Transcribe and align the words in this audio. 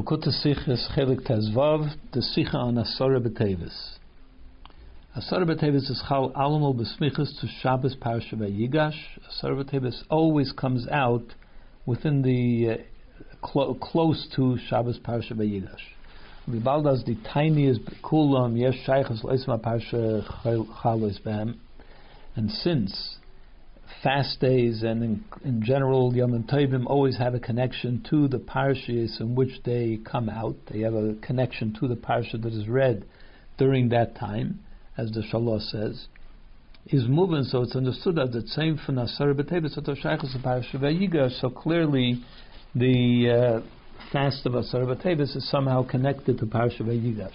Lakuta 0.00 0.28
Sichas 0.28 0.88
Chelik 0.96 1.28
Tezvav, 1.28 1.94
the 2.12 2.20
Sicha 2.20 2.54
on 2.54 2.76
Asara 2.76 3.20
B'Tevis. 3.20 3.98
Asara 5.14 5.44
B'Tevis 5.44 5.90
is 5.90 6.02
Chal 6.08 6.30
Alamal 6.30 6.74
B'Smichas 6.74 7.38
to 7.38 7.46
Shabbos 7.60 7.96
Parsha 7.96 8.32
Yigash. 8.32 8.94
Asara 9.28 9.62
B'Tevis 9.62 10.02
always 10.08 10.52
comes 10.52 10.88
out 10.88 11.34
within 11.84 12.22
the 12.22 12.70
uh, 12.70 13.46
clo- 13.46 13.74
close 13.74 14.26
to 14.34 14.56
Shabbos 14.70 14.98
Parsha 15.00 15.32
Yigash. 15.32 15.82
Vibald 16.48 16.90
as 16.90 17.04
the 17.04 17.16
tiniest 17.34 17.82
kulam 18.02 18.58
yes 18.58 18.72
shaychas 18.86 19.22
leisma 19.22 19.60
parsha 19.60 20.24
chalos 20.82 21.20
behem, 21.20 21.56
and 22.36 22.50
since 22.50 23.18
fast 24.02 24.40
days 24.40 24.82
and 24.82 25.02
in, 25.02 25.24
in 25.44 25.62
general 25.62 26.14
Yom 26.14 26.42
Tovim 26.44 26.86
always 26.86 27.18
have 27.18 27.34
a 27.34 27.40
connection 27.40 28.04
to 28.10 28.28
the 28.28 28.38
parshas 28.38 29.20
in 29.20 29.34
which 29.34 29.62
they 29.64 29.98
come 30.04 30.28
out. 30.28 30.56
They 30.70 30.80
have 30.80 30.94
a 30.94 31.14
connection 31.22 31.74
to 31.80 31.88
the 31.88 31.96
parsha 31.96 32.40
that 32.42 32.52
is 32.52 32.68
read 32.68 33.04
during 33.58 33.90
that 33.90 34.16
time, 34.16 34.60
as 34.96 35.10
the 35.12 35.22
Shalah 35.32 35.60
says. 35.60 36.06
Is 36.86 37.06
moving, 37.06 37.44
so 37.44 37.62
it's 37.62 37.76
understood 37.76 38.18
as 38.18 38.30
the 38.30 38.42
same 38.48 38.78
for 38.84 38.92
Nasar. 38.92 39.34
So 41.40 41.50
clearly, 41.50 42.24
the 42.74 43.30
uh, 43.30 43.60
fast 44.12 44.46
of 44.46 44.54
Asar 44.54 44.90
is 45.04 45.50
somehow 45.50 45.86
connected 45.86 46.38
to 46.38 46.46
Parsha 46.46 46.80
Vayigash. 46.80 47.30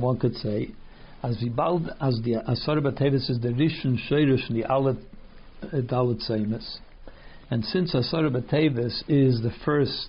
One 0.00 0.18
could 0.18 0.34
say, 0.36 0.70
as 1.22 1.42
bald 1.56 1.90
as 2.00 2.20
the 2.24 2.34
Asar 2.34 2.76
B'Tevis 2.76 3.28
is 3.28 3.40
the 3.40 3.48
Rishon 3.48 3.98
Sheirish 4.08 4.48
the 4.52 4.64
Aleph 4.64 4.98
uh, 5.62 5.66
Dalit 5.78 6.28
Seimus, 6.28 6.78
and 7.50 7.64
since 7.64 7.94
Asar 7.94 8.24
B'Tevis 8.24 9.02
is 9.08 9.42
the 9.42 9.52
first, 9.64 10.08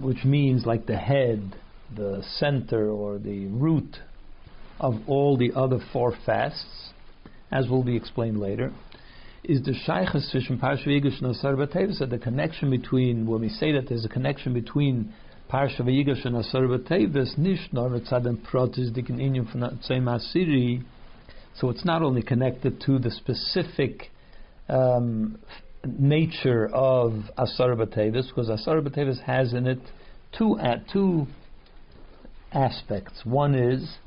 which 0.00 0.24
means 0.24 0.64
like 0.64 0.86
the 0.86 0.96
head, 0.96 1.56
the 1.96 2.22
center, 2.36 2.88
or 2.88 3.18
the 3.18 3.46
root 3.46 3.98
of 4.78 4.94
all 5.08 5.36
the 5.36 5.52
other 5.54 5.78
four 5.92 6.14
fasts, 6.24 6.90
as 7.50 7.68
will 7.68 7.82
be 7.82 7.96
explained 7.96 8.38
later, 8.38 8.72
is 9.42 9.60
the 9.64 9.74
shaykhs 9.74 10.32
zwischen 10.32 10.60
Parsha 10.60 10.86
V'Yigash 10.86 11.20
and 11.20 11.34
Asar 11.34 11.54
B'Tevis, 11.54 12.08
the 12.08 12.18
connection 12.18 12.70
between, 12.70 13.26
when 13.26 13.40
we 13.40 13.48
say 13.48 13.72
that 13.72 13.88
there's 13.88 14.04
a 14.04 14.08
connection 14.08 14.54
between 14.54 15.12
Parsha 15.52 15.80
and 16.24 16.36
Asar 16.36 16.62
tzadem 16.62 18.38
protis 18.50 18.90
dikin 18.90 19.18
inyum 19.20 19.52
from 19.52 19.60
Tzayim 19.60 20.04
Asiri, 20.04 20.82
so 21.54 21.68
it's 21.68 21.84
not 21.84 22.00
only 22.00 22.22
connected 22.22 22.80
to 22.80 22.98
the 22.98 23.10
specific 23.10 24.10
um, 24.70 25.38
nature 25.84 26.70
of 26.72 27.24
Asar 27.36 27.76
B'Tevis, 27.76 28.28
because 28.28 28.48
Asar 28.48 28.80
B'Tevis 28.80 29.20
has 29.24 29.52
in 29.52 29.66
it 29.66 29.80
two, 30.38 30.58
uh, 30.58 30.76
two 30.90 31.26
aspects. 32.50 33.20
One 33.24 33.54
is, 33.54 33.98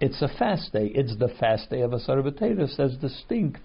it's 0.00 0.22
a 0.22 0.28
fast 0.38 0.72
day. 0.72 0.90
It's 0.94 1.18
the 1.18 1.28
fast 1.38 1.68
day 1.68 1.82
of 1.82 1.92
Asar 1.92 2.22
B'Tevis 2.22 2.80
as 2.80 2.96
distinct 2.96 3.60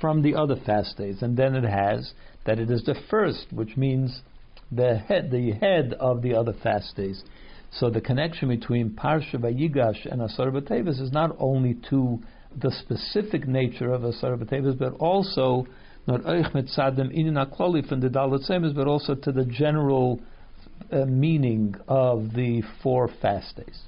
from 0.00 0.22
the 0.22 0.36
other 0.36 0.54
fast 0.64 0.96
days. 0.98 1.20
And 1.20 1.36
then 1.36 1.56
it 1.56 1.64
has 1.64 2.12
that 2.44 2.60
it 2.60 2.70
is 2.70 2.84
the 2.84 2.94
first, 3.10 3.46
which 3.52 3.76
means 3.76 4.22
the 4.70 4.98
head, 4.98 5.30
the 5.30 5.52
head 5.52 5.94
of 5.98 6.22
the 6.22 6.34
other 6.34 6.52
fast 6.62 6.96
days. 6.96 7.22
So 7.70 7.90
the 7.90 8.00
connection 8.00 8.48
between 8.48 8.90
Parsha 8.90 9.34
Vayigash 9.34 10.10
and 10.10 10.22
Asar 10.22 10.50
B'Tevis 10.50 11.00
is 11.00 11.12
not 11.12 11.36
only 11.38 11.76
to 11.90 12.20
the 12.56 12.70
specific 12.70 13.46
nature 13.46 13.92
of 13.92 14.04
Asar 14.04 14.36
B'Tevis, 14.36 14.78
but 14.78 14.94
also 14.94 15.66
not 16.06 16.22
Eich 16.22 16.52
Mitzadem 16.52 17.14
Inin 17.16 17.44
Akloli 17.44 17.86
from 17.86 18.00
the 18.00 18.08
Dalit 18.08 18.48
Semis, 18.48 18.74
but 18.74 18.86
also 18.86 19.14
to 19.14 19.32
the 19.32 19.44
general 19.44 20.20
uh, 20.90 21.04
meaning 21.04 21.74
of 21.88 22.32
the 22.34 22.62
four 22.82 23.10
fast 23.20 23.56
days. 23.56 23.82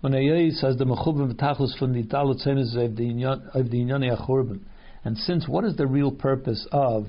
When 0.00 0.12
says 0.54 0.76
the 0.78 0.84
Mechubim 0.84 1.38
from 1.78 1.92
the 1.92 2.02
of 2.02 2.96
the 2.96 3.76
Inyani 3.76 4.18
Achurban, 4.18 4.60
and 5.04 5.16
since 5.16 5.46
what 5.46 5.64
is 5.64 5.76
the 5.76 5.86
real 5.86 6.10
purpose 6.10 6.66
of 6.72 7.06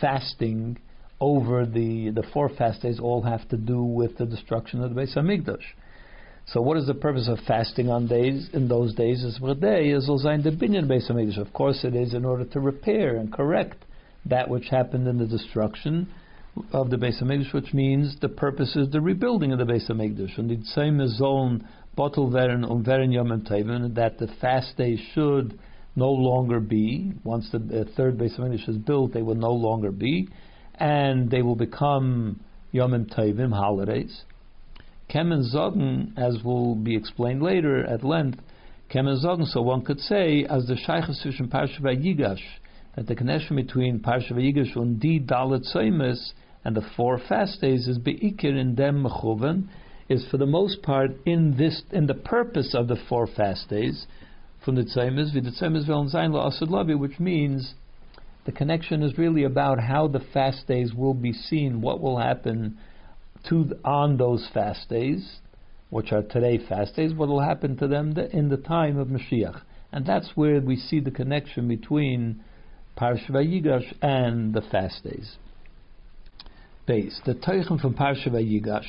fasting 0.00 0.78
over 1.20 1.64
the 1.64 2.10
the 2.10 2.24
four 2.32 2.48
fast 2.48 2.82
days 2.82 2.98
all 3.00 3.22
have 3.22 3.48
to 3.48 3.56
do 3.56 3.82
with 3.82 4.18
the 4.18 4.26
destruction 4.26 4.82
of 4.82 4.94
the 4.94 5.00
Beis 5.00 5.16
Hamikdash. 5.16 5.64
So 6.46 6.60
what 6.60 6.76
is 6.76 6.86
the 6.86 6.94
purpose 6.94 7.28
of 7.28 7.38
fasting 7.46 7.88
on 7.88 8.06
days 8.06 8.50
in 8.52 8.68
those 8.68 8.94
days? 8.94 9.24
Is 9.24 9.38
day 9.60 9.88
is 9.90 10.08
Beis. 10.08 11.38
Of 11.38 11.52
course, 11.52 11.84
it 11.84 11.94
is 11.94 12.12
in 12.12 12.24
order 12.24 12.44
to 12.44 12.60
repair 12.60 13.16
and 13.16 13.32
correct 13.32 13.84
that 14.26 14.48
which 14.48 14.68
happened 14.68 15.06
in 15.08 15.18
the 15.18 15.26
destruction 15.26 16.08
of 16.72 16.90
the 16.90 16.96
Beis 16.96 17.22
Hamikdash, 17.22 17.54
which 17.54 17.72
means 17.72 18.16
the 18.20 18.28
purpose 18.28 18.76
is 18.76 18.90
the 18.90 19.00
rebuilding 19.00 19.52
of 19.52 19.58
the 19.58 19.64
Beis 19.64 19.90
Hamikdash. 19.90 20.36
And 20.36 20.50
the 20.50 20.62
same 20.66 21.00
is 21.00 21.16
zone 21.16 21.66
bottle 21.96 22.28
veren 22.30 22.68
um 22.68 22.84
veren 22.84 23.12
yom 23.12 23.28
that 23.94 24.18
the 24.18 24.28
fast 24.40 24.76
days 24.76 25.00
should 25.14 25.58
no 25.96 26.10
longer 26.10 26.58
be 26.58 27.12
once 27.22 27.48
the, 27.52 27.58
the 27.58 27.84
third 27.96 28.18
Beis 28.18 28.38
Hamikdash 28.38 28.68
is 28.68 28.76
built, 28.76 29.14
they 29.14 29.22
will 29.22 29.34
no 29.36 29.52
longer 29.52 29.90
be 29.90 30.28
and 30.74 31.30
they 31.30 31.42
will 31.42 31.56
become 31.56 32.40
Yom 32.72 33.06
Tovim, 33.06 33.52
holidays. 33.52 34.22
Kemen 35.08 35.44
Zogen, 35.54 36.16
as 36.16 36.42
will 36.42 36.74
be 36.74 36.96
explained 36.96 37.42
later 37.42 37.84
at 37.84 38.02
length, 38.02 38.40
Kemen 38.92 39.22
Zogen, 39.24 39.46
so 39.46 39.62
one 39.62 39.82
could 39.82 40.00
say, 40.00 40.44
as 40.44 40.66
the 40.66 40.76
Shaykhs 40.76 41.22
zwischen 41.24 41.48
Parsha 41.48 41.80
Yigash, 41.80 42.42
that 42.96 43.06
the 43.06 43.14
connection 43.14 43.56
between 43.56 44.00
Parsha 44.00 44.32
Yigash 44.32 44.74
and 44.76 44.98
Di 45.00 45.20
Dalet 45.20 45.62
and 46.64 46.74
the 46.74 46.82
four 46.96 47.18
fast 47.28 47.60
days 47.60 47.86
is 47.86 47.98
Be'ikir 47.98 48.56
in 48.56 48.74
Dem 48.74 49.04
Mechuven, 49.04 49.68
is 50.08 50.26
for 50.30 50.36
the 50.38 50.46
most 50.46 50.82
part 50.82 51.12
in 51.24 51.56
this 51.56 51.82
in 51.90 52.06
the 52.06 52.14
purpose 52.14 52.74
of 52.74 52.88
the 52.88 52.96
four 53.08 53.26
fast 53.26 53.68
days 53.70 54.06
from 54.64 54.74
the 54.76 54.82
Lavi, 56.68 56.98
which 56.98 57.20
means 57.20 57.74
the 58.44 58.52
connection 58.52 59.02
is 59.02 59.16
really 59.16 59.44
about 59.44 59.80
how 59.80 60.06
the 60.06 60.20
fast 60.32 60.66
days 60.66 60.92
will 60.92 61.14
be 61.14 61.32
seen, 61.32 61.80
what 61.80 62.00
will 62.00 62.18
happen 62.18 62.78
to 63.48 63.70
on 63.84 64.16
those 64.16 64.48
fast 64.52 64.88
days, 64.88 65.38
which 65.90 66.12
are 66.12 66.22
today 66.22 66.58
fast 66.68 66.96
days, 66.96 67.14
what 67.14 67.28
will 67.28 67.40
happen 67.40 67.76
to 67.78 67.86
them 67.86 68.16
in 68.32 68.48
the 68.48 68.56
time 68.56 68.98
of 68.98 69.08
Mashiach. 69.08 69.62
And 69.92 70.04
that's 70.04 70.30
where 70.34 70.60
we 70.60 70.76
see 70.76 71.00
the 71.00 71.10
connection 71.10 71.68
between 71.68 72.42
Parsha 72.98 73.30
Yigash 73.30 73.94
and 74.02 74.52
the 74.52 74.60
fast 74.60 75.04
days. 75.04 75.36
Base. 76.86 77.20
The 77.24 77.34
Teichen 77.34 77.80
from 77.80 77.94
Parsha 77.94 78.28
Yigash. 78.28 78.86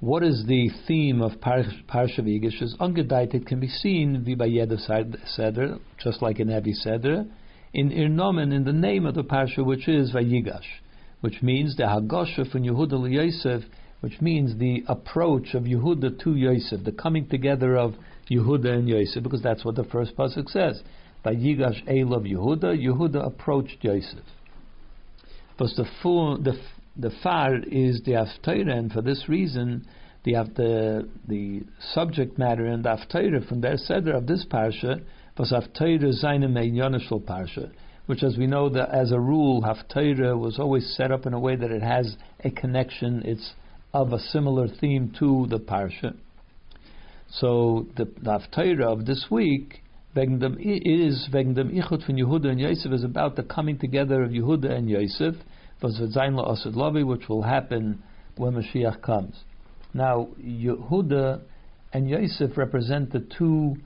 What 0.00 0.24
is 0.24 0.44
the 0.48 0.70
theme 0.88 1.22
of 1.22 1.32
Parsha 1.40 1.84
Yigash? 1.88 2.60
Is. 2.60 2.76
It 2.80 3.46
can 3.46 3.60
be 3.60 3.68
seen 3.68 4.24
jeder 4.26 4.78
Seder, 5.26 5.78
just 6.02 6.22
like 6.22 6.40
in 6.40 6.50
every 6.50 6.72
Seder 6.72 7.26
in 7.74 7.90
Irnomen, 7.90 8.54
in 8.54 8.64
the 8.64 8.72
name 8.72 9.04
of 9.04 9.16
the 9.16 9.24
Parsha, 9.24 9.64
which 9.64 9.88
is 9.88 10.12
Vayigash, 10.12 10.80
which 11.20 11.42
means 11.42 11.76
the 11.76 11.82
Hagosha 11.82 12.50
from 12.50 12.62
Yehuda 12.62 13.12
Yosef, 13.12 13.64
which 14.00 14.20
means 14.20 14.56
the 14.58 14.84
approach 14.86 15.54
of 15.54 15.64
Yehuda 15.64 16.22
to 16.22 16.36
Yosef, 16.36 16.84
the 16.84 16.92
coming 16.92 17.28
together 17.28 17.76
of 17.76 17.94
Yehuda 18.30 18.66
and 18.66 18.88
Yosef, 18.88 19.24
because 19.24 19.42
that's 19.42 19.64
what 19.64 19.74
the 19.74 19.84
first 19.84 20.16
pasuk 20.16 20.48
says. 20.48 20.82
Vayigash 21.24 21.82
El 21.88 22.14
of 22.14 22.22
Yehuda, 22.22 22.78
Yehuda 22.80 23.26
approached 23.26 23.78
Yosef. 23.82 24.24
But 25.58 25.70
the 25.76 25.86
full, 26.00 26.38
the 26.38 26.56
the 26.96 27.10
far 27.24 27.56
is 27.56 28.02
the 28.04 28.12
Haftarah, 28.12 28.72
and 28.72 28.92
for 28.92 29.02
this 29.02 29.28
reason, 29.28 29.84
the 30.22 30.34
the 30.54 31.08
the 31.26 31.62
subject 31.92 32.38
matter 32.38 32.66
and 32.66 32.84
the 32.84 32.90
Haftarah 32.90 33.48
from 33.48 33.62
their 33.62 33.76
seder 33.76 34.12
of 34.12 34.28
this 34.28 34.44
parsha 34.48 35.02
Parsha, 37.20 37.72
which, 38.06 38.22
as 38.22 38.36
we 38.38 38.46
know, 38.46 38.68
that 38.68 38.90
as 38.90 39.10
a 39.10 39.18
rule, 39.18 39.62
Haftarah 39.62 40.38
was 40.38 40.58
always 40.58 40.94
set 40.96 41.10
up 41.10 41.26
in 41.26 41.34
a 41.34 41.40
way 41.40 41.56
that 41.56 41.72
it 41.72 41.82
has 41.82 42.16
a 42.44 42.50
connection. 42.50 43.22
It's 43.24 43.54
of 43.92 44.12
a 44.12 44.18
similar 44.18 44.68
theme 44.68 45.12
to 45.18 45.46
the 45.48 45.58
Parsha. 45.58 46.14
So 47.30 47.86
the, 47.96 48.04
the 48.04 48.38
Haftarah 48.38 48.84
of 48.84 49.06
this 49.06 49.26
week 49.30 49.82
dem, 50.14 50.56
is 50.60 51.28
wegen 51.32 51.54
dem 51.54 51.70
Ichud 51.70 52.06
von 52.06 52.16
Yehuda 52.16 52.50
and 52.50 52.60
Yosef 52.60 52.92
is 52.92 53.02
about 53.02 53.34
the 53.34 53.42
coming 53.42 53.78
together 53.78 54.22
of 54.22 54.30
Yehuda 54.30 54.70
and 54.70 54.88
Yosef, 54.88 55.34
which 55.80 57.28
will 57.28 57.42
happen 57.42 58.02
when 58.36 58.52
Mashiach 58.54 59.02
comes. 59.02 59.34
Now, 59.92 60.28
Yehuda 60.40 61.40
and 61.92 62.08
Yosef 62.08 62.56
represent 62.56 63.12
the 63.12 63.26
two 63.36 63.76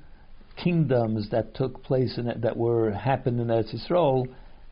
kingdoms 0.63 1.31
that 1.31 1.55
took 1.55 1.83
place 1.83 2.19
in 2.19 2.29
it, 2.29 2.43
that 2.43 2.57
were 2.57 2.93
happened 2.93 3.41
in 3.41 3.49
Eretz 3.49 3.75
Yisrael 3.75 4.27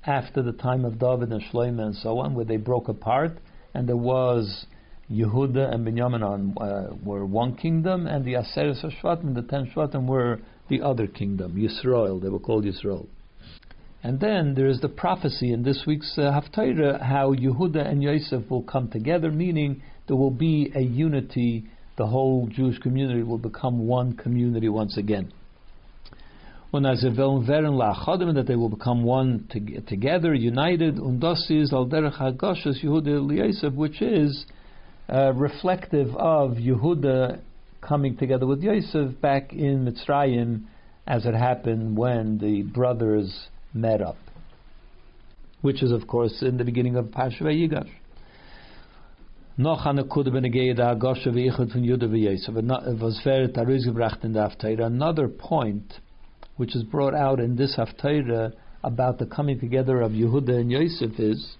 after 0.06 0.43
the 0.43 0.53
time 0.53 0.85
of 0.85 0.99
David 0.99 1.33
and 1.33 1.43
Shlomo 1.43 1.83
and 1.83 1.94
so 1.97 2.19
on, 2.21 2.35
where 2.35 2.44
they 2.44 2.56
broke 2.56 2.88
apart, 2.88 3.38
and 3.75 3.88
there 3.88 3.97
was 3.97 4.67
Yehuda 5.11 5.73
and 5.73 5.87
Binyamin 5.87 6.55
uh, 6.61 6.94
were 7.05 7.25
one 7.25 7.56
kingdom, 7.56 8.06
and 8.06 8.25
the 8.25 8.35
Aseres 8.35 8.85
Shvatim, 9.00 9.35
the 9.35 9.43
ten 9.43 9.71
Shvatim, 9.75 10.06
were 10.06 10.41
the 10.69 10.83
other 10.83 11.06
kingdom, 11.06 11.55
Yisrael. 11.55 12.21
They 12.21 12.29
were 12.29 12.41
called 12.41 12.65
Yisrael. 12.65 13.06
And 14.03 14.21
then 14.21 14.55
there 14.55 14.67
is 14.67 14.81
the 14.81 14.88
prophecy 14.88 15.53
in 15.53 15.62
this 15.62 15.85
week's 15.87 16.17
uh, 16.17 16.23
Haftarah 16.31 17.03
how 17.03 17.35
Yehuda 17.35 17.88
and 17.88 18.03
Yosef 18.03 18.49
will 18.50 18.62
come 18.62 18.88
together, 18.91 19.31
meaning 19.31 19.83
there 20.06 20.17
will 20.17 20.31
be 20.31 20.71
a 20.75 20.81
unity. 20.81 21.67
The 21.97 22.06
whole 22.06 22.47
Jewish 22.47 22.79
community 22.79 23.23
will 23.23 23.38
become 23.38 23.87
one 23.87 24.12
community 24.12 24.69
once 24.69 24.97
again. 24.97 25.33
That 26.82 28.44
they 28.46 28.56
will 28.56 28.69
become 28.69 29.02
one 29.02 29.49
to, 29.50 29.81
together, 29.82 30.34
united. 30.34 30.96
Undasis 30.96 31.73
al 31.73 31.87
derech 31.87 32.19
Yehuda 32.19 33.75
which 33.75 34.02
is 34.02 34.44
uh, 35.08 35.32
reflective 35.32 36.14
of 36.17 36.52
Yehuda 36.52 37.40
coming 37.81 38.17
together 38.17 38.46
with 38.46 38.62
Yosef 38.62 39.20
back 39.20 39.52
in 39.52 39.87
Mitzrayim, 39.87 40.64
as 41.06 41.25
it 41.25 41.34
happened 41.34 41.96
when 41.96 42.38
the 42.38 42.62
brothers 42.62 43.49
met 43.73 44.02
up, 44.02 44.17
which 45.62 45.82
is 45.82 45.93
of 45.93 46.06
course 46.06 46.43
in 46.43 46.58
the 46.58 46.64
beginning 46.64 46.96
of 46.96 47.06
Parsha 47.06 47.43
Yigash. 47.43 47.88
Another 54.78 55.28
point, 55.28 56.00
which 56.56 56.75
is 56.75 56.82
brought 56.82 57.14
out 57.14 57.41
in 57.41 57.56
this 57.56 57.76
Haftarah 57.76 58.53
about 58.82 59.19
the 59.19 59.26
coming 59.26 59.58
together 59.58 60.00
of 60.00 60.12
Yehuda 60.12 60.61
and 60.61 60.70
Yosef 60.70 61.19
is 61.19 61.56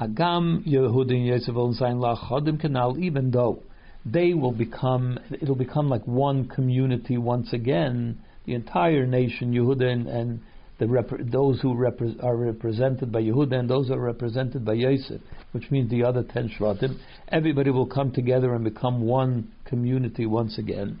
Hagam 0.00 0.66
Yehuda 0.66 1.10
and 1.12 1.26
Yosef 1.26 1.54
lachodim 1.54 2.60
kanal, 2.60 2.98
even 2.98 3.30
though 3.30 3.62
they 4.04 4.34
will 4.34 4.52
become, 4.52 5.18
it'll 5.40 5.54
become 5.54 5.88
like 5.88 6.06
one 6.06 6.48
community 6.48 7.16
once 7.16 7.52
again. 7.52 8.18
The 8.46 8.54
entire 8.54 9.06
nation, 9.06 9.52
Yehuda 9.52 9.84
and, 9.84 10.06
and 10.08 10.40
the 10.78 10.88
rep- 10.88 11.30
those 11.30 11.60
who 11.60 11.74
repre- 11.74 12.22
are 12.24 12.36
represented 12.36 13.12
by 13.12 13.22
Yehuda 13.22 13.52
and 13.52 13.70
those 13.70 13.86
who 13.86 13.94
are 13.94 14.00
represented 14.00 14.64
by 14.64 14.72
Yosef, 14.72 15.20
which 15.52 15.70
means 15.70 15.90
the 15.90 16.02
other 16.02 16.24
ten 16.24 16.48
Shvatim, 16.48 16.98
everybody 17.28 17.70
will 17.70 17.86
come 17.86 18.10
together 18.10 18.52
and 18.54 18.64
become 18.64 19.02
one 19.02 19.52
community 19.64 20.26
once 20.26 20.58
again. 20.58 20.98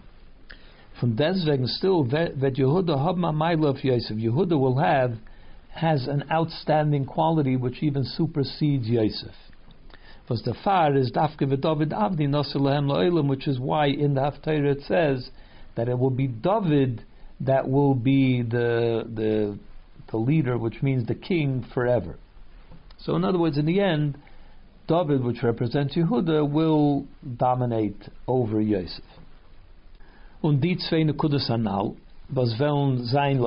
From 1.02 1.16
deswegen 1.16 1.66
still, 1.66 2.04
that 2.04 2.38
Yehuda 2.38 2.96
hab 2.96 3.64
of 3.64 3.82
Yosef, 3.82 4.16
Yehuda 4.16 4.56
will 4.56 4.78
have 4.78 5.14
has 5.70 6.06
an 6.06 6.22
outstanding 6.30 7.06
quality 7.06 7.56
which 7.56 7.82
even 7.82 8.04
supersedes 8.04 8.86
Yosef. 8.86 9.34
Was 10.28 10.42
the 10.44 10.54
far 10.62 10.94
is 10.94 11.10
Dafke 11.10 11.40
v'David 11.40 11.88
Avdi 11.88 12.28
Noselahem 12.28 12.86
Lo'elam, 12.86 13.26
which 13.26 13.48
is 13.48 13.58
why 13.58 13.86
in 13.86 14.14
the 14.14 14.20
Haftarah 14.20 14.76
it 14.76 14.82
says 14.86 15.28
that 15.74 15.88
it 15.88 15.98
will 15.98 16.10
be 16.10 16.28
David 16.28 17.02
that 17.40 17.68
will 17.68 17.96
be 17.96 18.42
the 18.42 19.02
the 19.12 19.58
the 20.12 20.16
leader, 20.16 20.56
which 20.56 20.82
means 20.82 21.08
the 21.08 21.16
king 21.16 21.66
forever. 21.74 22.16
So, 23.00 23.16
in 23.16 23.24
other 23.24 23.40
words, 23.40 23.58
in 23.58 23.66
the 23.66 23.80
end, 23.80 24.18
David, 24.86 25.24
which 25.24 25.42
represents 25.42 25.96
Yehuda, 25.96 26.48
will 26.48 27.08
dominate 27.36 28.08
over 28.28 28.60
Yosef. 28.60 29.02
Und 30.42 30.60
die 30.60 30.76
zwei 30.76 31.04
Nekudas 31.04 31.48
anal, 31.50 31.94
was 32.28 32.58
wollen 32.58 33.04
sein 33.04 33.38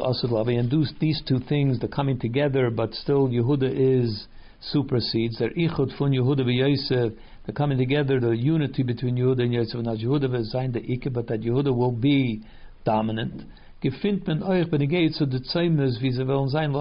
and 0.57 0.69
these 0.99 1.21
two 1.25 1.39
things, 1.39 1.77
the 1.79 1.87
coming 1.87 2.17
together, 2.17 2.71
but 2.71 2.93
still 2.95 3.27
Yehuda 3.27 3.69
is 3.69 4.27
supersedes. 4.61 5.37
Der 5.37 5.51
Ichud 5.57 5.91
von 5.97 6.13
Yehuda 6.13 6.45
Yosef, 6.53 7.13
the 7.45 7.51
coming 7.51 7.77
together, 7.77 8.21
the 8.21 8.35
unity 8.35 8.83
between 8.83 9.17
Yehuda 9.17 9.43
and 9.43 9.53
Yosef, 9.53 9.81
not 9.81 9.97
Yehuda 9.97 10.31
will 10.31 10.45
sein 10.45 10.71
the 10.71 10.79
Ike, 10.79 11.11
but 11.11 11.27
that 11.27 11.41
Yehuda 11.41 11.75
will 11.75 11.91
be 11.91 12.41
dominant. 12.85 13.43
Gefindt 13.81 14.25
man 14.25 14.41
euch 14.41 14.69
bei 14.71 14.77
the 14.77 15.09
zu 15.09 15.25
the 15.25 15.39
Zeimes, 15.39 16.01
wie 16.01 16.11
sie 16.11 16.25
wollen 16.25 16.49
sein, 16.49 16.73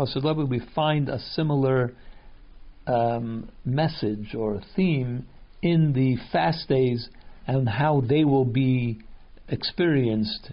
we 0.49 0.61
find 0.75 1.09
a 1.09 1.19
similar 1.19 1.93
um, 2.87 3.49
message 3.65 4.35
or 4.35 4.61
theme 4.77 5.27
in 5.61 5.93
the 5.93 6.17
fast 6.31 6.69
days 6.69 7.09
and 7.47 7.69
how 7.69 8.01
they 8.01 8.25
will 8.25 8.45
be 8.45 8.99
experienced 9.49 10.53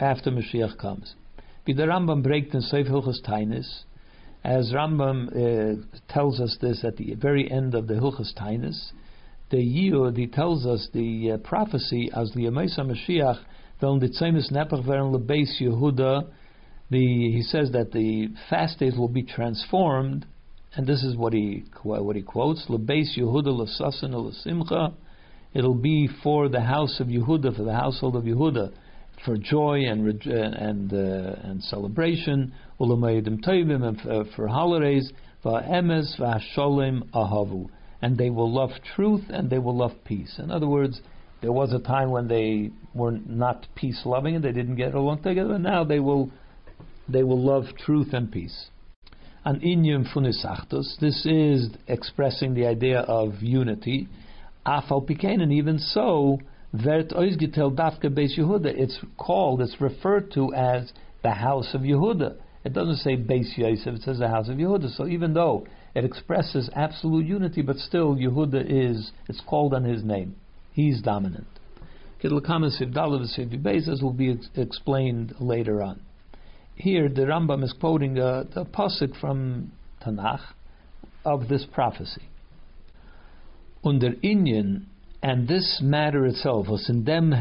after 0.00 0.30
Mashiach 0.30 0.78
comes. 0.78 1.14
Wie 1.66 1.74
the 1.74 1.84
Rambam 1.84 2.22
breakt 2.22 2.54
in 2.54 2.60
Seif 2.60 2.88
Hilchas 2.88 3.22
Tainis, 3.26 3.84
as 4.44 4.72
Rambam 4.72 5.28
uh, 5.28 5.82
tells 6.12 6.40
us 6.40 6.56
this 6.60 6.84
at 6.84 6.96
the 6.96 7.14
very 7.14 7.50
end 7.50 7.74
of 7.74 7.86
the 7.86 7.94
Hilchas 7.94 8.34
Tainis, 8.36 8.90
the 9.50 9.58
Yud, 9.58 10.16
he 10.16 10.26
tells 10.26 10.66
us 10.66 10.88
the 10.92 11.32
uh, 11.32 11.36
prophecy 11.38 12.10
as 12.14 12.32
the 12.32 12.44
Yemaisa 12.44 12.80
Mashiach 12.80 13.38
Veln 13.82 13.98
the 13.98 14.08
Tzemis 14.08 14.52
Nepach 14.52 14.84
Veren 14.86 15.12
Lebeis 15.12 15.60
Yehuda. 15.60 16.28
The 16.90 17.32
he 17.32 17.42
says 17.42 17.72
that 17.72 17.90
the 17.90 18.28
fast 18.48 18.78
days 18.78 18.96
will 18.96 19.08
be 19.08 19.24
transformed, 19.24 20.24
and 20.76 20.86
this 20.86 21.02
is 21.02 21.16
what 21.16 21.32
he 21.32 21.64
what 21.82 22.14
he 22.14 22.22
quotes: 22.22 22.66
Lebeis 22.68 23.18
Yehuda 23.18 23.48
Lesasin 23.48 24.12
Lesimcha. 24.12 24.94
It'll 25.54 25.74
be 25.74 26.08
for 26.22 26.48
the 26.48 26.60
house 26.60 27.00
of 27.00 27.08
Yehuda, 27.08 27.56
for 27.56 27.62
the 27.62 27.74
household 27.74 28.16
of 28.16 28.24
Yehuda, 28.24 28.72
for 29.24 29.36
joy 29.36 29.84
and 29.84 30.24
and 30.24 30.92
uh, 30.92 31.36
and 31.44 31.62
celebration. 31.62 32.52
Tovim 32.80 33.82
and 33.84 34.00
uh, 34.06 34.24
for 34.34 34.48
holidays. 34.48 35.12
Va'emes 35.44 36.18
ahavu, 36.20 37.68
and 38.00 38.16
they 38.16 38.30
will 38.30 38.52
love 38.52 38.70
truth 38.94 39.24
and 39.28 39.50
they 39.50 39.58
will 39.58 39.76
love 39.76 39.92
peace. 40.04 40.38
In 40.38 40.50
other 40.50 40.68
words 40.68 41.00
there 41.42 41.52
was 41.52 41.72
a 41.72 41.80
time 41.80 42.10
when 42.10 42.28
they 42.28 42.70
were 42.94 43.10
not 43.26 43.66
peace 43.74 44.00
loving 44.04 44.36
and 44.36 44.44
they 44.44 44.52
didn't 44.52 44.76
get 44.76 44.94
along 44.94 45.22
together. 45.22 45.54
and 45.54 45.64
Now 45.64 45.84
they 45.84 45.98
will 45.98 46.30
they 47.08 47.24
will 47.24 47.44
love 47.44 47.64
truth 47.76 48.12
and 48.12 48.30
peace. 48.30 48.66
An 49.44 49.58
inyum 49.58 50.06
funisachtos. 50.14 51.00
This 51.00 51.26
is 51.26 51.70
expressing 51.88 52.54
the 52.54 52.66
idea 52.66 53.00
of 53.00 53.42
unity. 53.42 54.06
Afal 54.66 55.06
and 55.24 55.52
even 55.52 55.78
so, 55.78 56.38
vert 56.72 57.10
oizgitel 57.10 57.74
dafka 57.74 58.06
beis 58.06 58.38
Yehuda. 58.38 58.66
It's 58.66 58.98
called, 59.18 59.60
it's 59.60 59.80
referred 59.80 60.32
to 60.32 60.52
as 60.54 60.92
the 61.22 61.32
house 61.32 61.74
of 61.74 61.82
Yehuda. 61.82 62.36
It 62.64 62.72
doesn't 62.72 62.98
say 62.98 63.16
Beis 63.16 63.56
Yosef, 63.56 63.94
it 63.94 64.02
says 64.02 64.18
the 64.18 64.28
house 64.28 64.48
of 64.48 64.56
Yehuda. 64.56 64.96
So 64.96 65.06
even 65.08 65.34
though 65.34 65.66
it 65.94 66.04
expresses 66.04 66.70
absolute 66.74 67.26
unity, 67.26 67.62
but 67.62 67.76
still 67.76 68.14
Yehuda 68.14 68.64
is, 68.68 69.10
it's 69.28 69.40
called 69.40 69.74
on 69.74 69.84
his 69.84 70.04
name. 70.04 70.36
He's 70.72 71.02
dominant. 71.02 71.46
Bezos 72.22 74.02
will 74.02 74.12
be 74.12 74.38
explained 74.54 75.34
later 75.40 75.82
on. 75.82 76.00
Here, 76.76 77.08
the 77.08 77.22
Rambam 77.22 77.64
is 77.64 77.72
quoting 77.78 78.18
a, 78.18 78.46
a 78.54 78.64
pasuk 78.64 79.18
from 79.20 79.72
Tanakh 80.00 80.40
of 81.24 81.48
this 81.48 81.66
prophecy. 81.72 82.22
Under 83.84 84.12
Inyan, 84.12 84.84
and 85.22 85.48
this 85.48 85.80
matter 85.82 86.26
itself 86.26 86.68
was 86.68 86.88
in 86.88 87.04
them 87.04 87.32
uh, 87.32 87.38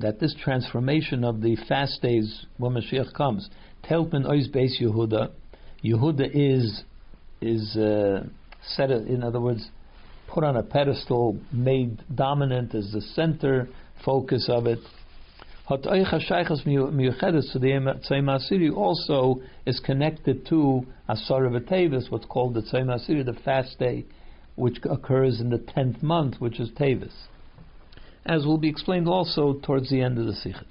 that 0.00 0.16
this 0.20 0.34
transformation 0.42 1.24
of 1.24 1.40
the 1.40 1.56
fast 1.68 2.02
days 2.02 2.46
when 2.58 2.72
Mashiach 2.72 3.12
comes, 3.14 3.48
Telpin 3.82 4.24
Ois 4.24 4.48
Beis 4.50 4.80
Yehuda, 4.80 5.30
Yehuda 5.84 6.30
is 6.32 6.84
is 7.40 7.76
uh, 7.76 8.24
set 8.76 8.90
in 8.90 9.22
other 9.22 9.40
words 9.40 9.68
put 10.32 10.44
on 10.44 10.56
a 10.56 10.62
pedestal, 10.62 11.38
made 11.52 11.98
dominant 12.14 12.74
as 12.74 12.90
the 12.92 13.00
center 13.00 13.68
focus 14.04 14.48
of 14.48 14.66
it. 14.66 14.78
So 15.72 15.78
the 15.78 15.88
Tzei 18.10 18.76
also 18.76 19.40
is 19.64 19.80
connected 19.80 20.46
to 20.48 20.86
Asar 21.08 21.48
Tevis, 21.60 22.10
what's 22.10 22.26
called 22.26 22.52
the 22.52 22.60
Tzei 22.60 23.24
the 23.24 23.32
fast 23.42 23.78
day, 23.78 24.04
which 24.56 24.76
occurs 24.84 25.40
in 25.40 25.48
the 25.48 25.56
tenth 25.56 26.02
month, 26.02 26.40
which 26.40 26.60
is 26.60 26.68
Tevis, 26.72 27.14
as 28.26 28.44
will 28.44 28.58
be 28.58 28.68
explained 28.68 29.08
also 29.08 29.54
towards 29.62 29.88
the 29.88 30.02
end 30.02 30.18
of 30.18 30.26
the 30.26 30.32
Sicha. 30.32 30.66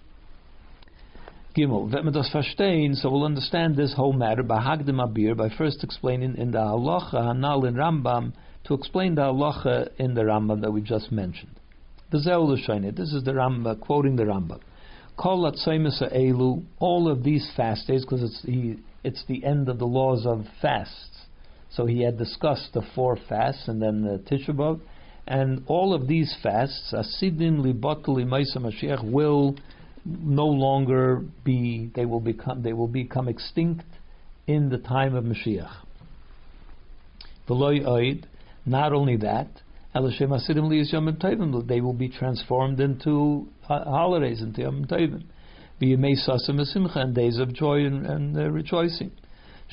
Gimel, 1.57 1.91
wenn 1.91 2.05
man 2.05 2.13
das 2.13 2.29
verstehen, 2.31 2.95
so 2.95 3.09
we'll 3.09 3.23
understand 3.23 3.75
this 3.75 3.95
whole 3.95 4.13
matter 4.13 4.43
by 4.43 4.59
Hagdim 4.59 4.99
Abir, 5.03 5.35
by 5.35 5.49
first 5.49 5.83
explaining 5.83 6.37
in 6.37 6.51
the 6.51 6.59
Halacha 6.59 7.15
Hanal 7.15 7.67
in 7.67 7.73
Rambam 7.73 8.33
to 8.65 8.75
explain 8.75 9.15
the 9.15 9.23
halacha 9.23 9.89
in 9.97 10.13
the 10.13 10.21
Rambam 10.21 10.61
that 10.61 10.71
we 10.71 10.79
just 10.79 11.11
mentioned. 11.11 11.59
This 12.11 12.27
is 12.27 13.23
the 13.23 13.31
Rambam 13.33 13.79
quoting 13.79 14.15
the 14.15 14.25
Rambam. 14.25 14.59
Kol 15.21 15.51
elu, 15.51 16.63
all 16.79 17.07
of 17.07 17.23
these 17.23 17.51
fast 17.55 17.87
days, 17.87 18.01
because 18.01 18.23
it's 18.23 18.41
the 18.41 18.77
it's 19.03 19.23
the 19.27 19.43
end 19.45 19.69
of 19.69 19.77
the 19.77 19.85
laws 19.85 20.25
of 20.25 20.45
fasts. 20.61 21.25
So 21.69 21.85
he 21.85 22.01
had 22.01 22.17
discussed 22.17 22.73
the 22.73 22.81
four 22.95 23.17
fasts 23.29 23.67
and 23.67 23.81
then 23.81 24.01
the 24.01 24.17
Tisha 24.17 24.49
B'av, 24.49 24.79
and 25.27 25.63
all 25.67 25.93
of 25.93 26.07
these 26.07 26.35
fasts, 26.41 26.93
Asidim 26.93 27.59
libotul 27.59 28.17
imaisa 28.17 28.57
Mashiach, 28.57 29.09
will 29.09 29.55
no 30.05 30.47
longer 30.47 31.23
be. 31.43 31.91
They 31.93 32.05
will 32.05 32.19
become. 32.19 32.63
They 32.63 32.73
will 32.73 32.87
become 32.87 33.27
extinct 33.27 33.85
in 34.47 34.69
the 34.69 34.79
time 34.79 35.13
of 35.13 35.23
Mashiach. 35.23 35.85
V'loy 37.47 37.85
oid, 37.85 38.23
not 38.65 38.91
only 38.91 39.17
that, 39.17 39.49
they 39.93 41.81
will 41.81 41.93
be 41.93 42.09
transformed 42.09 42.79
into 42.79 43.47
holidays, 43.85 44.41
into 44.41 44.61
Yom 44.61 44.85
Tovim. 44.85 45.23
B'yemei 45.81 46.15
sasim 46.27 46.59
v'simcha, 46.59 46.97
and 46.97 47.15
days 47.15 47.37
of 47.39 47.53
joy 47.53 47.85
and, 47.85 48.05
and 48.05 48.37
uh, 48.37 48.49
rejoicing. 48.49 49.11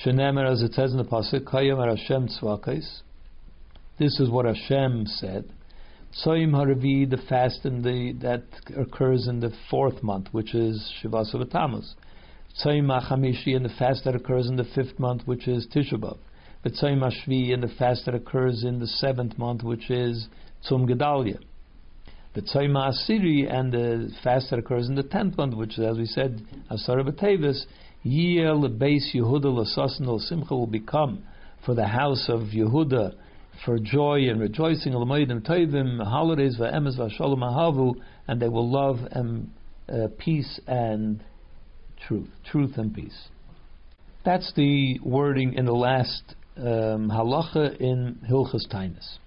Shenemer, 0.05 0.51
as 0.51 0.63
it 0.63 0.75
says 0.75 0.93
in 0.93 0.99
the 0.99 1.05
pasuk, 1.05 1.45
Kayam 1.45 1.85
Hashem 1.87 2.29
tzvakais. 2.29 3.01
This 3.99 4.21
is 4.21 4.31
what 4.31 4.47
Hashem 4.47 5.07
said. 5.07 5.53
Tzoyim 6.25 6.53
Haravi, 6.53 7.09
the 7.09 7.19
fast 7.29 7.67
in 7.67 7.83
the 7.83 8.13
that 8.23 8.45
occurs 8.77 9.27
in 9.29 9.41
the 9.41 9.53
fourth 9.71 10.03
month, 10.03 10.29
which 10.33 10.55
is 10.55 10.93
Shivas 11.03 11.35
of 11.35 11.51
Tammuz. 11.51 11.95
Tzoyim 12.65 12.87
HaChamishi, 12.87 13.55
and 13.57 13.65
the 13.65 13.75
fast 13.79 14.05
that 14.05 14.15
occurs 14.15 14.49
in 14.49 14.57
the 14.57 14.65
fifth 14.75 14.99
month, 14.99 15.23
which 15.27 15.47
is 15.49 15.67
Tisha 15.67 15.95
B'av. 15.95 16.19
Tzoyim 16.67 17.55
and 17.55 17.63
the 17.63 17.69
fast 17.79 18.05
that 18.07 18.15
occurs 18.15 18.65
in 18.65 18.79
the 18.79 18.87
seventh 18.87 19.39
month, 19.39 19.63
which 19.63 19.91
is 19.91 20.29
Tzum 20.69 20.89
Gedalia. 20.89 21.39
The 22.39 22.45
Tzoyim 22.45 22.77
HaAsiri, 22.77 23.53
and 23.53 23.73
the 23.73 24.13
fast 24.23 24.51
that 24.51 24.61
occurs 24.61 24.89
in 24.89 24.95
the 24.95 25.03
tenth 25.03 25.37
month, 25.37 25.57
which 25.57 25.77
as 25.77 25.99
we 25.99 26.07
said, 26.07 26.41
Asara 26.71 27.03
B'Tevis, 27.03 27.65
Yiel 28.07 28.79
Beis 28.79 29.13
Yehuda 29.13 29.47
L'Sasan 29.47 30.21
Simcha 30.21 30.55
will 30.55 30.69
become 30.69 31.25
for 31.67 31.75
the 31.75 31.89
house 31.89 32.27
of 32.29 32.43
Yehuda 32.55 33.17
for 33.65 33.81
joy 33.81 34.29
and 34.31 34.41
rejoicing, 34.41 34.93
Alamoidim 34.93 35.45
Tovim, 35.45 36.01
holidays, 36.01 36.57
Va'emes 36.61 36.97
Va'shalom 36.97 37.41
Ahavu, 37.41 37.97
and 38.29 38.41
they 38.41 38.49
will 38.49 38.71
love 38.71 38.99
and 39.11 39.51
uh, 39.93 40.07
peace 40.17 40.61
and 40.69 41.25
truth, 42.07 42.29
truth 42.49 42.79
and 42.79 42.95
peace. 42.95 43.31
That's 44.25 44.53
the 44.55 45.01
wording 45.03 45.55
in 45.55 45.65
the 45.65 45.73
last 45.73 46.23
um, 46.57 47.11
halacha 47.11 47.79
in 47.81 48.21
Hilchas 48.31 48.69
Tainus. 48.73 49.19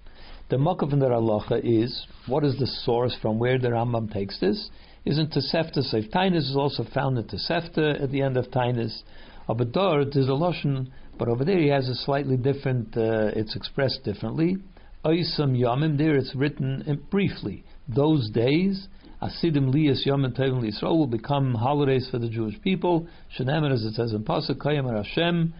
The 0.52 0.58
makav 0.58 0.92
in 0.92 0.98
the 0.98 1.06
halacha 1.06 1.62
is 1.64 2.06
what 2.26 2.44
is 2.44 2.58
the 2.58 2.66
source 2.66 3.16
from 3.22 3.38
where 3.38 3.58
the 3.58 3.68
Rambam 3.68 4.12
takes 4.12 4.38
this? 4.38 4.68
is 5.02 5.18
in 5.18 5.28
Tosefta 5.28 5.78
Seif. 5.78 6.10
Tainus 6.10 6.50
is 6.50 6.56
also 6.56 6.84
found 6.92 7.16
in 7.16 7.24
Tosefta 7.24 8.02
at 8.02 8.10
the 8.10 8.20
end 8.20 8.36
of 8.36 8.50
Tainus. 8.50 9.02
Abadar, 9.48 10.12
there's 10.12 10.28
a 10.28 10.32
Lashon, 10.32 10.88
but 11.18 11.28
over 11.28 11.42
there 11.42 11.58
he 11.58 11.68
has 11.68 11.88
a 11.88 11.94
slightly 11.94 12.36
different, 12.36 12.94
uh, 12.94 13.30
it's 13.34 13.56
expressed 13.56 14.04
differently. 14.04 14.58
Oisam 15.06 15.56
Yamim, 15.56 15.96
there 15.96 16.16
it's 16.16 16.34
written 16.34 17.00
briefly. 17.10 17.64
Those 17.88 18.28
days, 18.28 18.88
Asidim 19.22 19.72
Liyas 19.72 20.04
Yom 20.04 20.22
Tovim 20.34 20.62
Yisrael 20.62 20.98
will 20.98 21.06
become 21.06 21.54
holidays 21.54 22.08
for 22.10 22.18
the 22.18 22.28
Jewish 22.28 22.60
people. 22.60 23.06
Shenemer, 23.38 23.72
as 23.72 23.84
it 23.84 23.94
says 23.94 24.12
in 24.12 24.22
Pasuk, 24.22 24.58
Kayam 24.58 24.94
Hashem, 24.94 25.54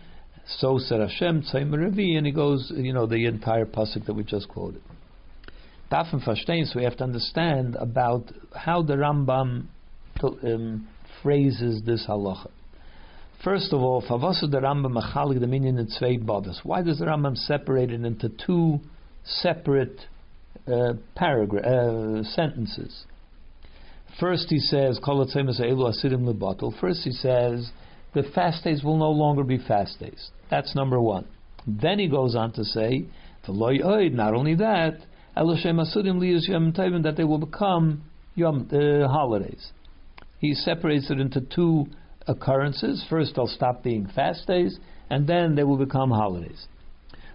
so 0.46 0.78
said 0.78 1.00
Hashem, 1.00 1.42
Tzayim 1.42 1.70
Revi, 1.70 2.16
and 2.16 2.26
he 2.26 2.32
goes, 2.32 2.72
you 2.74 2.92
know, 2.92 3.06
the 3.06 3.26
entire 3.26 3.64
Pasuk 3.64 4.06
that 4.06 4.14
we 4.14 4.24
just 4.24 4.48
quoted 4.48 4.82
darf 5.92 6.06
verstehen, 6.26 6.64
so 6.64 6.78
we 6.78 6.84
have 6.84 6.96
to 6.96 7.04
understand 7.04 7.76
about 7.76 8.24
how 8.56 8.80
the 8.82 8.94
Rambam 8.94 9.66
um, 10.22 10.88
phrases 11.22 11.82
this 11.84 12.06
halacha. 12.08 12.48
First 13.44 13.72
of 13.74 13.82
all, 13.82 14.02
Favasu 14.02 14.50
the 14.50 14.60
Rambam 14.60 15.02
machalik 15.02 15.38
the 15.38 15.46
minyan 15.46 15.78
in 15.78 15.88
zwei 15.88 16.16
bodas. 16.16 16.60
Why 16.62 16.80
does 16.80 16.98
the 16.98 17.04
Rambam 17.04 17.36
separate 17.36 17.90
it 17.90 18.04
into 18.04 18.30
two 18.30 18.80
separate 19.24 20.00
uh, 20.66 20.94
paragraph 21.14 21.64
uh, 21.64 22.22
sentences? 22.22 23.04
First 24.18 24.46
he 24.48 24.60
says, 24.60 24.98
Kol 25.04 25.26
elu 25.26 25.60
Asidim 25.60 26.80
First 26.80 27.02
he 27.04 27.12
says, 27.12 27.70
the 28.14 28.22
fast 28.34 28.64
days 28.64 28.82
will 28.84 28.98
no 28.98 29.10
longer 29.10 29.44
be 29.44 29.58
fast 29.58 29.98
days. 30.00 30.30
That's 30.50 30.74
number 30.74 31.00
one. 31.00 31.26
Then 31.66 31.98
he 31.98 32.08
goes 32.08 32.34
on 32.34 32.52
to 32.52 32.64
say, 32.64 33.06
not 33.48 34.34
only 34.34 34.54
that, 34.56 34.98
that 35.34 37.14
they 37.16 37.24
will 37.24 37.38
become 37.38 38.02
Yom 38.34 38.68
uh, 38.72 39.08
holidays. 39.08 39.72
He 40.38 40.54
separates 40.54 41.10
it 41.10 41.20
into 41.20 41.40
two 41.40 41.86
occurrences. 42.26 43.04
First, 43.08 43.34
they'll 43.36 43.46
stop 43.46 43.82
being 43.82 44.08
fast 44.14 44.46
days, 44.46 44.78
and 45.10 45.26
then 45.26 45.54
they 45.54 45.64
will 45.64 45.78
become 45.78 46.10
holidays. 46.10 46.66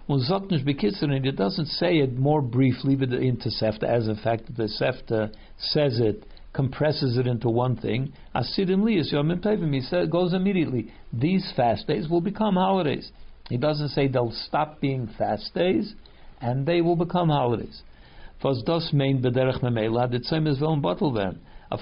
It 0.10 1.36
doesn't 1.36 1.66
say 1.68 1.98
it 1.98 2.18
more 2.18 2.42
briefly 2.42 2.96
but 2.96 3.12
into 3.14 3.50
Sefta, 3.50 3.84
as 3.84 4.08
in 4.08 4.16
fact 4.24 4.56
the 4.56 4.70
Sefta 4.82 5.34
says 5.60 6.00
it, 6.00 6.24
compresses 6.58 7.18
it 7.20 7.28
into 7.28 7.48
one 7.50 7.76
thing. 7.76 8.12
Asidim 8.36 8.82
Liyas 8.82 9.12
Yom 9.12 9.30
Tevim, 9.30 9.72
he 9.76 9.82
says, 9.82 10.10
goes 10.10 10.34
immediately. 10.34 10.92
These 11.14 11.54
fast 11.56 11.86
days 11.86 12.10
will 12.10 12.20
become 12.20 12.56
holidays. 12.56 13.12
He 13.48 13.58
doesn't 13.58 13.90
say 13.90 14.08
they'll 14.08 14.34
stop 14.48 14.82
being 14.82 15.08
fast 15.20 15.54
days, 15.54 15.94
and 16.42 16.66
they 16.66 16.82
will 16.82 16.96
become 16.96 17.30
holidays. 17.30 17.84
Of 18.44 18.56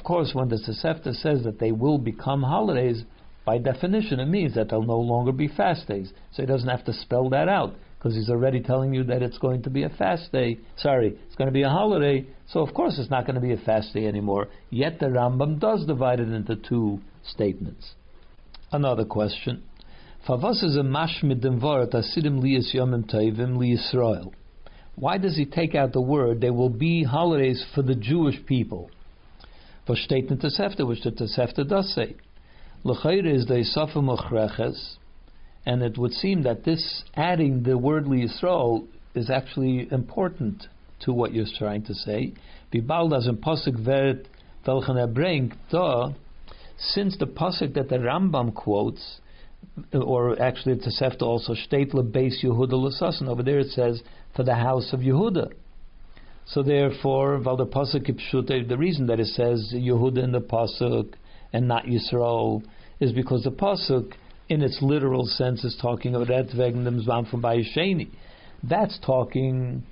course, 0.03 0.33
when 0.33 0.49
the 0.49 0.57
Tosefta 0.57 1.13
says 1.13 1.43
that 1.45 1.57
they 1.57 1.71
will 1.71 1.97
become 1.97 2.43
holidays, 2.43 3.05
by 3.45 3.57
definition 3.59 4.19
it 4.19 4.25
means 4.25 4.55
that 4.55 4.69
they'll 4.69 4.83
no 4.83 4.99
longer 4.99 5.31
be 5.31 5.47
fast 5.47 5.87
days. 5.87 6.11
So 6.33 6.43
he 6.43 6.47
doesn't 6.47 6.67
have 6.67 6.83
to 6.83 6.93
spell 6.93 7.29
that 7.29 7.47
out, 7.47 7.75
because 7.97 8.15
he's 8.15 8.29
already 8.29 8.61
telling 8.61 8.93
you 8.93 9.03
that 9.05 9.23
it's 9.23 9.37
going 9.37 9.63
to 9.63 9.69
be 9.69 9.83
a 9.83 9.89
fast 9.89 10.31
day. 10.31 10.59
Sorry, 10.77 11.17
it's 11.25 11.35
going 11.35 11.47
to 11.47 11.53
be 11.53 11.63
a 11.63 11.69
holiday, 11.69 12.25
so 12.47 12.59
of 12.59 12.73
course 12.73 12.99
it's 12.99 13.09
not 13.09 13.25
going 13.25 13.35
to 13.35 13.41
be 13.41 13.53
a 13.53 13.57
fast 13.57 13.93
day 13.93 14.05
anymore. 14.05 14.47
Yet 14.69 14.99
the 14.99 15.07
Rambam 15.07 15.59
does 15.59 15.85
divide 15.85 16.19
it 16.19 16.29
into 16.29 16.55
two 16.55 16.99
statements. 17.23 17.93
Another 18.71 19.05
question. 19.05 19.63
Why 20.27 20.37
does 25.17 25.37
he 25.37 25.45
take 25.45 25.75
out 25.75 25.93
the 25.93 26.01
word, 26.01 26.41
there 26.41 26.53
will 26.53 26.69
be 26.69 27.03
holidays 27.03 27.65
for 27.75 27.81
the 27.81 27.95
Jewish 27.95 28.45
people? 28.45 28.89
For 29.85 29.95
statement 29.95 30.43
in 30.43 30.49
Tosefta, 30.49 30.87
which 30.87 31.03
the 31.03 31.11
Tosefta 31.11 31.67
does 31.67 31.93
say. 31.93 32.15
L'chayr 32.83 33.25
is 33.25 33.45
the 33.45 34.01
Muchreches, 34.01 34.97
and 35.65 35.81
it 35.81 35.97
would 35.97 36.13
seem 36.13 36.43
that 36.43 36.63
this 36.63 37.03
adding 37.15 37.63
the 37.63 37.77
word 37.77 38.05
Yisrael 38.05 38.87
is 39.13 39.29
actually 39.29 39.87
important 39.91 40.67
to 41.01 41.11
what 41.13 41.33
you're 41.33 41.45
trying 41.57 41.83
to 41.85 41.93
say. 41.93 42.33
Since 42.71 42.87
the 47.17 47.27
pasuk 47.27 47.73
that 47.73 47.89
the 47.89 47.97
Rambam 47.97 48.53
quotes 48.53 49.19
or 49.93 50.41
actually 50.41 50.75
the 50.75 50.91
Tosefta 50.91 51.23
also 51.23 51.53
state 51.53 51.91
lebeis 51.91 52.43
Yehuda 52.43 52.73
l'sasan. 52.73 53.27
Over 53.27 53.43
there 53.43 53.59
it 53.59 53.71
says 53.71 54.01
for 54.35 54.43
the 54.43 54.55
house 54.55 54.93
of 54.93 55.01
Yehuda. 55.01 55.51
So 56.47 56.61
therefore, 56.61 57.39
the 57.39 57.65
pasuk 57.65 58.09
eh, 58.09 58.63
the 58.67 58.77
reason 58.77 59.07
that 59.07 59.19
it 59.19 59.27
says 59.27 59.73
Yehuda 59.73 60.23
in 60.23 60.31
the 60.31 60.41
pasuk 60.41 61.13
and 61.51 61.67
not 61.67 61.85
Yisrael 61.85 62.63
is 62.99 63.11
because 63.11 63.43
the 63.43 63.51
pasuk, 63.51 64.13
in 64.49 64.61
its 64.61 64.79
literal 64.81 65.25
sense, 65.25 65.63
is 65.63 65.77
talking 65.81 66.15
about 66.15 66.27
Zvam 66.27 67.29
from 67.29 67.41
Bayesheni. 67.41 68.09
That's 68.63 68.97
talking. 69.05 69.83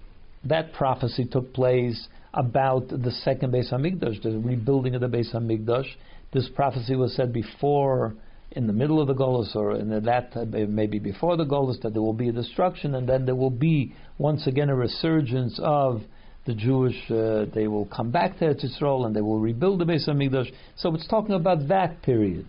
That 0.45 0.73
prophecy 0.73 1.25
took 1.25 1.53
place 1.53 2.07
about 2.33 2.89
the 2.89 3.11
second 3.23 3.53
Beis 3.53 3.71
Hamikdash, 3.71 4.21
the 4.23 4.37
rebuilding 4.39 4.95
of 4.95 5.01
the 5.01 5.07
Beis 5.07 5.33
Hamikdash. 5.33 5.87
This 6.33 6.49
prophecy 6.55 6.95
was 6.95 7.15
said 7.15 7.31
before 7.31 8.15
in 8.51 8.67
the 8.67 8.73
middle 8.73 8.99
of 8.99 9.07
the 9.07 9.13
Golos 9.13 9.55
or 9.55 9.75
in 9.75 9.89
that 9.89 10.35
maybe 10.69 10.99
before 10.99 11.37
the 11.37 11.45
Golos 11.45 11.81
that 11.81 11.93
there 11.93 12.01
will 12.01 12.13
be 12.13 12.29
a 12.29 12.31
destruction 12.31 12.95
and 12.95 13.07
then 13.07 13.25
there 13.25 13.35
will 13.35 13.49
be 13.49 13.93
once 14.17 14.47
again 14.47 14.69
a 14.69 14.75
resurgence 14.75 15.59
of 15.61 16.01
the 16.45 16.53
Jewish. 16.53 16.95
Uh, 17.09 17.45
they 17.53 17.67
will 17.67 17.85
come 17.85 18.11
back 18.11 18.37
to 18.39 18.49
Israel 18.49 19.05
and 19.05 19.15
they 19.15 19.21
will 19.21 19.39
rebuild 19.39 19.79
the 19.79 19.85
Beis 19.85 20.07
Hamikdash. 20.07 20.51
So 20.75 20.93
it's 20.93 21.07
talking 21.07 21.35
about 21.35 21.67
that 21.69 22.01
period. 22.01 22.45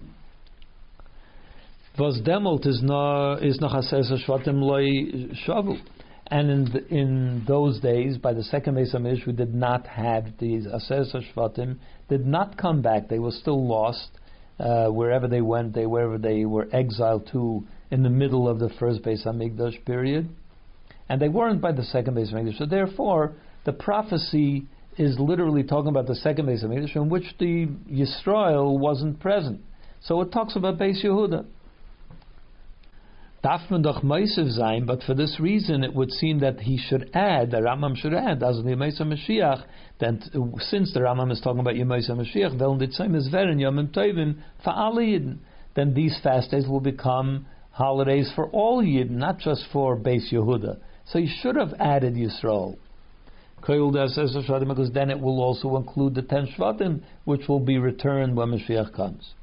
Was 1.97 2.21
demult 2.23 2.67
is 2.67 2.83
no 2.83 3.35
is 3.35 3.61
noch 3.61 3.73
shvatim 3.73 4.61
loy 4.61 5.29
shavu. 5.47 5.81
And 6.27 6.51
in 6.51 6.65
the, 6.65 6.87
in 6.89 7.45
those 7.47 7.79
days, 7.81 8.17
by 8.17 8.33
the 8.33 8.43
second 8.43 8.77
Beis 8.77 9.27
we 9.27 9.33
did 9.33 9.55
not 9.55 9.87
have 9.87 10.25
these 10.41 10.67
Aser 10.67 11.21
Shvatim, 11.37 11.77
did 12.09 12.27
not 12.27 12.57
come 12.57 12.81
back. 12.83 13.09
They 13.09 13.19
were 13.19 13.31
still 13.31 13.69
lost 13.69 14.09
uh, 14.59 14.89
wherever 14.89 15.29
they 15.29 15.43
went, 15.43 15.75
they 15.75 15.87
wherever 15.87 16.19
they 16.19 16.47
were 16.47 16.67
exiled 16.73 17.29
to 17.33 17.65
in 17.91 18.03
the 18.03 18.11
middle 18.11 18.49
of 18.49 18.59
the 18.59 18.71
first 18.81 19.03
Beis 19.03 19.85
period, 19.85 20.29
and 21.09 21.21
they 21.21 21.29
weren't 21.29 21.61
by 21.61 21.73
the 21.73 21.85
second 21.85 22.17
Beis. 22.17 22.59
So 22.59 22.67
therefore, 22.67 23.35
the 23.67 23.73
prophecy 23.73 24.67
is 24.97 25.19
literally 25.21 25.63
talking 25.63 25.91
about 25.91 26.07
the 26.07 26.17
second 26.17 26.47
Beis 26.47 26.97
in 26.97 27.09
which 27.09 27.35
the 27.39 27.69
Yisrael 27.89 28.79
wasn't 28.79 29.21
present. 29.21 29.61
So 30.01 30.21
it 30.23 30.33
talks 30.33 30.57
about 30.57 30.79
Beis 30.79 31.05
Yehuda 31.05 31.45
darf 33.45 33.71
man 33.71 33.83
doch 33.83 34.03
Meisev 34.03 34.51
sein, 34.53 34.87
but 34.87 35.03
for 35.03 35.13
this 35.15 35.39
reason 35.39 35.85
it 35.85 35.95
would 35.95 36.11
seem 36.11 36.39
that 36.41 36.61
he 36.61 36.79
should 36.79 37.11
add, 37.13 37.51
the 37.51 37.59
Rambam 37.59 37.95
should 37.95 38.15
add, 38.15 38.43
as 38.43 38.57
the 38.57 38.71
Yemaisa 38.71 39.03
Mashiach, 39.03 39.63
then 40.01 40.23
uh, 40.35 40.59
since 40.61 40.95
the 40.95 41.01
Rambam 41.01 41.31
is 41.31 41.41
talking 41.43 41.61
about 41.61 41.75
Yemaisa 41.75 42.13
Mashiach, 42.13 42.59
then 42.59 42.79
the 42.79 42.87
is 42.87 43.29
Tovim 43.29 44.37
for 44.65 45.39
then 45.75 45.93
these 45.93 46.19
fast 46.23 46.53
days 46.53 46.67
will 46.67 46.81
become 46.81 47.47
holidays 47.71 48.33
for 48.35 48.49
all 48.49 48.83
Yidden, 48.83 49.11
not 49.11 49.39
just 49.39 49.67
for 49.73 49.99
Beis 49.99 50.33
Yehuda. 50.33 50.79
So 51.07 51.19
he 51.19 51.27
should 51.43 51.57
have 51.57 51.75
added 51.79 52.15
Yisrael. 52.15 52.79
Because 53.61 54.91
then 54.93 55.11
it 55.11 55.21
will 55.21 55.43
also 55.43 55.77
include 55.77 56.15
the 56.15 56.23
ten 56.23 56.47
Shvatim, 56.47 57.03
which 57.25 57.49
will 57.49 57.61
be 57.61 57.77
returned 57.77 58.37
when 58.37 58.49
Mashiach 58.49 58.95
comes. 58.95 59.35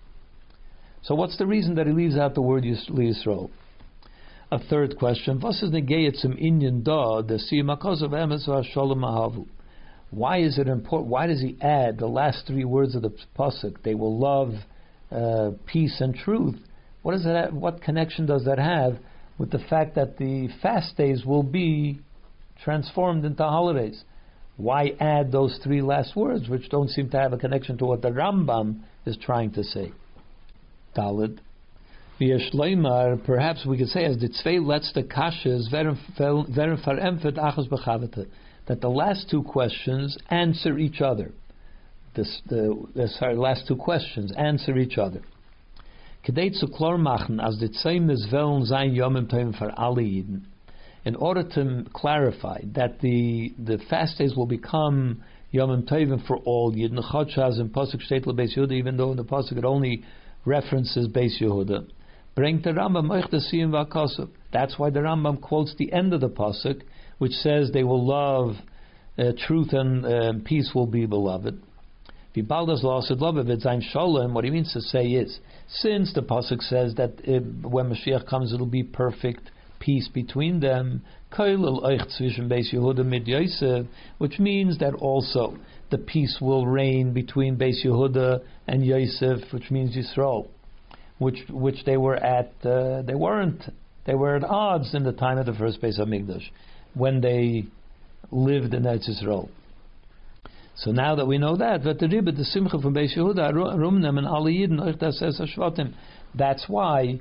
So 1.03 1.13
what's 1.15 1.37
the 1.37 1.45
reason 1.45 1.75
that 1.75 1.87
he 1.87 1.93
leaves 1.93 2.17
out 2.17 2.33
the 2.33 2.41
word 2.41 2.63
Yisrael? 2.63 3.49
A 4.51 4.59
third 4.59 4.97
question: 4.97 5.39
is? 5.39 5.63
Why 10.11 10.39
is 10.39 10.57
it 10.57 10.67
important? 10.67 11.09
Why 11.09 11.27
does 11.27 11.39
he 11.39 11.57
add 11.61 11.97
the 11.97 12.07
last 12.07 12.45
three 12.45 12.65
words 12.65 12.95
of 12.95 13.03
the 13.03 13.13
pasuk? 13.37 13.81
They 13.83 13.95
will 13.95 14.19
love 14.19 14.53
uh, 15.09 15.51
peace 15.65 16.01
and 16.01 16.13
truth. 16.13 16.59
What 17.01 17.13
does 17.13 17.23
that? 17.23 17.53
What 17.53 17.81
connection 17.81 18.25
does 18.25 18.43
that 18.43 18.59
have 18.59 18.97
with 19.37 19.51
the 19.51 19.63
fact 19.69 19.95
that 19.95 20.17
the 20.17 20.49
fast 20.61 20.97
days 20.97 21.25
will 21.25 21.43
be 21.43 22.01
transformed 22.61 23.23
into 23.23 23.43
holidays? 23.43 24.03
Why 24.57 24.89
add 24.99 25.31
those 25.31 25.57
three 25.63 25.81
last 25.81 26.13
words, 26.13 26.49
which 26.49 26.69
don't 26.69 26.89
seem 26.89 27.09
to 27.11 27.17
have 27.17 27.31
a 27.31 27.37
connection 27.37 27.77
to 27.77 27.85
what 27.85 28.01
the 28.01 28.09
Rambam 28.09 28.81
is 29.05 29.15
trying 29.15 29.53
to 29.53 29.63
say? 29.63 29.93
Dalit. 30.93 31.39
Perhaps 32.21 33.65
we 33.65 33.79
could 33.79 33.87
say 33.87 34.05
as 34.05 34.15
the 34.19 34.29
werden 35.71 35.97
verempfet 36.19 37.33
achos 37.33 37.67
bechavete 37.67 38.27
that 38.67 38.79
the 38.79 38.89
last 38.89 39.27
two 39.31 39.41
questions 39.41 40.15
answer 40.29 40.77
each 40.77 41.01
other. 41.01 41.31
This, 42.13 42.41
the, 42.47 42.79
the 42.93 43.07
sorry, 43.07 43.35
last 43.35 43.67
two 43.67 43.75
questions 43.75 44.31
answer 44.37 44.77
each 44.77 44.99
other. 44.99 45.21
In 46.27 46.35
order 51.15 51.43
to 51.43 51.85
clarify 51.91 52.61
that 52.75 52.99
the, 52.99 53.53
the 53.57 53.79
fast 53.89 54.19
days 54.19 54.35
will 54.35 54.45
become 54.45 55.23
yomim 55.51 55.89
tovim 55.89 56.27
for 56.27 56.37
all 56.37 56.71
Yidden, 56.71 56.99
Chodshaz 57.11 57.59
and 57.59 57.73
Pasuk 57.73 58.01
Shtetel 58.07 58.35
Beis 58.37 58.55
Yehuda, 58.55 58.73
even 58.73 58.95
though 58.97 59.09
in 59.09 59.17
the 59.17 59.23
Pasuk 59.23 59.57
it 59.57 59.65
only 59.65 60.03
references 60.45 61.07
Beis 61.07 61.41
Yehuda. 61.41 61.87
Bring 62.35 62.61
the 62.61 62.71
Rambam. 62.71 64.29
That's 64.51 64.79
why 64.79 64.89
the 64.89 64.99
Rambam 64.99 65.41
quotes 65.41 65.75
the 65.75 65.91
end 65.91 66.13
of 66.13 66.21
the 66.21 66.29
Pasuk 66.29 66.81
which 67.21 67.33
says 67.33 67.69
they 67.71 67.83
will 67.83 68.03
love 68.03 68.55
uh, 69.19 69.31
truth 69.45 69.73
and 69.73 70.03
uh, 70.03 70.33
peace 70.43 70.71
will 70.73 70.87
be 70.87 71.05
beloved. 71.05 71.61
What 72.33 72.43
he 74.43 74.49
means 74.49 74.73
to 74.73 74.81
say 74.81 75.05
is, 75.05 75.39
since 75.69 76.13
the 76.15 76.23
pasuk 76.23 76.63
says 76.63 76.95
that 76.95 77.11
uh, 77.27 77.41
when 77.69 77.93
Mashiach 77.93 78.25
comes, 78.27 78.51
it'll 78.53 78.65
be 78.65 78.81
perfect 78.81 79.51
peace 79.79 80.07
between 80.07 80.61
them, 80.61 81.03
which 84.17 84.39
means 84.39 84.79
that 84.79 84.95
also 84.99 85.57
the 85.91 85.97
peace 85.99 86.39
will 86.41 86.65
reign 86.65 87.13
between 87.13 87.55
Beis 87.55 87.85
Yehuda 87.85 88.41
and 88.65 88.83
Yosef, 88.83 89.53
which 89.53 89.69
means 89.69 89.95
Yisrael, 89.95 90.47
which 91.21 91.37
which 91.49 91.85
they 91.85 91.97
were 91.97 92.15
at. 92.15 92.51
Uh, 92.65 93.03
they 93.03 93.13
weren't. 93.13 93.61
They 94.05 94.15
were 94.15 94.35
at 94.37 94.43
odds 94.43 94.95
in 94.95 95.03
the 95.03 95.11
time 95.11 95.37
of 95.37 95.45
the 95.45 95.53
first 95.53 95.79
base 95.79 95.99
of 95.99 96.07
Hamikdash 96.07 96.49
when 96.95 97.21
they 97.21 97.65
lived 98.31 98.73
in 98.73 98.83
Eretz 98.83 99.07
Yisrael. 99.07 99.49
So 100.75 100.91
now 100.91 101.13
that 101.15 101.27
we 101.27 101.37
know 101.37 101.55
that, 101.57 101.83
the 101.83 102.07
Rebbe, 102.07 102.31
the 102.31 102.43
Simcha 102.43 102.79
from 102.81 102.95
Beis 102.95 103.15
Yehuda, 103.15 103.53
Rumnem 103.53 104.17
and 104.17 104.25
Ali 104.25 104.65
Yidin, 104.65 105.93
that's 106.33 106.65
why 106.67 107.19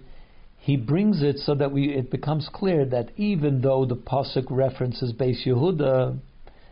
he 0.61 0.77
brings 0.79 1.23
it 1.23 1.37
so 1.41 1.55
that 1.57 1.71
we 1.71 1.91
it 1.91 2.11
becomes 2.11 2.49
clear 2.55 2.87
that 2.87 3.11
even 3.19 3.61
though 3.61 3.85
the 3.85 3.97
pasuk 3.97 4.47
references 4.49 5.13
Beis 5.13 5.47
Yehuda, 5.47 6.19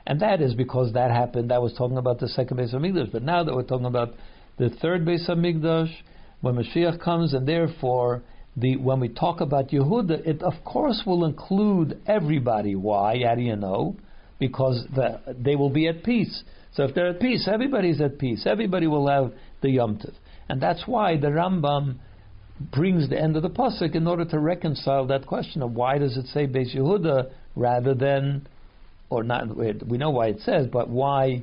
and 0.06 0.20
that 0.20 0.40
is 0.40 0.54
because 0.54 0.94
that 0.94 1.10
happened, 1.10 1.50
that 1.50 1.60
was 1.60 1.74
talking 1.74 1.98
about 1.98 2.20
the 2.20 2.28
second 2.28 2.56
base 2.56 2.72
of 2.72 2.80
Hamikdash, 2.80 3.12
but 3.12 3.22
now 3.22 3.44
that 3.44 3.54
we're 3.54 3.64
talking 3.64 3.84
about 3.84 4.14
the 4.56 4.70
third 4.70 5.04
base 5.04 5.28
of 5.28 5.36
Hamikdash, 5.36 5.92
when 6.40 6.54
Mashiach 6.56 7.00
comes, 7.00 7.34
and 7.34 7.46
therefore 7.46 8.22
the 8.56 8.76
when 8.76 9.00
we 9.00 9.08
talk 9.08 9.40
about 9.40 9.68
Yehuda, 9.68 10.26
it 10.26 10.42
of 10.42 10.54
course 10.64 11.02
will 11.06 11.24
include 11.24 12.00
everybody. 12.06 12.74
Why? 12.74 13.22
How 13.24 13.34
do 13.34 13.42
you 13.42 13.56
know? 13.56 13.96
Because 14.38 14.84
the, 14.94 15.20
they 15.36 15.56
will 15.56 15.70
be 15.70 15.88
at 15.88 16.04
peace. 16.04 16.44
So 16.74 16.84
if 16.84 16.94
they're 16.94 17.08
at 17.08 17.20
peace, 17.20 17.48
everybody's 17.52 18.00
at 18.00 18.18
peace. 18.18 18.44
Everybody 18.46 18.86
will 18.86 19.08
have 19.08 19.32
the 19.62 19.70
Yom 19.70 19.96
Tov. 19.96 20.14
And 20.48 20.60
that's 20.60 20.86
why 20.86 21.16
the 21.16 21.28
Rambam 21.28 21.96
brings 22.72 23.08
the 23.08 23.20
end 23.20 23.36
of 23.36 23.42
the 23.42 23.50
pasuk 23.50 23.94
in 23.94 24.06
order 24.06 24.24
to 24.24 24.38
reconcile 24.38 25.06
that 25.06 25.26
question 25.26 25.62
of 25.62 25.72
why 25.72 25.98
does 25.98 26.16
it 26.16 26.26
say 26.26 26.46
Beis 26.46 26.74
Yehuda 26.74 27.30
rather 27.56 27.94
than, 27.94 28.46
or 29.10 29.22
not? 29.22 29.56
We 29.56 29.98
know 29.98 30.10
why 30.10 30.28
it 30.28 30.40
says, 30.40 30.66
but 30.72 30.88
why 30.88 31.42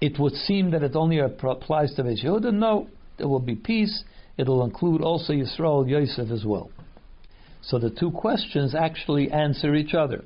it 0.00 0.18
would 0.18 0.34
seem 0.34 0.70
that 0.72 0.82
it 0.82 0.96
only 0.96 1.18
applies 1.18 1.94
to 1.94 2.02
Beis 2.02 2.24
Yehuda. 2.24 2.52
No, 2.52 2.88
there 3.18 3.28
will 3.28 3.40
be 3.40 3.56
peace 3.56 4.04
it'll 4.38 4.64
include 4.64 5.02
also 5.02 5.32
Yisrael 5.32 5.88
Yosef 5.88 6.30
as 6.30 6.44
well. 6.44 6.70
So 7.60 7.78
the 7.78 7.90
two 7.90 8.10
questions 8.10 8.74
actually 8.74 9.30
answer 9.30 9.74
each 9.74 9.92
other. 9.92 10.24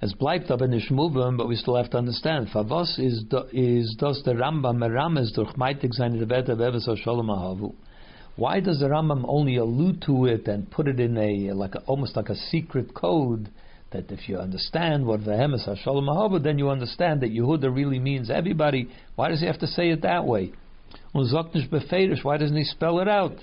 As 0.00 0.14
bleibt 0.14 0.50
aber 0.50 0.66
nicht 0.66 0.90
but 1.36 1.46
we 1.46 1.56
still 1.56 1.76
have 1.76 1.90
to 1.90 1.98
understand. 1.98 2.48
Favos 2.48 2.98
is 2.98 3.24
is 3.52 3.94
does 3.98 4.22
the 4.24 4.32
Rambam 4.32 4.78
merames 4.78 5.32
durch 5.32 5.54
meitig 5.56 5.92
seine 5.92 6.18
Rebete 6.18 6.56
beves 6.56 6.88
shalom 7.02 7.28
ahavu. 7.28 7.74
Why 8.36 8.60
does 8.60 8.80
the 8.80 8.86
Rambam 8.86 9.24
only 9.28 9.56
allude 9.56 10.02
to 10.06 10.26
it 10.26 10.48
and 10.48 10.70
put 10.70 10.88
it 10.88 10.98
in 10.98 11.16
a 11.18 11.52
like 11.52 11.74
a, 11.74 11.80
almost 11.80 12.16
like 12.16 12.30
a 12.30 12.34
secret 12.34 12.94
code 12.94 13.50
that 13.92 14.10
if 14.10 14.28
you 14.28 14.38
understand 14.38 15.06
what 15.06 15.20
Vehemes 15.20 15.68
Hashalom 15.68 16.08
Ahavu, 16.08 16.42
then 16.42 16.58
you 16.58 16.70
understand 16.70 17.20
that 17.20 17.30
Yehuda 17.30 17.74
really 17.74 17.98
means 17.98 18.30
everybody. 18.30 18.88
Why 19.14 19.28
does 19.28 19.40
he 19.40 19.46
have 19.46 19.58
to 19.60 19.66
say 19.66 19.90
it 19.90 20.02
that 20.02 20.24
way? 20.24 20.52
Why 21.12 22.36
doesn't 22.38 22.56
he 22.56 22.64
spell 22.64 23.00
it 23.00 23.08
out? 23.08 23.36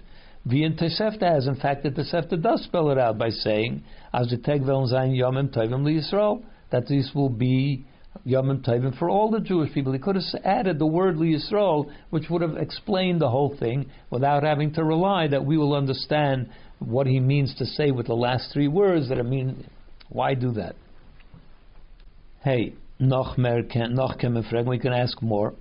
Wie 0.45 0.63
in 0.63 0.77
has, 0.77 1.47
in 1.47 1.55
fact, 1.55 1.84
the 1.84 1.91
Tosefta 1.91 2.41
does 2.41 2.63
spell 2.63 2.89
it 2.91 2.97
out 2.97 3.17
by 3.17 3.29
saying, 3.29 3.84
as 4.13 4.29
the 4.29 4.38
Teg 4.38 4.62
will 4.62 4.88
sein 4.88 5.12
Yomim 5.12 5.53
Tovim 5.53 5.84
Yisrael, 5.84 6.43
that 6.71 6.88
this 6.88 7.12
will 7.13 7.29
be 7.29 7.86
Yomim 8.25 8.65
Tovim 8.65 8.97
for 8.97 9.10
all 9.10 9.29
the 9.29 9.39
Jewish 9.39 9.73
people. 9.73 9.93
He 9.93 9.99
could 9.99 10.15
have 10.15 10.23
added 10.43 10.79
the 10.79 10.88
word 10.88 11.17
Yisrael, 11.17 11.91
which 12.10 12.29
would 12.29 12.41
have 12.41 12.58
explained 12.58 13.21
the 13.21 13.29
whole 13.29 13.55
thing 13.60 13.91
without 14.10 14.43
having 14.43 14.73
to 14.73 14.84
rely 14.84 15.27
that 15.27 15.45
we 15.45 15.58
will 15.58 15.75
understand 15.75 16.49
what 16.79 17.05
he 17.05 17.19
means 17.19 17.53
to 17.55 17.65
say 17.65 17.91
with 17.91 18.08
the 18.08 18.15
last 18.15 18.51
three 18.53 18.67
words 18.67 19.10
that 19.10 19.19
I 19.19 19.23
mean. 19.23 19.65
Why 20.10 20.34
do 20.34 20.53
that? 20.53 20.75
Hey, 22.43 22.73
noch 22.97 23.38
mehr, 23.38 23.62
noch 23.89 24.17
can 24.17 24.65
we 24.65 24.79
can 24.79 24.93
ask 24.93 25.21
more. 25.21 25.53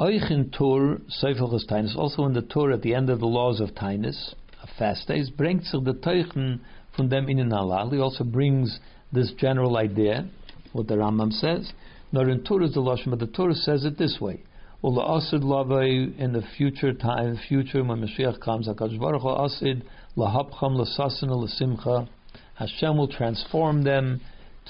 Eichin 0.00 0.50
Tur, 0.50 1.00
Seifel 1.22 1.56
Tainus, 1.70 1.96
also 1.96 2.24
in 2.24 2.32
the 2.32 2.42
Tur 2.42 2.72
at 2.72 2.82
the 2.82 2.94
end 2.94 3.10
of 3.10 3.20
the 3.20 3.26
laws 3.26 3.60
of 3.60 3.70
Tainus, 3.76 4.34
of 4.60 4.68
fast 4.76 5.06
days, 5.06 5.30
brings 5.30 5.70
the 5.70 5.94
Teichen 5.94 6.58
from 6.96 7.08
them 7.10 7.28
in 7.28 7.38
halal. 7.48 7.92
He 7.92 8.00
also 8.00 8.24
brings 8.24 8.80
this 9.12 9.32
general 9.38 9.76
idea, 9.76 10.28
what 10.72 10.88
the 10.88 10.96
Rambam 10.96 11.32
says. 11.32 11.72
Nor 12.10 12.28
in 12.28 12.42
Tur 12.42 12.62
is 12.62 12.74
the 12.74 12.80
Lashon, 12.80 13.10
but 13.10 13.20
the 13.20 13.28
Tur 13.28 13.52
says 13.54 13.84
it 13.84 13.96
this 13.96 14.18
way. 14.20 14.42
Ula 14.82 15.16
asid 15.16 15.42
lavei 15.42 16.18
in 16.18 16.32
the 16.32 16.42
future 16.56 16.92
time, 16.92 17.38
future 17.48 17.84
when 17.84 18.04
Mashiach 18.04 18.40
comes, 18.40 18.66
HaKadosh 18.66 18.98
Baruch 18.98 19.22
Hu 19.22 19.28
asid 19.28 19.84
lahapcham 20.16 20.76
lasasin 20.76 21.28
lasimcha. 21.30 22.08
Hashem 22.54 22.96
will 22.96 23.06
transform 23.06 23.84
them 23.84 24.20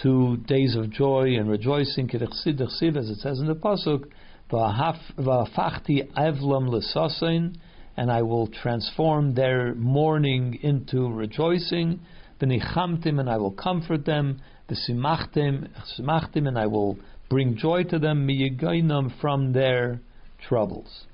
to 0.03 0.37
days 0.47 0.77
of 0.77 0.91
joy 0.91 1.35
and 1.39 1.49
rejoicing, 1.49 2.11
as 2.15 2.21
it 2.21 3.19
says 3.21 3.39
in 3.41 3.47
the 3.47 3.55
pasuk. 3.55 4.05
V'afachti 4.51 6.13
evlam 6.17 6.69
l'sasein, 6.69 7.57
and 7.97 8.11
I 8.11 8.23
will 8.23 8.47
transform 8.49 9.35
their 9.35 9.75
mourning 9.75 10.59
into 10.63 11.11
rejoicing. 11.11 12.01
V'nichamtim, 12.41 13.21
and 13.21 13.31
I 13.31 13.37
will 13.37 13.53
comfort 13.53 14.05
them. 14.05 14.41
V'simachtim, 14.69 15.69
simachtim, 15.99 16.49
and 16.49 16.59
I 16.59 16.67
will 16.67 16.99
bring 17.31 17.57
joy 17.57 17.85
to 17.85 17.99
them. 17.99 18.27
Miyigainam 18.27 19.11
from 19.21 19.53
their 19.53 20.01
troubles 20.47 21.07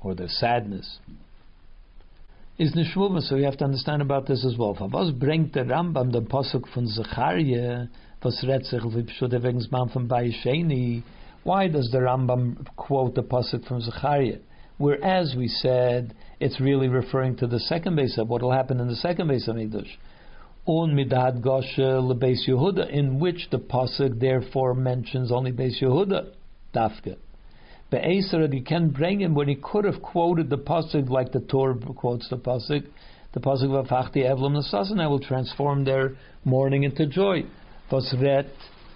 or 0.00 0.14
their 0.14 0.28
sadness. 0.28 0.98
Is 2.58 2.74
nishmuma, 2.74 3.22
so 3.22 3.36
you 3.36 3.44
have 3.44 3.56
to 3.58 3.64
understand 3.64 4.02
about 4.02 4.26
this 4.26 4.44
as 4.44 4.56
well. 4.58 4.74
Was 4.74 5.12
bringt 5.12 5.54
der 5.54 5.64
Rambam 5.64 6.12
den 6.12 6.26
Posuk 6.26 6.68
von 6.74 6.86
Zechariah, 6.86 7.86
was 8.20 8.44
redt 8.44 8.66
sich 8.66 8.82
wie 8.84 9.02
Pshude 9.02 9.42
wegen 9.42 9.60
von 9.60 10.08
Bayesheni, 10.08 11.02
why 11.42 11.68
does 11.68 11.90
the 11.90 11.98
Rambam 11.98 12.66
quote 12.76 13.14
the 13.14 13.22
pasuk 13.22 13.66
from 13.66 13.80
Zechariah? 13.80 14.38
Whereas 14.78 15.34
we 15.36 15.48
said 15.48 16.14
it's 16.38 16.60
really 16.60 16.88
referring 16.88 17.36
to 17.36 17.46
the 17.46 17.60
second 17.60 17.96
base 17.96 18.18
of 18.18 18.28
what 18.28 18.42
will 18.42 18.52
happen 18.52 18.80
in 18.80 18.88
the 18.88 18.96
second 18.96 19.28
base 19.28 19.48
of 19.48 19.58
English. 19.58 19.98
Un 20.66 20.94
midad 20.94 21.42
goshe 21.42 21.78
lebeis 21.78 22.46
Yehuda, 22.48 22.90
in 22.90 23.18
which 23.18 23.48
the 23.50 23.58
pasuk 23.58 24.20
therefore 24.20 24.74
mentions 24.74 25.32
only 25.32 25.52
Beis 25.52 25.82
Yehuda, 25.82 26.32
dafke. 26.74 27.16
Be'eser 27.90 28.46
you 28.54 28.62
can 28.62 28.90
bring 28.90 29.20
him 29.20 29.34
when 29.34 29.48
he 29.48 29.56
could 29.56 29.84
have 29.84 30.00
quoted 30.00 30.48
the 30.48 30.58
pasuk 30.58 31.08
like 31.08 31.32
the 31.32 31.40
Tur 31.40 31.74
quotes 31.74 32.28
the 32.28 32.36
pasuk, 32.36 32.86
the 33.32 33.40
pasuk 33.40 33.74
of 33.74 33.86
Afachti 33.86 34.24
Evlam 34.24 34.56
Nasasan, 34.56 35.00
I 35.00 35.06
will 35.06 35.20
transform 35.20 35.84
their 35.84 36.16
mourning 36.44 36.84
into 36.84 37.06
joy. 37.06 37.44
Vosret 37.90 38.48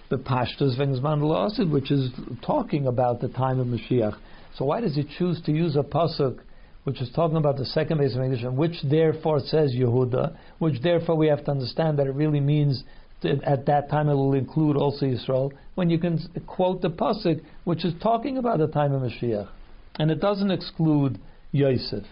the 0.09 0.17
Pashtas 0.17 0.77
Vengsman 0.79 1.71
which 1.71 1.91
is 1.91 2.11
talking 2.45 2.87
about 2.87 3.21
the 3.21 3.27
time 3.29 3.59
of 3.59 3.67
Mashiach. 3.67 4.17
So 4.55 4.65
why 4.65 4.81
does 4.81 4.95
he 4.95 5.03
choose 5.17 5.41
to 5.45 5.51
use 5.51 5.75
a 5.75 5.83
pasuk 5.83 6.39
which 6.85 7.01
is 7.01 7.09
talking 7.15 7.37
about 7.37 7.57
the 7.57 7.65
second 7.65 7.97
base 7.97 8.15
of 8.15 8.21
English, 8.21 8.43
which 8.43 8.75
therefore 8.83 9.39
says 9.39 9.73
Yehuda, 9.75 10.37
which 10.59 10.81
therefore 10.81 11.15
we 11.15 11.27
have 11.27 11.43
to 11.45 11.51
understand 11.51 11.97
that 11.97 12.05
it 12.05 12.13
really 12.13 12.39
means 12.39 12.83
that 13.21 13.43
at 13.43 13.65
that 13.65 13.89
time 13.89 14.07
it 14.07 14.13
will 14.13 14.33
include 14.33 14.77
also 14.77 15.07
Israel, 15.07 15.51
when 15.73 15.89
you 15.89 15.97
can 15.97 16.19
quote 16.45 16.81
the 16.81 16.89
Pasuk, 16.89 17.41
which 17.63 17.83
is 17.83 17.93
talking 18.01 18.37
about 18.37 18.59
the 18.59 18.67
time 18.67 18.93
of 18.93 19.01
Mashiach. 19.01 19.49
And 19.97 20.11
it 20.11 20.21
doesn't 20.21 20.51
exclude 20.51 21.19
Yosef. 21.51 22.03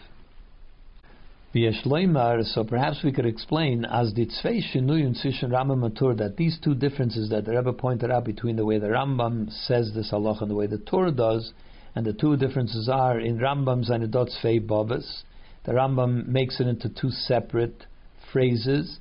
So 1.54 2.63
perhaps 2.68 3.04
we 3.04 3.12
could 3.12 3.28
explain 3.28 3.86
as 3.86 4.12
the 4.16 4.26
Tzvei 4.26 4.63
Shinuyun 4.74 5.16
Sishin 5.24 5.52
Rambam 5.52 5.88
Matur 5.88 6.18
that 6.18 6.36
these 6.36 6.58
two 6.63 6.74
differences 6.74 7.30
that 7.30 7.46
the 7.46 7.52
Rebbe 7.52 7.74
pointed 7.74 8.10
out 8.10 8.26
between 8.26 8.56
the 8.56 8.66
way 8.66 8.80
the 8.80 8.88
Rambam 8.88 9.52
says 9.52 9.92
this 9.94 10.10
halach 10.12 10.42
and 10.42 10.50
the 10.50 10.56
way 10.56 10.66
the 10.66 10.80
Tur 10.80 11.12
does, 11.12 11.54
and 11.94 12.08
the 12.08 12.13
two 12.13 12.38
differences 12.38 12.89
are 12.89 13.20
in 13.20 13.38
Rambam 13.38 13.88
Zainadot 13.88 14.32
Tzvei 14.44 14.66
Bavas, 14.66 15.22
the 15.66 15.74
Rambam 15.74 16.26
makes 16.26 16.60
it 16.60 16.66
into 16.66 16.89
two 16.89 17.12
separate 17.12 17.86
phrases. 18.32 18.98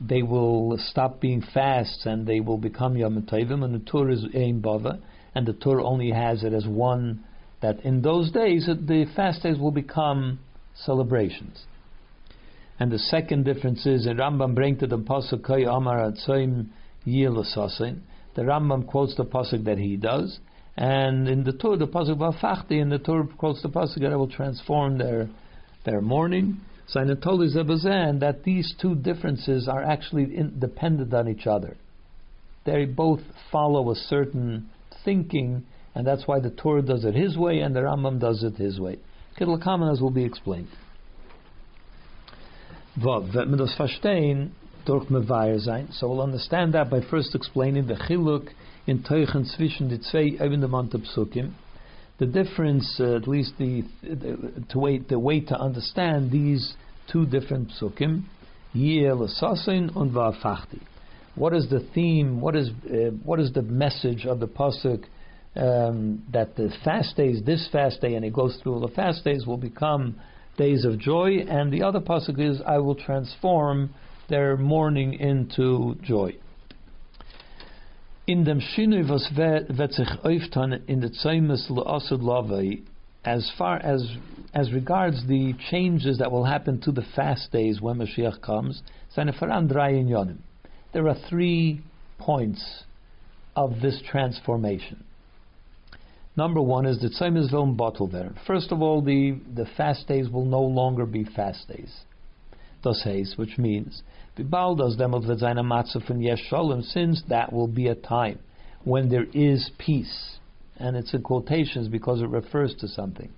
They 0.00 0.22
will 0.22 0.76
stop 0.78 1.20
being 1.20 1.40
fasts 1.54 2.04
and 2.04 2.26
they 2.26 2.40
will 2.40 2.58
become 2.58 2.96
Yom 2.96 3.22
Tovim, 3.30 3.62
and 3.62 3.76
the 3.76 3.90
Tur 3.90 4.10
is 4.10 4.24
Ein 4.34 4.60
Bava, 4.60 4.98
and 5.36 5.46
the 5.46 5.52
Tur 5.52 5.80
only 5.80 6.10
has 6.10 6.42
it 6.42 6.52
as 6.52 6.66
one 6.66 7.22
that 7.60 7.78
in 7.84 8.02
those 8.02 8.32
days 8.32 8.66
the 8.66 9.06
fast 9.14 9.44
days 9.44 9.56
will 9.56 9.70
become 9.70 10.40
celebrations. 10.74 11.64
And 12.82 12.90
the 12.90 12.98
second 12.98 13.44
difference 13.44 13.86
is 13.86 14.08
in 14.08 14.16
Rambam 14.16 14.56
brings 14.56 14.80
to 14.80 14.88
the 14.88 14.98
pasuk 14.98 15.46
Kay 15.46 15.62
Amar 15.62 16.10
Atzoim 16.10 16.66
Yilasasin. 17.06 18.00
The 18.34 18.42
Rambam 18.42 18.88
quotes 18.88 19.14
the 19.14 19.24
pasuk 19.24 19.62
that 19.66 19.78
he 19.78 19.96
does, 19.96 20.40
and 20.76 21.28
in 21.28 21.44
the 21.44 21.52
Tur 21.52 21.76
the 21.76 21.86
pasuk 21.86 22.16
Vafachti, 22.18 22.80
in 22.80 22.88
the 22.88 22.98
Tur 22.98 23.28
quotes 23.38 23.62
the 23.62 23.68
pasuk 23.68 24.00
that 24.00 24.12
I 24.12 24.16
will 24.16 24.26
transform 24.26 24.98
their 24.98 25.28
their 25.84 26.00
mourning. 26.00 26.60
So 26.88 26.98
in 26.98 27.16
Zebazan 27.16 28.18
that 28.18 28.42
these 28.42 28.74
two 28.82 28.96
differences 28.96 29.68
are 29.68 29.84
actually 29.84 30.26
dependent 30.58 31.14
on 31.14 31.28
each 31.28 31.46
other. 31.46 31.76
They 32.66 32.86
both 32.86 33.20
follow 33.52 33.92
a 33.92 33.94
certain 33.94 34.70
thinking, 35.04 35.66
and 35.94 36.04
that's 36.04 36.26
why 36.26 36.40
the 36.40 36.50
Tur 36.50 36.82
does 36.82 37.04
it 37.04 37.14
his 37.14 37.38
way 37.38 37.60
and 37.60 37.76
the 37.76 37.82
Rambam 37.82 38.18
does 38.18 38.42
it 38.42 38.56
his 38.56 38.80
way. 38.80 38.98
Kamenas 39.38 40.00
will 40.00 40.10
be 40.10 40.24
explained. 40.24 40.66
Vav, 42.96 43.32
wird 43.32 43.48
man 43.48 43.58
das 43.58 43.74
verstehen 43.74 44.52
durch 44.84 45.08
Mevayer 45.08 45.58
sein. 45.60 45.88
So 45.92 46.08
we'll 46.08 46.20
understand 46.20 46.74
that 46.74 46.90
by 46.90 47.00
first 47.00 47.34
explaining 47.34 47.86
the 47.86 47.94
chiluk 47.94 48.50
in 48.86 49.02
Teuchen 49.02 49.44
zwischen 49.46 49.88
die 49.88 50.00
zwei 50.00 50.36
Ebendemonte 50.38 50.98
Psukim. 50.98 51.52
The 52.18 52.26
difference, 52.26 53.00
uh, 53.00 53.16
at 53.16 53.26
least 53.26 53.54
the, 53.58 53.84
the, 54.02 54.64
to 54.68 54.78
wait, 54.78 55.08
the 55.08 55.18
way 55.18 55.40
to 55.40 55.58
understand 55.58 56.30
these 56.30 56.74
two 57.10 57.24
different 57.24 57.70
Psukim, 57.70 58.24
Yiel 58.74 59.24
Assassin 59.24 59.90
und 59.96 60.12
Va'afachti. 60.12 60.80
What 61.34 61.54
is 61.54 61.70
the 61.70 61.80
theme, 61.94 62.42
what 62.42 62.54
is, 62.54 62.68
uh, 62.90 63.10
what 63.24 63.40
is 63.40 63.52
the 63.52 63.62
message 63.62 64.26
of 64.26 64.38
the 64.38 64.48
Pasuk 64.48 65.04
um, 65.56 66.22
that 66.32 66.56
the 66.56 66.70
fast 66.84 67.16
days, 67.16 67.42
this 67.44 67.68
fast 67.72 68.02
day, 68.02 68.14
and 68.14 68.24
it 68.24 68.34
goes 68.34 68.58
through 68.62 68.74
all 68.74 68.80
the 68.80 68.94
fast 68.94 69.24
days, 69.24 69.46
will 69.46 69.56
become 69.56 70.16
days 70.56 70.84
of 70.84 70.98
joy, 70.98 71.38
and 71.48 71.72
the 71.72 71.82
other 71.82 72.00
pasuk 72.00 72.38
is, 72.38 72.60
"I 72.62 72.78
will 72.78 72.94
transform 72.94 73.90
their 74.28 74.56
mourning 74.56 75.14
into 75.14 75.96
joy." 76.02 76.36
In 78.26 78.44
dem 78.44 78.60
Shinui 78.60 79.08
was 79.08 79.28
wird 79.34 79.70
in 80.88 81.00
the 81.00 81.08
Tzaimus 81.08 81.68
le'asud 81.68 82.20
lavei, 82.20 82.82
as 83.24 83.50
far 83.58 83.78
as 83.78 84.16
as 84.54 84.72
regards 84.72 85.26
the 85.26 85.54
changes 85.70 86.18
that 86.18 86.30
will 86.30 86.44
happen 86.44 86.80
to 86.80 86.92
the 86.92 87.02
fast 87.02 87.50
days 87.52 87.80
when 87.80 87.96
Mashiach 87.96 88.40
comes. 88.42 88.82
There 90.92 91.08
are 91.08 91.14
three 91.28 91.80
points 92.18 92.84
of 93.56 93.80
this 93.80 94.00
transformation. 94.02 95.04
Number 96.36 96.62
one 96.62 96.86
is 96.86 96.98
the 96.98 97.08
Tzaimis 97.08 97.52
Vilm 97.52 97.76
bottle 97.76 98.06
there. 98.06 98.32
First 98.46 98.72
of 98.72 98.80
all, 98.80 99.02
the, 99.02 99.38
the 99.54 99.66
fast 99.76 100.08
days 100.08 100.30
will 100.30 100.46
no 100.46 100.62
longer 100.62 101.04
be 101.04 101.24
fast 101.24 101.68
days. 101.68 101.92
Das 102.82 103.02
heißt, 103.04 103.36
which 103.36 103.58
means, 103.58 104.02
bald 104.38 104.80
as 104.80 104.96
dem 104.96 105.14
of 105.14 105.24
seine 105.38 105.62
Matze 105.62 106.04
von 106.06 106.20
Yesh 106.20 106.42
Shalom, 106.48 106.82
since 106.82 107.22
that 107.28 107.52
will 107.52 107.68
be 107.68 107.88
a 107.88 107.94
time 107.94 108.38
when 108.84 109.08
there 109.10 109.26
is 109.34 109.70
peace. 109.78 110.38
And 110.78 110.96
it's 110.96 111.14
in 111.14 111.22
quotations 111.22 111.88
because 111.88 112.22
it 112.22 112.28
refers 112.28 112.74
to 112.76 112.88
something. 112.88 113.30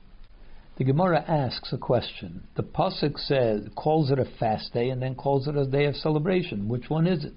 The 0.76 0.84
Gemara 0.84 1.24
asks 1.28 1.72
a 1.72 1.78
question. 1.78 2.44
The 2.56 2.62
Pasuk 2.62 3.18
says, 3.18 3.68
calls 3.76 4.10
it 4.10 4.18
a 4.18 4.24
fast 4.24 4.72
day 4.72 4.88
and 4.88 5.02
then 5.02 5.14
calls 5.14 5.46
it 5.46 5.56
a 5.56 5.66
day 5.66 5.84
of 5.84 5.96
celebration. 5.96 6.68
Which 6.68 6.88
one 6.88 7.06
is 7.06 7.24
it? 7.24 7.32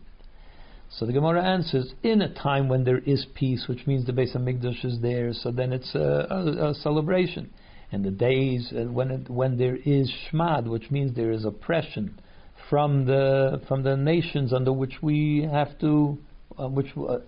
So 0.89 1.05
the 1.05 1.13
Gemara 1.13 1.43
answers, 1.43 1.93
in 2.01 2.21
a 2.21 2.33
time 2.33 2.69
when 2.69 2.83
there 2.83 2.99
is 2.99 3.25
peace, 3.35 3.65
which 3.67 3.85
means 3.85 4.05
the 4.05 4.13
Beis 4.13 4.35
Hamikdash 4.35 4.85
is 4.85 4.99
there, 5.01 5.33
so 5.33 5.51
then 5.51 5.73
it's 5.73 5.93
a, 5.93 6.27
a, 6.29 6.69
a 6.69 6.73
celebration. 6.75 7.51
And 7.91 8.03
the 8.03 8.11
days 8.11 8.73
uh, 8.73 8.85
when 8.85 9.11
it, 9.11 9.29
when 9.29 9.57
there 9.57 9.75
is 9.75 10.11
shmad, 10.31 10.67
which 10.67 10.89
means 10.89 11.15
there 11.15 11.31
is 11.31 11.45
oppression 11.45 12.19
from 12.69 13.05
the 13.05 13.61
from 13.67 13.83
the 13.83 13.95
nations 13.95 14.51
under 14.51 14.73
which 14.73 14.95
we 15.01 15.47
have 15.49 15.79
to, 15.79 16.17
uh, 16.59 16.67
which 16.67 16.87
uh, 16.97 17.19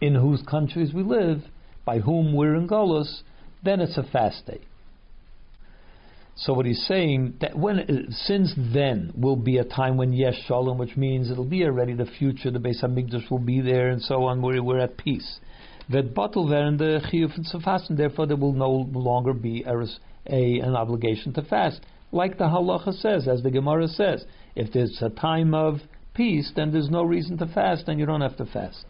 in 0.00 0.14
whose 0.14 0.42
countries 0.42 0.92
we 0.92 1.02
live, 1.02 1.42
by 1.84 1.98
whom 1.98 2.34
we're 2.34 2.54
in 2.54 2.68
Golos, 2.68 3.22
then 3.64 3.80
it's 3.80 3.96
a 3.96 4.04
fast 4.04 4.46
day. 4.46 4.60
So 6.38 6.52
what 6.52 6.66
he's 6.66 6.84
saying 6.86 7.38
that 7.40 7.56
when 7.56 8.08
since 8.10 8.52
then 8.74 9.10
will 9.16 9.36
be 9.36 9.56
a 9.56 9.64
time 9.64 9.96
when 9.96 10.12
yes 10.12 10.34
shalom, 10.46 10.76
which 10.76 10.94
means 10.94 11.30
it'll 11.30 11.46
be 11.46 11.64
already 11.64 11.94
the 11.94 12.04
future. 12.04 12.50
The 12.50 12.58
Beis 12.58 12.84
Hamikdash 12.84 13.30
will 13.30 13.38
be 13.38 13.62
there 13.62 13.88
and 13.88 14.02
so 14.02 14.24
on. 14.24 14.42
Where 14.42 14.62
we're 14.62 14.80
at 14.80 14.98
peace. 14.98 15.40
That 15.88 16.14
bottle 16.14 16.46
there 16.46 16.66
in 16.66 16.76
the 16.76 17.00
chiyuv 17.10 17.34
and 17.36 17.62
fasten. 17.62 17.96
Therefore, 17.96 18.26
there 18.26 18.36
will 18.36 18.52
no 18.52 18.70
longer 18.70 19.32
be 19.32 19.64
a, 19.66 19.78
a, 20.26 20.58
an 20.60 20.76
obligation 20.76 21.32
to 21.34 21.42
fast, 21.42 21.80
like 22.12 22.36
the 22.36 22.44
halacha 22.44 22.92
says, 23.00 23.26
as 23.28 23.42
the 23.42 23.50
Gemara 23.50 23.88
says. 23.88 24.24
If 24.54 24.72
there's 24.72 25.00
a 25.00 25.08
time 25.08 25.54
of 25.54 25.76
peace, 26.12 26.52
then 26.54 26.70
there's 26.70 26.90
no 26.90 27.02
reason 27.02 27.38
to 27.38 27.46
fast, 27.46 27.88
and 27.88 27.98
you 27.98 28.04
don't 28.04 28.20
have 28.20 28.36
to 28.38 28.46
fast. 28.46 28.84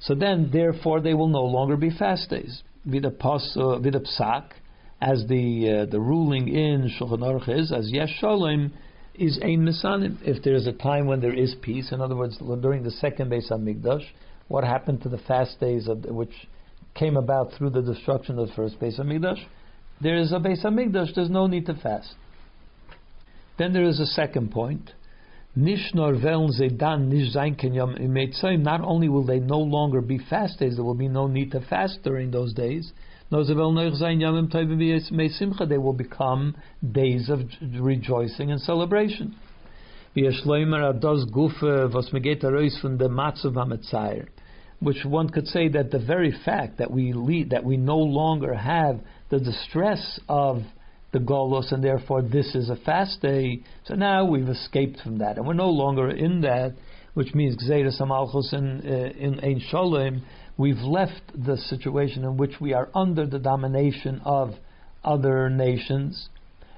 So 0.00 0.14
then, 0.14 0.50
therefore, 0.52 1.00
they 1.00 1.14
will 1.14 1.28
no 1.28 1.42
longer 1.42 1.76
be 1.76 1.90
fast 1.90 2.30
days. 2.30 2.62
Vida 2.84 3.10
pas, 3.10 3.56
uh, 3.56 3.78
psak 3.80 4.50
as 5.00 5.24
the 5.28 5.82
uh, 5.82 5.90
the 5.90 6.00
ruling 6.00 6.48
in 6.48 6.90
Shulchan 6.98 7.20
Aruch 7.20 7.48
is 7.48 7.72
as 7.72 7.90
Yesh 7.90 8.16
Shalom 8.20 8.72
is 9.14 9.38
ein 9.42 9.64
misanim. 9.64 10.18
If 10.22 10.42
there 10.42 10.54
is 10.54 10.66
a 10.66 10.72
time 10.72 11.06
when 11.06 11.20
there 11.20 11.34
is 11.34 11.54
peace, 11.62 11.92
in 11.92 12.00
other 12.00 12.16
words, 12.16 12.38
during 12.38 12.82
the 12.82 12.90
second 12.90 13.30
Beis 13.30 13.50
Hamikdash, 13.50 14.04
what 14.48 14.64
happened 14.64 15.02
to 15.02 15.08
the 15.08 15.18
fast 15.18 15.60
days 15.60 15.88
of, 15.88 16.04
which 16.04 16.32
came 16.94 17.16
about 17.16 17.52
through 17.56 17.70
the 17.70 17.82
destruction 17.82 18.38
of 18.38 18.48
the 18.48 18.54
first 18.54 18.80
Beis 18.80 18.98
Hamikdash? 18.98 19.44
There 20.00 20.16
is 20.16 20.32
a 20.32 20.36
Beis 20.36 20.64
Hamikdash. 20.64 21.14
There's 21.14 21.30
no 21.30 21.46
need 21.46 21.66
to 21.66 21.74
fast. 21.74 22.14
Then 23.58 23.72
there 23.72 23.84
is 23.84 24.00
a 24.00 24.06
second 24.06 24.50
point. 24.52 24.92
Not 25.56 25.90
only 28.84 29.08
will 29.08 29.24
they 29.26 29.40
no 29.40 29.58
longer 29.58 30.00
be 30.00 30.18
fast 30.30 30.60
days, 30.60 30.76
there 30.76 30.84
will 30.84 30.94
be 30.94 31.08
no 31.08 31.26
need 31.26 31.50
to 31.52 31.60
fast 31.60 31.98
during 32.04 32.30
those 32.30 32.54
days. 32.54 32.92
They 33.30 33.36
will 35.78 35.92
become 35.92 36.56
days 36.92 37.28
of 37.28 37.40
rejoicing 37.78 38.50
and 38.50 38.60
celebration. 38.60 39.36
Which 40.14 40.42
one 45.04 45.28
could 45.28 45.46
say 45.46 45.68
that 45.68 45.90
the 45.90 45.98
very 45.98 46.32
fact 46.44 46.78
that 46.78 46.90
we 46.90 47.12
lead, 47.12 47.50
that 47.50 47.64
we 47.64 47.76
no 47.76 47.98
longer 47.98 48.54
have 48.54 49.00
the 49.28 49.38
distress 49.38 50.18
of 50.28 50.62
the 51.12 51.18
Golos, 51.18 51.72
and 51.72 51.84
therefore 51.84 52.22
this 52.22 52.54
is 52.54 52.70
a 52.70 52.76
fast 52.76 53.20
day. 53.20 53.60
So 53.84 53.94
now 53.94 54.24
we've 54.24 54.48
escaped 54.48 55.00
from 55.00 55.18
that, 55.18 55.36
and 55.36 55.46
we're 55.46 55.52
no 55.54 55.70
longer 55.70 56.10
in 56.10 56.40
that, 56.42 56.74
which 57.14 57.34
means 57.34 57.56
Gzeira 57.56 57.90
Samalchus 57.98 58.52
in 58.52 58.82
uh, 58.84 59.08
in 59.18 59.40
Ein 59.40 59.60
Sholem 59.70 60.20
we've 60.58 60.80
left 60.80 61.22
the 61.34 61.56
situation 61.56 62.24
in 62.24 62.36
which 62.36 62.60
we 62.60 62.74
are 62.74 62.90
under 62.94 63.26
the 63.26 63.38
domination 63.38 64.20
of 64.24 64.50
other 65.02 65.48
nations, 65.48 66.28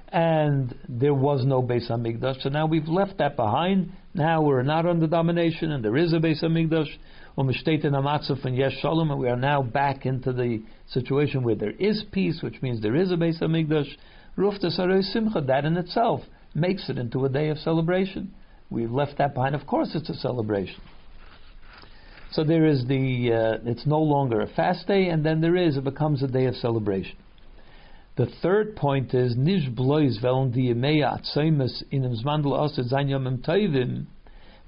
and 0.07 0.73
there 0.87 1.13
was 1.13 1.43
no 1.45 1.61
Beis 1.61 1.89
Hamikdash. 1.89 2.41
So 2.41 2.49
now 2.49 2.67
we've 2.67 2.87
left 2.87 3.17
that 3.17 3.35
behind. 3.35 3.91
Now 4.13 4.41
we're 4.41 4.61
not 4.61 4.85
under 4.85 5.07
domination, 5.07 5.71
and 5.71 5.83
there 5.83 5.97
is 5.97 6.13
a 6.13 6.17
Beis 6.17 6.43
Hamikdash. 6.43 6.87
Umm 7.37 7.49
Shalom, 8.81 9.11
and 9.11 9.19
we 9.19 9.29
are 9.29 9.37
now 9.37 9.63
back 9.63 10.05
into 10.05 10.33
the 10.33 10.61
situation 10.89 11.43
where 11.43 11.55
there 11.55 11.71
is 11.71 12.03
peace, 12.11 12.41
which 12.43 12.61
means 12.61 12.81
there 12.81 12.95
is 12.95 13.11
a 13.11 13.15
Beis 13.15 13.41
Hamikdash. 13.41 13.87
Rufta 14.37 14.69
Simcha, 15.11 15.41
that 15.41 15.65
in 15.65 15.77
itself 15.77 16.21
makes 16.53 16.89
it 16.89 16.97
into 16.97 17.25
a 17.25 17.29
day 17.29 17.49
of 17.49 17.57
celebration. 17.57 18.33
We've 18.69 18.91
left 18.91 19.17
that 19.17 19.33
behind. 19.33 19.55
Of 19.55 19.65
course, 19.65 19.91
it's 19.95 20.09
a 20.09 20.13
celebration. 20.13 20.81
So 22.31 22.43
there 22.45 22.65
is 22.65 22.85
the, 22.87 23.33
uh, 23.33 23.69
it's 23.69 23.85
no 23.85 23.99
longer 23.99 24.39
a 24.39 24.47
fast 24.47 24.87
day, 24.87 25.09
and 25.09 25.25
then 25.25 25.41
there 25.41 25.57
is, 25.57 25.75
it 25.75 25.83
becomes 25.83 26.23
a 26.23 26.27
day 26.27 26.45
of 26.45 26.55
celebration. 26.55 27.17
The 28.15 28.27
third 28.41 28.75
point 28.75 29.13
is 29.13 29.35
nish 29.35 29.67
blois 29.69 30.17
velon 30.21 30.53
toivim. 33.43 34.05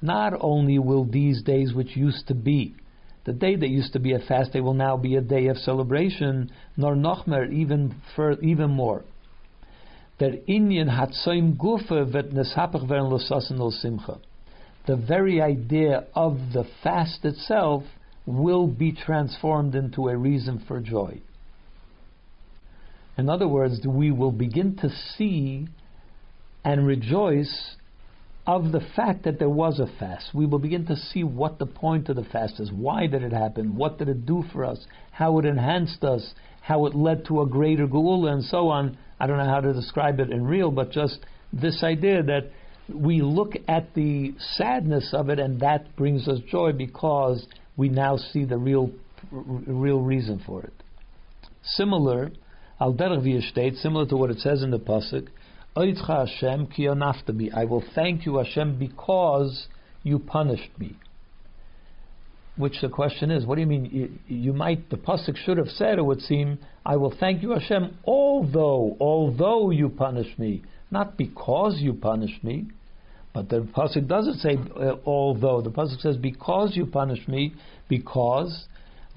Not 0.01 0.33
only 0.41 0.79
will 0.79 1.05
these 1.05 1.41
days 1.43 1.73
which 1.73 1.95
used 1.95 2.27
to 2.27 2.33
be, 2.33 2.75
the 3.25 3.31
day 3.31 3.55
that 3.55 3.69
used 3.69 3.93
to 3.93 3.99
be 3.99 4.11
a 4.13 4.19
fast 4.19 4.51
day 4.51 4.59
will 4.59 4.73
now 4.73 4.97
be 4.97 5.15
a 5.15 5.21
day 5.21 5.47
of 5.47 5.57
celebration, 5.57 6.51
nor 6.75 6.95
nochmer 6.95 7.49
even 7.51 7.95
for 8.15 8.33
even 8.41 8.71
more. 8.71 9.05
That 10.19 10.45
inyan 10.47 10.89
hatzoim 10.89 11.55
gufa 11.55 12.11
vet 12.11 12.31
nesapach 12.31 12.85
veren 12.85 13.09
losasin 13.09 13.71
simcha. 13.71 14.19
The 14.85 14.95
very 14.95 15.41
idea 15.41 16.05
of 16.13 16.37
the 16.53 16.65
fast 16.83 17.23
itself 17.23 17.83
will 18.25 18.67
be 18.67 18.91
transformed 18.91 19.75
into 19.75 20.07
a 20.07 20.17
reason 20.17 20.63
for 20.67 20.79
joy. 20.79 21.21
In 23.17 23.29
other 23.29 23.47
words, 23.47 23.85
we 23.85 24.11
will 24.11 24.31
begin 24.31 24.75
to 24.77 24.89
see 24.89 25.67
and 26.65 26.87
rejoice 26.87 27.75
of 28.45 28.71
the 28.71 28.81
fact 28.95 29.23
that 29.23 29.39
there 29.39 29.49
was 29.49 29.79
a 29.79 29.87
fast. 29.99 30.33
We 30.33 30.45
will 30.45 30.59
begin 30.59 30.85
to 30.87 30.95
see 30.95 31.23
what 31.23 31.59
the 31.59 31.65
point 31.65 32.09
of 32.09 32.15
the 32.15 32.25
fast 32.25 32.59
is. 32.59 32.71
Why 32.71 33.07
did 33.07 33.23
it 33.23 33.31
happen? 33.31 33.75
What 33.75 33.97
did 33.97 34.09
it 34.09 34.25
do 34.25 34.43
for 34.51 34.65
us? 34.65 34.85
How 35.11 35.39
it 35.39 35.45
enhanced 35.45 36.03
us? 36.03 36.33
How 36.61 36.85
it 36.85 36.95
led 36.95 37.25
to 37.25 37.41
a 37.41 37.47
greater 37.47 37.87
geula 37.87 38.33
and 38.33 38.43
so 38.43 38.69
on. 38.69 38.97
I 39.19 39.27
don't 39.27 39.37
know 39.37 39.49
how 39.49 39.61
to 39.61 39.73
describe 39.73 40.19
it 40.19 40.29
in 40.29 40.45
real, 40.45 40.71
but 40.71 40.91
just 40.91 41.19
this 41.53 41.83
idea 41.83 42.23
that 42.23 42.51
we 42.89 43.21
look 43.21 43.53
at 43.67 43.93
the 43.93 44.33
sadness 44.55 45.13
of 45.13 45.29
it 45.29 45.39
and 45.39 45.59
that 45.61 45.95
brings 45.95 46.27
us 46.27 46.39
joy 46.49 46.71
because 46.73 47.45
we 47.77 47.89
now 47.89 48.17
see 48.17 48.45
the 48.45 48.57
real, 48.57 48.91
real 49.31 50.01
reason 50.01 50.41
for 50.45 50.63
it. 50.63 50.73
Similar, 51.63 52.31
al 52.79 52.93
derech 52.93 53.77
similar 53.81 54.05
to 54.07 54.17
what 54.17 54.29
it 54.29 54.39
says 54.39 54.63
in 54.63 54.71
the 54.71 54.79
pasuk, 54.79 55.27
Hashem 55.75 56.67
ki 56.67 56.87
I 56.87 57.65
will 57.65 57.83
thank 57.95 58.25
you, 58.25 58.37
Hashem, 58.37 58.77
because 58.77 59.67
you 60.03 60.19
punished 60.19 60.77
me. 60.77 60.97
Which 62.55 62.81
the 62.81 62.89
question 62.89 63.31
is, 63.31 63.45
what 63.45 63.55
do 63.55 63.61
you 63.61 63.67
mean? 63.67 63.85
You, 63.85 64.35
you 64.35 64.53
might, 64.53 64.91
the 64.91 64.97
pasuk 64.97 65.35
should 65.37 65.57
have 65.57 65.69
said, 65.69 65.97
it 65.97 66.05
would 66.05 66.21
seem, 66.21 66.59
I 66.85 66.97
will 66.97 67.15
thank 67.19 67.41
you, 67.41 67.51
Hashem, 67.51 67.97
although, 68.05 68.95
although 68.99 69.71
you 69.71 69.89
punished 69.89 70.37
me, 70.37 70.61
not 70.93 71.17
because 71.17 71.79
you 71.79 71.93
punished 71.93 72.43
me. 72.43 72.67
But 73.33 73.49
the 73.49 73.61
pasuk 73.61 74.07
doesn't 74.07 74.35
say 74.39 74.57
uh, 74.79 74.95
although. 75.05 75.61
The 75.61 75.71
pasuk 75.71 75.99
says 75.99 76.17
because 76.17 76.77
you 76.77 76.85
punish 76.85 77.27
me, 77.27 77.53
because 77.89 78.67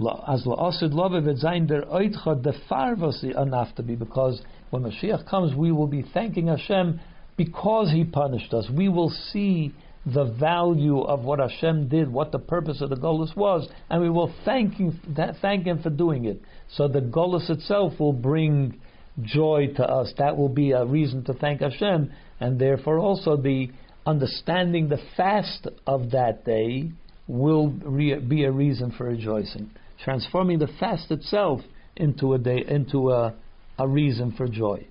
as 0.01 0.45
la'asid 0.45 0.93
lovev 0.93 1.27
zayin 1.43 1.69
der 1.69 1.83
oitcha 1.83 2.43
defarvasi 2.43 3.37
anaftabi. 3.37 3.99
Because 3.99 4.43
when 4.71 4.83
Mashiach 4.83 5.29
comes, 5.29 5.55
we 5.55 5.71
will 5.71 5.87
be 5.87 6.03
thanking 6.03 6.49
Hashem 6.49 6.99
because 7.37 7.93
He 7.93 8.05
punished 8.05 8.53
us. 8.55 8.69
We 8.71 8.89
will 8.89 9.11
see 9.11 9.75
the 10.07 10.25
value 10.25 11.01
of 11.01 11.25
what 11.25 11.41
Hashem 11.41 11.89
did, 11.89 12.11
what 12.11 12.31
the 12.33 12.39
purpose 12.39 12.81
of 12.81 12.91
the 12.91 12.97
Golus 12.97 13.35
was, 13.37 13.69
and 13.91 14.01
we 14.01 14.09
will 14.09 14.33
thank 14.45 14.75
him, 14.75 15.01
thank 15.43 15.65
Him 15.65 15.83
for 15.83 15.91
doing 15.91 16.27
it. 16.27 16.41
So 16.69 16.87
the 16.87 17.01
Golus 17.01 17.51
itself 17.51 17.99
will 17.99 18.13
bring 18.13 18.81
joy 19.23 19.69
to 19.77 19.85
us. 19.85 20.13
That 20.19 20.37
will 20.37 20.49
be 20.49 20.73
a 20.73 20.85
reason 20.85 21.25
to 21.25 21.35
thank 21.35 21.61
Hashem, 21.61 22.13
and 22.41 22.59
therefore 22.59 22.99
also 22.99 23.37
the 23.37 23.69
understanding 24.05 24.89
the 24.89 25.01
fast 25.17 25.67
of 25.87 26.11
that 26.13 26.45
day 26.45 26.91
will 27.27 27.71
re- 27.85 28.19
be 28.19 28.45
a 28.45 28.53
reason 28.53 28.93
for 28.97 29.05
rejoicing. 29.05 29.71
Transforming 30.05 30.59
the 30.59 30.69
fast 30.79 31.11
itself 31.11 31.61
into 31.97 32.35
a 32.35 32.39
day, 32.39 32.65
into 32.69 33.11
a, 33.11 33.35
a 33.79 33.89
reason 33.89 34.33
for 34.37 34.47
joy. 34.47 34.87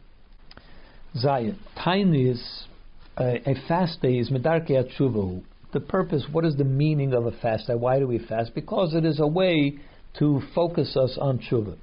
Zayin, 1.15 1.55
tiny 1.81 2.29
is 2.29 2.65
a, 3.17 3.49
a 3.49 3.55
fast 3.67 4.01
day 4.01 4.15
is 4.15 4.29
medarke. 4.29 5.41
The 5.71 5.79
purpose, 5.79 6.25
what 6.31 6.45
is 6.45 6.55
the 6.55 6.63
meaning 6.63 7.13
of 7.13 7.25
a 7.25 7.31
fast 7.31 7.67
day? 7.67 7.75
Why 7.75 7.99
do 7.99 8.07
we 8.07 8.19
fast? 8.19 8.53
Because 8.55 8.93
it 8.93 9.05
is 9.05 9.19
a 9.19 9.27
way 9.27 9.77
to 10.19 10.41
focus 10.53 10.97
us 10.97 11.17
on 11.19 11.39
tshuva 11.39 11.77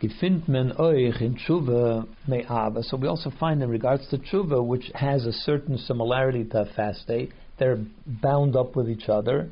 gefindt 0.00 0.48
men 0.48 0.72
euch 0.78 1.20
in 1.20 1.36
tshuva 1.36 2.06
me'ava. 2.26 2.82
So 2.82 2.96
we 2.96 3.08
also 3.08 3.30
find 3.30 3.62
in 3.62 3.70
regards 3.70 4.08
to 4.08 4.18
tshuva, 4.18 4.64
which 4.64 4.90
has 4.94 5.26
a 5.26 5.32
certain 5.32 5.78
similarity 5.78 6.44
to 6.44 6.62
a 6.62 6.66
fast 6.66 7.06
day, 7.06 7.28
they're 7.58 7.78
bound 8.06 8.56
up 8.56 8.76
with 8.76 8.88
each 8.88 9.08
other. 9.08 9.48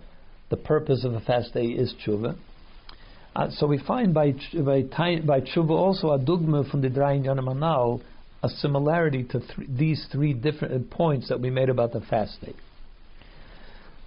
The 0.51 0.57
purpose 0.57 1.05
of 1.05 1.15
a 1.15 1.21
fast 1.21 1.55
day 1.55 1.67
is 1.67 1.95
tshuva. 2.05 2.37
Uh, 3.35 3.51
so 3.51 3.67
we 3.67 3.79
find 3.79 4.15
by 4.15 4.33
by, 4.33 4.83
by 5.21 5.41
tshuva 5.41 5.71
also 5.71 6.13
a 6.13 6.19
dogma 6.19 6.65
from 6.71 6.83
the 6.83 6.89
Drayin 6.89 7.25
Yanamanal, 7.25 8.01
a 8.43 8.49
similarity 8.49 9.25
to 9.25 9.41
th- 9.41 9.69
these 9.69 10.07
three 10.13 10.35
different 10.35 10.91
points 10.91 11.29
that 11.31 11.41
we 11.41 11.51
made 11.51 11.69
about 11.69 11.93
the 11.93 12.01
fast 12.01 12.41
day. 12.43 12.55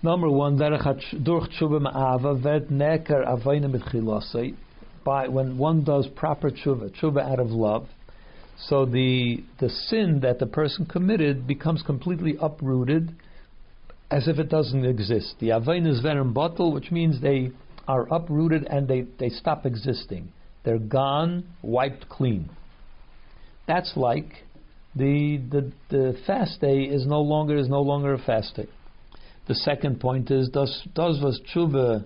Number 0.04 0.30
one, 0.30 0.58
durch 0.58 1.50
tshuva 1.60 1.82
ma'ava 1.82 2.42
vet 2.42 2.70
neker 2.70 3.26
avayna 3.28 3.66
mitchilosei 3.76 4.56
by 5.08 5.30
when 5.30 5.58
one 5.58 5.86
does 5.86 6.06
proper 6.18 6.52
tshuva, 6.52 6.92
tshuva 7.00 7.22
out 7.22 7.40
of 7.40 7.50
love, 7.50 7.88
so 8.68 8.86
the 8.86 9.42
the 9.62 9.70
sin 9.70 10.20
that 10.22 10.38
the 10.38 10.46
person 10.46 10.86
committed 10.86 11.48
becomes 11.48 11.82
completely 11.82 12.36
uprooted, 12.42 13.16
as 14.12 14.28
if 14.28 14.38
it 14.38 14.50
doesn't 14.50 14.84
exist. 14.84 15.36
The 15.40 15.52
avain 15.52 15.88
is 15.88 16.02
venom 16.02 16.34
bottle, 16.34 16.74
which 16.74 16.92
means 16.92 17.22
they 17.22 17.52
are 17.88 18.14
uprooted 18.14 18.68
and 18.70 18.86
they, 18.86 19.06
they 19.18 19.30
stop 19.30 19.66
existing. 19.66 20.34
They're 20.66 20.78
gone, 20.78 21.46
wiped 21.62 22.10
clean. 22.10 22.50
That's 23.66 23.94
like 23.96 24.44
the 24.94 25.40
the 25.50 25.72
the 25.90 26.18
fast 26.28 26.60
day 26.60 26.80
is 26.82 27.08
no 27.08 27.22
longer 27.22 27.56
is 27.56 27.70
no 27.70 27.82
longer 27.82 28.14
a 28.14 28.20
fast 28.20 28.58
day. 28.58 28.68
The 29.48 29.56
second 29.56 30.02
point 30.02 30.32
is 30.32 30.50
does 30.50 30.86
does 30.94 31.22
was 31.22 31.40
tshuva 31.50 32.04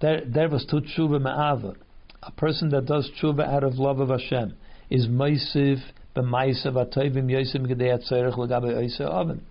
there, 0.00 0.48
was 0.48 0.66
tu 0.66 0.80
tshuva 0.80 1.20
ma'ava. 1.20 1.76
A 2.22 2.32
person 2.32 2.70
that 2.70 2.86
does 2.86 3.10
tshuva 3.10 3.46
out 3.46 3.64
of 3.64 3.78
love 3.78 4.00
of 4.00 4.08
Hashem 4.08 4.54
is 4.90 5.06
meisiv 5.06 5.78
b'maisav 6.16 6.74
atoivim 6.74 7.30
yosim 7.30 7.66
gedei 7.66 7.96
atzerich 7.96 8.36
l'gabe 8.36 9.00
oven. 9.00 9.42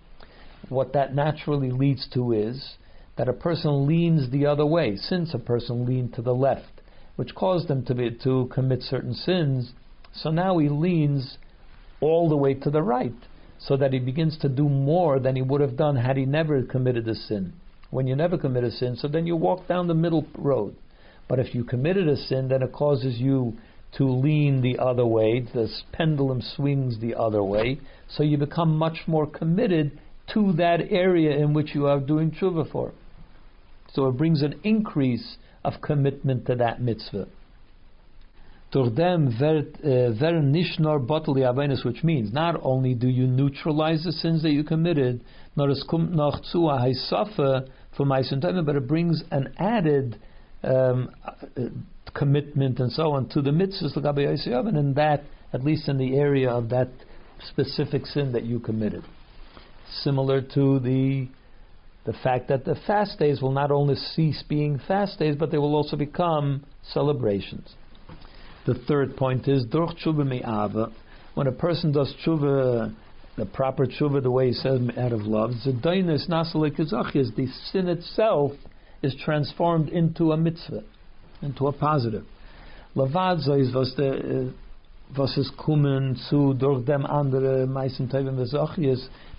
What 0.68 0.92
that 0.92 1.14
naturally 1.14 1.70
leads 1.70 2.06
to 2.14 2.32
is 2.32 2.76
that 3.16 3.28
a 3.28 3.32
person 3.32 3.86
leans 3.86 4.30
the 4.30 4.46
other 4.46 4.66
way. 4.66 4.96
Since 4.96 5.34
a 5.34 5.38
person 5.38 5.86
leaned 5.86 6.14
to 6.14 6.22
the 6.22 6.34
left, 6.34 6.80
which 7.16 7.34
caused 7.34 7.68
them 7.68 7.84
to 7.86 7.94
be 7.94 8.10
to 8.24 8.46
commit 8.52 8.82
certain 8.82 9.14
sins, 9.14 9.72
so 10.12 10.30
now 10.30 10.58
he 10.58 10.68
leans 10.68 11.38
all 12.00 12.28
the 12.28 12.36
way 12.36 12.54
to 12.54 12.70
the 12.70 12.82
right, 12.82 13.14
so 13.58 13.76
that 13.76 13.92
he 13.92 13.98
begins 13.98 14.36
to 14.38 14.48
do 14.48 14.68
more 14.68 15.18
than 15.18 15.36
he 15.36 15.42
would 15.42 15.60
have 15.60 15.76
done 15.76 15.96
had 15.96 16.16
he 16.16 16.26
never 16.26 16.62
committed 16.62 17.06
a 17.08 17.14
sin 17.14 17.52
when 17.94 18.08
you 18.08 18.16
never 18.16 18.36
commit 18.36 18.64
a 18.64 18.72
sin, 18.72 18.96
so 18.96 19.06
then 19.06 19.24
you 19.24 19.36
walk 19.36 19.68
down 19.68 19.86
the 19.86 19.94
middle 19.94 20.26
road. 20.36 20.74
But 21.28 21.38
if 21.38 21.54
you 21.54 21.62
committed 21.62 22.08
a 22.08 22.16
sin, 22.16 22.48
then 22.48 22.60
it 22.60 22.72
causes 22.72 23.20
you 23.20 23.52
to 23.98 24.04
lean 24.04 24.62
the 24.62 24.80
other 24.80 25.06
way. 25.06 25.46
The 25.54 25.68
pendulum 25.92 26.42
swings 26.42 26.98
the 27.00 27.14
other 27.14 27.44
way, 27.44 27.78
so 28.08 28.24
you 28.24 28.36
become 28.36 28.76
much 28.76 29.02
more 29.06 29.28
committed 29.28 29.96
to 30.32 30.52
that 30.54 30.80
area 30.90 31.36
in 31.36 31.54
which 31.54 31.72
you 31.72 31.86
are 31.86 32.00
doing 32.00 32.32
tshuva 32.32 32.68
for. 32.72 32.90
So 33.92 34.08
it 34.08 34.18
brings 34.18 34.42
an 34.42 34.58
increase 34.64 35.36
of 35.62 35.74
commitment 35.80 36.46
to 36.46 36.56
that 36.56 36.82
mitzvah. 36.82 37.28
Durch 38.72 38.92
dem 38.96 39.30
ver 39.38 39.62
uh, 39.84 40.42
nicht 40.42 40.80
nur 40.80 40.98
which 41.84 42.02
means 42.02 42.32
not 42.32 42.56
only 42.60 42.92
do 42.92 43.06
you 43.06 43.28
neutralize 43.28 44.02
the 44.02 44.10
sins 44.10 44.42
that 44.42 44.50
you 44.50 44.64
committed, 44.64 45.20
nor 45.54 45.68
es 45.68 45.86
kommt 45.86 46.12
noch 46.12 46.40
zu 46.40 46.68
for 47.96 48.04
Ma'asim 48.04 48.42
Tovim, 48.42 48.64
but 48.64 48.76
it 48.76 48.86
brings 48.86 49.22
an 49.30 49.54
added 49.58 50.20
um, 50.62 51.10
commitment 52.14 52.78
and 52.80 52.90
so 52.92 53.12
on 53.12 53.28
to 53.30 53.42
the 53.42 53.50
mitzvahs 53.50 53.96
and 54.66 54.76
in 54.76 54.94
that, 54.94 55.24
at 55.52 55.64
least 55.64 55.88
in 55.88 55.98
the 55.98 56.16
area 56.16 56.50
of 56.50 56.70
that 56.70 56.88
specific 57.48 58.06
sin 58.06 58.32
that 58.32 58.44
you 58.44 58.60
committed. 58.60 59.04
Similar 60.02 60.42
to 60.54 60.80
the 60.80 61.28
the 62.04 62.12
fact 62.22 62.48
that 62.48 62.66
the 62.66 62.76
fast 62.86 63.18
days 63.18 63.40
will 63.40 63.52
not 63.52 63.70
only 63.70 63.94
cease 63.94 64.42
being 64.46 64.78
fast 64.86 65.18
days, 65.18 65.36
but 65.38 65.50
they 65.50 65.56
will 65.56 65.74
also 65.74 65.96
become 65.96 66.62
celebrations. 66.92 67.74
The 68.66 68.74
third 68.74 69.16
point 69.16 69.48
is 69.48 69.64
me'ava. 69.72 70.92
When 71.34 71.46
a 71.46 71.52
person 71.52 71.92
does 71.92 72.14
tshuva 72.24 72.94
the 73.36 73.46
proper 73.46 73.86
tshuva, 73.86 74.22
the 74.22 74.30
way 74.30 74.48
he 74.48 74.52
says 74.52 74.80
out 74.96 75.12
of 75.12 75.22
love, 75.22 75.50
Zedainis 75.66 76.28
Nasalikazachias, 76.28 77.34
the 77.34 77.48
sin 77.72 77.88
itself 77.88 78.52
is 79.02 79.14
transformed 79.24 79.88
into 79.88 80.32
a 80.32 80.36
mitzvah, 80.36 80.84
into 81.42 81.66
a 81.66 81.72
positive. 81.72 82.24
Lavad 82.96 83.46
was 83.74 83.94
the 83.96 84.52
eh, 84.52 85.18
was 85.18 85.36
is 85.36 85.50
kommen 85.58 86.16
zu 86.28 86.54
durch 86.54 86.84
dem 86.86 87.04
andere 87.04 87.66
meisten 87.66 88.08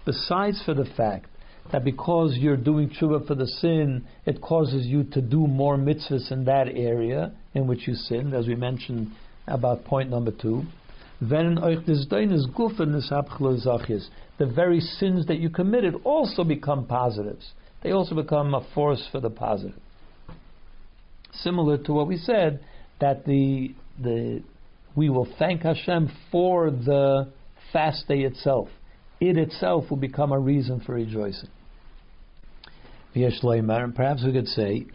besides 0.06 0.62
for 0.64 0.74
the 0.74 0.86
fact 0.96 1.26
that 1.72 1.84
because 1.84 2.38
you're 2.38 2.58
doing 2.58 2.90
tshuva 2.90 3.26
for 3.26 3.36
the 3.36 3.48
sin, 3.48 4.06
it 4.26 4.40
causes 4.42 4.86
you 4.86 5.04
to 5.04 5.22
do 5.22 5.48
more 5.48 5.78
mitzvahs 5.78 6.32
in 6.32 6.46
that 6.46 6.68
area 6.68 7.32
in 7.54 7.66
which 7.66 7.88
you 7.88 7.96
sinned, 7.96 8.34
as 8.34 8.46
we 8.48 8.56
mentioned 8.56 9.12
about 9.48 9.84
point 9.86 10.10
number 10.10 10.32
two. 10.32 10.64
The 14.38 14.52
very 14.54 14.80
sins 14.82 15.26
that 15.28 15.38
you 15.40 15.50
committed 15.50 15.96
also 16.04 16.44
become 16.44 16.86
positives. 16.86 17.52
They 17.84 17.92
also 17.92 18.16
become 18.16 18.54
a 18.54 18.62
force 18.74 19.08
for 19.12 19.20
the 19.20 19.30
positive. 19.30 19.80
Similar 21.32 21.78
to 21.80 21.94
what 21.94 22.08
we 22.08 22.18
said, 22.18 22.60
that 23.00 23.26
the 23.26 23.76
the 24.02 24.42
we 24.96 25.10
will 25.10 25.28
thank 25.38 25.62
Hashem 25.62 26.12
for 26.32 26.72
the 26.72 27.32
fast 27.72 28.08
day 28.08 28.22
itself. 28.22 28.70
It 29.20 29.38
itself 29.38 29.90
will 29.90 29.98
become 29.98 30.32
a 30.32 30.40
reason 30.40 30.80
for 30.80 30.94
rejoicing. 30.94 31.50
Perhaps 33.14 34.24
we 34.26 34.34
could 34.34 34.48
say, 34.48 34.86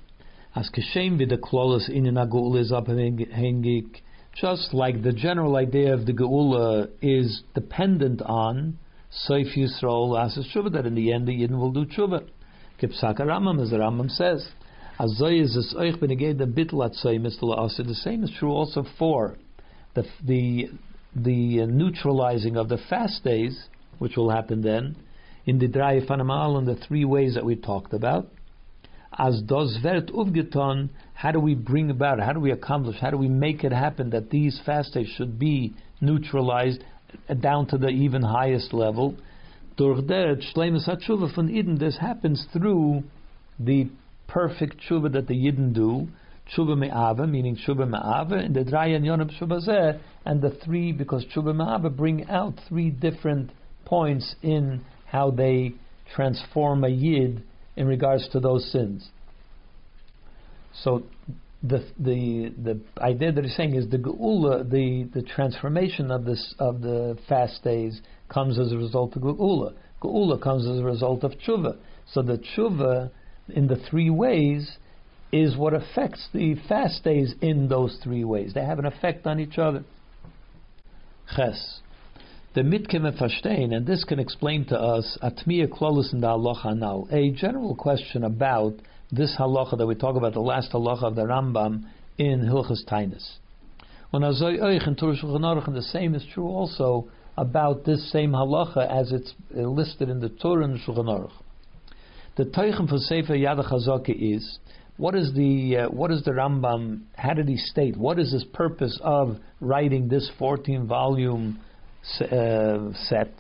as 0.54 0.70
kashem 0.70 1.18
v'deklolos 1.18 1.88
in 1.88 2.06
is 2.06 2.72
abhängig 2.72 4.00
just 4.40 4.72
like 4.72 5.03
the 5.03 5.12
general 5.12 5.57
idea 5.57 5.92
of 5.92 6.07
the 6.07 6.12
Geula 6.12 6.88
is 7.03 7.42
dependent 7.55 8.22
on 8.22 8.79
Seif 9.29 9.57
Yisrael 9.57 10.18
as 10.24 10.38
a 10.38 10.40
tshuva, 10.40 10.72
that 10.72 10.87
in 10.87 10.94
the 10.94 11.12
end 11.12 11.26
the 11.26 11.33
Yidden 11.33 11.59
will 11.59 11.72
do 11.72 11.85
tshuva. 11.85 12.26
Kipsaka 12.81 13.20
Rambam, 13.20 13.61
as 13.62 13.70
the 13.70 13.76
Rambam 13.76 14.11
says, 14.11 14.48
Azoy 14.98 15.42
is 15.42 15.55
this 15.55 15.74
oich 15.79 15.96
beneged 15.98 16.38
the 16.38 16.44
bitlat 16.44 16.94
soy 16.94 17.18
The 17.18 17.94
same 17.94 18.24
is 18.24 18.33
true 18.38 18.53
also 18.53 18.85
for 18.98 19.37
the 19.94 20.05
the 20.24 20.68
the 21.14 21.66
neutralizing 21.66 22.57
of 22.57 22.68
the 22.68 22.79
fast 22.88 23.24
days, 23.24 23.68
which 23.98 24.16
will 24.16 24.31
happen 24.31 24.62
then, 24.62 24.96
in 25.44 25.59
the 25.59 25.68
dry 25.68 26.00
fanamal 26.00 26.59
in 26.59 26.66
the 26.66 26.76
three 26.76 27.05
ways 27.05 27.35
that 27.35 27.44
we 27.44 27.57
talked 27.57 27.92
about. 27.92 28.29
As 29.22 29.42
does 29.42 29.76
vert 29.83 30.06
uvgeton 30.06 30.88
how 31.12 31.30
do 31.30 31.40
we 31.40 31.54
bring 31.54 31.90
about, 31.90 32.20
how 32.20 32.33
do 32.33 32.40
we 32.40 32.52
accomplish, 32.52 32.96
how 33.00 33.11
do 33.11 33.18
we 33.18 33.28
make 33.28 33.64
it 33.64 33.70
happen 33.70 34.09
that 34.11 34.30
these 34.30 34.59
fast 34.64 34.94
days 34.94 35.09
should 35.09 35.38
be 35.38 35.74
neutralized 36.00 36.83
down 37.38 37.66
to 37.66 37.76
the 37.76 37.88
even 37.88 38.22
highest 38.22 38.72
level? 38.72 39.14
Durch 39.76 40.06
der 40.06 40.37
von 40.56 41.50
Eden, 41.50 41.76
this 41.78 41.98
happens 41.98 42.46
through 42.54 43.02
the 43.59 43.90
perfect 44.26 44.78
tshuva 44.80 45.12
that 45.12 45.26
the 45.28 45.35
Yidden 45.35 45.74
do, 45.74 46.09
tshuva 46.50 46.78
me'ava, 46.78 47.26
meaning 47.26 47.56
tshuva 47.56 47.87
me'ava, 47.87 48.37
and 48.37 48.56
the 48.56 48.64
drayan 48.64 49.04
yonab 49.04 49.30
tshuva 49.38 50.00
and 50.24 50.40
the 50.40 50.50
three, 50.64 50.92
because 50.92 51.26
tshuva 51.26 51.54
me'ava 51.54 51.90
bring 51.90 52.26
out 52.30 52.54
three 52.70 52.88
different 52.88 53.50
points 53.85 54.35
in 54.40 54.80
how 55.04 55.30
they 55.30 55.74
transform 56.14 56.85
a 56.85 56.88
Yid 56.88 57.42
in 57.80 57.86
regards 57.86 58.28
to 58.28 58.38
those 58.38 58.70
sins. 58.70 59.08
So 60.82 61.04
the 61.62 61.78
the 61.98 62.52
the 62.62 62.80
idea 63.00 63.32
that 63.32 63.42
he's 63.42 63.56
saying 63.56 63.74
is 63.74 63.88
the 63.88 63.96
geula, 63.96 64.68
the 64.70 65.08
the 65.14 65.22
transformation 65.22 66.10
of 66.10 66.26
this 66.26 66.54
of 66.58 66.82
the 66.82 67.16
fast 67.26 67.64
days 67.64 68.02
comes 68.28 68.58
as 68.58 68.70
a 68.72 68.76
result 68.76 69.16
of 69.16 69.22
geula. 69.22 69.72
Geula 70.02 70.42
comes 70.42 70.66
as 70.66 70.78
a 70.78 70.84
result 70.84 71.24
of 71.24 71.32
tshuva. 71.32 71.78
So 72.12 72.20
the 72.20 72.38
tshuva 72.38 73.10
in 73.48 73.66
the 73.66 73.76
three 73.88 74.10
ways 74.10 74.76
is 75.32 75.56
what 75.56 75.72
affects 75.72 76.28
the 76.34 76.56
fast 76.68 77.02
days 77.02 77.34
in 77.40 77.68
those 77.68 77.98
three 78.04 78.24
ways. 78.24 78.52
They 78.52 78.64
have 78.64 78.78
an 78.78 78.84
effect 78.84 79.26
on 79.26 79.40
each 79.40 79.56
other. 79.56 79.84
Ches. 81.34 81.80
The 82.52 82.62
mitkem 82.62 83.02
verstehen, 83.16 83.72
and 83.72 83.86
this 83.86 84.02
can 84.02 84.18
explain 84.18 84.64
to 84.66 84.76
us 84.76 85.16
atmiya 85.22 85.68
klolus 85.68 86.12
in 86.12 86.20
the 86.20 86.26
halacha 86.26 86.76
now, 86.76 87.06
a 87.12 87.30
general 87.30 87.76
question 87.76 88.24
about 88.24 88.74
this 89.12 89.36
halacha 89.38 89.78
that 89.78 89.86
we 89.86 89.94
talk 89.94 90.16
about, 90.16 90.32
the 90.32 90.40
last 90.40 90.72
halacha 90.72 91.04
of 91.04 91.14
the 91.14 91.22
Rambam 91.22 91.84
in 92.18 92.40
Hilchas 92.40 92.84
Tainus. 92.90 93.36
When 94.10 94.22
Azoy 94.22 94.58
Oich 94.58 94.84
and 94.84 95.00
and 95.00 95.76
the 95.76 95.82
same 95.82 96.16
is 96.16 96.26
true 96.34 96.48
also 96.48 97.08
about 97.36 97.84
this 97.84 98.10
same 98.10 98.32
halacha 98.32 98.84
as 98.84 99.12
it's 99.12 99.32
listed 99.52 100.08
in 100.08 100.18
the 100.18 100.28
Tur 100.28 100.62
and 100.62 100.80
Shulchan 100.80 101.06
Aruch. 101.06 101.30
The 102.36 102.46
Teichen 102.46 102.88
for 102.88 102.98
Sefer 102.98 103.34
Yad 103.34 103.64
HaChazaka 103.64 104.34
is 104.34 104.58
what 104.96 105.14
is 105.14 105.32
the 105.34 105.76
uh, 105.76 105.88
what 105.88 106.10
is 106.10 106.24
the 106.24 106.32
Rambam? 106.32 107.02
How 107.16 107.34
did 107.34 107.48
he 107.48 107.56
state? 107.56 107.96
What 107.96 108.18
is 108.18 108.32
his 108.32 108.42
purpose 108.42 108.98
of 109.04 109.36
writing 109.60 110.08
this 110.08 110.28
14 110.36 110.88
volume 110.88 111.60
set? 112.02 113.32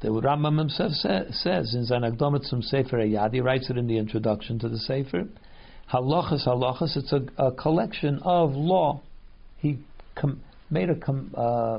The 0.00 0.08
Rambam 0.10 0.58
himself 0.58 0.92
say, 0.92 1.26
says 1.30 1.74
in 1.74 1.86
Zanagdomet 1.86 2.44
some 2.44 2.60
Sefer 2.60 3.00
he 3.00 3.40
writes 3.40 3.70
it 3.70 3.78
in 3.78 3.86
the 3.86 3.96
introduction 3.96 4.58
to 4.58 4.68
the 4.68 4.78
Sefer. 4.78 5.24
Halachas, 5.92 6.46
halachas, 6.46 6.96
it's 6.96 7.12
a, 7.12 7.22
a 7.38 7.52
collection 7.52 8.20
of 8.22 8.52
law. 8.52 9.00
He 9.58 9.78
com- 10.14 10.42
made 10.70 10.90
a 10.90 10.94
com- 10.94 11.32
uh, 11.36 11.78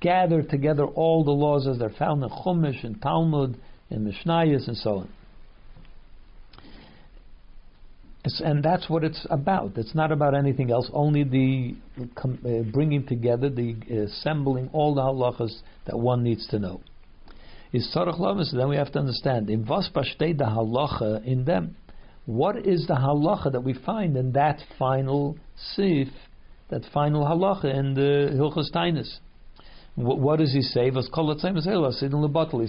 gathered 0.00 0.48
together 0.48 0.84
all 0.84 1.24
the 1.24 1.32
laws 1.32 1.66
as 1.66 1.78
they're 1.78 1.90
found 1.90 2.22
in 2.22 2.28
Chumash 2.28 2.84
and 2.84 3.00
Talmud 3.02 3.58
and 3.90 4.06
Mishnayos 4.06 4.68
and 4.68 4.76
so 4.76 4.98
on. 4.98 5.08
It's, 8.28 8.42
and 8.42 8.62
that's 8.62 8.90
what 8.90 9.04
it's 9.04 9.26
about. 9.30 9.78
It's 9.78 9.94
not 9.94 10.12
about 10.12 10.34
anything 10.34 10.70
else. 10.70 10.90
Only 10.92 11.24
the 11.24 11.76
com- 12.14 12.38
uh, 12.44 12.70
bringing 12.70 13.06
together, 13.06 13.48
the 13.48 13.74
assembling 14.06 14.68
all 14.74 14.94
the 14.94 15.00
halachas 15.00 15.54
that 15.86 15.98
one 15.98 16.22
needs 16.22 16.46
to 16.48 16.58
know 16.58 16.82
is 17.72 17.90
Tzarech 17.94 18.18
Lamas, 18.18 18.52
then 18.54 18.68
we 18.68 18.76
have 18.76 18.92
to 18.92 18.98
understand, 18.98 19.48
in 19.48 19.64
Vas 19.64 19.88
the 19.94 20.34
halacha 20.44 21.24
in 21.24 21.46
them. 21.46 21.76
What 22.26 22.66
is 22.66 22.86
the 22.86 22.96
halacha 22.96 23.52
that 23.52 23.62
we 23.62 23.72
find 23.72 24.14
in 24.16 24.32
that 24.32 24.60
final 24.78 25.38
sif, 25.74 26.08
that 26.68 26.82
final 26.92 27.24
halacha 27.24 27.74
in 27.74 27.94
the 27.94 28.30
Hilchas 28.34 28.70
Tainus? 28.74 29.08
What 29.96 30.38
does 30.38 30.52
he 30.52 30.60
say? 30.62 30.90
He's 30.90 31.08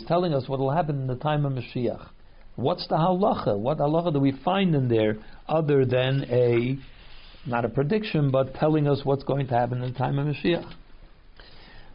telling 0.08 0.34
us 0.34 0.50
what 0.50 0.60
will 0.60 0.72
happen 0.72 1.02
in 1.02 1.08
the 1.08 1.16
time 1.16 1.46
of 1.46 1.54
Mashiach. 1.54 2.08
What's 2.56 2.88
the 2.88 2.96
halacha? 2.96 3.58
What 3.58 3.78
halacha 3.78 4.12
do 4.12 4.20
we 4.20 4.34
find 4.44 4.76
in 4.76 4.88
there 4.90 5.18
other 5.50 5.86
than 5.86 6.26
a, 6.30 6.78
not 7.46 7.66
a 7.66 7.70
prediction, 7.70 8.32
but 8.32 8.54
telling 8.56 8.88
us 8.88 9.02
what's 9.04 9.24
going 9.24 9.48
to 9.48 9.54
happen 9.54 9.82
in 9.82 9.92
the 9.92 9.98
time 9.98 10.20
of 10.20 10.28
Mashiach? 10.28 10.72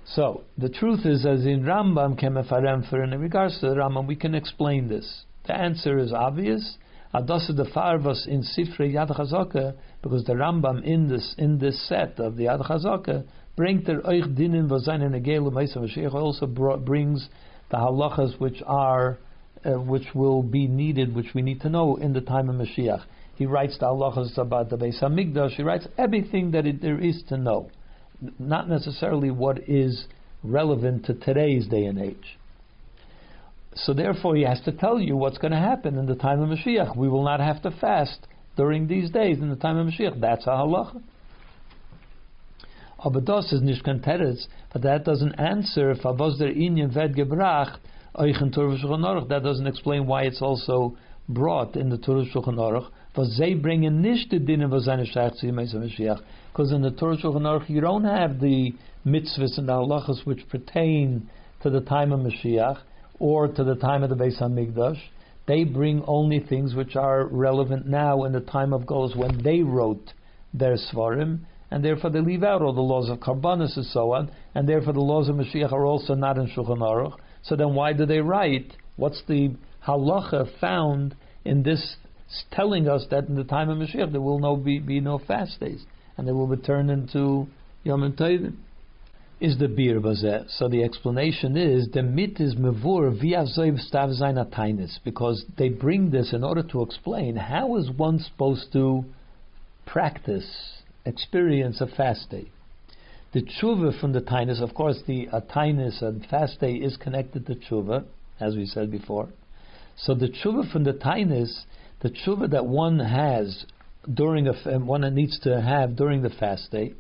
So 0.07 0.43
the 0.59 0.69
truth 0.69 1.07
is, 1.07 1.25
as 1.25 1.47
in 1.47 1.62
Rambam 1.62 2.21
kemefaremfer, 2.21 3.05
in 3.05 3.19
regards 3.19 3.59
to 3.61 3.69
the 3.69 3.75
Rambam, 3.77 4.07
we 4.07 4.17
can 4.17 4.35
explain 4.35 4.88
this. 4.88 5.25
The 5.47 5.55
answer 5.55 5.99
is 5.99 6.12
obvious. 6.12 6.77
Adasa 7.14 7.57
the 7.57 7.64
Farvas 7.64 8.27
in 8.27 8.43
Sifrei 8.43 8.93
Yad 8.93 9.17
Chazaka, 9.17 9.75
because 10.03 10.25
the 10.25 10.35
Rambam 10.35 10.85
in 10.85 11.09
this 11.09 11.35
in 11.38 11.59
this 11.59 11.88
set 11.88 12.19
of 12.19 12.37
the 12.37 12.45
Yad 12.45 12.69
Chazaka 12.69 13.25
bringt 13.57 13.87
der 13.87 14.03
euch 14.05 14.25
dienen 14.37 14.69
was 14.69 14.85
seine 14.85 15.09
negele 15.09 15.51
Meisa 15.53 15.79
Mashiach 15.79 16.12
also 16.12 16.47
brings 16.47 17.29
the 17.71 17.77
halachas 17.77 18.38
which 18.40 18.61
are 18.67 19.19
uh, 19.64 19.81
which 19.81 20.14
will 20.14 20.43
be 20.43 20.67
needed, 20.67 21.14
which 21.14 21.33
we 21.35 21.40
need 21.40 21.61
to 21.61 21.69
know 21.69 21.97
in 21.97 22.12
the 22.12 22.21
time 22.21 22.51
of 22.51 22.57
Mashiach. 22.57 23.05
He 23.37 23.47
writes 23.47 23.79
the 23.79 23.87
halachas 23.87 24.38
about 24.38 24.70
the 24.70 24.77
Beis 24.77 25.03
Hamikdash. 25.03 25.57
He 25.57 25.62
writes 25.62 25.87
everything 25.99 26.53
that 26.53 26.66
it, 26.66 26.81
there 26.81 27.01
is 27.01 27.23
to 27.29 27.37
know 27.37 27.70
not 28.38 28.68
necessarily 28.68 29.31
what 29.31 29.68
is 29.68 30.07
relevant 30.42 31.07
to 31.07 31.14
today's 31.14 31.66
day 31.66 31.85
and 31.85 31.99
age. 31.99 32.38
So 33.77 33.92
therefore, 33.92 34.37
he 34.37 34.42
has 34.44 34.61
to 34.62 34.73
tell 34.73 35.01
you 35.01 35.16
what's 35.16 35.38
going 35.38 35.53
to 35.53 35.59
happen 35.59 35.99
in 35.99 36.07
the 36.07 36.14
time 36.14 36.40
of 36.40 36.49
Mashiach. 36.49 36.97
We 36.97 37.09
will 37.09 37.25
not 37.25 37.40
have 37.40 37.61
to 37.62 37.70
fast 37.73 38.27
during 38.57 38.87
these 38.87 39.11
days 39.11 39.38
in 39.38 39.51
the 39.51 39.57
time 39.57 39.77
of 39.77 39.88
Mashiach. 39.88 40.20
That's 40.20 40.47
a 40.47 40.51
halacha. 40.51 41.03
Abados 43.05 43.53
is 43.53 43.61
nishkan 43.61 44.03
teretz, 44.07 44.47
but 44.73 44.83
that 44.83 45.05
doesn't 45.05 45.35
answer 45.35 45.94
favos 45.94 46.38
der 46.38 46.53
inyan 46.53 46.94
ved 46.94 47.14
gebracht 47.14 47.79
euchen 48.16 48.55
Tur 48.55 48.77
That 49.29 49.42
doesn't 49.42 49.66
explain 49.66 50.07
why 50.07 50.23
it's 50.23 50.40
also 50.40 50.97
brought 51.29 51.77
in 51.77 51.90
the 51.90 51.99
Torah 51.99 52.25
Shulchan 52.25 52.57
Aruch. 52.57 52.90
Was 53.16 53.37
they 53.38 53.55
die 53.55 54.38
Dinge, 54.38 54.70
was 54.70 54.87
seine 54.87 55.07
Shaykh 55.07 55.37
zu 55.37 55.46
Mashiach. 55.46 56.20
Because 56.53 56.72
in 56.72 56.83
the 56.83 56.90
Tur 56.90 57.16
Shulchan 57.16 57.42
Aruch, 57.42 57.68
you 57.68 57.81
don't 57.81 58.05
have 58.05 58.40
the 58.40 58.72
mitzvahs 59.07 59.57
and 59.57 59.68
the 59.68 59.72
halachas 59.72 60.27
which 60.27 60.48
pertain 60.48 61.31
to 61.62 61.71
the 61.71 61.81
time 61.81 62.12
of 62.12 62.21
Mashiach 62.21 62.81
or 63.21 63.46
to 63.46 63.62
the 63.62 63.77
time 63.77 64.02
of 64.02 64.10
the 64.10 64.17
Beis 64.17 64.40
Hamikdash. 64.42 65.00
They 65.46 65.62
bring 65.62 66.02
only 66.08 66.40
things 66.40 66.75
which 66.75 66.96
are 66.96 67.27
relevant 67.27 67.87
now 67.87 68.25
in 68.25 68.33
the 68.33 68.40
time 68.40 68.73
of 68.73 68.83
Golos 68.83 69.17
when 69.17 69.42
they 69.44 69.60
wrote 69.60 70.12
their 70.52 70.77
Svarim, 70.77 71.40
and 71.71 71.85
therefore 71.85 72.10
they 72.10 72.21
leave 72.21 72.42
out 72.42 72.62
all 72.62 72.73
the 72.73 72.81
laws 72.81 73.10
of 73.10 73.19
Karbanis 73.19 73.77
and 73.77 73.87
so 73.87 74.12
on, 74.12 74.31
and 74.56 74.69
therefore 74.69 74.92
the 74.92 75.00
laws 75.00 75.29
of 75.29 75.37
Mashiach 75.37 75.73
are 75.73 75.85
also 75.85 76.15
not 76.15 76.37
in 76.37 76.48
Shulchan 76.48 76.79
Aruch. 76.79 77.17
So 77.42 77.54
then 77.54 77.75
why 77.75 77.92
do 77.92 78.06
they 78.06 78.21
write? 78.21 78.77
What's 78.96 79.23
the 79.29 79.54
halacha 79.87 80.58
found 80.60 81.15
in 81.44 81.62
this 81.62 81.96
telling 82.50 82.88
us 82.88 83.06
that 83.10 83.29
in 83.29 83.37
the 83.37 83.44
time 83.44 83.68
of 83.68 83.79
Mashiach 83.79 84.12
there 84.12 84.20
will 84.20 84.38
no 84.38 84.56
be, 84.56 84.79
be 84.79 85.00
no 85.00 85.18
fast 85.18 85.60
days? 85.60 85.85
and 86.16 86.27
they 86.27 86.33
will 86.33 86.46
be 86.46 86.60
turned 86.62 86.90
into 86.90 87.46
Yom 87.83 88.12
Tovim. 88.12 88.54
Is 89.40 89.58
the 89.58 89.68
beer 89.68 90.00
bazeh? 90.00 90.48
So 90.48 90.68
the 90.68 90.85
explanation 90.85 91.56
is 91.56 91.88
the 91.92 92.02
mit 92.02 92.40
is 92.40 92.54
mevur 92.54 93.20
via 93.20 93.44
stav 93.44 95.00
because 95.04 95.44
they 95.58 95.68
bring 95.68 96.10
this 96.10 96.33
in 96.33 96.44
order 96.44 96.62
to 96.62 96.83
explain 96.83 97.37
how 97.37 97.77
is 97.77 97.90
one 97.90 98.20
supposed 98.20 98.72
to 98.72 99.04
practice, 99.87 100.83
experience 101.04 101.81
a 101.81 101.87
fast 101.87 102.31
day. 102.31 102.46
The 103.33 103.42
tshuva 103.42 104.00
from 104.00 104.12
the 104.12 104.20
tainus, 104.20 104.62
of 104.62 104.72
course, 104.75 105.02
the 105.06 105.29
uh, 105.29 105.40
tainus 105.40 106.00
and 106.00 106.25
fast 106.27 106.60
day 106.60 106.75
is 106.75 106.96
connected 106.96 107.46
to 107.46 107.56
tshuva, 107.56 108.04
as 108.38 108.54
we 108.54 108.64
said 108.64 108.90
before. 108.92 109.29
So 109.96 110.14
the 110.14 110.29
tshuva 110.29 110.70
from 110.70 110.85
the 110.85 110.92
tainus, 110.92 111.64
the 112.05 112.11
tshuva 112.11 112.50
that 112.50 112.67
one 112.67 112.98
has 112.98 113.65
during 114.13 114.46
a 114.46 114.52
one 114.79 115.00
that 115.00 115.15
needs 115.15 115.40
to 115.40 115.59
have 115.59 115.96
during 115.96 116.21
the 116.21 116.29
fast 116.29 116.71
day. 116.71 116.92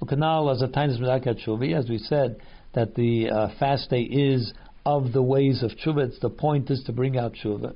As 0.00 0.08
we 1.90 1.98
said, 1.98 2.40
that 2.72 2.94
the 2.94 3.28
uh, 3.28 3.48
fast 3.58 3.90
day 3.90 4.00
is 4.00 4.54
of 4.86 5.12
the 5.12 5.22
ways 5.22 5.62
of 5.62 5.72
tshuva. 5.72 6.08
It's 6.08 6.18
the 6.20 6.30
point 6.30 6.70
is 6.70 6.82
to 6.84 6.92
bring 6.94 7.18
out 7.18 7.34
tshuva. 7.34 7.74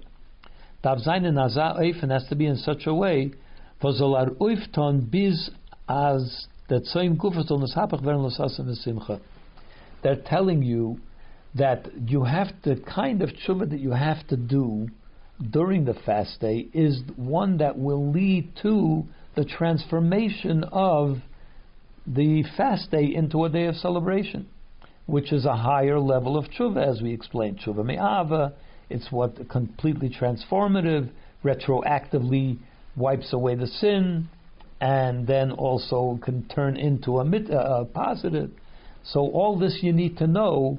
And 0.83 2.11
has 2.11 2.27
to 2.31 2.37
be 2.37 2.47
in 2.47 2.57
such 2.57 2.87
a 2.87 2.95
way, 2.95 3.33
They're 10.03 10.17
telling 10.25 10.63
you 10.63 11.01
that 11.55 11.89
you 12.07 12.25
have 12.25 12.49
the 12.65 12.77
kind 12.77 13.21
of 13.21 13.29
tshuva 13.29 13.69
that 13.69 13.79
you 13.79 13.91
have 13.91 14.27
to 14.29 14.39
do 14.39 14.89
during 15.51 15.85
the 15.85 15.95
fast 15.95 16.41
day 16.41 16.69
is 16.73 17.03
one 17.17 17.59
that 17.59 17.79
will 17.79 18.11
lead 18.13 18.53
to 18.63 19.05
the 19.35 19.45
transformation 19.45 20.65
of 20.65 21.17
the 22.07 22.45
fast 22.57 22.91
day 22.91 23.05
into 23.15 23.45
a 23.45 23.49
day 23.49 23.67
of 23.67 23.77
celebration, 23.77 24.47
which 25.07 25.33
is 25.33 25.45
a 25.45 25.57
higher 25.57 25.99
level 25.99 26.37
of 26.37 26.47
tshuva, 26.47 26.87
as 26.87 27.01
we 27.01 27.13
explained. 27.13 27.59
Tshuva 27.59 27.85
me'ava, 27.85 28.53
it's 28.91 29.11
what 29.11 29.49
completely 29.49 30.11
transformative, 30.11 31.11
retroactively 31.45 32.59
wipes 32.97 33.33
away 33.33 33.55
the 33.55 33.67
sin, 33.67 34.29
and 34.81 35.27
then 35.27 35.53
also 35.53 36.19
can 36.23 36.47
turn 36.49 36.77
into 36.77 37.19
a, 37.19 37.25
mit, 37.25 37.51
uh, 37.51 37.81
a 37.81 37.85
positive. 37.85 38.51
So 39.05 39.21
all 39.21 39.59
this 39.59 39.79
you 39.83 39.93
need 39.93 40.19
to 40.19 40.27
know 40.27 40.79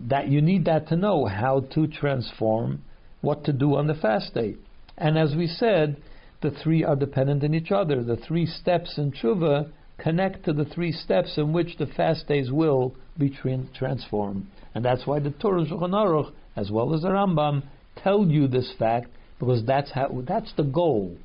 that 0.00 0.28
you 0.28 0.42
need 0.42 0.64
that 0.64 0.88
to 0.88 0.96
know 0.96 1.26
how 1.26 1.60
to 1.74 1.86
transform 1.86 2.82
what 3.22 3.44
to 3.44 3.52
do 3.52 3.76
on 3.76 3.86
the 3.86 3.94
fast 3.94 4.34
day. 4.34 4.56
And 4.98 5.16
as 5.16 5.34
we 5.34 5.46
said, 5.46 5.96
the 6.42 6.50
three 6.50 6.84
are 6.84 6.96
dependent 6.96 7.42
on 7.42 7.54
each 7.54 7.72
other. 7.72 8.02
The 8.02 8.16
three 8.16 8.46
steps 8.46 8.98
in 8.98 9.12
tshuva 9.12 9.70
connect 9.98 10.44
to 10.44 10.52
the 10.52 10.64
three 10.64 10.92
steps 10.92 11.38
in 11.38 11.52
which 11.52 11.78
the 11.78 11.86
fast 11.86 12.28
days 12.28 12.52
will 12.52 12.94
be 13.16 13.30
transformed. 13.74 14.46
And 14.74 14.84
that's 14.84 15.06
why 15.06 15.20
the 15.20 15.30
Tur 15.30 15.64
Shulchan 15.64 15.90
Aruch, 15.90 16.32
as 16.56 16.70
well 16.70 16.94
as 16.94 17.02
the 17.02 17.08
Rambam, 17.08 17.62
tell 17.96 18.26
you 18.26 18.48
this 18.48 18.72
fact 18.78 19.08
because 19.38 19.64
that's 19.66 19.90
how 19.92 20.22
that's 20.26 20.52
the 20.56 20.62
goal 20.62 21.16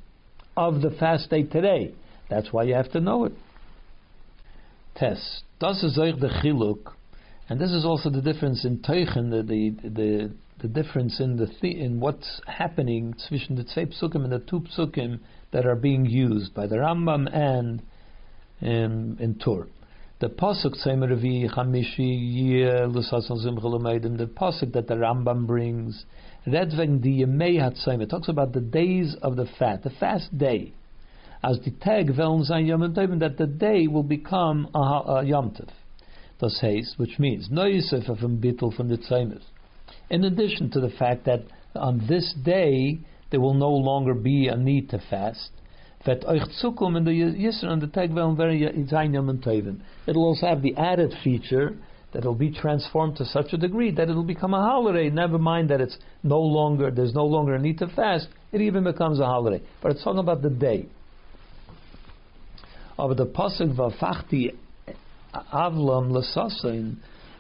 of 0.56 0.82
the 0.82 0.92
fast 0.92 1.30
day 1.30 1.44
today. 1.44 1.94
That's 2.30 2.52
why 2.52 2.64
you 2.64 2.74
have 2.74 2.92
to 2.94 3.00
know 3.00 3.26
it. 3.26 3.34
Test. 4.96 5.44
Das 5.60 5.84
is 5.84 5.96
the 5.96 6.30
chiluk, 6.44 6.94
and 7.50 7.60
this 7.60 7.72
is 7.72 7.86
also 7.86 8.10
the 8.10 8.22
difference 8.22 8.66
in 8.66 8.80
teichen, 8.80 9.30
the 9.30 9.44
the 9.44 9.90
the, 9.90 10.32
the 10.60 10.68
difference 10.68 11.20
in 11.20 11.38
the 11.38 11.48
in 11.68 12.00
what's 12.00 12.42
happening 12.48 13.12
between 13.30 13.58
the 13.58 13.64
two 13.64 13.88
psukim 13.88 14.24
and 14.24 14.32
the 14.32 14.40
two 14.40 14.62
psukim 14.62 15.20
that 15.52 15.66
are 15.66 15.76
being 15.76 16.06
used 16.06 16.54
by 16.54 16.66
the 16.66 16.76
Rambam 16.76 17.28
and 17.34 17.82
um, 18.62 19.18
in 19.20 19.40
Tur. 19.44 19.68
The 20.20 20.30
pasuk 20.30 20.84
Tzeimer 20.84 21.10
Chamishi 21.54 22.34
The 24.18 24.26
pasuk 24.26 24.74
that 24.74 24.88
the 24.88 24.96
Rambam 24.96 25.46
brings 25.46 26.06
Redveng 26.48 27.04
the 27.04 27.22
Yemei. 27.22 28.02
It 28.02 28.10
talks 28.10 28.28
about 28.28 28.54
the 28.54 28.62
days 28.62 29.16
of 29.22 29.36
the 29.36 29.46
fat, 29.60 29.84
the 29.84 29.92
fast 29.92 30.36
day. 30.36 30.74
As 31.44 31.60
the 31.64 31.70
tag 31.70 32.08
veln 32.08 32.50
zayin 32.50 32.68
yom 32.68 33.20
that 33.20 33.38
the 33.38 33.46
day 33.46 33.86
will 33.86 34.02
become 34.02 34.68
a, 34.74 34.80
a 34.80 35.24
yom 35.24 35.52
tov. 35.52 35.70
Das 36.40 36.60
heißt, 36.64 36.98
which 36.98 37.20
means 37.20 37.50
no 37.52 37.66
Yosef 37.66 38.06
from 38.20 38.42
bittul 38.42 38.76
from 38.76 38.90
the 38.90 38.98
tzaymis. 38.98 39.44
In 40.10 40.24
addition 40.24 40.70
to 40.72 40.80
the 40.80 40.90
fact 40.90 41.26
that 41.26 41.44
on 41.76 42.06
this 42.08 42.34
day 42.44 43.00
there 43.30 43.40
will 43.40 43.54
no 43.54 43.70
longer 43.70 44.14
be 44.14 44.48
a 44.48 44.56
need 44.56 44.90
to 44.90 45.00
fast. 45.10 45.50
That 46.06 46.24
in 46.24 46.40
the 46.40 46.84
on 46.86 47.04
the 47.04 48.68
uh, 48.68 48.72
zayin 48.92 49.14
yom 49.14 49.82
It'll 50.06 50.24
also 50.24 50.48
have 50.48 50.62
the 50.62 50.76
added 50.78 51.14
feature 51.24 51.76
that 52.14 52.20
it'll 52.20 52.36
be 52.36 52.52
transformed 52.52 53.18
to 53.18 53.26
such 53.26 53.52
a 53.52 53.58
degree 53.58 53.92
that 53.92 54.10
it'll 54.10 54.24
become 54.24 54.54
a 54.54 54.62
holiday. 54.62 55.10
Never 55.10 55.38
mind 55.38 55.70
that 55.70 55.82
it's 55.82 55.98
no 56.24 56.40
longer 56.40 56.92
there's 56.92 57.14
no 57.14 57.26
longer 57.26 57.56
a 57.56 57.60
need 57.60 57.80
to 57.80 57.88
fast. 57.88 58.28
It 58.52 58.62
even 58.62 58.86
becomes 58.86 59.20
a 59.20 59.26
holiday. 59.26 59.62
But 59.82 59.92
it's 59.92 60.04
talking 60.04 60.20
about 60.20 60.42
the 60.42 60.50
day. 60.50 60.88
Of 62.98 63.18
the 63.18 63.26
pasuk 63.26 63.76
v'afachti 63.76 64.56
avlam 65.54 66.12
l'sasin, 66.12 66.98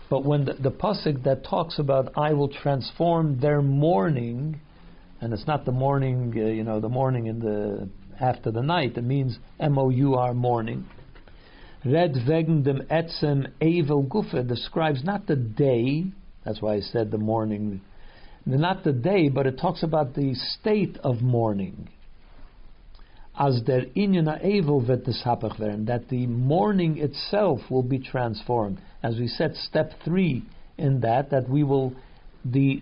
but 0.09 0.23
when 0.23 0.45
the, 0.45 0.53
the 0.53 0.71
pasuk 0.71 1.23
that 1.23 1.43
talks 1.43 1.79
about 1.79 2.17
I 2.17 2.33
will 2.33 2.49
transform 2.49 3.39
their 3.39 3.61
mourning, 3.61 4.59
and 5.21 5.33
it's 5.33 5.47
not 5.47 5.65
the 5.65 5.71
morning, 5.71 6.33
uh, 6.35 6.47
you 6.47 6.63
know, 6.63 6.79
the 6.79 6.89
morning 6.89 7.27
in 7.27 7.39
the 7.39 7.89
after 8.19 8.51
the 8.51 8.63
night. 8.63 8.97
It 8.97 9.03
means 9.03 9.37
M 9.59 9.77
O 9.77 9.89
U 9.89 10.15
R 10.15 10.33
morning 10.33 10.85
Red 11.85 12.15
wegen 12.27 12.63
dem 12.63 12.81
etzem 12.89 13.51
evel 13.61 14.07
gufa 14.07 14.45
describes 14.45 15.03
not 15.03 15.27
the 15.27 15.35
day, 15.35 16.05
that's 16.43 16.61
why 16.61 16.73
I 16.75 16.79
said 16.81 17.11
the 17.11 17.17
morning, 17.17 17.81
not 18.45 18.83
the 18.83 18.91
day, 18.91 19.29
but 19.29 19.45
it 19.45 19.59
talks 19.59 19.83
about 19.83 20.13
the 20.15 20.33
state 20.33 20.97
of 21.03 21.21
mourning. 21.21 21.89
As 23.39 23.61
der 23.61 23.85
inyana 23.95 24.43
evel 24.43 24.81
vet 24.85 25.05
werden, 25.05 25.85
that 25.85 26.09
the 26.09 26.25
mourning 26.25 26.97
itself 26.97 27.59
will 27.69 27.83
be 27.83 27.99
transformed. 27.99 28.79
As 29.03 29.19
we 29.19 29.27
said, 29.27 29.55
step 29.55 29.91
three 30.03 30.43
in 30.77 31.01
that, 31.01 31.29
that 31.29 31.47
we 31.47 31.63
will 31.63 31.93
the 32.43 32.81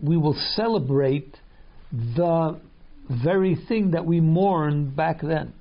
we 0.00 0.16
will 0.16 0.36
celebrate 0.54 1.36
the 1.90 2.60
very 3.10 3.56
thing 3.68 3.92
that 3.92 4.04
we 4.04 4.20
mourned 4.20 4.94
back 4.94 5.20
then. 5.20 5.52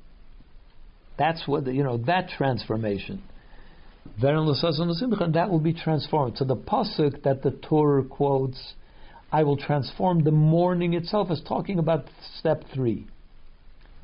That's 1.18 1.47
what 1.47 1.66
the, 1.66 1.74
you 1.74 1.84
know 1.84 1.97
that 2.06 2.30
transformation. 2.30 3.24
That 4.22 5.47
will 5.49 5.60
be 5.60 5.74
transformed. 5.74 6.38
So 6.38 6.45
the 6.45 6.56
pasuk 6.56 7.24
that 7.24 7.41
the 7.41 7.51
Tur 7.51 8.03
quotes, 8.03 8.76
"I 9.32 9.43
will 9.43 9.58
transform 9.58 10.24
the 10.24 10.32
mourning 10.32 10.93
itself," 10.93 11.32
is 11.32 11.41
talking 11.41 11.80
about 11.80 12.06
step 12.38 12.66
three. 12.74 13.08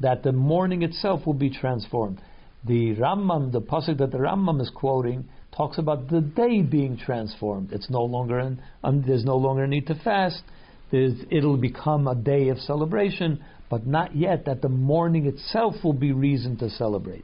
That 0.01 0.23
the 0.23 0.31
mourning 0.31 0.83
itself 0.83 1.25
will 1.25 1.33
be 1.33 1.49
transformed. 1.49 2.21
The 2.65 2.95
Rambam, 2.95 3.51
the 3.51 3.61
pasuk 3.61 3.97
that 3.97 4.11
the 4.11 4.19
Rambam 4.19 4.61
is 4.61 4.69
quoting, 4.69 5.25
talks 5.55 5.77
about 5.77 6.09
the 6.09 6.21
day 6.21 6.61
being 6.61 6.97
transformed. 6.97 7.71
It's 7.71 7.89
no 7.89 8.03
longer 8.03 8.39
an, 8.39 8.61
um, 8.83 9.03
there's 9.05 9.25
no 9.25 9.37
longer 9.37 9.63
a 9.63 9.67
need 9.67 9.87
to 9.87 9.95
fast. 9.95 10.43
There's, 10.91 11.13
it'll 11.31 11.57
become 11.57 12.07
a 12.07 12.15
day 12.15 12.49
of 12.49 12.59
celebration 12.59 13.43
but 13.71 13.87
not 13.87 14.13
yet 14.13 14.43
that 14.45 14.61
the 14.61 14.67
mourning 14.67 15.25
itself 15.25 15.75
will 15.81 15.93
be 15.93 16.11
reason 16.11 16.57
to 16.57 16.69
celebrate. 16.69 17.23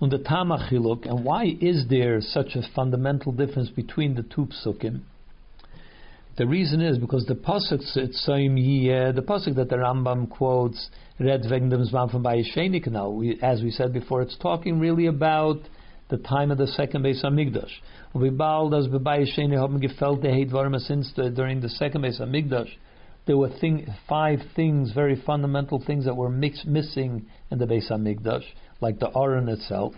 Und 0.00 0.12
the 0.12 0.18
Tamachiluk, 0.18 1.04
and 1.04 1.24
why 1.24 1.56
is 1.60 1.86
there 1.90 2.20
such 2.20 2.54
a 2.54 2.62
fundamental 2.74 3.32
difference 3.32 3.70
between 3.70 4.14
the 4.14 4.22
two 4.22 4.46
psukim? 4.46 5.00
The 6.40 6.46
reason 6.46 6.80
is 6.80 6.96
because 6.96 7.26
the 7.26 7.34
pasuk 7.34 7.82
it's 7.98 8.24
saying 8.24 8.56
eh, 8.56 9.12
the 9.12 9.20
pasuk 9.20 9.56
that 9.56 9.68
the 9.68 9.76
Rambam 9.76 10.30
quotes, 10.30 10.88
"Red 11.18 11.42
wegen 11.42 11.68
dem 11.68 11.84
Zman 11.84 12.10
von 12.10 12.22
Now, 12.90 13.20
as 13.42 13.62
we 13.62 13.70
said 13.70 13.92
before, 13.92 14.22
it's 14.22 14.38
talking 14.38 14.80
really 14.80 15.04
about 15.04 15.58
the 16.08 16.16
time 16.16 16.50
of 16.50 16.56
the 16.56 16.66
second 16.66 17.02
Beis 17.02 17.22
Hamikdash. 17.22 17.82
We 18.14 18.30
bald 18.30 18.72
as 18.72 18.88
bebayisheni 18.88 19.58
haben 19.58 19.82
gefällt 19.82 20.22
der 20.22 20.32
Heit 20.32 20.80
since 20.80 21.12
during 21.12 21.60
the 21.60 21.68
second 21.68 22.04
Beis 22.04 22.18
Hamikdash 22.18 22.70
there 23.26 23.36
were 23.36 23.50
thing, 23.50 23.86
five 24.08 24.40
things, 24.56 24.92
very 24.92 25.16
fundamental 25.16 25.78
things 25.78 26.06
that 26.06 26.16
were 26.16 26.30
mix, 26.30 26.64
missing 26.64 27.26
in 27.50 27.58
the 27.58 27.66
Beis 27.66 27.90
Hamikdash, 27.90 28.46
like 28.80 28.98
the 28.98 29.10
Aron 29.14 29.50
itself. 29.50 29.92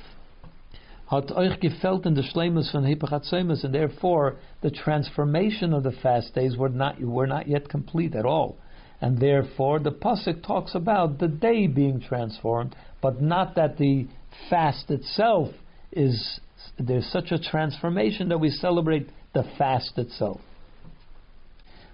Hat 1.12 1.30
euch 1.36 1.60
gefällt 1.60 2.06
in 2.06 2.14
the 2.14 2.22
Shlemus 2.22 2.72
von 2.72 2.84
Hipachatzemus, 2.84 3.64
and 3.64 3.74
therefore 3.74 4.36
the 4.62 4.70
transformation 4.70 5.74
of 5.74 5.82
the 5.82 5.92
fast 5.92 6.34
days 6.34 6.56
were 6.56 6.70
not 6.70 6.98
were 7.02 7.26
not 7.26 7.46
yet 7.46 7.68
complete 7.68 8.14
at 8.14 8.24
all, 8.24 8.56
and 8.98 9.18
therefore 9.18 9.78
the 9.78 9.92
pasuk 9.92 10.42
talks 10.42 10.74
about 10.74 11.18
the 11.18 11.28
day 11.28 11.66
being 11.66 12.00
transformed, 12.00 12.74
but 13.02 13.20
not 13.20 13.54
that 13.56 13.76
the 13.76 14.06
fast 14.48 14.90
itself 14.90 15.48
is. 15.92 16.40
There's 16.78 17.12
such 17.12 17.30
a 17.30 17.38
transformation 17.38 18.30
that 18.30 18.38
we 18.38 18.48
celebrate 18.48 19.10
the 19.34 19.44
fast 19.58 19.98
itself. 19.98 20.40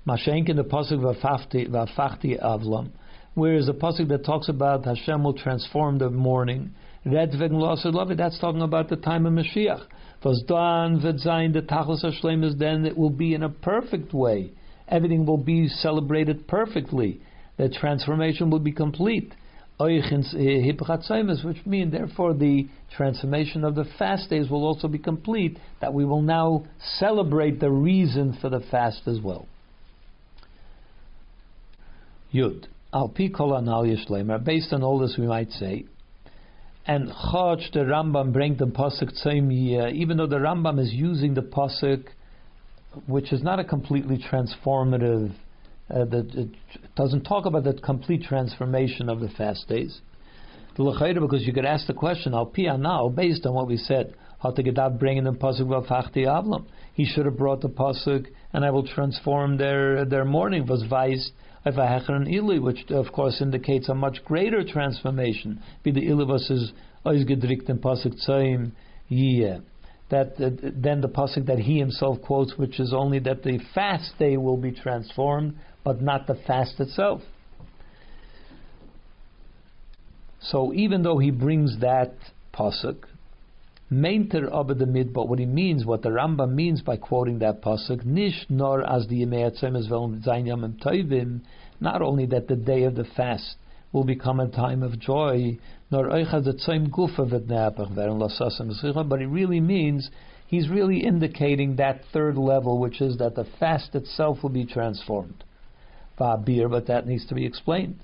Mashenk 0.07 0.49
in 0.49 0.55
the 0.55 0.63
pasuk 0.63 1.01
v'afachti 1.01 2.41
avlam, 2.41 2.91
whereas 3.35 3.67
the 3.67 3.75
pasuk 3.75 4.07
that 4.11 4.25
talks 4.25 4.49
about 4.49 4.85
Hashem 4.85 5.25
will 5.25 5.35
transform 5.35 5.99
the 5.99 6.09
morning. 6.09 6.71
That's 7.05 8.39
talking 8.41 8.63
about 8.63 8.89
the 8.89 8.97
time 8.97 9.27
of 9.27 9.33
Mashiach. 9.33 9.87
V'zdan 10.23 11.03
v'zayin 11.03 11.53
the 11.53 11.63
tachlis 11.63 12.03
Hashem 12.03 12.43
is 12.43 12.57
then 12.57 12.85
it 12.85 12.97
will 12.97 13.11
be 13.11 13.35
in 13.35 13.43
a 13.43 13.49
perfect 13.49 14.13
way. 14.13 14.51
Everything 14.89 15.27
will 15.27 15.39
be 15.39 15.69
celebrated 15.69 16.49
perfectly. 16.49 17.21
The 17.57 17.69
transformation 17.69 18.51
will 18.51 18.59
be 18.59 18.73
complete. 18.73 19.33
Eh, 19.81 20.73
which 21.45 21.67
mean 21.67 21.91
therefore 21.91 22.35
the 22.35 22.67
transformation 22.97 23.65
of 23.65 23.77
the 23.77 23.85
fast 23.97 24.29
days 24.29 24.51
will 24.51 24.65
also 24.65 24.89
be 24.89 24.99
complete, 24.99 25.57
that 25.81 25.95
we 25.95 26.05
will 26.05 26.23
now 26.23 26.65
celebrate 26.99 27.61
the 27.61 27.71
reason 27.71 28.37
for 28.41 28.49
the 28.49 28.61
fast 28.73 29.07
as 29.07 29.21
well. 29.21 29.47
Yud. 32.35 32.67
Al 32.93 33.09
pi 33.09 33.29
kol 33.29 33.51
Based 34.45 34.73
on 34.73 34.83
all 34.83 34.99
this, 34.99 35.17
we 35.17 35.27
might 35.27 35.51
say, 35.53 35.85
and 36.89 37.11
Chach 37.11 37.71
the 37.73 37.81
Rambam 37.81 38.33
bring 38.33 38.57
the 38.57 38.65
pasuk 38.65 39.13
tzayim 39.23 39.93
even 39.93 40.17
though 40.17 40.27
the 40.27 40.37
Rambam 40.39 40.81
is 40.81 40.91
using 40.91 41.35
the 41.35 41.43
pasuk, 41.43 42.07
which 43.07 43.31
is 43.31 43.43
not 43.43 43.61
a 43.61 43.65
completely 43.65 44.17
transformative 44.17 45.31
uh, 45.91 46.07
that 46.07 46.35
it 46.35 46.49
doesn't 46.97 47.25
talk 47.25 47.45
about 47.45 47.65
the 47.65 47.75
complete 47.75 48.23
transformation 48.23 49.11
of 49.11 49.21
the 49.21 49.29
fast 49.29 49.69
days. 49.69 50.01
Because 50.77 51.43
you 51.43 51.53
could 51.53 51.67
ask 51.67 51.87
the 51.87 51.95
question, 51.95 52.33
al 52.33 52.47
pia 52.47 52.79
now, 52.79 53.09
based 53.11 53.45
on 53.45 53.53
what 53.53 53.67
we 53.67 53.77
said, 53.77 54.15
how 54.41 54.53
to 54.53 54.63
get 54.63 54.79
out 54.79 54.99
bringing 54.99 55.25
the 55.25 55.33
pasuk 55.33 55.67
v'afachti 55.67 56.25
avlam. 56.25 56.65
He 56.95 57.05
should 57.05 57.27
have 57.27 57.37
brought 57.37 57.61
the 57.61 57.69
pasuk, 57.69 58.29
and 58.55 58.65
I 58.65 58.71
will 58.71 58.87
transform 58.87 59.59
their 59.59 60.07
their 60.07 60.25
mourning 60.25 60.67
was 60.67 60.85
vice 60.89 61.33
which 62.61 62.91
of 62.91 63.13
course 63.13 63.41
indicates 63.41 63.89
a 63.89 63.95
much 63.95 64.25
greater 64.25 64.63
transformation. 64.65 65.61
Be 65.83 65.91
the 65.91 66.07
ilivas 66.07 66.51
is 66.51 66.73
oizgedrikt 67.05 67.69
in 67.69 67.79
pasuk 67.79 68.15
tzayim 68.27 68.73
yiyeh 69.11 69.63
that 70.11 70.41
uh, 70.41 70.51
then 70.75 71.01
the 71.01 71.09
pasuk 71.09 71.47
that 71.47 71.59
he 71.59 71.79
himself 71.79 72.21
quotes, 72.23 72.57
which 72.57 72.81
is 72.81 72.93
only 72.95 73.19
that 73.21 73.43
the 73.43 73.61
fast 73.75 74.13
day 74.19 74.37
will 74.37 74.57
be 74.57 74.73
transformed, 74.73 75.55
but 75.85 76.01
not 76.01 76.27
the 76.27 76.35
fast 76.47 76.81
itself. 76.81 77.21
So 80.41 80.73
even 80.73 81.03
though 81.03 81.19
he 81.19 81.31
brings 81.31 81.81
that 81.81 82.15
pasuk, 82.55 83.05
Meinter 83.91 84.49
abedamid, 84.49 85.15
but 85.15 85.29
what 85.29 85.39
he 85.39 85.47
means, 85.47 85.87
what 85.87 86.03
the 86.03 86.11
Rambam 86.11 86.55
means 86.55 86.83
by 86.83 86.99
quoting 86.99 87.39
that 87.39 87.63
pasuk, 87.63 88.05
nish 88.05 88.45
nor 88.51 88.83
as 88.83 89.07
the 89.07 89.25
yemeatzem 89.25 89.79
as 89.79 89.89
well 89.89 90.09
tovim, 90.09 91.41
not 91.81 92.03
only 92.03 92.27
that 92.27 92.49
the 92.49 92.57
day 92.57 92.83
of 92.83 92.97
the 92.97 93.05
fast 93.05 93.57
will 93.91 94.05
become 94.05 94.41
a 94.41 94.49
time 94.49 94.83
of 94.83 94.99
joy, 94.99 95.57
nor 95.91 96.05
but 96.05 96.19
it 99.23 99.27
really 99.27 99.61
means 99.61 100.11
he's 100.47 100.69
really 100.69 101.03
indicating 101.03 101.77
that 101.77 102.05
third 102.13 102.37
level, 102.37 102.79
which 102.79 103.01
is 103.01 103.17
that 103.17 103.35
the 103.35 103.47
fast 103.59 103.95
itself 103.95 104.43
will 104.43 104.51
be 104.51 104.67
transformed. 104.67 105.43
But 106.19 106.45
that 106.45 107.07
needs 107.07 107.25
to 107.27 107.35
be 107.35 107.47
explained. 107.47 108.01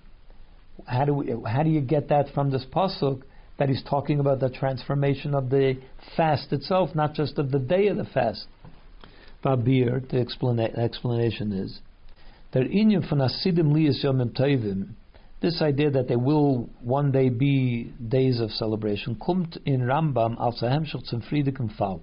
How 0.87 1.05
do 1.05 1.13
we, 1.13 1.35
how 1.47 1.63
do 1.63 1.69
you 1.69 1.83
get 1.83 2.09
that 2.09 2.31
from 2.31 2.51
this 2.51 2.65
pasuk 2.65 3.21
that 3.59 3.69
he's 3.69 3.83
talking 3.89 4.21
about 4.21 4.41
the 4.41 4.49
transformation 4.49 5.35
of 5.35 5.51
the 5.51 5.77
fast 6.17 6.53
itself, 6.53 6.95
not 6.95 7.15
just 7.15 7.39
of 7.39 7.51
the 7.51 7.59
day 7.59 7.89
of 7.89 7.97
the 7.97 8.05
fast? 8.05 8.47
Babir, 9.45 10.01
the 10.09 10.19
explanation 10.19 11.53
is 11.53 11.81
that 12.53 12.65
tovim 14.35 14.95
this 15.45 15.61
idea 15.61 15.91
that 15.91 16.09
there 16.09 16.19
will 16.19 16.71
one 16.81 17.13
day 17.13 17.29
be 17.29 17.93
days 18.09 18.41
of 18.41 18.51
celebration 18.51 19.15
kommt 19.17 19.59
in 19.67 19.83
Rambam 19.83 20.41
als 20.41 20.63
Hemshach 20.63 21.05
zum 21.05 21.21
Friedigen 21.21 21.71
Fall. 21.77 22.01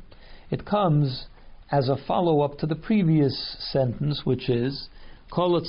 It 0.52 0.64
comes 0.64 1.26
as 1.72 1.89
a 1.89 1.97
follow 2.06 2.41
up 2.41 2.60
to 2.60 2.68
the 2.68 2.76
previous 2.76 3.58
sentence, 3.72 4.22
which 4.26 4.47
is 4.47 4.89
Kol 5.32 5.60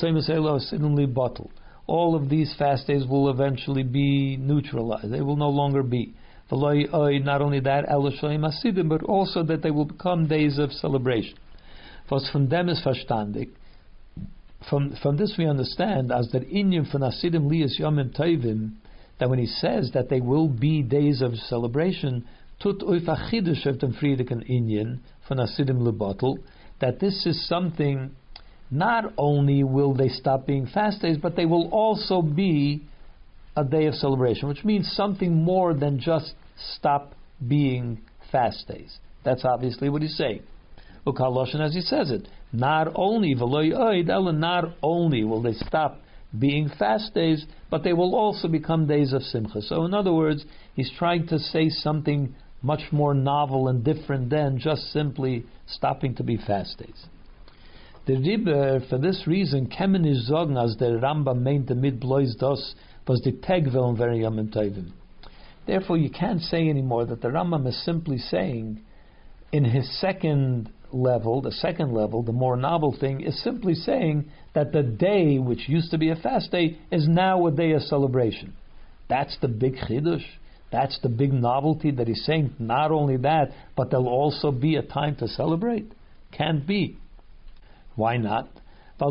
bottle. 1.07 1.51
All 1.93 2.15
of 2.15 2.31
these 2.31 2.55
fast 2.59 2.87
days 2.87 3.07
will 3.07 3.29
eventually 3.29 3.83
be 3.83 4.39
neutralized. 4.39 5.11
They 5.13 5.21
will 5.21 5.37
no 5.37 5.51
longer 5.51 5.83
be. 5.83 6.15
Not 6.51 7.43
only 7.43 7.61
that, 7.61 7.85
but 8.89 9.03
also 9.03 9.43
that 9.43 9.61
they 9.63 9.71
will 9.71 9.85
become 9.85 10.27
days 10.27 10.57
of 10.59 10.73
celebration. 10.73 11.37
Was 12.11 12.31
von 12.33 12.49
dem 12.49 12.71
ist 12.71 12.83
verstandig, 12.83 13.51
from 14.69 14.97
from 15.03 15.17
this 15.19 15.37
we 15.37 15.47
understand 15.47 16.11
as 16.11 16.31
that 16.33 16.49
inyan 16.49 16.91
for 16.91 16.99
Nasidim 16.99 17.47
Lias 17.51 17.79
Yomim 17.79 18.11
Tovim 18.17 18.73
that 19.19 19.29
when 19.29 19.39
he 19.39 19.47
says 19.47 19.91
that 19.93 20.09
they 20.09 20.21
will 20.21 20.49
be 20.49 20.83
days 20.83 21.21
of 21.21 21.37
celebration, 21.37 22.25
tut 22.63 22.81
oifachidush 22.81 23.67
of 23.67 23.79
dem 23.81 23.93
Friedigen 23.93 24.43
inyan 24.49 25.01
for 25.29 25.35
Nasidim 25.35 25.81
Lebatel, 25.87 26.39
that 26.81 27.01
this 27.01 27.27
is 27.27 27.47
something. 27.47 28.13
Not 28.73 29.13
only 29.19 29.65
will 29.65 29.93
they 29.93 30.09
stop 30.09 30.47
being 30.47 30.67
fast 30.67 31.03
days, 31.03 31.19
but 31.19 31.37
they 31.37 31.45
will 31.45 31.69
also 31.69 32.23
be 32.23 32.81
a 33.55 33.63
day 33.63 33.85
of 33.85 33.95
celebration, 33.95 34.49
which 34.49 34.65
means 34.65 34.91
something 34.93 35.45
more 35.45 35.75
than 35.75 36.01
just 36.01 36.33
stop 36.77 37.15
being 37.47 38.01
fast 38.31 38.67
days. 38.67 38.99
That's 39.25 39.45
obviously 39.45 39.91
what 39.91 40.01
he's 40.01 40.17
saying. 40.17 40.43
Ukaloshin 41.07 41.61
as 41.61 41.75
he 41.75 41.83
says 41.83 42.11
it. 42.11 42.27
Not 42.51 42.89
only 42.95 43.35
not 43.35 44.65
only 44.83 45.25
will 45.25 45.43
they 45.43 45.53
stop 45.53 46.01
being 46.39 46.71
fast 46.79 47.13
days, 47.13 47.45
but 47.71 47.85
they 47.85 47.93
will 47.93 48.15
also 48.15 48.49
become 48.49 48.87
days 48.87 49.13
of 49.13 49.23
simcha. 49.23 49.61
So 49.61 49.85
in 49.85 49.93
other 49.93 50.15
words, 50.15 50.47
he's 50.75 50.91
trying 50.99 51.27
to 51.27 51.39
say 51.39 51.69
something 51.69 52.35
much 52.63 52.91
more 52.91 53.13
novel 53.13 53.69
and 53.69 53.85
different 53.85 54.31
than 54.31 54.59
just 54.59 54.93
simply 54.93 55.45
stopping 55.67 56.15
to 56.15 56.23
be 56.23 56.39
fast 56.39 56.79
days. 56.79 57.07
The 58.05 58.17
Rebbe, 58.17 58.51
uh, 58.51 58.89
for 58.89 58.99
this 58.99 59.29
reason, 59.29 59.69
kemen 59.69 60.11
is 60.11 60.29
zogen 60.29 60.63
as 60.63 60.77
the 60.77 60.99
Rambam 61.01 61.43
meint 61.43 61.69
the 61.69 61.77
mid 61.77 62.01
dos 62.01 62.75
was 63.07 63.21
the 63.21 63.31
tegvel 63.31 63.97
very 63.97 64.23
yom 64.23 64.53
Therefore, 65.67 65.97
you 65.97 66.11
can't 66.11 66.41
say 66.41 66.69
anymore 66.69 67.07
that 67.07 67.23
the 67.23 67.29
Rambam 67.29 67.69
is 67.69 67.85
simply 67.85 68.19
saying 68.19 68.81
in 69.53 69.65
his 69.65 70.01
second 70.01 70.73
level, 70.91 71.43
the 71.43 71.53
second 71.53 71.93
level, 71.95 72.25
the 72.25 72.33
more 72.33 72.57
novel 72.57 72.97
thing, 72.99 73.21
is 73.21 73.41
simply 73.43 73.75
saying 73.75 74.29
that 74.55 74.73
the 74.73 74.83
day 74.83 75.39
which 75.39 75.69
used 75.69 75.93
to 75.93 75.99
be 75.99 76.11
a 76.11 76.17
fast 76.17 76.51
day 76.51 76.79
is 76.91 77.07
now 77.07 77.47
a 77.47 77.53
day 77.53 77.71
of 77.71 77.83
celebration. 77.83 78.53
That's 79.09 79.37
the 79.41 79.49
big 79.49 79.77
chidush. 79.77 80.25
That's 80.73 80.99
the 81.03 81.09
big 81.09 81.33
novelty 81.33 81.93
that 81.93 82.09
he's 82.09 82.25
saying. 82.25 82.55
Not 82.59 82.91
only 82.91 83.19
that, 83.19 83.53
but 83.77 83.91
there'll 83.91 84.09
also 84.09 84.51
be 84.51 84.75
a 84.75 84.83
time 84.83 85.15
to 85.17 85.29
celebrate. 85.29 85.93
Can't 86.33 86.67
be. 86.67 86.99
Why 87.97 88.17
not? 88.17 88.49
That 88.99 89.11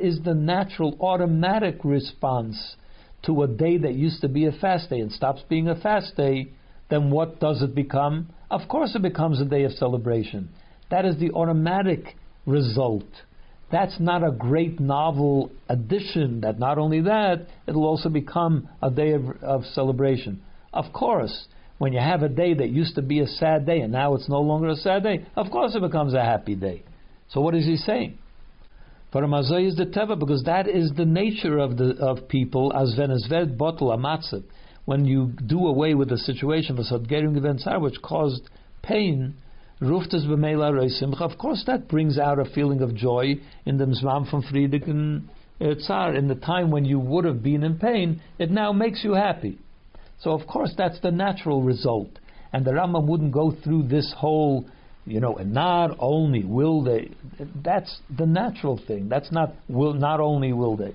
is 0.00 0.20
the 0.24 0.34
natural, 0.34 0.96
automatic 1.00 1.84
response 1.84 2.76
to 3.22 3.42
a 3.42 3.48
day 3.48 3.78
that 3.78 3.94
used 3.94 4.20
to 4.20 4.28
be 4.28 4.46
a 4.46 4.52
fast 4.52 4.90
day 4.90 5.00
and 5.00 5.10
stops 5.10 5.42
being 5.48 5.68
a 5.68 5.74
fast 5.74 6.16
day 6.16 6.48
then 6.88 7.10
what 7.10 7.40
does 7.40 7.62
it 7.62 7.74
become? 7.74 8.28
Of 8.50 8.62
course, 8.68 8.94
it 8.94 9.02
becomes 9.02 9.40
a 9.40 9.44
day 9.44 9.64
of 9.64 9.72
celebration. 9.72 10.48
That 10.90 11.04
is 11.04 11.18
the 11.18 11.30
automatic 11.32 12.16
result. 12.46 13.04
That's 13.70 14.00
not 14.00 14.26
a 14.26 14.30
great 14.32 14.80
novel 14.80 15.50
addition. 15.68 16.40
That 16.40 16.58
not 16.58 16.78
only 16.78 17.02
that, 17.02 17.46
it'll 17.66 17.84
also 17.84 18.08
become 18.08 18.68
a 18.82 18.90
day 18.90 19.12
of, 19.12 19.24
of 19.42 19.64
celebration. 19.66 20.42
Of 20.72 20.92
course, 20.94 21.48
when 21.78 21.92
you 21.92 22.00
have 22.00 22.22
a 22.22 22.28
day 22.28 22.54
that 22.54 22.68
used 22.68 22.96
to 22.96 23.02
be 23.02 23.20
a 23.20 23.26
sad 23.26 23.64
day 23.64 23.80
and 23.80 23.92
now 23.92 24.14
it's 24.14 24.28
no 24.28 24.40
longer 24.40 24.68
a 24.68 24.76
sad 24.76 25.02
day, 25.04 25.24
of 25.36 25.50
course 25.50 25.74
it 25.74 25.80
becomes 25.80 26.14
a 26.14 26.22
happy 26.22 26.54
day. 26.54 26.82
So 27.28 27.40
what 27.40 27.54
is 27.54 27.64
he 27.64 27.76
saying? 27.76 28.18
For 29.12 29.22
a 29.22 29.28
is 29.62 29.76
the 29.76 29.86
teva 29.86 30.18
because 30.18 30.42
that 30.44 30.68
is 30.68 30.92
the 30.96 31.06
nature 31.06 31.58
of 31.58 31.78
the 31.78 31.96
of 31.98 32.28
people 32.28 32.72
as 32.74 32.94
venezved 32.94 33.56
bottle 33.56 33.88
amatzit 33.88 34.44
when 34.84 35.04
you 35.04 35.32
do 35.46 35.66
away 35.66 35.94
with 35.94 36.08
the 36.08 36.18
situation 36.18 36.78
of 36.78 37.82
which 37.82 38.02
caused 38.02 38.48
pain, 38.82 39.34
Ruftas 39.82 40.26
b'meila 40.26 41.20
Of 41.20 41.38
course, 41.38 41.62
that 41.66 41.88
brings 41.88 42.18
out 42.18 42.38
a 42.38 42.46
feeling 42.46 42.80
of 42.80 42.94
joy 42.94 43.34
in 43.66 43.76
the 43.76 43.84
Mzman 43.84 44.30
from 44.30 44.42
Friedrich 44.42 44.84
uh, 44.88 45.74
Tsar. 45.78 46.14
In 46.14 46.28
the 46.28 46.34
time 46.34 46.70
when 46.70 46.84
you 46.84 46.98
would 46.98 47.26
have 47.26 47.42
been 47.42 47.64
in 47.64 47.78
pain, 47.78 48.22
it 48.38 48.50
now 48.50 48.72
makes 48.72 49.04
you 49.04 49.12
happy. 49.12 49.58
So, 50.20 50.32
of 50.32 50.46
course, 50.46 50.72
that's 50.76 51.00
the 51.00 51.10
natural 51.10 51.62
result. 51.62 52.10
And 52.52 52.64
the 52.64 52.72
Rambam 52.72 53.06
wouldn't 53.06 53.32
go 53.32 53.54
through 53.62 53.84
this 53.88 54.12
whole, 54.16 54.66
you 55.04 55.20
know, 55.20 55.36
and 55.36 55.52
not 55.52 55.96
only 55.98 56.44
will 56.44 56.82
they. 56.82 57.10
That's 57.62 58.00
the 58.16 58.26
natural 58.26 58.80
thing. 58.86 59.08
That's 59.08 59.30
not 59.30 59.54
will. 59.68 59.94
Not 59.94 60.20
only 60.20 60.52
will 60.52 60.76
they. 60.76 60.94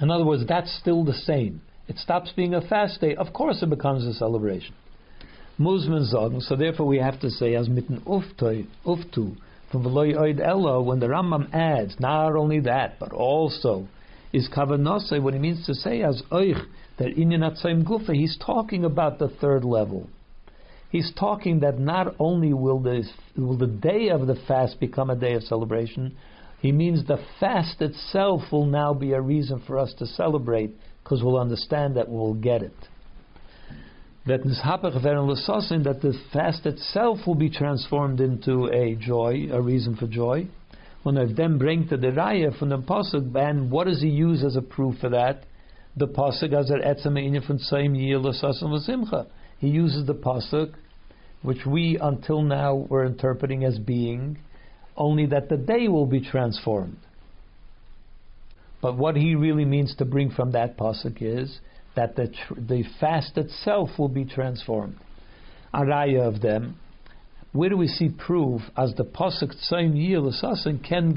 In 0.00 0.10
other 0.10 0.24
words, 0.24 0.44
that's 0.46 0.72
still 0.78 1.04
the 1.04 1.14
same 1.14 1.62
it 1.88 1.98
stops 1.98 2.30
being 2.36 2.54
a 2.54 2.60
fast 2.60 3.00
day. 3.00 3.16
Of 3.16 3.32
course, 3.32 3.62
it 3.62 3.70
becomes 3.70 4.04
a 4.04 4.12
celebration. 4.12 4.74
Muslims 5.56 6.10
sagen, 6.12 6.40
so 6.40 6.54
therefore 6.54 6.86
we 6.86 6.98
have 6.98 7.18
to 7.20 7.30
say 7.30 7.54
as 7.56 7.68
mitten 7.68 8.00
uftu 8.02 9.36
from 9.72 9.82
Veloy 9.82 10.14
Oid 10.14 10.40
Ella 10.40 10.80
when 10.82 11.00
the 11.00 11.06
Rambam 11.06 11.52
adds 11.52 11.96
not 11.98 12.36
only 12.36 12.60
that 12.60 13.00
but 13.00 13.12
also 13.12 13.88
is 14.32 14.48
kavanose 14.54 15.20
what 15.20 15.34
he 15.34 15.40
means 15.40 15.66
to 15.66 15.74
say 15.74 16.02
as 16.02 16.22
oich 16.30 16.64
that 16.98 17.16
inyan 17.16 17.40
atzayim 17.40 17.84
gufa 17.84 18.14
he's 18.14 18.36
talking 18.44 18.84
about 18.84 19.18
the 19.18 19.28
third 19.28 19.64
level. 19.64 20.08
He's 20.90 21.12
talking 21.18 21.60
that 21.60 21.78
not 21.78 22.14
only 22.18 22.52
will 22.54 22.80
the 22.80 23.08
will 23.36 23.58
the 23.58 23.66
day 23.66 24.08
of 24.08 24.26
the 24.26 24.36
fast 24.46 24.80
become 24.80 25.10
a 25.10 25.16
day 25.16 25.34
of 25.34 25.42
celebration, 25.42 26.16
He 26.60 26.72
means 26.72 27.06
the 27.06 27.22
fast 27.38 27.80
itself 27.80 28.50
will 28.50 28.66
now 28.66 28.92
be 28.92 29.12
a 29.12 29.20
reason 29.20 29.62
for 29.66 29.78
us 29.78 29.94
to 29.98 30.06
celebrate 30.06 30.74
because 31.02 31.22
we'll 31.22 31.38
understand 31.38 31.96
that 31.96 32.08
we'll 32.08 32.34
get 32.34 32.62
it. 32.62 32.74
That 34.26 34.42
that 34.42 36.02
the 36.02 36.20
fast 36.32 36.66
itself 36.66 37.18
will 37.26 37.34
be 37.34 37.48
transformed 37.48 38.20
into 38.20 38.66
a 38.66 38.94
joy, 38.96 39.48
a 39.50 39.60
reason 39.60 39.96
for 39.96 40.06
joy. 40.06 40.48
When 41.02 41.16
I 41.16 41.32
then 41.32 41.56
bring 41.56 41.88
to 41.88 41.96
the 41.96 42.08
raya 42.08 42.58
from 42.58 42.68
the 42.70 42.78
pasuk, 42.78 43.34
and 43.34 43.70
what 43.70 43.86
does 43.86 44.02
he 44.02 44.08
use 44.08 44.44
as 44.44 44.56
a 44.56 44.60
proof 44.60 44.98
for 45.00 45.08
that? 45.10 45.44
The 45.98 46.06
pasuk 46.06 46.52
as 46.52 46.70
an 46.70 46.80
etzem 46.80 47.44
from 47.44 47.58
same 47.58 47.94
v'simcha. 47.94 49.26
He 49.58 49.68
uses 49.68 50.06
the 50.06 50.14
pasuk, 50.14 50.74
which 51.42 51.66
we 51.66 51.98
until 52.00 52.42
now 52.42 52.76
were 52.76 53.04
interpreting 53.04 53.64
as 53.64 53.80
being 53.80 54.38
only 54.96 55.26
that 55.26 55.48
the 55.48 55.56
day 55.56 55.88
will 55.88 56.06
be 56.06 56.20
transformed. 56.20 56.98
But 58.80 58.96
what 58.96 59.16
he 59.16 59.34
really 59.34 59.64
means 59.64 59.96
to 59.96 60.04
bring 60.04 60.30
from 60.30 60.52
that 60.52 60.76
pasuk 60.76 61.16
is 61.20 61.58
that 61.96 62.14
the, 62.14 62.28
tr- 62.28 62.54
the 62.54 62.84
fast 63.00 63.36
itself 63.36 63.90
will 63.98 64.08
be 64.08 64.24
transformed. 64.24 64.96
Araya 65.74 66.28
of 66.28 66.40
them. 66.42 66.76
Where 67.52 67.70
do 67.70 67.76
we 67.76 67.88
see 67.88 68.08
proof 68.08 68.62
as 68.76 68.94
the 68.94 69.04
pasuk 69.04 69.52
Tzayim 69.68 69.96
Yil 69.96 70.32
Asasin 70.32 70.86
can 70.86 71.12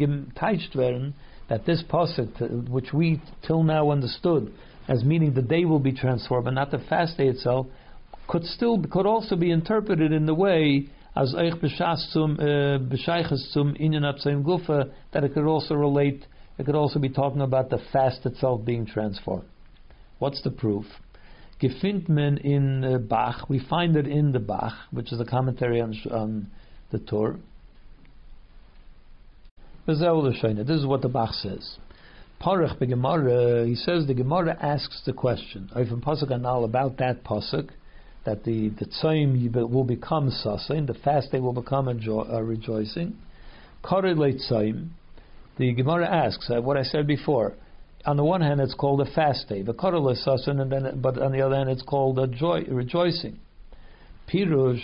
werden 0.74 1.14
that 1.50 1.66
this 1.66 1.84
pasuk, 1.84 2.42
uh, 2.42 2.72
which 2.72 2.94
we 2.94 3.22
till 3.46 3.62
now 3.62 3.92
understood 3.92 4.52
as 4.92 5.06
meaning 5.06 5.34
the 5.34 5.42
day 5.42 5.64
will 5.64 5.80
be 5.80 5.94
transformed 5.94 6.48
and 6.48 6.56
not 6.56 6.70
the 6.70 6.78
fast 6.90 7.18
day 7.18 7.28
itself, 7.28 7.66
could 8.28 8.44
still 8.44 8.84
could 8.92 9.06
also 9.06 9.38
be 9.38 9.50
interpreted 9.50 10.12
in 10.12 10.26
the 10.26 10.34
way 10.34 10.88
as 11.16 11.34
eich 11.34 11.56
b'shas 11.62 12.12
zum 12.12 12.34
uh, 12.34 12.78
b'shaychas 12.92 13.54
zum 13.54 13.74
inyan 13.76 14.04
gufa 14.44 14.92
that 15.14 15.24
it 15.24 15.34
could 15.34 15.46
also 15.46 15.76
relate. 15.76 16.26
It 16.58 16.66
could 16.66 16.76
also 16.76 17.00
be 17.00 17.10
talking 17.10 17.42
about 17.42 17.70
the 17.70 17.80
fast 17.94 18.26
itself 18.26 18.66
being 18.66 18.86
transformed. 18.86 19.48
What's 20.20 20.42
the 20.44 20.52
proof? 20.52 20.86
Gefindmen 21.62 22.40
in 22.44 22.84
uh, 22.84 22.98
Bach. 22.98 23.50
We 23.50 23.60
find 23.60 23.96
it 23.96 24.08
in 24.08 24.34
the 24.34 24.40
Bach, 24.40 24.74
which 24.92 25.14
is 25.14 25.22
a 25.22 25.26
commentary 25.26 25.80
on, 25.80 25.96
on 26.12 26.48
the 26.92 27.00
Tur. 27.00 27.38
This 29.88 30.00
is 30.00 30.86
what 30.86 31.02
the 31.02 31.10
Bach 31.10 31.34
says. 31.34 31.78
Parach 32.42 32.80
Gemara, 32.80 33.68
he 33.68 33.76
says 33.76 34.08
the 34.08 34.16
Gemara 34.16 34.58
asks 34.60 35.04
the 35.06 35.14
question. 35.14 35.70
From 35.74 36.02
Pasuk 36.02 36.32
Anal 36.32 36.66
about 36.66 36.98
that 36.98 37.24
Pasuk, 37.24 37.70
that 38.26 38.44
the 38.44 38.70
the 38.70 38.86
tzayim 38.86 39.52
will 39.70 39.84
become 39.84 40.32
sasain, 40.32 40.88
the 40.88 40.96
fast 40.96 41.32
day 41.32 41.40
will 41.40 41.54
become 41.54 41.88
a, 41.88 41.94
jo- 41.94 42.26
a 42.28 42.44
rejoicing. 42.44 43.16
Korelate 43.84 44.42
tzayim. 44.52 44.90
The 45.58 45.72
Gemara 45.74 46.08
asks 46.08 46.50
uh, 46.50 46.62
what 46.62 46.78
I 46.78 46.84
said 46.84 47.06
before. 47.06 47.54
On 48.06 48.18
the 48.18 48.24
one 48.24 48.42
hand, 48.42 48.60
it's 48.60 48.74
called 48.74 49.02
a 49.02 49.14
fast 49.14 49.48
day, 49.48 49.62
the 49.62 49.76
korelate 49.76 50.26
sasain, 50.26 50.60
and 50.60 50.72
then 50.72 51.00
but 51.00 51.22
on 51.22 51.32
the 51.32 51.42
other 51.42 51.56
hand, 51.56 51.70
it's 51.70 51.84
called 51.84 52.18
a 52.18 52.26
joy 52.26 52.64
rejoicing. 52.68 53.40
Pirush. 54.28 54.82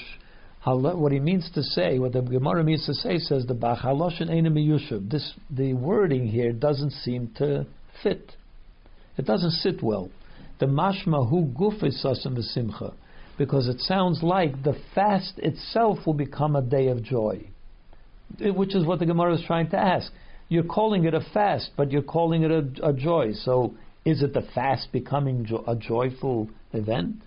What 0.64 1.14
he 1.14 1.20
means 1.20 1.50
to 1.54 1.64
say, 1.64 1.98
what 1.98 2.12
the 2.12 2.22
Gemara 2.22 2.64
means 2.64 2.86
to 2.88 2.94
say, 2.94 3.20
says 3.20 3.46
the 3.46 3.54
Bach 3.54 3.80
Haloshin 3.80 4.30
Yushav. 4.30 5.10
This 5.10 5.34
the 5.50 5.74
wording 5.74 6.28
here 6.28 6.52
doesn't 6.52 6.92
seem 6.92 7.32
to 7.38 7.66
fit. 8.04 8.34
It 9.18 9.26
doesn't 9.26 9.52
sit 9.52 9.82
well. 9.82 10.10
The 10.60 10.66
mashma 10.66 11.30
hu 11.30 11.46
gufis 11.46 12.04
sasim 12.04 12.38
v'simcha 12.38 12.94
because 13.38 13.68
it 13.68 13.80
sounds 13.80 14.24
like 14.24 14.64
the 14.64 14.76
fast 14.96 15.34
itself 15.38 16.00
will 16.06 16.14
become 16.14 16.56
a 16.56 16.62
day 16.62 16.88
of 16.88 17.04
joy, 17.04 17.48
which 18.40 18.76
is 18.76 18.86
what 18.86 19.00
the 19.00 19.06
Gemara 19.06 19.36
is 19.36 19.44
trying 19.46 19.70
to 19.70 19.78
ask. 19.78 20.12
You're 20.50 20.64
calling 20.64 21.06
it 21.06 21.14
a 21.14 21.22
fast, 21.34 21.72
but 21.78 21.92
you're 21.92 22.02
calling 22.02 22.44
it 22.44 22.52
a, 22.52 22.88
a 22.88 22.94
joy. 22.94 23.34
So 23.34 23.76
is 24.06 24.24
it 24.24 24.34
the 24.34 24.48
fast 24.56 24.92
becoming 24.92 25.46
jo- 25.46 25.64
a 25.68 25.76
joyful 25.76 26.50
event? 26.74 27.18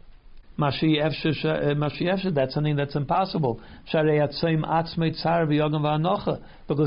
Mashiach, 0.60 2.34
that's 2.34 2.54
something 2.54 2.76
that's 2.76 2.94
impossible. 2.94 3.60
Because 3.86 4.04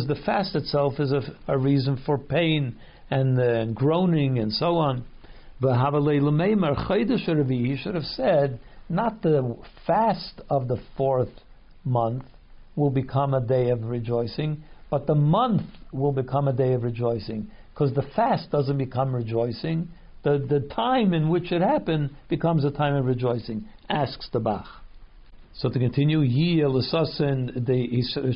the 0.07 0.15
fast 0.25 0.55
itself 0.55 0.99
is 0.99 1.11
a, 1.11 1.21
a 1.47 1.57
reason 1.57 2.01
for 2.05 2.17
pain 2.17 2.77
and 3.09 3.37
uh, 3.39 3.65
groaning 3.65 4.39
and 4.39 4.53
so 4.53 4.77
on. 4.77 5.03
He 5.61 5.67
should 7.77 7.95
have 7.95 8.03
said 8.03 8.59
not 8.89 9.21
the 9.21 9.55
fast 9.87 10.41
of 10.49 10.67
the 10.67 10.77
fourth 10.97 11.29
month 11.85 12.25
will 12.75 12.89
become 12.89 13.33
a 13.33 13.41
day 13.41 13.69
of 13.69 13.83
rejoicing, 13.83 14.63
but 14.89 15.07
the 15.07 15.15
month 15.15 15.63
will 15.91 16.11
become 16.11 16.47
a 16.47 16.53
day 16.53 16.73
of 16.73 16.83
rejoicing. 16.83 17.49
Because 17.73 17.93
the 17.93 18.03
fast 18.15 18.51
doesn't 18.51 18.77
become 18.77 19.15
rejoicing, 19.15 19.89
the, 20.23 20.45
the 20.49 20.61
time 20.73 21.13
in 21.13 21.29
which 21.29 21.51
it 21.51 21.61
happened 21.61 22.11
becomes 22.29 22.63
a 22.65 22.71
time 22.71 22.95
of 22.95 23.05
rejoicing, 23.05 23.65
asks 23.89 24.29
the 24.31 24.39
Bach. 24.39 24.67
So 25.55 25.69
to 25.69 25.77
continue, 25.77 26.21
he 26.21 26.63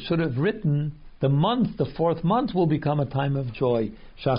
should 0.06 0.20
have 0.20 0.38
written 0.38 0.94
the 1.20 1.30
month, 1.30 1.78
the 1.78 1.88
fourth 1.98 2.24
month, 2.24 2.54
will 2.54 2.68
become 2.68 3.00
a 3.00 3.06
time 3.06 3.36
of 3.36 3.52
joy. 3.54 3.90
Because 4.24 4.38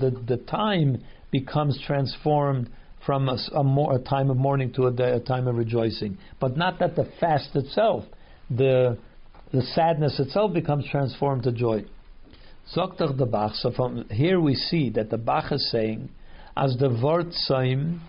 the, 0.00 0.10
the 0.28 0.36
time 0.48 1.02
becomes 1.30 1.80
transformed 1.86 2.68
from 3.06 3.28
a, 3.28 3.38
a, 3.54 3.64
more, 3.64 3.94
a 3.94 3.98
time 3.98 4.28
of 4.30 4.36
mourning 4.36 4.72
to 4.74 4.88
a, 4.88 4.92
day, 4.92 5.12
a 5.12 5.20
time 5.20 5.46
of 5.46 5.54
rejoicing. 5.56 6.18
But 6.40 6.56
not 6.56 6.80
that 6.80 6.96
the 6.96 7.08
fast 7.18 7.54
itself, 7.56 8.04
the, 8.50 8.98
the 9.52 9.62
sadness 9.62 10.20
itself 10.20 10.52
becomes 10.52 10.84
transformed 10.90 11.44
to 11.44 11.52
joy. 11.52 11.84
Zoktach 12.74 13.16
the 13.16 13.26
Bach, 13.26 13.54
so 13.54 13.70
from 13.70 14.08
here 14.10 14.40
we 14.40 14.54
see 14.54 14.90
that 14.90 15.10
the 15.10 15.18
Bach 15.18 15.52
is 15.52 15.70
saying, 15.70 16.08
as 16.56 16.76
the 16.78 16.88
word 16.88 17.28
saim, 17.48 18.00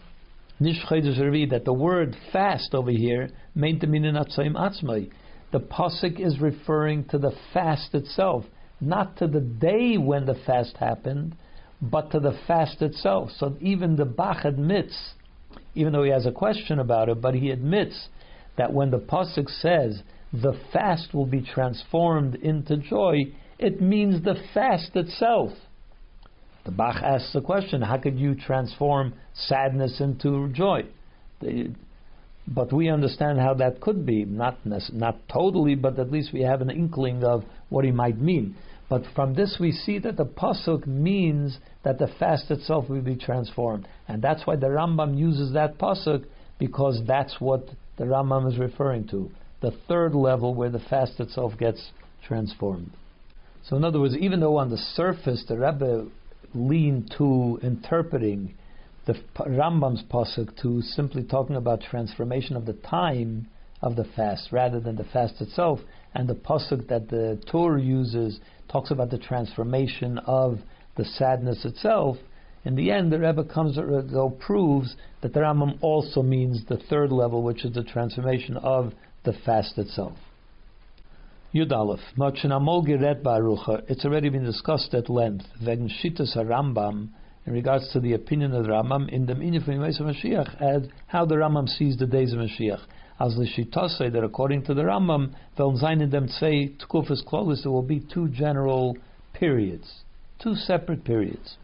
that 0.59 1.61
the 1.63 1.73
word 1.73 2.15
fast 2.31 2.73
over 2.73 2.89
here, 2.89 3.29
meant 3.53 3.81
to 3.81 3.87
mean 3.87 4.03
atzmai. 4.03 5.11
The 5.51 5.59
pasuk 5.59 6.19
is 6.19 6.39
referring 6.39 7.05
to 7.09 7.19
the 7.19 7.33
fast 7.53 7.93
itself, 7.93 8.45
not 8.81 9.17
to 9.17 9.27
the 9.27 9.41
day 9.41 9.97
when 9.97 10.25
the 10.25 10.33
fast 10.45 10.77
happened, 10.77 11.35
but 11.79 12.09
to 12.11 12.19
the 12.19 12.37
fast 12.47 12.81
itself. 12.81 13.29
So 13.37 13.55
even 13.61 13.95
the 13.95 14.05
Bach 14.05 14.43
admits, 14.43 15.13
even 15.75 15.93
though 15.93 16.03
he 16.03 16.09
has 16.09 16.25
a 16.25 16.31
question 16.31 16.79
about 16.79 17.09
it, 17.09 17.21
but 17.21 17.35
he 17.35 17.51
admits 17.51 18.07
that 18.57 18.73
when 18.73 18.89
the 18.89 18.97
pasuk 18.97 19.49
says 19.49 20.01
the 20.33 20.59
fast 20.73 21.13
will 21.13 21.27
be 21.27 21.41
transformed 21.41 22.35
into 22.35 22.77
joy, 22.77 23.31
it 23.59 23.81
means 23.81 24.23
the 24.23 24.35
fast 24.53 24.95
itself. 24.95 25.51
The 26.65 26.71
Bach 26.71 27.01
asks 27.01 27.33
the 27.33 27.41
question: 27.41 27.81
How 27.81 27.97
could 27.97 28.19
you 28.19 28.35
transform 28.35 29.13
sadness 29.33 29.99
into 30.01 30.49
joy? 30.49 30.85
But 32.47 32.71
we 32.71 32.89
understand 32.89 33.39
how 33.39 33.53
that 33.55 33.81
could 33.81 34.05
be, 34.05 34.25
not 34.25 34.65
not 34.65 35.17
totally, 35.31 35.75
but 35.75 35.99
at 35.99 36.11
least 36.11 36.33
we 36.33 36.41
have 36.41 36.61
an 36.61 36.69
inkling 36.69 37.23
of 37.23 37.43
what 37.69 37.85
he 37.85 37.91
might 37.91 38.19
mean. 38.19 38.55
But 38.89 39.03
from 39.15 39.33
this 39.33 39.57
we 39.59 39.71
see 39.71 39.99
that 39.99 40.15
the 40.15 40.25
pasuk 40.25 40.87
means 40.87 41.57
that 41.83 41.99
the 41.99 42.07
fast 42.19 42.49
itself 42.51 42.89
will 42.89 43.01
be 43.01 43.15
transformed, 43.15 43.87
and 44.07 44.21
that's 44.21 44.47
why 44.47 44.55
the 44.55 44.67
Rambam 44.67 45.17
uses 45.17 45.53
that 45.53 45.77
pasuk 45.77 46.25
because 46.57 47.01
that's 47.05 47.39
what 47.39 47.69
the 47.97 48.05
Rambam 48.05 48.51
is 48.51 48.57
referring 48.57 49.07
to, 49.09 49.29
the 49.61 49.71
third 49.87 50.15
level 50.15 50.53
where 50.53 50.69
the 50.69 50.79
fast 50.79 51.19
itself 51.19 51.53
gets 51.57 51.91
transformed. 52.23 52.91
So, 53.67 53.75
in 53.75 53.83
other 53.83 53.99
words, 53.99 54.15
even 54.15 54.39
though 54.39 54.57
on 54.57 54.69
the 54.69 54.77
surface 54.77 55.43
the 55.45 55.57
Rebbe 55.57 56.07
leaned 56.53 57.13
to 57.17 57.59
interpreting 57.61 58.53
the 59.05 59.15
Rambam's 59.39 60.03
pasuk 60.03 60.55
to 60.61 60.81
simply 60.81 61.23
talking 61.23 61.57
about 61.57 61.81
transformation 61.81 62.55
of 62.55 62.65
the 62.65 62.73
time 62.73 63.47
of 63.81 63.97
the 63.97 64.05
fast 64.05 64.53
rather 64.53 64.79
than 64.79 64.95
the 64.95 65.03
fast 65.03 65.41
itself, 65.41 65.81
and 66.13 66.29
the 66.29 66.35
pasuk 66.35 66.87
that 66.87 67.09
the 67.09 67.41
Tur 67.51 67.77
uses 67.77 68.39
talks 68.69 68.89
about 68.89 69.09
the 69.09 69.17
transformation 69.17 70.17
of 70.19 70.59
the 70.95 71.03
sadness 71.03 71.65
itself. 71.65 72.15
In 72.63 72.75
the 72.75 72.89
end, 72.89 73.11
the 73.11 73.19
Rebbe 73.19 73.43
comes 73.43 73.77
uh, 73.77 74.01
though 74.09 74.29
proves 74.29 74.95
that 75.21 75.33
the 75.33 75.41
Rambam 75.41 75.77
also 75.81 76.21
means 76.21 76.65
the 76.65 76.77
third 76.77 77.11
level, 77.11 77.43
which 77.43 77.65
is 77.65 77.73
the 77.73 77.83
transformation 77.83 78.55
of 78.55 78.93
the 79.25 79.33
fast 79.33 79.77
itself. 79.77 80.17
Yud 81.53 81.71
Aleph, 81.71 81.99
it's 83.89 84.05
already 84.05 84.29
been 84.29 84.43
discussed 84.43 84.93
at 84.93 85.09
length. 85.09 85.45
Wegen 85.65 85.89
Shittas 85.89 86.35
Rambam, 86.35 87.09
in 87.45 87.53
regards 87.53 87.89
to 87.93 87.99
the 87.99 88.13
opinion 88.13 88.53
of 88.53 88.65
the 88.65 88.69
Rambam 88.69 89.09
in 89.09 89.25
the 89.25 89.33
Minyan 89.33 89.63
of 89.63 89.67
Mashiach, 89.67 90.61
and 90.61 90.91
how 91.07 91.25
the 91.25 91.35
Rambam 91.35 91.67
sees 91.69 91.97
the 91.97 92.05
days 92.05 92.33
of 92.33 92.39
Mashiach 92.39 92.81
as 93.19 93.35
the 93.35 93.47
Shitas 93.47 93.97
say 93.97 94.09
that 94.09 94.23
according 94.23 94.63
to 94.65 94.73
the 94.73 94.83
Rambam, 94.83 95.33
in 96.01 96.09
them 96.09 96.27
say 96.27 96.73
tkufas 96.79 97.25
klolis, 97.25 97.63
there 97.63 97.71
will 97.71 97.81
be 97.81 97.99
two 98.13 98.27
general 98.29 98.95
periods, 99.33 100.03
two 100.41 100.55
separate 100.55 101.03
periods. 101.03 101.57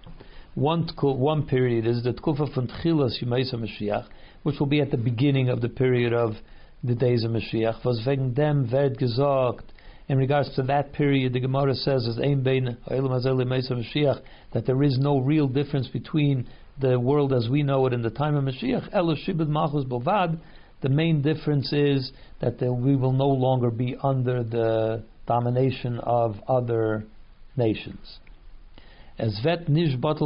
One 0.55 0.87
one 1.01 1.45
period 1.45 1.85
is 1.85 2.03
the 2.03 2.13
tkufa 2.13 2.53
von 2.53 2.67
tchilas 2.67 3.21
Yemaisa 3.21 3.55
Mashiach, 3.55 4.07
which 4.43 4.59
will 4.59 4.67
be 4.67 4.81
at 4.81 4.91
the 4.91 4.97
beginning 4.97 5.49
of 5.49 5.61
the 5.61 5.69
period 5.69 6.13
of 6.13 6.33
the 6.83 6.95
days 6.95 7.23
of 7.23 7.31
Mashiach. 7.31 7.83
Was 7.85 8.03
wegen 8.05 8.33
dem 8.33 8.71
wird 8.71 8.97
gesagt 8.97 9.72
In 10.09 10.17
regards 10.17 10.53
to 10.55 10.63
that 10.63 10.91
period, 10.91 11.31
the 11.33 11.39
Gemara 11.39 11.75
says 11.75 12.05
that 14.53 14.63
there 14.65 14.83
is 14.83 14.97
no 14.99 15.19
real 15.19 15.47
difference 15.47 15.87
between 15.87 16.47
the 16.79 16.99
world 16.99 17.31
as 17.31 17.47
we 17.49 17.63
know 17.63 17.85
it 17.85 17.93
in 17.93 18.01
the 18.01 18.09
time 18.09 18.35
of 18.35 18.43
Mashiach. 18.43 18.89
Elo 18.91 19.15
Shibud 19.15 19.47
Malchus 19.47 19.85
Bovad. 19.85 20.39
The 20.81 20.89
main 20.89 21.21
difference 21.21 21.71
is 21.71 22.11
that 22.41 22.59
we 22.61 22.97
will 22.97 23.13
no 23.13 23.29
longer 23.29 23.71
be 23.71 23.95
under 24.03 24.43
the 24.43 25.03
domination 25.25 25.99
of 25.99 26.35
other 26.49 27.05
nations. 27.55 28.19
As 29.17 29.39
vet 29.43 29.69
nish 29.69 29.95
but 30.01 30.17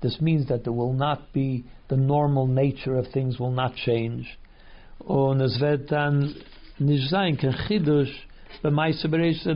this 0.00 0.20
means 0.20 0.48
that 0.48 0.64
there 0.64 0.72
will 0.72 0.94
not 0.94 1.32
be 1.32 1.64
the 1.88 1.96
normal 1.96 2.48
nature 2.48 2.96
of 2.96 3.06
things 3.12 3.38
will 3.38 3.52
not 3.52 3.76
change. 3.76 4.36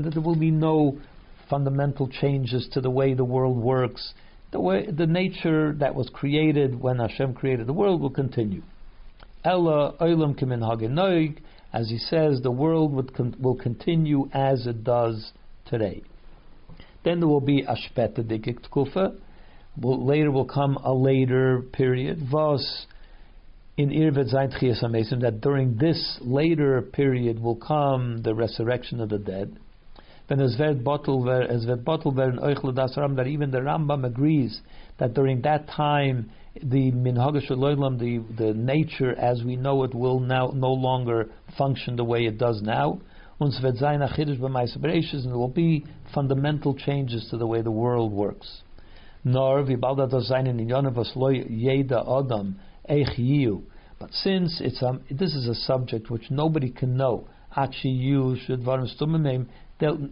That 0.04 0.10
there 0.12 0.22
will 0.22 0.36
be 0.36 0.50
no 0.50 0.98
fundamental 1.48 2.08
changes 2.08 2.68
to 2.72 2.80
the 2.80 2.90
way 2.90 3.14
the 3.14 3.24
world 3.24 3.56
works. 3.56 4.14
The 4.52 4.60
way 4.60 4.86
the 4.90 5.06
nature 5.06 5.72
that 5.78 5.94
was 5.94 6.08
created 6.12 6.80
when 6.80 6.98
Hashem 6.98 7.34
created 7.34 7.66
the 7.66 7.72
world 7.72 8.00
will 8.00 8.10
continue. 8.10 8.62
Ella 9.44 9.94
oilam 10.00 10.38
kimin 10.38 10.62
as 11.72 11.88
he 11.88 11.98
says, 11.98 12.40
the 12.42 12.50
world 12.50 13.14
con- 13.14 13.36
will 13.38 13.54
continue 13.54 14.28
as 14.32 14.66
it 14.66 14.82
does 14.82 15.32
today. 15.66 16.02
Then 17.04 17.20
there 17.20 17.28
will 17.28 17.40
be 17.40 17.62
Ashpeta 17.62 18.24
Dikik 18.24 18.68
Tkufa. 18.68 19.16
Later 19.80 20.30
will 20.30 20.46
come 20.46 20.76
a 20.76 20.92
later 20.92 21.62
period. 21.72 22.18
Vos 22.30 22.86
in 23.80 23.90
Irvet 23.90 24.30
Zayin 24.30 24.52
Tchias 24.52 25.20
that 25.22 25.40
during 25.40 25.76
this 25.76 26.18
later 26.20 26.82
period 26.82 27.40
will 27.40 27.56
come 27.56 28.20
the 28.22 28.34
resurrection 28.34 29.00
of 29.00 29.08
the 29.08 29.18
dead. 29.18 29.58
Then 30.28 30.38
that 30.38 30.52
even 33.26 33.50
the 33.50 33.58
Rambam 33.58 34.04
agrees 34.06 34.60
that 34.98 35.14
during 35.14 35.40
that 35.42 35.66
time 35.68 36.30
the 36.62 36.92
minhag 36.92 37.40
the 37.98 38.18
the 38.36 38.52
nature 38.52 39.18
as 39.18 39.42
we 39.42 39.56
know 39.56 39.82
it 39.84 39.94
will 39.94 40.20
now 40.20 40.52
no 40.54 40.72
longer 40.72 41.30
function 41.56 41.96
the 41.96 42.04
way 42.04 42.26
it 42.26 42.36
does 42.36 42.60
now 42.60 43.00
and 43.40 43.52
there 43.54 45.38
will 45.38 45.48
be 45.48 45.86
fundamental 46.12 46.74
changes 46.74 47.26
to 47.30 47.38
the 47.38 47.46
way 47.46 47.62
the 47.62 47.70
world 47.70 48.12
works. 48.12 48.60
Nor 49.24 49.62
wie 49.64 49.76
bald 49.76 50.10
das 50.10 50.28
sein 50.28 50.46
in 50.46 50.68
was 50.68 51.12
loy 51.16 51.44
Yeda 51.44 52.04
adam 52.06 52.60
eich 52.90 53.18
yiu. 53.18 53.62
But 53.98 54.12
since 54.12 54.60
it's 54.60 54.82
um, 54.82 55.02
this 55.10 55.34
is 55.34 55.46
a 55.46 55.54
subject 55.54 56.10
which 56.10 56.30
nobody 56.30 56.70
can 56.70 56.96
know, 56.96 57.28
achi 57.56 57.88
yiu 57.88 58.36
should 58.46 58.60
varim 58.62 58.88
stumimim, 58.94 59.46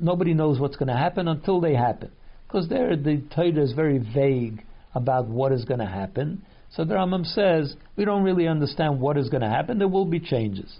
nobody 0.00 0.34
knows 0.34 0.60
what's 0.60 0.76
going 0.76 0.88
to 0.88 0.96
happen 0.96 1.28
until 1.28 1.60
they 1.60 1.74
happen. 1.74 2.10
Because 2.46 2.68
there 2.68 2.96
the 2.96 3.22
Torah 3.34 3.62
is 3.62 3.72
very 3.72 3.98
vague 3.98 4.64
about 4.94 5.26
what 5.28 5.52
is 5.52 5.64
going 5.64 5.80
to 5.80 5.86
happen. 5.86 6.42
So 6.70 6.84
the 6.84 6.94
Rambam 6.94 7.24
says 7.24 7.74
we 7.96 8.04
don't 8.04 8.24
really 8.24 8.46
understand 8.46 9.00
what 9.00 9.16
is 9.16 9.28
going 9.28 9.42
to 9.42 9.48
happen. 9.48 9.78
There 9.78 9.88
will 9.88 10.04
be 10.04 10.20
changes. 10.20 10.78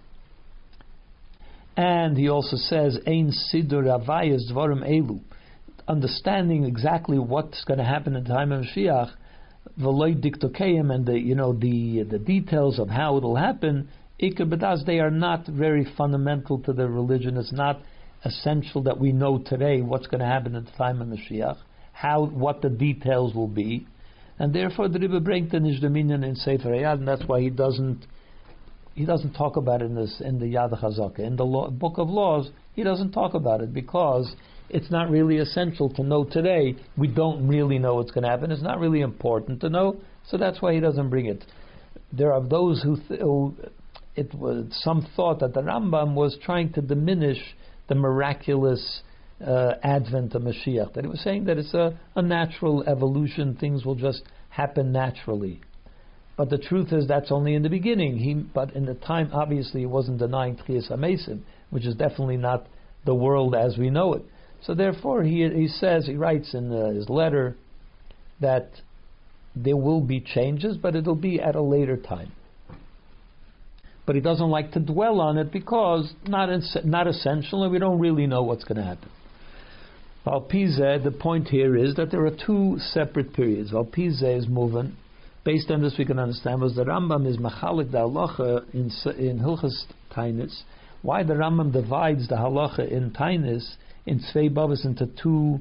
And 1.77 2.17
he 2.17 2.29
also 2.29 2.57
says, 2.57 2.99
Ein 3.07 3.33
Sidur 3.33 3.85
Avayas 3.85 4.51
Dvarim 4.51 4.83
Elu. 4.83 5.21
Understanding 5.87 6.65
exactly 6.65 7.19
what's 7.19 7.65
going 7.65 7.79
to 7.79 7.85
happen 7.85 8.17
in 8.17 8.25
the 8.25 8.29
time 8.29 8.51
of 8.51 8.65
Mashiach, 8.65 9.13
Veloy 9.81 10.21
Diktokeim, 10.21 10.93
and 10.93 11.07
the, 11.07 11.19
you 11.19 11.35
know, 11.35 11.53
the, 11.53 12.03
the 12.03 12.19
details 12.19 12.79
of 12.79 12.89
how 12.89 13.17
it'll 13.17 13.37
happen, 13.37 13.89
Ikar 14.21 14.85
they 14.85 14.99
are 14.99 15.11
not 15.11 15.47
very 15.47 15.87
fundamental 15.97 16.59
to 16.61 16.73
the 16.73 16.89
religion. 16.89 17.37
It's 17.37 17.53
not 17.53 17.81
essential 18.25 18.83
that 18.83 18.99
we 18.99 19.13
know 19.13 19.39
today 19.39 19.81
what's 19.81 20.09
going 20.09 20.21
to 20.21 20.27
happen 20.27 20.57
at 20.57 20.65
the 20.67 20.73
time 20.73 21.01
of 21.01 21.09
Mashiach, 21.09 21.59
how, 21.93 22.27
what 22.27 22.63
the 22.63 22.71
details 22.71 23.35
will 23.35 23.49
be. 23.49 23.87
And 24.39 24.53
therefore, 24.53 24.89
the 24.89 24.99
Rebbe 24.99 25.21
bringt 25.21 25.51
the 25.51 25.59
Nishdominion 25.59 26.25
in 26.25 26.35
Sefer 26.37 26.71
Hayad, 26.71 26.95
and 26.95 27.09
that's 27.09 27.25
why 27.27 27.41
he 27.41 27.51
doesn't 27.51 28.07
he 28.95 29.05
doesn't 29.05 29.35
talk 29.35 29.57
about 29.57 29.81
it 29.81 29.87
in 29.87 29.95
this 29.95 30.21
in 30.21 30.41
the 30.41 30.47
Yad 30.47 30.77
Chazaka. 30.81 31.21
In 31.21 31.37
the 31.37 31.45
law, 31.45 31.71
Book 31.71 31.99
of 31.99 32.09
Laws, 32.09 32.51
he 32.75 32.83
doesn't 32.83 33.13
talk 33.13 33.35
about 33.35 33.61
it 33.61 33.73
because 33.73 34.35
it's 34.71 34.91
not 34.91 35.11
really 35.11 35.39
essential 35.39 35.89
to 35.95 36.03
know 36.03 36.25
today. 36.25 36.77
We 36.97 37.09
don't 37.09 37.49
really 37.49 37.79
know 37.79 37.95
what's 37.95 38.11
going 38.11 38.25
to 38.25 38.31
happen. 38.31 38.51
It's 38.51 38.63
not 38.63 38.79
really 38.79 39.01
important 39.01 39.61
to 39.63 39.69
know, 39.69 40.01
so 40.29 40.37
that's 40.37 40.61
why 40.61 40.75
he 40.75 40.81
doesn't 40.81 41.11
bring 41.11 41.27
it. 41.27 41.45
There 42.13 42.33
are 42.33 42.43
those 42.43 42.83
who, 42.83 42.97
th- 42.97 43.21
who 43.21 43.55
it 44.17 44.35
was 44.35 44.67
some 44.83 45.07
thought 45.17 45.41
that 45.41 45.55
the 45.55 45.63
Rambam 45.63 46.15
was 46.15 46.37
trying 46.43 46.73
to 46.75 46.83
diminish 46.83 47.39
the 47.89 47.95
miraculous 47.95 49.03
uh, 49.45 49.75
advent 49.83 50.35
of 50.35 50.43
Mashiach. 50.43 50.95
That 50.95 51.05
he 51.05 51.09
was 51.09 51.21
saying 51.21 51.45
that 51.45 51.59
it's 51.59 51.75
a, 51.75 51.99
a 52.17 52.23
natural 52.23 52.83
evolution; 52.85 53.57
things 53.57 53.85
will 53.85 53.95
just 53.95 54.23
happen 54.49 54.93
naturally. 54.93 55.61
But 56.37 56.51
the 56.51 56.59
truth 56.59 56.93
is 56.93 57.09
that's 57.09 57.33
only 57.33 57.55
in 57.55 57.63
the 57.63 57.69
beginning. 57.69 58.19
He, 58.19 58.35
but 58.35 58.75
in 58.75 58.87
the 58.87 58.95
time, 58.95 59.31
obviously, 59.33 59.81
he 59.81 59.87
wasn't 59.87 60.19
denying 60.19 60.57
Tchias 60.57 60.91
HaMesim, 60.91 61.41
which 61.71 61.85
is 61.85 61.95
definitely 61.95 62.37
not 62.37 62.67
the 63.05 63.15
world 63.15 63.55
as 63.55 63.77
we 63.77 63.91
know 63.91 64.15
it. 64.15 64.23
So 64.63 64.75
therefore, 64.75 65.23
he, 65.23 65.49
he 65.49 65.69
says, 65.69 66.07
he 66.07 66.17
writes 66.17 66.55
in 66.55 66.73
uh, 66.73 66.91
his 66.91 67.09
letter 67.09 67.57
that 68.41 68.71
there 69.55 69.77
will 69.77 70.01
be 70.01 70.21
changes, 70.21 70.77
but 70.77 70.95
it'll 70.95 71.15
be 71.15 71.41
at 71.41 71.55
a 71.55 71.63
later 71.63 71.97
time. 71.97 72.33
But 74.07 74.15
he 74.15 74.21
doesn't 74.21 74.49
like 74.49 74.73
to 74.73 74.81
dwell 74.81 75.21
on 75.21 75.37
it 75.37 75.53
because 75.53 76.13
not 76.27 76.49
not 76.85 77.07
essential, 77.07 77.63
and 77.63 77.73
we 77.73 77.79
don't 77.79 77.99
really 77.99 78.27
know 78.27 78.43
what's 78.43 78.65
going 78.65 78.79
to 78.79 78.85
happen. 78.85 79.11
Valpize, 80.27 81.03
the 81.05 81.11
point 81.11 81.49
here 81.49 81.77
is 81.77 81.95
that 81.97 82.11
there 82.11 82.25
are 82.25 82.37
two 82.47 82.79
separate 82.79 83.35
periods. 83.35 83.73
Valpize 83.73 84.23
is 84.39 84.49
moving 84.49 84.97
Based 85.49 85.71
on 85.71 85.81
this, 85.81 85.95
we 85.99 86.05
can 86.05 86.19
understand 86.19 86.61
was 86.61 86.75
the 86.75 86.85
Rambam 86.85 87.27
is 87.27 87.39
machalik 87.39 87.91
the 87.91 87.99
halacha 87.99 88.69
in 88.75 88.91
in 89.19 89.39
Hilchas 89.39 89.85
Tainis. 90.15 90.65
Why 91.01 91.23
the 91.23 91.33
Rambam 91.33 91.73
divides 91.73 92.29
the 92.29 92.35
halacha 92.35 92.87
in 92.93 93.13
Tainis 93.13 93.77
in 94.09 94.21
Tzvei 94.21 94.53
Babas 94.53 94.85
into 94.85 95.07
two 95.07 95.61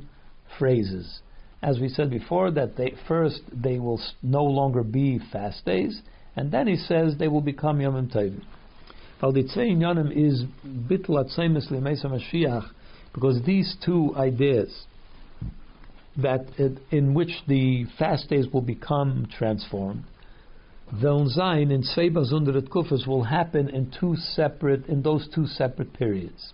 phrases. 0.58 1.20
As 1.62 1.80
we 1.80 1.90
said 1.90 2.10
before, 2.10 2.52
that 2.52 2.78
they 2.78 2.94
first 3.08 3.42
they 3.52 3.80
will 3.80 4.02
no 4.22 4.44
longer 4.44 4.84
be 4.84 5.20
fast 5.32 5.66
days, 5.66 6.02
and 6.36 6.52
then 6.52 6.68
he 6.68 6.76
says 6.76 7.16
they 7.18 7.28
will 7.28 7.42
become 7.42 7.80
Yomim 7.80 8.14
Tovim. 8.14 8.44
Well, 9.22 9.32
the 9.32 9.44
Yonim 9.44 10.12
is 10.12 10.44
bitl 10.68 11.18
because 13.14 13.42
these 13.46 13.76
two 13.84 14.14
ideas 14.16 14.86
that 16.18 16.46
it, 16.58 16.78
in 16.92 17.14
which 17.16 17.32
the 17.48 17.86
fast 17.98 18.30
days 18.30 18.46
will 18.54 18.62
become 18.62 19.28
transformed. 19.36 20.04
Veln 20.94 21.28
Zayin 21.36 21.72
in 21.72 21.82
Tzvei 21.82 22.12
Zunderet 22.32 22.70
Kufas 22.70 23.08
will 23.08 23.24
happen 23.24 23.70
in 23.70 23.92
two 24.00 24.16
separate 24.16 24.86
in 24.86 25.02
those 25.02 25.28
two 25.34 25.48
separate 25.48 25.94
periods. 25.94 26.54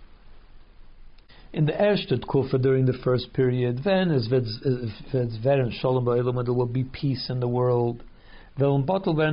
In 1.54 1.66
the 1.66 1.72
Ershtet 1.72 2.26
Kufa 2.26 2.58
during 2.58 2.84
the 2.84 2.98
first 3.04 3.32
period, 3.32 3.84
then 3.84 4.10
as 4.10 4.26
Veren 4.26 5.72
Shalom 5.80 6.04
there 6.04 6.52
will 6.52 6.66
be 6.66 6.82
peace 6.82 7.30
in 7.30 7.38
the 7.38 7.46
world. 7.46 8.02
When 8.56 8.84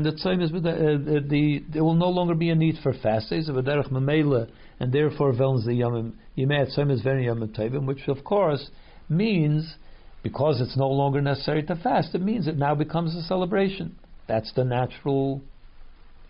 the 0.03 0.13
same 0.17 0.39
is 0.39 0.51
uh, 0.51 0.61
the, 0.61 1.26
the 1.28 1.63
there 1.74 1.84
will 1.84 1.95
no 1.95 2.09
longer 2.09 2.36
be 2.36 2.51
a 2.51 2.55
need 2.55 2.76
for 2.84 2.93
fast 2.93 3.32
days 3.32 3.49
of 3.49 3.57
a 3.57 3.63
derech 3.63 3.89
memela, 3.89 4.47
and 4.80 4.93
therefore 4.93 5.34
Veln 5.34 5.65
the 5.65 5.72
Yomim 5.72 6.13
Yimei 6.38 6.67
Tzayim 6.78 6.91
is 6.91 7.01
very 7.01 7.26
Yomim 7.26 7.57
Tovim, 7.57 7.88
which 7.88 8.07
of 8.07 8.24
course 8.24 8.69
means 9.09 9.76
because 10.22 10.61
it's 10.61 10.78
no 10.78 10.89
longer 10.89 11.22
necessary 11.22 11.63
to 11.63 11.76
fast, 11.76 12.13
it 12.13 12.22
means 12.22 12.47
it 12.47 12.55
now 12.55 12.76
becomes 12.76 13.15
a 13.15 13.24
celebration. 13.24 13.95
That's 14.28 14.53
the 14.53 14.63
natural, 14.63 15.41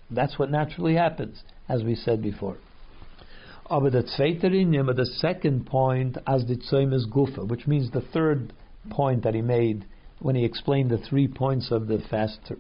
that's 0.10 0.40
what 0.40 0.50
naturally 0.50 0.96
happens, 0.96 1.44
as 1.68 1.84
we 1.84 1.96
said 1.96 2.22
before. 2.22 2.58
Aber 3.72 3.90
the 3.90 4.04
zweite 4.04 4.44
the 4.94 5.06
second 5.06 5.66
point, 5.66 6.18
as 6.28 6.46
the 6.46 6.58
tzoim 6.58 6.94
is 6.94 7.08
gufa, 7.08 7.48
which 7.48 7.68
means 7.68 7.90
the 7.90 8.02
third 8.02 8.52
point 8.90 9.24
that 9.24 9.34
he 9.34 9.42
made 9.42 9.86
when 10.20 10.36
he 10.36 10.44
explained 10.44 10.92
the 10.92 10.98
three 10.98 11.26
points 11.26 11.72
of 11.72 11.88
the 11.88 12.00
fast 12.10 12.52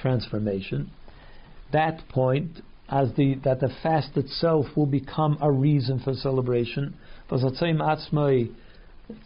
transformation. 0.00 0.92
That 1.72 2.06
point, 2.08 2.60
as 2.88 3.12
the 3.16 3.34
that 3.42 3.58
the 3.58 3.74
fast 3.82 4.16
itself 4.16 4.66
will 4.76 4.86
become 4.86 5.38
a 5.40 5.50
reason 5.50 5.98
for 5.98 6.14
celebration. 6.14 6.94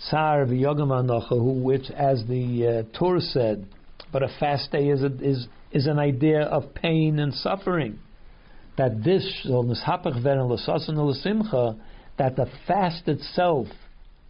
Tsar 0.08 0.46
which, 0.46 1.90
as 1.90 2.24
the 2.26 2.66
uh, 2.66 2.98
Torah 2.98 3.20
said, 3.20 3.66
but 4.10 4.22
a 4.22 4.28
fast 4.40 4.72
day 4.72 4.88
is, 4.88 5.02
a, 5.02 5.12
is, 5.22 5.46
is 5.72 5.86
an 5.86 5.98
idea 5.98 6.40
of 6.40 6.74
pain 6.74 7.18
and 7.18 7.34
suffering. 7.34 7.98
That 8.78 9.04
this, 9.04 9.24
that 12.18 12.36
the 12.36 12.46
fast 12.66 13.08
itself, 13.08 13.66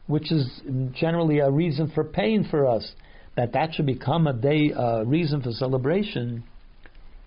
which 0.06 0.32
is 0.32 0.60
generally 0.94 1.38
a 1.38 1.50
reason 1.50 1.92
for 1.94 2.04
pain 2.04 2.46
for 2.50 2.66
us, 2.66 2.92
that 3.36 3.52
that 3.52 3.74
should 3.74 3.86
become 3.86 4.26
a 4.26 4.32
day, 4.32 4.72
a 4.74 5.04
reason 5.04 5.42
for 5.42 5.52
celebration, 5.52 6.42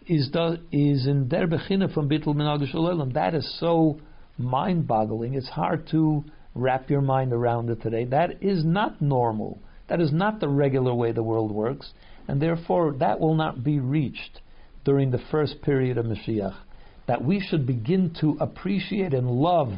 is 0.07 0.31
the, 0.31 0.59
is 0.71 1.07
in 1.07 1.29
der 1.29 1.47
Bechina 1.47 1.93
from 1.93 2.09
Bittul 2.09 2.35
Minag 2.35 3.13
That 3.13 3.35
is 3.35 3.59
so 3.59 3.99
mind 4.37 4.87
boggling. 4.87 5.35
It's 5.35 5.49
hard 5.49 5.87
to 5.91 6.23
wrap 6.55 6.89
your 6.89 7.01
mind 7.01 7.33
around 7.33 7.69
it 7.69 7.81
today. 7.81 8.05
That 8.05 8.43
is 8.43 8.65
not 8.65 9.01
normal. 9.01 9.59
That 9.89 10.01
is 10.01 10.11
not 10.11 10.39
the 10.39 10.49
regular 10.49 10.93
way 10.93 11.11
the 11.11 11.23
world 11.23 11.51
works, 11.51 11.91
and 12.27 12.41
therefore 12.41 12.93
that 12.99 13.19
will 13.19 13.35
not 13.35 13.63
be 13.63 13.79
reached 13.79 14.41
during 14.83 15.11
the 15.11 15.21
first 15.29 15.61
period 15.61 15.97
of 15.97 16.05
Mashiach. 16.05 16.55
That 17.11 17.25
we 17.25 17.41
should 17.41 17.67
begin 17.67 18.15
to 18.21 18.37
appreciate 18.39 19.13
and 19.13 19.29
love 19.29 19.73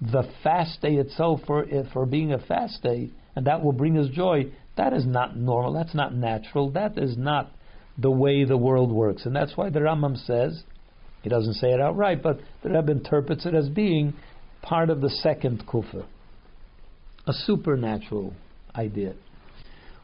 the 0.00 0.22
fast 0.44 0.80
day 0.82 0.94
itself 0.94 1.40
for, 1.44 1.64
eh, 1.64 1.82
for 1.92 2.06
being 2.06 2.32
a 2.32 2.38
fast 2.38 2.80
day, 2.80 3.10
and 3.34 3.44
that 3.48 3.60
will 3.64 3.72
bring 3.72 3.98
us 3.98 4.08
joy. 4.10 4.52
That 4.76 4.92
is 4.92 5.04
not 5.04 5.36
normal. 5.36 5.72
That's 5.72 5.96
not 5.96 6.14
natural. 6.14 6.70
That 6.70 6.96
is 6.96 7.16
not 7.18 7.50
the 7.98 8.12
way 8.12 8.44
the 8.44 8.56
world 8.56 8.92
works. 8.92 9.26
And 9.26 9.34
that's 9.34 9.56
why 9.56 9.68
the 9.68 9.80
Rambam 9.80 10.16
says, 10.16 10.62
he 11.22 11.28
doesn't 11.28 11.54
say 11.54 11.72
it 11.72 11.80
outright, 11.80 12.22
but 12.22 12.38
the 12.62 12.70
Rebbe 12.70 12.92
interprets 12.92 13.46
it 13.46 13.54
as 13.54 13.68
being 13.68 14.14
part 14.62 14.88
of 14.88 15.00
the 15.00 15.10
second 15.10 15.66
kufa, 15.66 16.06
a 17.26 17.32
supernatural 17.32 18.32
idea. 18.76 19.14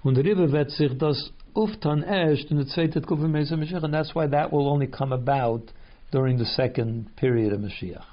Und 0.05 0.16
der 0.16 0.24
Rebbe 0.24 0.51
wird 0.51 0.72
sich 0.72 0.99
das 0.99 1.30
uftan 1.55 2.03
erst 2.03 2.51
in 2.51 2.57
the 2.57 2.64
zweite 2.64 3.01
kufa 3.03 3.22
and 3.22 3.95
that's 3.95 4.16
why 4.16 4.26
that 4.26 4.53
will 4.53 4.68
only 4.68 4.89
come 4.89 5.12
about 5.12 5.70
during 6.13 6.39
the 6.39 6.45
second 6.45 7.11
period 7.17 7.53
of 7.53 7.61
Mashiach. 7.61 8.05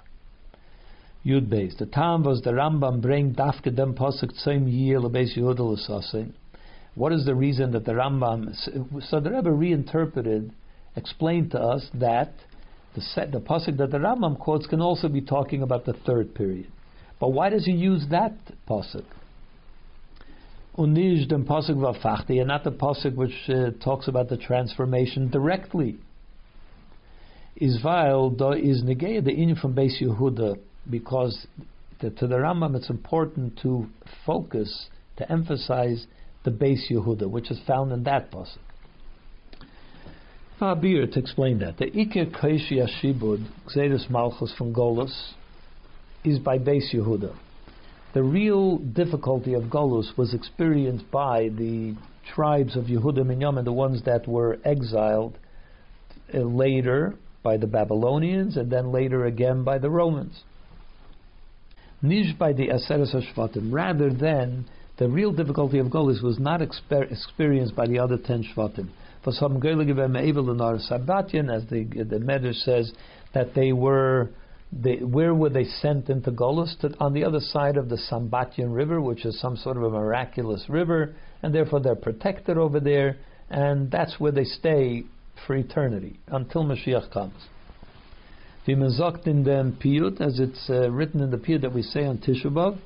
Yud 1.26 1.50
Beis. 1.50 1.78
The 1.78 1.86
time 1.86 2.24
was 2.24 2.42
the 2.42 2.52
Rambam 2.52 3.02
bring 3.02 3.36
dafke 3.36 3.76
dem 3.76 3.94
posuk 3.94 4.32
tzim 4.42 4.72
yir 4.72 5.00
lebeis 5.00 5.38
Yehuda 5.38 6.32
What 6.96 7.12
is 7.12 7.26
the 7.26 7.36
reason 7.36 7.72
that 7.72 7.86
the 7.86 7.92
Rambam? 7.92 8.56
So 9.10 9.20
the 9.20 9.30
Rebbe 9.30 9.52
reinterpreted, 9.52 10.54
explained 10.96 11.52
to 11.52 11.60
us 11.60 11.88
that 11.94 12.34
the 12.96 13.02
set, 13.02 13.34
the 13.34 13.42
pasuk 13.42 13.78
that 13.78 13.92
the 13.92 13.98
Rambam 13.98 14.40
quotes 14.40 14.66
can 14.66 14.82
also 14.82 15.10
be 15.10 15.22
talking 15.22 15.62
about 15.62 15.86
the 15.86 15.94
third 15.94 16.34
period. 16.34 16.72
But 17.20 17.34
why 17.34 17.50
does 17.50 17.66
he 17.66 17.74
use 17.74 18.06
that 18.12 18.34
pasuk? 18.68 19.04
Unish 20.78 21.28
dem 21.28 21.46
pasuk 21.46 21.76
vafachti, 21.76 22.40
and 22.40 22.48
not 22.48 22.64
the 22.64 22.72
pasuk 22.72 23.14
which 23.16 23.34
uh, 23.50 23.72
talks 23.84 24.08
about 24.08 24.30
the 24.30 24.38
transformation 24.38 25.30
directly. 25.30 25.98
Israel 27.60 28.34
is 28.54 28.84
negay 28.84 29.24
the 29.24 29.32
in 29.32 29.56
from 29.56 29.76
Beis 29.76 30.02
Yehuda 30.02 30.58
because 30.90 31.46
the, 32.00 32.10
to 32.12 32.28
the 32.28 32.36
Rambam 32.36 32.76
it's 32.76 32.90
important 32.90 33.60
to 33.62 33.88
focus 34.26 34.88
to 35.18 35.30
emphasize 35.30 36.08
the 36.46 36.52
Beis 36.52 36.90
Yehuda, 36.90 37.30
which 37.30 37.52
is 37.52 37.60
found 37.68 37.92
in 37.92 38.04
that 38.04 38.32
pasuk. 38.32 38.60
Fabir 40.60 41.12
to 41.12 41.20
explain 41.20 41.60
that 41.60 41.78
the 41.78 41.86
Iker 41.86 42.32
Kaishi 42.32 42.86
Ashibud 42.86 43.46
Xeris 43.76 44.10
Malchus 44.10 44.54
from 44.58 44.74
Golus 44.74 45.34
is 46.24 46.40
by 46.40 46.58
Beis 46.58 46.94
Yehuda. 46.94 47.36
The 48.14 48.24
real 48.24 48.78
difficulty 48.78 49.54
of 49.54 49.64
Golus 49.64 50.18
was 50.18 50.34
experienced 50.34 51.12
by 51.12 51.50
the 51.50 51.96
tribes 52.34 52.78
of 52.78 52.86
Yehuda 52.86 53.20
Minyamin, 53.20 53.66
the 53.66 53.74
ones 53.74 54.04
that 54.06 54.28
were 54.28 54.60
exiled 54.64 55.38
uh, 56.34 56.40
later 56.40 57.16
by 57.44 57.58
the 57.58 57.68
Babylonians 57.68 58.58
and 58.58 58.72
then 58.72 58.92
later 58.92 59.26
again 59.26 59.64
by 59.64 59.78
the 59.78 59.90
Romans. 59.90 60.44
Nish 62.02 62.34
by 62.38 62.54
the 62.54 62.68
Aseres 62.70 63.14
Shvatim, 63.14 63.74
rather 63.74 64.10
than 64.14 64.66
the 64.98 65.10
real 65.10 65.32
difficulty 65.32 65.80
of 65.80 65.88
Golis 65.88 66.22
was 66.22 66.40
not 66.40 66.62
exper- 66.62 67.12
experienced 67.12 67.76
by 67.76 67.88
the 67.88 68.00
other 68.00 68.18
ten 68.18 68.44
Shvatim. 68.44 68.90
For 69.24 69.34
some 69.34 69.60
Sambatyan, 69.60 71.54
as 71.54 71.66
the 71.70 71.84
the 72.04 72.20
Medrash 72.20 72.64
says, 72.64 72.94
that 73.34 73.54
they 73.54 73.74
were 73.74 74.30
they, 74.72 74.98
where 74.98 75.34
were 75.34 75.50
they 75.50 75.66
sent 75.66 76.10
into 76.10 76.32
Golis? 76.32 76.76
on 77.00 77.14
the 77.14 77.26
other 77.26 77.40
side 77.40 77.76
of 77.76 77.90
the 77.90 77.98
Sambatyan 77.98 78.74
River, 78.74 79.02
which 79.02 79.26
is 79.26 79.40
some 79.40 79.58
sort 79.58 79.78
of 79.78 79.84
a 79.84 79.90
miraculous 79.90 80.70
river, 80.70 81.16
and 81.44 81.54
therefore 81.54 81.80
they're 81.80 81.96
protected 81.96 82.58
over 82.58 82.80
there, 82.80 83.18
and 83.50 83.90
that's 83.92 84.20
where 84.20 84.32
they 84.32 84.44
stay 84.44 85.04
for 85.46 85.56
eternity 85.56 86.20
until 86.28 86.64
Mashiach 86.64 87.12
comes. 87.12 87.48
Sagt 88.68 89.26
in 89.26 89.44
dem 89.44 89.78
Piyut, 89.84 90.22
as 90.22 90.40
it's 90.40 90.70
uh, 90.70 90.92
written 90.92 91.22
in 91.22 91.32
the 91.32 91.38
Piyut 91.38 91.62
that 91.62 91.74
we 91.74 91.82
say 91.82 92.06
on 92.06 92.20
Tisha 92.20 92.46
B'Av, 92.46 92.78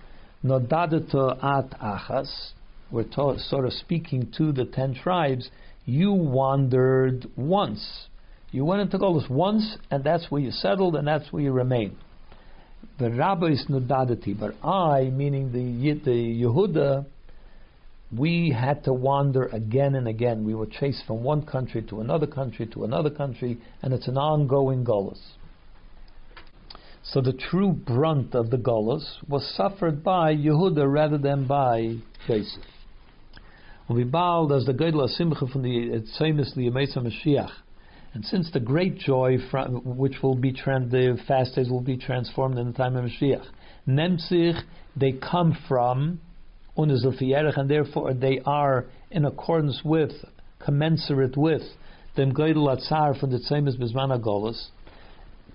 Nodadato 0.43 1.43
at 1.43 1.71
achas, 1.79 2.51
we're 2.91 3.05
sort 3.11 3.65
of 3.65 3.73
speaking 3.73 4.31
to 4.37 4.51
the 4.51 4.65
ten 4.65 4.93
tribes, 4.93 5.49
you 5.85 6.13
wandered 6.13 7.25
once. 7.35 8.07
You 8.51 8.65
went 8.65 8.81
into 8.81 8.97
Golos 8.97 9.29
once, 9.29 9.77
and 9.89 10.03
that's 10.03 10.29
where 10.29 10.41
you 10.41 10.51
settled, 10.51 10.95
and 10.95 11.07
that's 11.07 11.31
where 11.33 11.41
you 11.41 11.51
remain. 11.51 11.97
The 12.99 13.09
rabbi 13.09 13.47
is 13.47 13.65
nodadati, 13.67 14.39
but 14.39 14.55
I, 14.63 15.09
meaning 15.09 15.51
the, 15.51 15.93
the 16.05 16.43
Yehuda, 16.43 17.05
we 18.17 18.51
had 18.51 18.83
to 18.83 18.93
wander 18.93 19.45
again 19.47 19.95
and 19.95 20.07
again. 20.07 20.43
We 20.43 20.55
were 20.55 20.65
chased 20.65 21.05
from 21.05 21.23
one 21.23 21.45
country 21.45 21.81
to 21.83 22.01
another 22.01 22.27
country 22.27 22.67
to 22.67 22.83
another 22.83 23.09
country, 23.09 23.59
and 23.81 23.93
it's 23.93 24.07
an 24.07 24.17
ongoing 24.17 24.83
Golos. 24.83 25.21
So 27.03 27.21
the 27.21 27.33
true 27.33 27.71
brunt 27.71 28.33
of 28.33 28.49
the 28.49 28.57
Golos 28.57 29.03
was 29.27 29.45
suffered 29.55 30.03
by 30.03 30.33
Yehuda 30.35 30.91
rather 30.91 31.17
than 31.17 31.45
by 31.45 31.97
Yosef. 32.27 32.63
We 33.89 34.05
bowed 34.05 34.51
as 34.53 34.65
the 34.65 34.73
Gedla 34.73 35.09
Simcha 35.09 35.45
from 35.47 35.63
the 35.63 36.03
Tzemis 36.19 36.55
Liyamesa 36.55 36.97
Mashiach. 36.97 37.51
And 38.13 38.23
since 38.23 38.49
the 38.51 38.59
great 38.59 38.97
joy 38.97 39.37
from, 39.51 39.97
which 39.97 40.23
will 40.23 40.35
be 40.35 40.53
trans, 40.53 40.91
the 40.91 41.17
fast 41.27 41.55
days 41.55 41.69
will 41.69 41.81
be 41.81 41.97
transformed 41.97 42.57
in 42.57 42.67
the 42.67 42.73
time 42.73 42.95
of 42.95 43.05
Mashiach, 43.05 43.45
Nemzich, 43.87 44.61
they 44.95 45.11
come 45.13 45.57
from 45.67 46.21
and 46.75 47.69
therefore 47.69 48.13
they 48.13 48.39
are 48.45 48.85
in 49.11 49.25
accordance 49.25 49.81
with, 49.83 50.11
commensurate 50.59 51.37
with, 51.37 51.63
the 52.15 52.23
Gedla 52.23 52.77
Atzar 52.77 53.19
from 53.19 53.31
the 53.31 53.39
Tzemis 53.39 53.77
Bizmana 53.77 54.19
Golos 54.21 54.69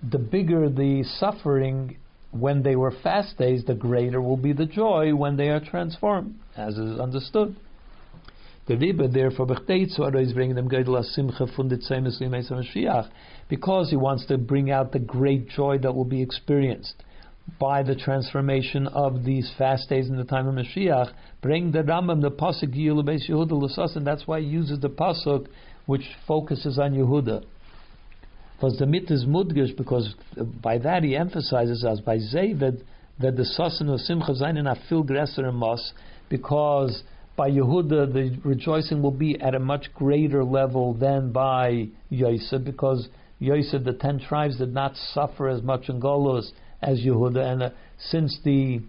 the 0.03 0.19
bigger 0.19 0.69
the 0.69 1.03
suffering 1.03 1.97
when 2.31 2.63
they 2.63 2.77
were 2.77 2.93
fast 3.03 3.39
days, 3.39 3.65
the 3.65 3.75
greater 3.75 4.21
will 4.21 4.37
be 4.37 4.53
the 4.53 4.67
joy 4.67 5.15
when 5.15 5.37
they 5.37 5.49
are 5.49 5.61
transformed, 5.61 6.35
as 6.57 6.77
is 6.77 7.01
understood. 7.01 7.57
The 8.67 8.77
Rebbe 8.77 9.09
therefore 9.09 9.47
is 10.21 10.33
bringing 10.35 10.55
them 10.55 10.69
Simcha 11.03 11.47
because 13.49 13.89
he 13.89 13.97
wants 13.97 14.27
to 14.27 14.37
bring 14.37 14.71
out 14.71 14.93
the 14.93 14.99
great 14.99 15.49
joy 15.49 15.79
that 15.79 15.95
will 15.95 16.05
be 16.05 16.21
experienced 16.21 17.03
by 17.59 17.83
the 17.83 17.95
transformation 17.95 18.87
of 18.89 19.25
these 19.25 19.51
fast 19.57 19.89
days 19.89 20.09
in 20.09 20.17
the 20.17 20.25
time 20.25 20.47
of 20.47 20.55
Mashiach. 20.55 21.13
Bring 21.41 21.73
the 21.73 21.83
Rambam 21.83 22.21
the 22.21 22.31
pasuk 22.31 22.75
Yehuda 22.75 23.97
and 23.97 24.07
that's 24.07 24.27
why 24.27 24.41
he 24.41 24.47
uses 24.47 24.81
the 24.81 24.91
pasuk 24.91 25.47
which 25.87 26.05
focuses 26.27 26.79
on 26.79 26.93
Yehuda. 26.93 27.45
Because 28.57 28.79
the 28.79 28.87
mit 28.87 29.11
is 29.11 29.25
mudgish, 29.25 29.77
because 29.77 30.15
by 30.61 30.79
that 30.79 31.05
he 31.05 31.17
emphasizes 31.17 31.85
us 31.85 32.01
by 32.01 32.17
Zavid 32.17 32.83
that 33.21 33.37
the 33.37 33.47
sasan 33.59 33.93
of 33.93 34.01
simcha 34.01 34.33
zayin 34.33 34.67
afil 34.67 35.05
gresser 35.05 35.49
and 35.49 35.57
mas, 35.57 35.93
because 36.29 37.03
by 37.37 37.49
Yehuda 37.49 38.13
the 38.13 38.39
rejoicing 38.45 39.01
will 39.01 39.13
be 39.13 39.41
at 39.41 39.55
a 39.55 39.61
much 39.61 39.87
greater 39.95 40.45
level 40.45 40.93
than 40.93 41.33
by 41.33 41.89
Yosef, 42.11 42.65
because 42.65 43.09
Yosef 43.39 43.85
the 43.85 43.93
ten 43.93 44.19
tribes 44.19 44.59
did 44.59 44.75
not 44.75 44.97
suffer 44.97 45.49
as 45.49 45.63
much 45.63 45.89
in 45.89 46.01
Golos 46.01 46.51
as 46.83 47.01
Yehuda, 47.01 47.53
and 47.53 47.63
uh, 47.63 47.71
since 47.99 48.39
the 48.45 48.81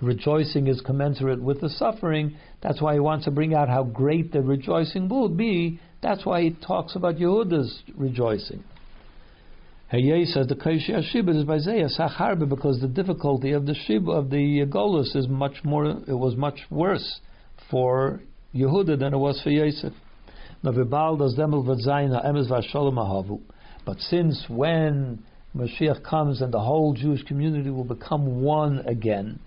rejoicing 0.00 0.66
is 0.66 0.80
commensurate 0.80 1.42
with 1.42 1.60
the 1.60 1.68
suffering, 1.68 2.36
that's 2.62 2.80
why 2.80 2.94
he 2.94 3.00
wants 3.00 3.24
to 3.26 3.30
bring 3.30 3.54
out 3.54 3.68
how 3.68 3.84
great 3.84 4.32
the 4.32 4.40
rejoicing 4.40 5.08
will 5.08 5.28
be. 5.28 5.78
That's 6.02 6.24
why 6.24 6.42
he 6.42 6.50
talks 6.50 6.96
about 6.96 7.16
Yehuda's 7.16 7.82
rejoicing. 7.94 8.64
Hayei 9.92 10.26
says 10.26 10.48
the 10.48 10.56
Kaishi 10.56 10.90
Shibud 11.12 11.36
is 11.36 11.44
by 11.44 11.58
Sacharbe 11.58 12.48
because 12.48 12.80
the 12.80 12.88
difficulty 12.88 13.52
of 13.52 13.66
the 13.66 13.74
Shib 13.86 14.08
of 14.08 14.30
the 14.30 14.64
Golus 14.66 15.14
is 15.14 15.28
much 15.28 15.62
more. 15.62 15.86
It 15.86 16.18
was 16.18 16.36
much 16.36 16.58
worse 16.70 17.20
for 17.70 18.20
Yehuda 18.54 18.98
than 18.98 19.14
it 19.14 19.18
was 19.18 19.40
for 19.42 19.50
Yosef. 19.50 19.92
But 23.86 23.98
since 23.98 24.44
when 24.48 25.22
Mashiach 25.56 26.02
comes 26.02 26.40
and 26.40 26.52
the 26.52 26.60
whole 26.60 26.94
Jewish 26.94 27.22
community 27.24 27.70
will 27.70 27.84
become 27.84 28.42
one 28.42 28.80
again, 28.86 29.38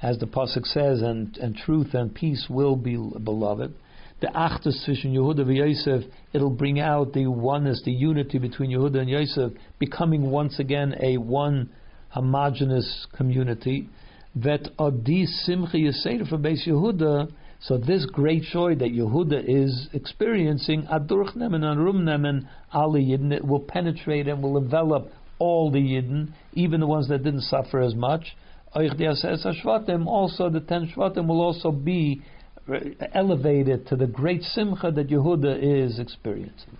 as 0.00 0.18
the 0.18 0.26
pasuk 0.26 0.64
says, 0.66 1.02
and, 1.02 1.36
and 1.38 1.56
truth 1.56 1.94
and 1.94 2.14
peace 2.14 2.46
will 2.48 2.76
be 2.76 2.96
beloved 2.96 3.74
the 4.22 4.28
achtus 4.28 4.86
zwischen 4.86 5.12
Yehuda 5.12 5.40
and 5.40 5.56
Yosef, 5.56 6.04
it'll 6.32 6.48
bring 6.48 6.78
out 6.78 7.12
the 7.12 7.26
oneness, 7.26 7.82
the 7.84 7.90
unity 7.90 8.38
between 8.38 8.70
Yehuda 8.70 9.00
and 9.00 9.10
Yosef, 9.10 9.52
becoming 9.80 10.30
once 10.30 10.60
again 10.60 10.94
a 11.02 11.16
one 11.16 11.68
homogeneous 12.10 13.08
community. 13.16 13.88
That 14.36 14.70
adi 14.78 15.26
simcha 15.26 15.76
yisera 15.76 16.26
for 16.28 16.38
Beis 16.38 16.66
Yehuda. 16.66 17.32
So 17.62 17.78
this 17.78 18.06
great 18.06 18.42
joy 18.42 18.74
that 18.76 18.90
Yehuda 18.90 19.44
is 19.46 19.88
experiencing, 19.92 20.82
adurch 20.90 21.36
nemen 21.36 21.62
and 21.62 21.84
rum 21.84 22.04
nemen 22.04 22.48
ali 22.72 23.04
Yidden, 23.04 23.40
will 23.44 23.60
penetrate 23.60 24.26
and 24.26 24.42
will 24.42 24.58
envelop 24.58 25.12
all 25.38 25.70
the 25.70 25.78
Yidden, 25.78 26.32
even 26.54 26.80
the 26.80 26.86
ones 26.86 27.08
that 27.08 27.22
didn't 27.22 27.42
suffer 27.42 27.80
as 27.80 27.94
much. 27.94 28.36
Also, 28.74 28.88
the 28.88 30.64
ten 30.66 30.88
Shvatim 30.88 31.26
will 31.28 31.40
also 31.40 31.70
be 31.70 32.22
uh, 32.68 32.78
elevated 33.14 33.86
to 33.88 33.96
the 33.96 34.06
great 34.06 34.42
simcha 34.42 34.90
that 34.90 35.08
Yehuda 35.08 35.84
is 35.84 36.00
experiencing. 36.00 36.78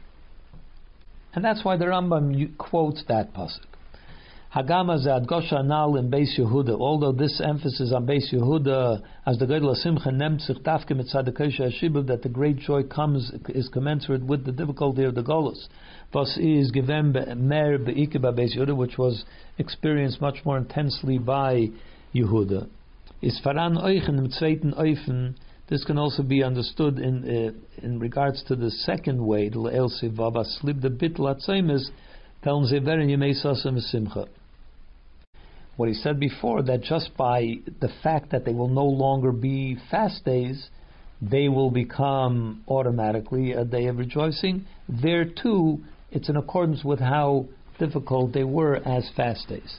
And 1.35 1.45
that's 1.45 1.65
why 1.65 1.77
the 1.77 1.87
Rambam 1.87 2.57
quotes 2.59 3.05
that 3.09 3.33
pasuk. 3.33 3.72
Hagama 4.55 4.99
Adgosha 5.07 5.61
Anal 5.61 5.97
in 5.97 6.11
Beis 6.11 6.39
Yehuda. 6.39 6.79
Although 6.79 7.13
this 7.13 7.41
emphasis 7.43 7.91
on 7.91 8.07
Beis 8.07 8.31
Yehuda 8.35 9.03
as 9.25 9.39
the 9.39 9.47
Gedel 9.47 9.75
Simcha 9.75 10.11
nemt 10.11 10.43
sich 10.43 10.59
dafke 10.59 10.91
mitzad 10.91 11.25
that 12.07 12.23
the 12.23 12.29
great 12.29 12.59
joy 12.59 12.83
comes 12.83 13.33
is 13.49 13.71
commensurate 13.71 14.23
with 14.23 14.45
the 14.45 14.53
difficulty 14.53 15.05
of 15.05 15.15
the 15.15 15.23
Golos. 15.23 15.69
Was 16.13 16.37
is 16.37 16.71
given 16.71 17.13
mer 17.13 17.79
beike 17.79 18.21
by 18.21 18.31
Beis 18.31 18.55
Yehuda, 18.55 18.77
which 18.77 18.99
was 18.99 19.25
experienced 19.57 20.21
much 20.21 20.45
more 20.45 20.59
intensely 20.59 21.17
by 21.17 21.71
Yehuda. 22.15 22.69
Is 23.23 23.41
faran 23.43 23.79
euchen 23.79 24.19
im 24.19 24.29
zweiten. 24.29 25.35
This 25.69 25.83
can 25.85 25.97
also 25.97 26.23
be 26.23 26.45
understood 26.45 26.99
in 26.99 27.25
uh, 27.25 27.83
in 27.83 27.99
regards 27.99 28.45
to 28.49 28.57
the 28.57 28.71
second 28.71 29.25
way, 29.25 29.49
the 29.49 29.61
El 29.61 29.89
Sivava 29.89 30.45
slib 30.61 30.83
the 30.83 30.91
bit 30.91 31.15
latzemes, 31.15 31.89
tells 32.45 32.71
Zeverin 32.71 33.09
Yemei 33.09 33.33
Sasem 33.43 33.81
Simcha 33.81 34.27
what 35.77 35.89
he 35.89 35.95
said 35.95 36.21
before 36.21 36.63
that 36.63 36.83
just 36.83 37.17
by 37.17 37.57
the 37.81 37.89
fact 38.03 38.31
that 38.31 38.45
they 38.45 38.53
will 38.53 38.69
no 38.69 38.85
longer 38.85 39.33
be 39.33 39.77
fast 39.91 40.25
days, 40.25 40.69
they 41.21 41.49
will 41.49 41.71
become 41.71 42.63
automatically 42.69 43.53
a 43.53 43.65
day 43.65 43.87
of 43.87 43.99
rejoicing. 43.99 44.67
There 44.89 45.25
too, 45.25 45.83
it's 46.11 46.29
in 46.29 46.37
accordance 46.37 46.85
with 46.85 47.01
how 47.01 47.47
difficult 47.79 48.33
they 48.33 48.45
were 48.45 48.77
as 48.77 49.09
fast 49.17 49.49
days. 49.49 49.79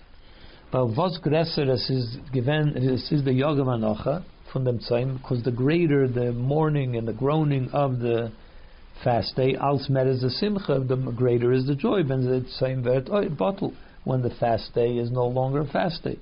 But 0.72 0.88
was 0.88 1.20
größer 1.24 1.70
es 1.70 1.90
is 1.90 2.18
given 2.32 2.76
es 2.76 3.12
is 3.12 3.24
the 3.24 3.32
Yogam 3.32 3.68
Anocha 3.68 4.24
from 4.52 4.64
them 4.64 4.80
time 4.80 5.18
because 5.18 5.44
the 5.44 5.52
greater 5.52 6.08
the 6.08 6.32
mourning 6.32 6.96
and 6.96 7.08
the 7.08 7.14
groaning 7.14 7.70
of 7.72 8.00
the 8.00 8.32
fast 9.04 9.36
day, 9.36 9.56
als 9.56 9.90
mer 9.90 10.08
is 10.08 10.22
the 10.22 10.30
simcha, 10.30 10.80
the 10.80 10.96
greater 10.96 11.52
is 11.52 11.68
the 11.68 11.76
joy. 11.76 12.04
Ben 12.04 12.24
the 12.24 12.46
same 12.52 12.84
bottle 13.36 13.74
when 14.04 14.22
the 14.22 14.30
fast 14.30 14.74
day 14.74 14.98
is 14.98 15.12
no 15.12 15.26
longer 15.28 15.62
a 15.62 15.68
fast 15.68 16.04
day. 16.04 16.18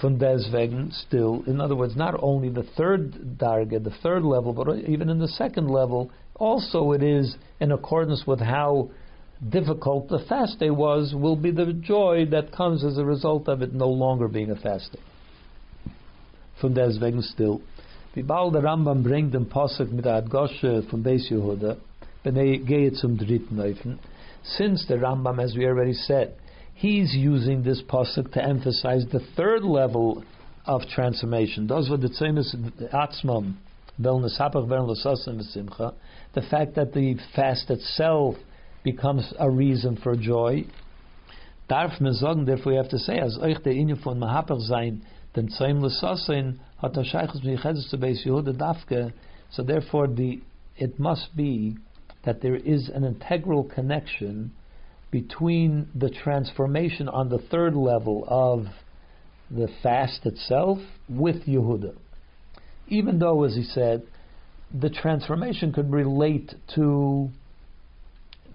From 0.00 0.18
deswegen, 0.18 0.92
still, 0.92 1.42
in 1.46 1.60
other 1.60 1.74
words, 1.74 1.96
not 1.96 2.14
only 2.22 2.50
the 2.50 2.64
third 2.76 3.38
darga, 3.38 3.82
the 3.82 3.94
third 4.02 4.24
level, 4.24 4.52
but 4.52 4.76
even 4.88 5.08
in 5.08 5.18
the 5.18 5.28
second 5.28 5.68
level, 5.68 6.10
also 6.34 6.92
it 6.92 7.02
is 7.02 7.36
in 7.60 7.72
accordance 7.72 8.26
with 8.26 8.40
how 8.40 8.90
difficult 9.48 10.08
the 10.08 10.24
fast 10.28 10.60
day 10.60 10.70
was, 10.70 11.14
will 11.14 11.36
be 11.36 11.50
the 11.50 11.72
joy 11.72 12.26
that 12.30 12.52
comes 12.52 12.84
as 12.84 12.98
a 12.98 13.04
result 13.04 13.48
of 13.48 13.62
it 13.62 13.72
no 13.72 13.88
longer 13.88 14.28
being 14.28 14.50
a 14.50 14.56
fast 14.56 14.92
day. 14.92 15.00
From 16.60 16.74
deswegen, 16.74 17.22
still. 17.22 17.60
Wie 18.14 18.22
bald 18.22 18.54
der 18.54 18.62
Rambam 18.62 19.02
bringt 19.02 19.34
den 19.34 19.46
Posuk 19.46 19.92
mit 19.92 20.06
der 20.06 20.14
Adgosche 20.14 20.82
von 20.88 21.02
Beis 21.02 21.28
Yehuda, 21.30 21.76
wenn 22.22 22.36
er 22.36 22.58
geht 22.58 22.96
zum 22.96 23.18
dritten 23.18 23.60
Eufen, 23.60 23.98
since 24.42 24.86
the 24.88 24.94
Rambam, 24.94 25.38
as 25.38 25.54
we 25.54 25.66
already 25.66 25.92
said, 25.92 26.34
he's 26.76 27.14
using 27.14 27.62
this 27.62 27.82
pasuk 27.88 28.32
to 28.32 28.44
emphasize 28.44 29.04
the 29.10 29.20
third 29.34 29.64
level 29.64 30.22
of 30.66 30.82
transformation. 30.94 31.66
Those 31.66 31.88
were 31.88 31.96
the 31.96 32.10
as 32.10 32.54
atzmam, 32.92 33.54
the 36.34 36.42
fact 36.42 36.74
that 36.74 36.92
the 36.92 37.16
fast 37.34 37.70
itself 37.70 38.36
becomes 38.84 39.32
a 39.38 39.50
reason 39.50 39.96
for 40.02 40.16
joy. 40.16 40.64
Darf 41.68 41.98
therefore 42.44 42.72
we 42.72 42.76
have 42.76 42.90
to 42.90 42.98
say, 42.98 43.18
as 43.18 43.38
Yehuda 48.26 48.54
Dafke, 48.58 49.12
so 49.50 49.62
therefore 49.62 50.08
the, 50.08 50.40
it 50.76 51.00
must 51.00 51.34
be 51.34 51.76
that 52.24 52.42
there 52.42 52.54
is 52.54 52.90
an 52.90 53.04
integral 53.04 53.64
connection 53.64 54.52
between 55.10 55.88
the 55.94 56.10
transformation 56.10 57.08
on 57.08 57.28
the 57.28 57.38
third 57.38 57.74
level 57.74 58.24
of 58.28 58.66
the 59.50 59.68
fast 59.82 60.26
itself 60.26 60.78
with 61.08 61.46
Yehuda. 61.46 61.94
Even 62.88 63.18
though, 63.18 63.44
as 63.44 63.54
he 63.54 63.62
said, 63.62 64.02
the 64.74 64.90
transformation 64.90 65.72
could 65.72 65.92
relate 65.92 66.54
to 66.74 67.30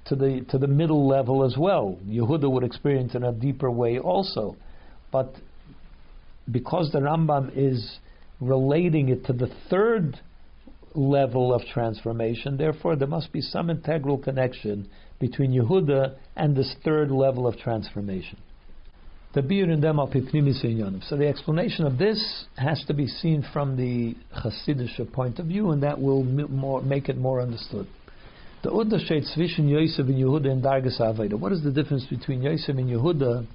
to 0.05 0.15
the 0.15 0.45
to 0.49 0.57
the 0.57 0.67
middle 0.67 1.07
level 1.07 1.43
as 1.43 1.55
well. 1.57 1.97
Yehuda 2.05 2.49
would 2.49 2.63
experience 2.63 3.15
in 3.15 3.23
a 3.23 3.31
deeper 3.31 3.71
way 3.71 3.99
also, 3.99 4.57
but 5.11 5.33
because 6.49 6.91
the 6.91 6.99
Rambam 6.99 7.51
is 7.55 7.97
relating 8.39 9.09
it 9.09 9.25
to 9.25 9.33
the 9.33 9.49
third 9.69 10.19
level 10.93 11.53
of 11.53 11.61
transformation, 11.73 12.57
therefore 12.57 12.95
there 12.95 13.07
must 13.07 13.31
be 13.31 13.41
some 13.41 13.69
integral 13.69 14.17
connection 14.17 14.89
between 15.21 15.53
Yehuda 15.53 16.15
and 16.35 16.57
this 16.57 16.75
third 16.83 17.09
level 17.11 17.47
of 17.47 17.57
transformation. 17.57 18.37
So 19.33 19.41
the 19.41 21.27
explanation 21.29 21.85
of 21.85 21.97
this 21.97 22.45
has 22.57 22.83
to 22.87 22.93
be 22.93 23.07
seen 23.07 23.45
from 23.53 23.77
the 23.77 24.17
Hasidic 24.35 25.13
point 25.13 25.39
of 25.39 25.45
view, 25.45 25.71
and 25.71 25.81
that 25.83 26.01
will 26.01 26.25
more, 26.25 26.81
make 26.81 27.07
it 27.07 27.17
more 27.17 27.39
understood. 27.39 27.87
The 28.63 28.71
Unterschied 28.71 29.25
zwischen 29.33 29.69
Yosef 29.69 30.05
and 30.05 30.17
Yehuda 30.17 30.51
in 30.51 30.61
Dargas 30.61 30.99
Aveda. 30.99 31.39
What 31.39 31.53
is 31.53 31.63
the 31.63 31.71
difference 31.71 32.05
between 32.07 32.41
Yosef 32.41 32.75
and 32.75 32.89
Yehuda 32.89 33.47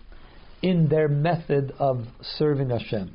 in 0.63 0.89
their 0.89 1.09
method 1.09 1.75
of 1.79 2.07
serving 2.39 2.71
Hashem? 2.71 3.15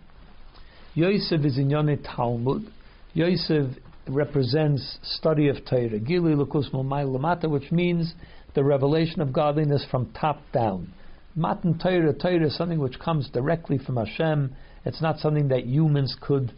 Yosef 0.93 1.43
is 1.43 1.57
in 1.57 1.71
Yonah 1.71 1.97
Talmud. 1.97 2.71
Yosef 3.13 3.75
represents 4.07 4.99
study 5.03 5.47
of 5.47 5.65
Torah, 5.65 5.99
Gili 5.99 6.33
Lukus 6.33 6.71
Lamata, 6.71 7.49
which 7.49 7.71
means 7.71 8.13
the 8.53 8.63
revelation 8.63 9.21
of 9.21 9.31
godliness 9.33 9.85
from 9.89 10.11
top 10.13 10.41
down. 10.51 10.93
Matan 11.35 11.79
Torah, 11.79 12.13
Torah 12.13 12.47
is 12.47 12.57
something 12.57 12.79
which 12.79 12.99
comes 12.99 13.29
directly 13.29 13.77
from 13.77 13.97
Hashem. 13.97 14.53
It's 14.85 15.01
not 15.01 15.19
something 15.19 15.47
that 15.49 15.65
humans 15.65 16.15
could, 16.21 16.51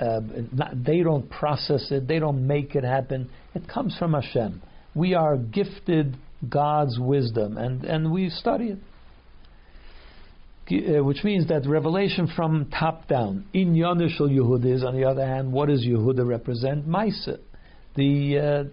uh, 0.00 0.20
not, 0.52 0.84
they 0.84 1.02
don't 1.02 1.30
process 1.30 1.90
it, 1.90 2.06
they 2.06 2.18
don't 2.18 2.46
make 2.46 2.74
it 2.74 2.84
happen. 2.84 3.30
It 3.54 3.68
comes 3.68 3.96
from 3.98 4.12
Hashem. 4.12 4.62
We 4.94 5.14
are 5.14 5.36
gifted 5.36 6.16
God's 6.48 6.98
wisdom, 6.98 7.56
and, 7.56 7.84
and 7.84 8.12
we 8.12 8.30
study 8.30 8.66
it. 8.66 8.78
Uh, 10.70 11.02
which 11.02 11.24
means 11.24 11.48
that 11.48 11.66
revelation 11.66 12.28
from 12.36 12.70
top 12.78 13.08
down. 13.08 13.46
In 13.54 13.74
Yonishal 13.74 14.28
Yehuda 14.28 14.66
is, 14.66 14.84
on 14.84 14.94
the 14.94 15.04
other 15.04 15.24
hand, 15.24 15.50
what 15.50 15.70
does 15.70 15.82
Yehuda 15.82 16.28
represent? 16.28 16.86
Maisa, 16.86 17.38
the 17.96 18.38
uh, 18.38 18.64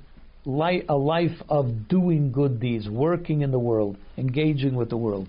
a 0.46 0.96
life 0.96 1.42
of 1.50 1.88
doing 1.88 2.32
good 2.32 2.60
deeds, 2.60 2.88
working 2.90 3.42
in 3.42 3.52
the 3.52 3.60
world, 3.60 3.98
engaging 4.18 4.76
with 4.76 4.90
the 4.90 4.98
world. 4.98 5.28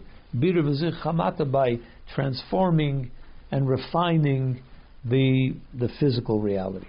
by 1.53 1.79
transforming 2.15 3.11
and 3.51 3.69
refining 3.69 4.61
the 5.05 5.55
the 5.73 5.89
physical 6.01 6.41
reality. 6.41 6.87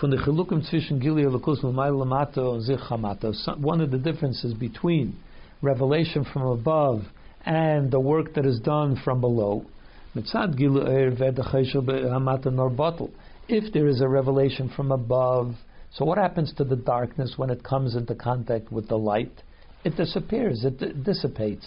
Gilead 0.00 1.26
Lakus 1.26 1.62
Lamato 1.62 2.54
and 2.54 2.62
Zich 2.62 2.80
Hamato, 2.80 3.32
one 3.58 3.80
of 3.80 3.90
the 3.90 3.98
differences 3.98 4.52
between 4.54 5.16
revelation 5.62 6.24
from 6.32 6.42
above 6.42 7.02
and 7.46 7.90
the 7.90 8.00
work 8.00 8.34
that 8.34 8.44
is 8.44 8.60
done 8.60 9.00
from 9.04 9.20
below. 9.20 9.64
If 13.48 13.72
there 13.72 13.88
is 13.88 14.00
a 14.00 14.08
revelation 14.08 14.68
from 14.74 14.92
above, 14.92 15.54
so 15.94 16.04
what 16.04 16.18
happens 16.18 16.52
to 16.54 16.64
the 16.64 16.76
darkness 16.76 17.34
when 17.36 17.50
it 17.50 17.62
comes 17.62 17.94
into 17.94 18.14
contact 18.16 18.72
with 18.72 18.88
the 18.88 18.98
light? 18.98 19.42
It 19.84 19.96
disappears, 19.96 20.64
it 20.64 20.78
d- 20.78 20.92
dissipates. 20.92 21.66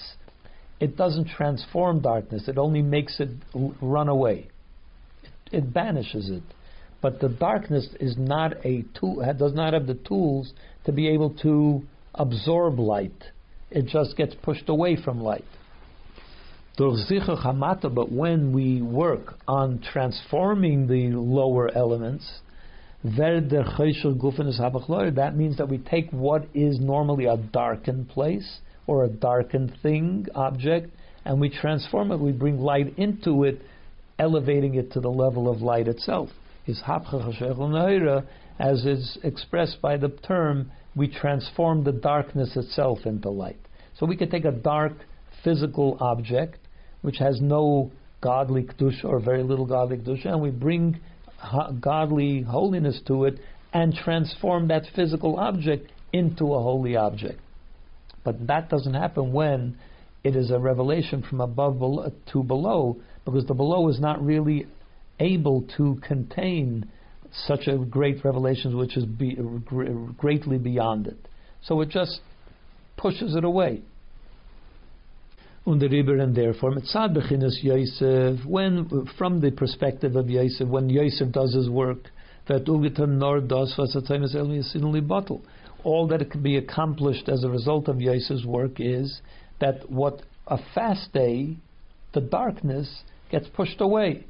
It 0.80 0.98
doesn't 0.98 1.30
transform 1.30 2.02
darkness, 2.02 2.48
it 2.48 2.58
only 2.58 2.82
makes 2.82 3.20
it 3.20 3.30
l- 3.56 3.74
run 3.82 4.10
away. 4.10 4.50
It, 5.24 5.58
it 5.58 5.74
banishes 5.74 6.30
it. 6.30 6.44
But 7.02 7.22
the 7.22 7.30
darkness 7.30 7.88
is 8.00 8.18
not 8.18 8.66
a 8.66 8.84
tool, 9.00 9.24
does 9.38 9.54
not 9.54 9.74
have 9.74 9.88
the 9.88 9.94
tools 9.94 10.52
to 10.86 10.92
be 10.92 11.08
able 11.08 11.30
to 11.42 11.84
absorb 12.16 12.80
light. 12.80 13.24
It 13.70 13.86
just 13.86 14.18
gets 14.18 14.36
pushed 14.36 14.68
away 14.68 14.98
from 15.02 15.22
light. 15.22 15.46
But 16.78 18.12
when 18.12 18.54
we 18.54 18.82
work 18.82 19.36
on 19.48 19.80
transforming 19.92 20.88
the 20.88 21.10
lower 21.16 21.76
elements, 21.76 22.42
that 23.04 23.74
means 25.36 25.58
that 25.58 25.70
we 25.70 25.78
take 25.78 26.12
what 26.12 26.48
is 26.54 26.80
normally 26.80 27.26
a 27.26 27.38
darkened 27.38 28.10
place 28.10 28.60
or 28.88 29.04
a 29.04 29.10
darkened 29.10 29.74
thing, 29.82 30.26
object, 30.34 30.90
and 31.26 31.40
we 31.40 31.50
transform 31.50 32.12
it. 32.12 32.20
We 32.20 32.32
bring 32.32 32.60
light 32.60 32.98
into 32.98 33.44
it, 33.44 33.62
elevating 34.18 34.76
it 34.76 34.92
to 34.94 35.00
the 35.00 35.10
level 35.10 35.50
of 35.50 35.62
light 35.62 35.88
itself. 35.88 36.30
Is 36.66 36.82
As 38.60 38.86
is 38.86 39.18
expressed 39.24 39.82
by 39.82 39.98
the 39.98 40.10
term, 40.10 40.72
we 40.96 41.08
transform 41.08 41.84
the 41.84 41.92
darkness 41.92 42.56
itself 42.56 43.00
into 43.06 43.30
light. 43.30 43.60
So 44.00 44.06
we 44.06 44.18
could 44.18 44.32
take 44.32 44.46
a 44.46 44.52
dark 44.52 44.94
physical 45.44 45.98
object 46.00 46.60
which 47.02 47.18
has 47.20 47.40
no 47.40 47.92
godly 48.22 48.64
kedusha 48.64 49.06
or 49.06 49.20
very 49.20 49.44
little 49.44 49.66
godly 49.66 49.98
kedusha, 49.98 50.28
and 50.28 50.42
we 50.42 50.50
bring 50.50 51.00
godly 51.80 52.42
holiness 52.42 53.00
to 53.08 53.26
it 53.26 53.40
and 53.74 53.94
transform 53.94 54.68
that 54.70 54.84
physical 54.96 55.38
object 55.38 55.92
into 56.14 56.54
a 56.54 56.62
holy 56.62 56.96
object. 56.96 57.40
But 58.24 58.48
that 58.48 58.70
doesn't 58.70 58.94
happen 58.94 59.34
when 59.34 59.78
it 60.24 60.36
is 60.36 60.52
a 60.52 60.60
revelation 60.60 61.22
from 61.22 61.42
above 61.42 61.80
to 62.34 62.44
below, 62.44 62.98
because 63.24 63.46
the 63.46 63.54
below 63.54 63.88
is 63.90 64.00
not 64.00 64.24
really 64.24 64.68
able 65.20 65.66
to 65.78 66.00
contain 66.06 66.90
such 67.46 67.68
a 67.68 67.78
great 67.78 68.24
revelation 68.24 68.78
which 68.78 68.98
is 68.98 69.06
be, 69.06 69.38
greatly 70.18 70.58
beyond 70.58 71.08
it. 71.08 71.18
So 71.64 71.82
it 71.82 71.90
just 71.90 72.20
pushes 72.98 73.36
it 73.36 73.44
away. 73.44 73.82
Und 75.68 75.82
der 75.82 75.90
and 76.22 76.34
therefore 76.34 76.72
mitzad 76.72 77.14
bechinas 77.14 77.62
Yosef, 77.62 78.46
when 78.46 79.06
from 79.18 79.42
the 79.42 79.52
perspective 79.52 80.16
of 80.16 80.30
Yosef, 80.30 80.66
when 80.66 80.90
Yosef 80.90 81.30
does 81.34 81.54
his 81.54 81.70
work, 81.70 82.10
that 82.48 82.64
ugetan 82.64 83.18
nor 83.18 83.42
does 83.42 83.76
bottle. 85.02 85.42
All 85.84 86.08
that 86.08 86.32
can 86.32 86.42
be 86.42 86.56
accomplished 86.56 87.28
as 87.28 87.44
a 87.44 87.50
result 87.50 87.90
of 87.90 88.00
Yosef's 88.00 88.46
work 88.46 88.80
is 88.80 89.20
that 89.60 89.92
what 89.92 90.22
a 90.48 90.58
fast 90.74 91.12
day, 91.12 91.58
the 92.14 92.22
darkness 92.22 93.04
gets 93.30 93.50
pushed 93.50 93.82
away. 93.82 94.26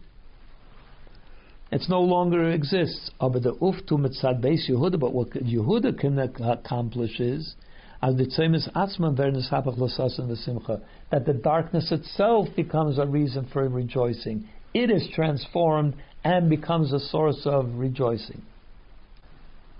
It 1.71 1.83
no 1.87 2.01
longer 2.01 2.49
exists. 2.49 3.11
The 3.19 3.55
but 4.97 5.13
what 5.13 5.29
Yehuda 5.29 5.99
can 5.99 6.17
accomplish 6.17 7.19
is 7.19 7.53
as 8.01 8.15
the 8.15 8.25
tzemis 8.25 8.71
atzman 8.73 9.17
vernis 9.17 9.51
hapach 9.51 9.77
losas 9.77 10.17
the 10.27 10.35
simcha, 10.35 10.81
that 11.11 11.25
the 11.25 11.33
darkness 11.33 11.91
itself 11.91 12.47
becomes 12.55 12.97
a 12.99 13.05
reason 13.05 13.47
for 13.51 13.67
rejoicing. 13.67 14.47
It 14.73 14.91
is 14.91 15.07
transformed 15.15 15.95
and 16.23 16.49
becomes 16.49 16.93
a 16.93 16.99
source 16.99 17.41
of 17.45 17.75
rejoicing. 17.75 18.41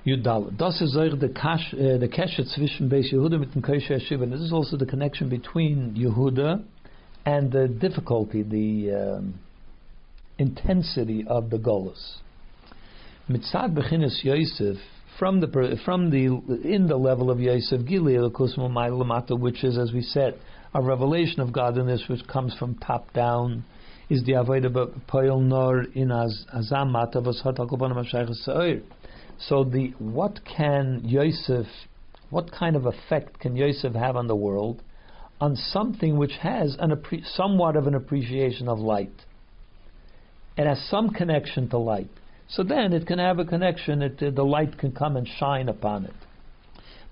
Yudal. 0.05 0.55
Das 0.57 0.81
ist 0.81 0.93
the 1.19 1.29
Kash, 1.29 1.73
uh, 1.73 1.99
Keshe 2.07 2.45
zwischen 2.55 2.89
Beis 2.89 3.11
Yehuda 3.11 3.37
mit 3.37 3.53
dem 3.53 3.61
Koshe 3.61 3.91
Yeshiva. 3.91 4.29
This 4.29 4.39
is 4.39 4.53
also 4.53 4.77
the 4.77 4.85
connection 4.85 5.27
between 5.27 5.95
Yehuda 5.95 6.63
and 7.25 7.51
the 7.51 7.67
difficulty, 7.67 8.41
the 8.41 8.95
um, 8.95 9.39
intensity 10.37 11.25
of 11.27 11.49
the 11.49 11.57
Golas. 11.57 12.19
Mitzad 13.29 13.75
Bechinas 13.75 14.23
Yosef, 14.23 14.77
from 15.17 15.39
the 15.39 15.79
from 15.83 16.09
the 16.11 16.25
in 16.63 16.87
the 16.87 16.97
level 16.97 17.31
of 17.31 17.39
Yosef 17.39 17.85
Gilead 17.85 18.21
which 19.39 19.63
is 19.63 19.77
as 19.77 19.91
we 19.91 20.01
said 20.01 20.39
a 20.73 20.81
revelation 20.81 21.39
of 21.39 21.51
godliness 21.51 22.03
which 22.07 22.25
comes 22.27 22.55
from 22.55 22.75
top 22.75 23.11
down, 23.13 23.63
is 24.09 24.23
the 24.25 24.33
avodah 24.33 24.91
poil 25.07 25.39
nor 25.39 25.83
in 25.95 26.11
az 26.11 26.45
azamata 26.55 27.23
So 29.39 29.63
the 29.63 29.93
what 29.99 30.39
can 30.45 31.01
Yosef, 31.03 31.65
what 32.29 32.51
kind 32.51 32.75
of 32.75 32.85
effect 32.85 33.39
can 33.39 33.55
Yosef 33.55 33.93
have 33.93 34.15
on 34.15 34.27
the 34.27 34.35
world, 34.35 34.81
on 35.41 35.55
something 35.55 36.17
which 36.17 36.33
has 36.41 36.75
an 36.79 36.93
somewhat 37.33 37.75
of 37.75 37.87
an 37.87 37.95
appreciation 37.95 38.67
of 38.67 38.79
light? 38.79 39.25
It 40.57 40.67
has 40.67 40.79
some 40.89 41.09
connection 41.09 41.69
to 41.69 41.77
light. 41.77 42.09
So 42.49 42.63
then 42.63 42.93
it 42.93 43.05
can 43.05 43.19
have 43.19 43.39
a 43.39 43.45
connection, 43.45 44.01
it, 44.01 44.21
uh, 44.23 44.31
the 44.31 44.43
light 44.43 44.77
can 44.77 44.91
come 44.91 45.17
and 45.17 45.27
shine 45.27 45.67
upon 45.67 46.05
it. 46.05 46.13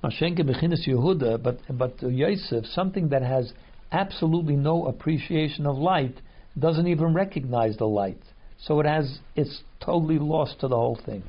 Mashenke 0.04 0.42
Bechinis 0.42 0.88
Yehuda, 0.88 1.42
but, 1.42 1.60
but 1.70 2.02
Yosef, 2.02 2.66
something 2.68 3.10
that 3.10 3.22
has 3.22 3.52
absolutely 3.92 4.56
no 4.56 4.86
appreciation 4.86 5.66
of 5.66 5.78
light, 5.78 6.16
doesn't 6.58 6.88
even 6.88 7.14
recognize 7.14 7.76
the 7.78 7.86
light. 7.86 8.22
So 8.60 8.80
it 8.80 8.86
has, 8.86 9.20
it's 9.36 9.62
totally 9.84 10.20
lost 10.20 10.62
to 10.62 10.68
the 10.68 10.76
whole 10.76 11.00
thing. 11.06 11.24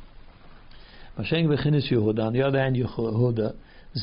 Mashenke 1.18 1.48
Bechinis 1.48 1.90
Yehuda, 1.90 2.20
on 2.20 2.32
the 2.32 2.42
other 2.42 2.58
hand, 2.58 2.76
Yehuda, 2.76 3.54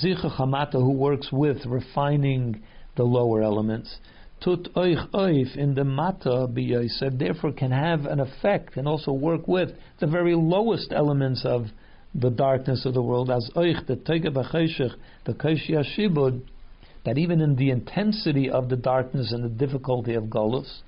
Zicha 0.04 0.38
Chamata, 0.38 0.74
who 0.74 0.91
works 0.91 1.30
with 1.32 1.66
refining 1.66 2.62
the 2.97 3.04
lower 3.04 3.41
elements, 3.41 3.97
tut 4.44 4.74
oich 4.76 5.10
oif 5.12 5.56
in 5.56 5.74
the 5.74 5.84
mata 5.84 6.48
b'yosef, 6.48 7.18
therefore 7.18 7.54
can 7.54 7.72
have 7.72 8.06
an 8.06 8.20
effect 8.20 8.76
and 8.76 8.88
also 8.88 9.12
work 9.12 9.48
with 9.48 9.70
the 10.00 10.08
very 10.08 10.36
lowest 10.36 10.91
elements 10.91 11.46
of 11.46 11.68
the 12.14 12.30
darkness 12.30 12.86
of 12.86 12.94
the 12.94 13.02
world, 13.02 13.30
as 13.30 13.50
oich 13.56 13.86
the 13.88 13.96
tege 13.96 14.28
b'cheshech, 14.28 14.94
the 15.26 15.34
koshi 15.34 15.72
shibud, 15.98 16.41
that 17.06 17.18
even 17.18 17.41
in 17.41 17.56
the 17.56 17.70
intensity 17.70 18.50
of 18.50 18.70
the 18.70 18.76
darkness 18.76 19.32
and 19.32 19.44
the 19.44 19.66
difficulty 19.66 20.14
of 20.14 20.26
golus, 20.26 20.82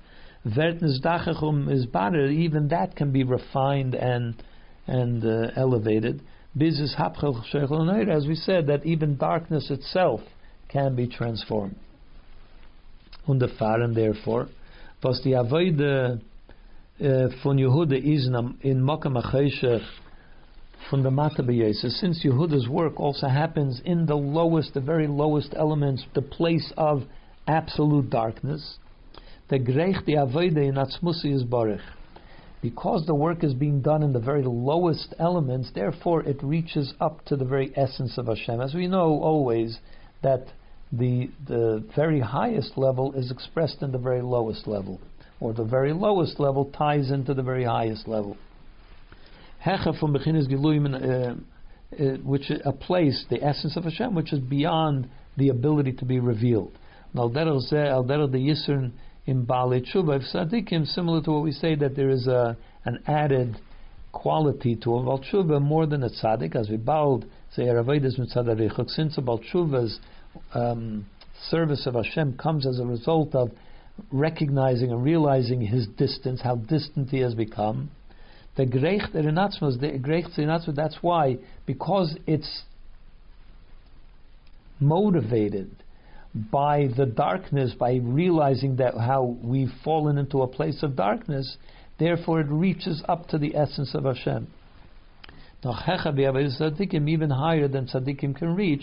vertnes 0.46 1.00
dachachum 1.02 1.70
is 1.72 1.86
better, 1.86 2.26
even 2.26 2.68
that 2.68 2.94
can 2.94 3.10
be 3.10 3.24
refined 3.24 3.94
and 3.94 4.42
and 4.86 5.24
uh, 5.24 5.50
elevated. 5.56 6.22
Bizis 6.56 6.96
hapchel 6.96 8.08
as 8.08 8.26
we 8.26 8.34
said, 8.34 8.68
that 8.68 8.86
even 8.86 9.16
darkness 9.16 9.70
itself 9.70 10.20
can 10.68 10.94
be 10.94 11.08
transformed 11.08 11.76
unterfahren, 13.26 13.94
therefore, 13.94 14.48
was 15.02 15.20
die 15.22 15.34
Avoide 15.34 16.20
uh, 17.00 17.28
von 17.42 17.58
Yehuda 17.58 17.96
is 17.96 18.26
in 18.62 18.82
Makam 18.82 19.22
HaCheshech 19.22 19.82
from 20.88 21.02
the 21.02 21.10
Mata 21.10 21.42
since 21.42 22.24
Yehuda's 22.24 22.68
work 22.68 23.00
also 23.00 23.28
happens 23.28 23.80
in 23.84 24.06
the 24.06 24.14
lowest, 24.14 24.74
the 24.74 24.80
very 24.80 25.06
lowest 25.06 25.52
elements, 25.56 26.04
the 26.14 26.22
place 26.22 26.72
of 26.76 27.02
absolute 27.48 28.08
darkness, 28.10 28.78
the 29.48 29.58
Greich 29.58 30.04
the 30.04 30.14
Avoide 30.14 30.56
in 30.56 30.74
Atzmusi 30.74 31.34
is 31.34 31.42
Baruch. 31.42 31.80
Because 32.62 33.04
the 33.06 33.14
work 33.14 33.44
is 33.44 33.54
being 33.54 33.80
done 33.80 34.02
in 34.02 34.12
the 34.12 34.20
very 34.20 34.42
lowest 34.44 35.14
elements, 35.18 35.70
therefore 35.74 36.22
it 36.22 36.42
reaches 36.42 36.94
up 37.00 37.24
to 37.26 37.36
the 37.36 37.44
very 37.44 37.72
essence 37.76 38.16
of 38.18 38.26
Hashem. 38.26 38.60
As 38.60 38.74
we 38.74 38.86
know 38.86 39.20
always 39.20 39.78
that 40.22 40.46
the 40.92 41.30
the 41.46 41.84
very 41.94 42.20
highest 42.20 42.76
level 42.76 43.12
is 43.14 43.30
expressed 43.30 43.82
in 43.82 43.92
the 43.92 43.98
very 43.98 44.22
lowest 44.22 44.66
level, 44.66 45.00
or 45.40 45.52
the 45.52 45.64
very 45.64 45.92
lowest 45.92 46.38
level 46.38 46.66
ties 46.76 47.10
into 47.10 47.34
the 47.34 47.42
very 47.42 47.64
highest 47.64 48.06
level. 48.08 48.36
Hecha 49.64 49.98
from 49.98 50.14
Bechinis 50.14 50.48
Giluyim, 50.48 50.94
uh, 50.94 51.34
uh, 52.02 52.16
which 52.18 52.50
a 52.50 52.72
place, 52.72 53.24
the 53.30 53.42
essence 53.42 53.76
of 53.76 53.84
Hashem, 53.84 54.14
which 54.14 54.32
is 54.32 54.38
beyond 54.38 55.08
the 55.36 55.48
ability 55.48 55.92
to 55.94 56.04
be 56.04 56.20
revealed. 56.20 56.78
Similar 57.14 57.32
to 61.22 61.30
what 61.30 61.42
we 61.42 61.52
say 61.52 61.74
that 61.74 61.96
there 61.96 62.10
is 62.10 62.26
a 62.26 62.56
an 62.84 63.02
added 63.06 63.56
quality 64.12 64.76
to 64.76 64.94
a 64.94 65.02
Baal 65.02 65.60
more 65.60 65.86
than 65.86 66.02
a 66.02 66.08
tzaddik, 66.08 66.54
as 66.54 66.70
we 66.70 66.76
bowed 66.76 67.26
say 67.54 67.64
since 68.86 69.18
a 69.18 69.22
Baal 69.22 69.40
um, 70.54 71.06
service 71.50 71.86
of 71.86 71.94
Hashem 71.94 72.36
comes 72.36 72.66
as 72.66 72.78
a 72.78 72.84
result 72.84 73.34
of 73.34 73.50
recognizing 74.12 74.90
and 74.92 75.02
realizing 75.02 75.60
his 75.60 75.86
distance, 75.86 76.40
how 76.42 76.56
distant 76.56 77.10
he 77.10 77.20
has 77.20 77.34
become. 77.34 77.90
The 78.56 78.66
Greich 78.66 79.12
Renatzmas, 79.14 79.80
the 79.80 79.98
Greich 79.98 80.74
that's 80.74 80.96
why, 81.02 81.38
because 81.66 82.16
it's 82.26 82.62
motivated 84.80 85.70
by 86.34 86.88
the 86.96 87.06
darkness, 87.06 87.74
by 87.78 87.96
realizing 88.02 88.76
that 88.76 88.94
how 88.94 89.36
we've 89.42 89.72
fallen 89.84 90.18
into 90.18 90.42
a 90.42 90.46
place 90.46 90.82
of 90.82 90.96
darkness, 90.96 91.56
therefore 91.98 92.40
it 92.40 92.48
reaches 92.48 93.02
up 93.08 93.28
to 93.28 93.38
the 93.38 93.56
essence 93.56 93.94
of 93.94 94.04
Hashem. 94.04 94.46
Even 95.64 97.30
higher 97.30 97.68
than 97.68 97.86
tzaddikim 97.86 98.36
can 98.36 98.54
reach, 98.54 98.82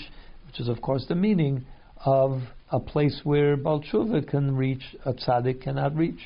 which 0.53 0.61
is 0.61 0.69
of 0.69 0.81
course 0.83 1.03
the 1.07 1.15
meaning 1.15 1.65
of 2.05 2.39
a 2.69 2.79
place 2.79 3.21
where 3.23 3.57
Balshuva 3.57 4.27
can 4.27 4.55
reach, 4.55 4.83
a 5.03 5.13
tzaddik 5.13 5.63
cannot 5.63 5.95
reach. 5.95 6.19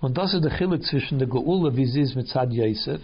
Und 0.00 0.16
das 0.16 0.32
ist 0.32 0.44
der 0.44 0.56
Chilik 0.56 0.84
zwischen 0.84 1.18
der 1.18 1.26
Geula, 1.26 1.74
wie 1.74 1.86
sie 1.86 2.02
ist 2.02 2.14
mit 2.14 2.28
Tzad 2.28 2.52
Yosef, 2.52 3.00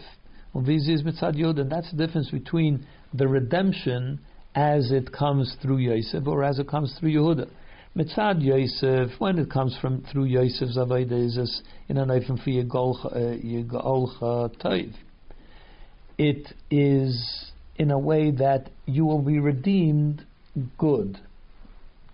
und 0.52 0.68
wie 0.68 0.78
sie 0.78 0.92
ist 0.92 1.05
mit 1.05 1.16
Tzad 1.16 1.34
Yod, 1.34 1.59
and 1.59 1.72
that's 1.72 1.90
the 1.90 1.96
difference 1.96 2.30
between 2.30 2.86
the 3.14 3.26
redemption 3.26 4.20
as 4.55 4.92
it 4.92 5.10
comes 5.12 5.56
through 5.60 5.78
Yosef 5.78 6.24
or 6.24 6.44
as 6.44 6.60
it 6.60 6.68
comes 6.68 6.94
through 7.01 7.10
Yehuda. 7.10 7.48
Mitzad 7.96 8.42
Yosef, 8.42 9.18
when 9.18 9.38
it 9.38 9.51
comes 9.51 9.76
from 9.80 10.02
through 10.12 10.26
Yosef's 10.26 10.76
Aveda, 10.76 11.12
is 11.12 11.62
in 11.88 11.96
an 11.96 12.10
Eifem 12.10 12.38
for 12.38 12.51
Yigolcha 12.51 14.22
uh, 14.22 14.48
Toiv. 14.62 14.92
It 16.16 16.52
is 16.70 17.51
in 17.76 17.90
a 17.90 17.98
way 17.98 18.30
that 18.30 18.70
you 18.86 19.05
will 19.05 19.22
be 19.22 19.38
redeemed 19.38 20.24
good. 20.78 21.18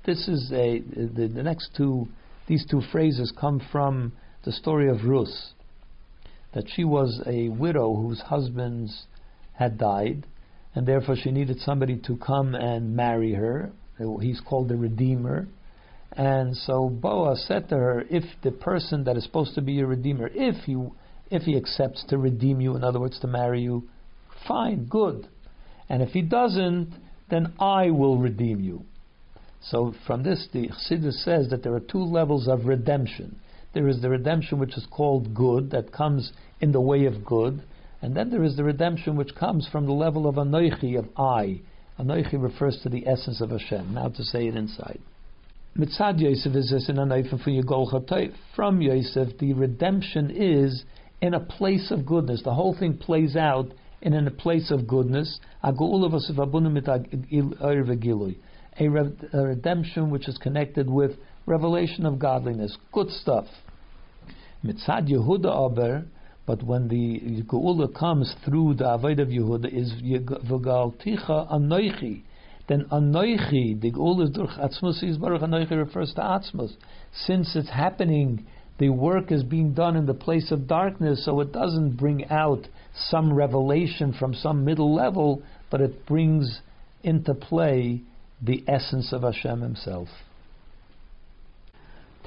This 0.07 0.29
is 0.29 0.51
a 0.53 0.81
the, 0.81 1.29
the 1.29 1.43
next 1.43 1.71
two 1.77 2.09
these 2.47 2.67
two 2.69 2.83
phrases 2.91 3.33
come 3.39 3.61
from 3.71 4.13
the 4.45 4.53
story 4.53 4.89
of 4.89 5.05
Ruth, 5.05 5.53
that 6.55 6.65
she 6.75 6.83
was 6.83 7.23
a 7.27 7.49
widow 7.49 7.95
whose 7.95 8.21
husbands 8.21 9.05
had 9.53 9.79
died, 9.79 10.27
and 10.75 10.87
therefore 10.87 11.15
she 11.17 11.31
needed 11.31 11.61
somebody 11.61 11.97
to 12.07 12.17
come 12.17 12.55
and 12.55 12.97
marry 12.97 13.35
her. 13.35 13.71
He's 14.21 14.41
called 14.41 14.69
the 14.69 14.77
Redeemer, 14.77 15.47
And 16.13 16.57
so 16.57 16.89
Boaz 16.89 17.45
said 17.47 17.69
to 17.69 17.77
her, 17.77 18.05
if 18.11 18.25
the 18.43 18.51
person 18.51 19.05
that 19.05 19.17
is 19.17 19.25
supposed 19.25 19.55
to 19.55 19.61
be 19.61 19.75
your 19.75 19.87
redeemer, 19.87 20.31
if 20.35 20.65
he 20.65 20.77
if 21.31 21.43
he 21.43 21.57
accepts 21.57 22.05
to 22.09 22.19
redeem 22.19 22.61
you, 22.61 22.75
in 22.75 22.83
other 22.83 22.99
words, 22.99 23.21
to 23.21 23.29
marry 23.29 23.61
you, 23.61 23.89
fine, 24.49 24.87
good. 24.87 25.29
And 25.91 26.03
if 26.03 26.11
he 26.11 26.23
doesn't, 26.23 26.95
then 27.29 27.53
I 27.59 27.91
will 27.91 28.17
redeem 28.17 28.61
you. 28.61 28.85
So 29.61 29.93
from 30.07 30.23
this, 30.23 30.49
the 30.53 30.69
Chassidus 30.69 31.25
says 31.25 31.51
that 31.51 31.65
there 31.65 31.75
are 31.75 31.81
two 31.81 32.03
levels 32.03 32.49
of 32.49 32.65
redemption. 32.65 33.41
There 33.75 33.89
is 33.89 34.01
the 34.01 34.09
redemption 34.09 34.59
which 34.59 34.77
is 34.77 34.87
called 34.91 35.35
good, 35.35 35.73
that 35.73 35.93
comes 35.93 36.33
in 36.61 36.73
the 36.73 36.81
way 36.81 37.05
of 37.05 37.25
good, 37.25 37.63
and 38.01 38.17
then 38.17 38.31
there 38.31 38.45
is 38.45 38.57
the 38.57 38.65
redemption 38.65 39.17
which 39.17 39.35
comes 39.35 39.69
from 39.71 39.85
the 39.85 39.93
level 39.93 40.27
of 40.27 40.37
anoichi, 40.37 40.97
of 40.97 41.09
I. 41.19 41.61
Anoichi 41.99 42.41
refers 42.41 42.81
to 42.83 42.89
the 42.89 43.07
essence 43.07 43.41
of 43.41 43.51
Hashem. 43.51 43.93
Now 43.93 44.09
to 44.09 44.25
say 44.25 44.47
it 44.47 44.57
inside. 44.57 45.01
Mitzad 45.77 46.21
Yosef 46.21 46.55
is 46.55 46.71
this 46.71 46.89
in 46.89 46.97
Anoifen 46.97 47.43
for 47.43 47.51
Yigol 47.51 48.33
From 48.57 48.81
Yosef, 48.81 49.39
the 49.39 49.53
redemption 49.53 50.31
is 50.31 50.85
in 51.21 51.35
a 51.35 51.41
place 51.41 51.91
of 51.91 52.07
goodness. 52.07 52.43
The 52.43 52.55
whole 52.55 52.77
thing 52.77 52.97
plays 52.97 53.37
out 53.37 53.73
in 54.03 54.15
a 54.15 54.31
place 54.31 54.71
of 54.71 54.87
goodness. 54.87 55.41
A, 55.63 55.73
redemption 59.33 60.11
which 60.11 60.29
is 60.29 60.39
connected 60.39 60.89
with 60.89 61.13
revelation 61.47 62.07
of 62.07 62.19
godliness, 62.19 62.77
good 62.93 63.11
stuff. 63.11 63.47
Mitzad 64.65 65.09
Yehuda 65.09 65.47
Aber, 65.47 66.05
but 66.47 66.63
when 66.63 66.89
the 66.89 67.43
Geula 67.43 67.93
comes 67.95 68.35
through 68.45 68.75
the 68.75 68.89
Avoid 68.89 69.21
of 69.21 69.29
Yehuda, 69.29 69.67
is 69.73 69.93
V'galticha 70.03 71.53
Anoichi. 71.53 72.23
Then 72.69 72.85
Anoichi, 72.93 73.81
the 73.81 73.91
Geula 73.91 74.33
durch 74.33 74.51
Atzmus, 74.59 75.03
is 75.03 75.19
Baruch 75.19 75.43
Anoichi 75.43 75.77
refers 75.77 76.13
to 76.15 76.21
Atzmus. 76.21 76.77
Since 77.13 77.57
it's 77.57 77.71
happening 77.71 78.47
the 78.79 78.89
work 78.89 79.31
is 79.31 79.43
being 79.43 79.75
done 79.75 79.95
in 79.95 80.07
the 80.07 80.15
place 80.15 80.51
of 80.51 80.67
darkness, 80.67 81.25
so 81.27 81.41
it 81.41 81.53
doesn't 81.53 81.99
bring 81.99 82.27
out 82.29 82.67
some 82.95 83.33
revelation 83.33 84.13
from 84.13 84.35
some 84.35 84.65
middle 84.65 84.95
level, 84.95 85.43
but 85.71 85.81
it 85.81 86.07
brings 86.07 86.61
into 87.03 87.35
play 87.35 88.03
the 88.43 88.65
essence 88.67 89.13
of 89.13 89.23
Hashem 89.23 89.61
Himself. 89.61 90.09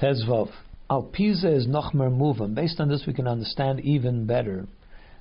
Tezvav. 0.00 0.50
Al 0.90 1.02
Pisa 1.02 1.50
is 1.50 1.66
noch 1.66 1.94
mehr 1.94 2.10
moving. 2.10 2.54
Based 2.54 2.78
on 2.78 2.88
this, 2.88 3.04
we 3.06 3.14
can 3.14 3.26
understand 3.26 3.80
even 3.80 4.26
better 4.26 4.66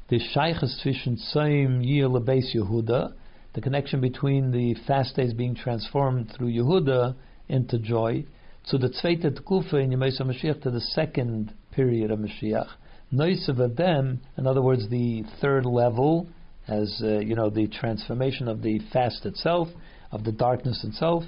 the 0.10 0.20
shaykhs 0.20 0.82
zwischen 0.84 1.18
Tzaim 1.18 1.84
Yir 1.84 2.10
Yehuda, 2.10 3.14
the 3.54 3.62
connection 3.62 4.02
between 4.02 4.52
the 4.52 4.76
fast 4.86 5.16
days 5.16 5.34
being 5.34 5.56
transformed 5.56 6.32
through 6.36 6.52
Yehuda 6.52 7.16
into 7.48 7.80
joy, 7.80 8.26
to 8.68 8.78
the 8.78 8.90
zweite 8.90 9.24
Tkufa 9.24 9.84
in 9.84 9.92
Yemais 9.92 10.22
Mashiach, 10.22 10.62
to 10.62 10.72
the 10.72 10.82
second 10.82 11.54
period 11.72 12.12
of 12.12 12.20
Mashiach. 12.20 12.68
Noisav 13.14 13.76
them, 13.76 14.22
in 14.38 14.48
other 14.48 14.62
words, 14.62 14.90
the 14.90 15.24
third 15.40 15.66
level, 15.68 16.28
as 16.68 17.00
uh, 17.04 17.20
you 17.20 17.36
know, 17.36 17.50
the 17.50 17.68
transformation 17.68 18.48
of 18.48 18.64
the 18.64 18.80
fast 18.92 19.26
itself, 19.26 19.68
of 20.12 20.24
the 20.24 20.32
darkness 20.32 20.84
itself. 20.84 21.24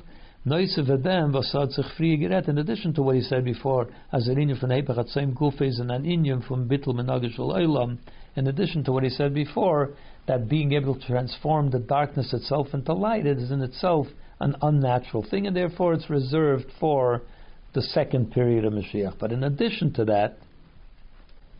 Noisav 0.48 1.04
them 1.04 1.32
vasad 1.32 1.72
sich 1.72 1.86
frie 1.96 2.18
geret. 2.18 2.48
In 2.48 2.58
addition 2.58 2.94
to 2.96 3.04
what 3.04 3.16
he 3.16 3.22
said 3.22 3.46
before, 3.46 3.90
inyum 4.12 4.60
from 4.60 4.70
Hepech 4.70 4.98
Atzaim 4.98 5.34
Kufes 5.34 5.80
and 5.80 5.92
an 5.92 6.04
inyum 6.04 6.48
from 6.48 6.68
Bittul 6.68 6.96
Menagish 6.96 7.38
Olam. 7.38 8.00
In 8.36 8.48
addition 8.48 8.84
to 8.84 8.92
what 8.92 9.04
he 9.04 9.10
said 9.10 9.34
before, 9.34 9.94
that 10.28 10.50
being 10.50 10.74
able 10.74 10.96
to 10.96 11.08
transform 11.08 11.70
the 11.70 11.80
darkness 11.80 12.34
itself 12.34 12.74
into 12.74 12.94
light 12.94 13.28
it 13.28 13.38
is 13.38 13.52
in 13.52 13.62
itself 13.62 14.08
an 14.40 14.56
unnatural 14.62 15.24
thing, 15.24 15.46
and 15.46 15.56
therefore 15.56 15.94
it's 15.94 16.10
reserved 16.10 16.66
for 16.80 17.22
the 17.74 17.82
second 17.82 18.32
period 18.32 18.66
of 18.66 18.74
Mashiach. 18.74 19.20
But 19.20 19.32
in 19.32 19.44
addition 19.44 19.94
to 19.94 20.06
that, 20.06 20.38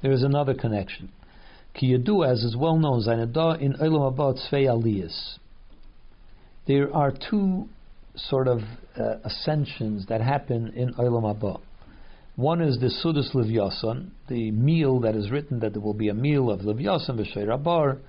there 0.02 0.12
is 0.12 0.24
another 0.24 0.54
connection. 0.54 1.12
Ki 1.74 1.98
Yadu, 1.98 2.26
as 2.28 2.44
is 2.44 2.56
well 2.56 2.78
known, 2.78 3.02
Zainada 3.02 3.60
in 3.60 3.74
Olam 3.74 4.16
Haba 4.16 4.38
Tzvei 4.38 4.66
Aliyas. 4.66 5.38
There 6.68 6.94
are 6.96 7.12
two 7.12 7.68
sort 8.16 8.48
of 8.48 8.60
uh, 8.98 9.16
ascensions 9.24 10.06
that 10.08 10.22
happen 10.22 10.74
in 10.76 10.94
Olam 10.94 11.24
Haba. 11.24 11.60
One 12.36 12.62
is 12.62 12.80
the 12.80 12.88
Sudas 12.88 13.34
Livyasan, 13.34 14.10
the 14.28 14.52
meal 14.52 15.00
that 15.02 15.16
is 15.16 15.32
written 15.32 15.60
that 15.60 15.74
there 15.74 15.82
will 15.82 15.94
be 15.94 16.10
a 16.10 16.14
meal 16.14 16.50
of 16.50 16.62
Livyasan 16.62 17.20
B'Shei 17.20 17.46
Rabar, 17.48 18.00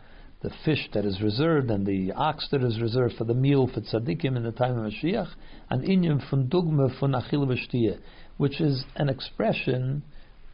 the 0.42 0.50
fish 0.64 0.88
that 0.92 1.04
is 1.04 1.20
reserved 1.22 1.70
and 1.70 1.86
the 1.86 2.12
ox 2.12 2.48
that 2.50 2.62
is 2.62 2.80
reserved 2.80 3.14
for 3.16 3.24
the 3.24 3.34
meal 3.34 3.68
for 3.72 3.80
tzaddikim 3.80 4.36
in 4.36 4.42
the 4.42 4.52
time 4.52 4.78
of 4.78 4.92
Mashiach, 4.92 5.28
and 5.70 5.82
inyam 5.82 6.28
from 6.28 6.48
dugma 6.48 6.98
from 6.98 7.12
achil 7.12 7.98
which 8.36 8.60
is 8.60 8.84
an 8.96 9.08
expression, 9.08 10.02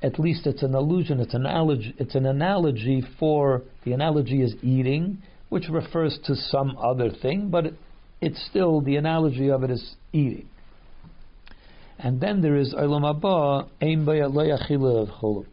at 0.03 0.19
least 0.19 0.47
it's 0.47 0.63
an 0.63 0.75
allusion, 0.75 1.21
it's 1.21 1.35
an 1.35 1.47
analogy, 1.47 1.95
it's 1.99 2.15
an 2.15 2.27
analogy 2.27 3.03
for 3.19 3.63
the 3.85 3.93
analogy 3.93 4.43
is 4.43 4.55
eating, 4.63 5.19
which 5.49 5.69
refers 5.69 6.19
to 6.25 6.35
some 6.35 6.77
other 6.77 7.11
thing, 7.11 7.49
but 7.51 7.67
it, 7.67 7.75
it's 8.21 8.45
still 8.51 8.81
the 8.81 8.97
analogy 8.97 9.51
of 9.51 9.63
it 9.63 9.71
is 9.71 9.95
eating. 10.13 10.49
And 11.99 12.21
then 12.21 12.41
there 12.41 12.57
is 12.57 12.75
Olam 12.75 13.03
Haba, 13.03 13.69
Ein 13.81 15.47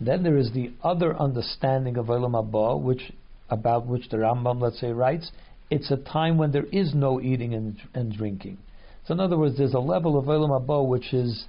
Then 0.00 0.22
there 0.22 0.36
is 0.36 0.52
the 0.52 0.72
other 0.82 1.16
understanding 1.16 1.96
of 1.96 2.06
Olam 2.06 2.32
Haba, 2.32 2.80
which 2.80 3.12
about 3.48 3.86
which 3.86 4.08
the 4.10 4.18
Rambam, 4.18 4.60
let's 4.60 4.80
say, 4.80 4.90
writes, 4.92 5.30
it's 5.70 5.90
a 5.90 5.96
time 5.96 6.36
when 6.36 6.52
there 6.52 6.66
is 6.66 6.94
no 6.94 7.20
eating 7.20 7.54
and, 7.54 7.78
and 7.94 8.12
drinking. 8.12 8.58
So, 9.06 9.14
in 9.14 9.20
other 9.20 9.38
words, 9.38 9.56
there's 9.56 9.74
a 9.74 9.78
level 9.78 10.18
of 10.18 10.26
Olam 10.26 10.50
Haba 10.50 10.86
which 10.86 11.14
is 11.14 11.44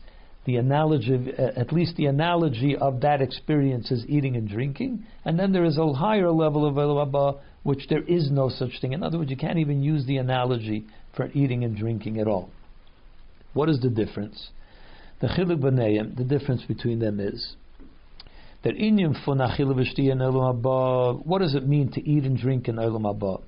the 0.46 0.58
analogy, 0.58 1.34
uh, 1.38 1.60
at 1.60 1.74
least 1.74 1.96
the 1.96 2.06
analogy 2.06 2.76
of 2.76 3.02
that 3.02 3.22
experience 3.22 3.92
is 3.92 4.06
eating 4.08 4.36
and 4.36 4.48
drinking, 4.48 5.06
and 5.26 5.40
then 5.40 5.52
there 5.52 5.66
is 5.66 5.78
a 5.78 5.94
higher 5.94 6.32
level 6.32 6.66
of 6.68 6.76
Haba 6.76 7.40
which 7.64 7.88
there 7.90 8.04
is 8.04 8.30
no 8.30 8.50
such 8.50 8.80
thing. 8.80 8.94
In 8.94 9.02
other 9.02 9.18
words, 9.18 9.32
you 9.32 9.38
can't 9.38 9.58
even 9.58 9.82
use 9.82 10.06
the 10.06 10.18
analogy 10.18 10.86
for 11.16 11.32
eating 11.34 11.64
and 11.64 11.76
drinking 11.76 12.20
at 12.20 12.28
all. 12.28 12.52
What 13.54 13.70
is 13.70 13.80
the 13.80 13.90
difference? 13.90 14.50
The 15.20 15.28
chiluk 15.28 15.60
b'neim, 15.60 16.16
the 16.16 16.24
difference 16.24 16.64
between 16.68 17.00
them 17.00 17.20
is 17.20 17.56
that 18.64 18.76
inyum 18.76 19.26
fun 19.26 19.38
achil 19.38 19.72
in 19.72 20.18
olam 20.20 20.62
haba. 20.62 21.26
What 21.26 21.40
does 21.40 21.56
it 21.56 21.68
mean 21.68 21.92
to 21.94 22.08
eat 22.08 22.24
and 22.24 22.38
drink 22.38 22.68
in 22.68 22.76
olam 22.76 23.02
haba, 23.02 23.42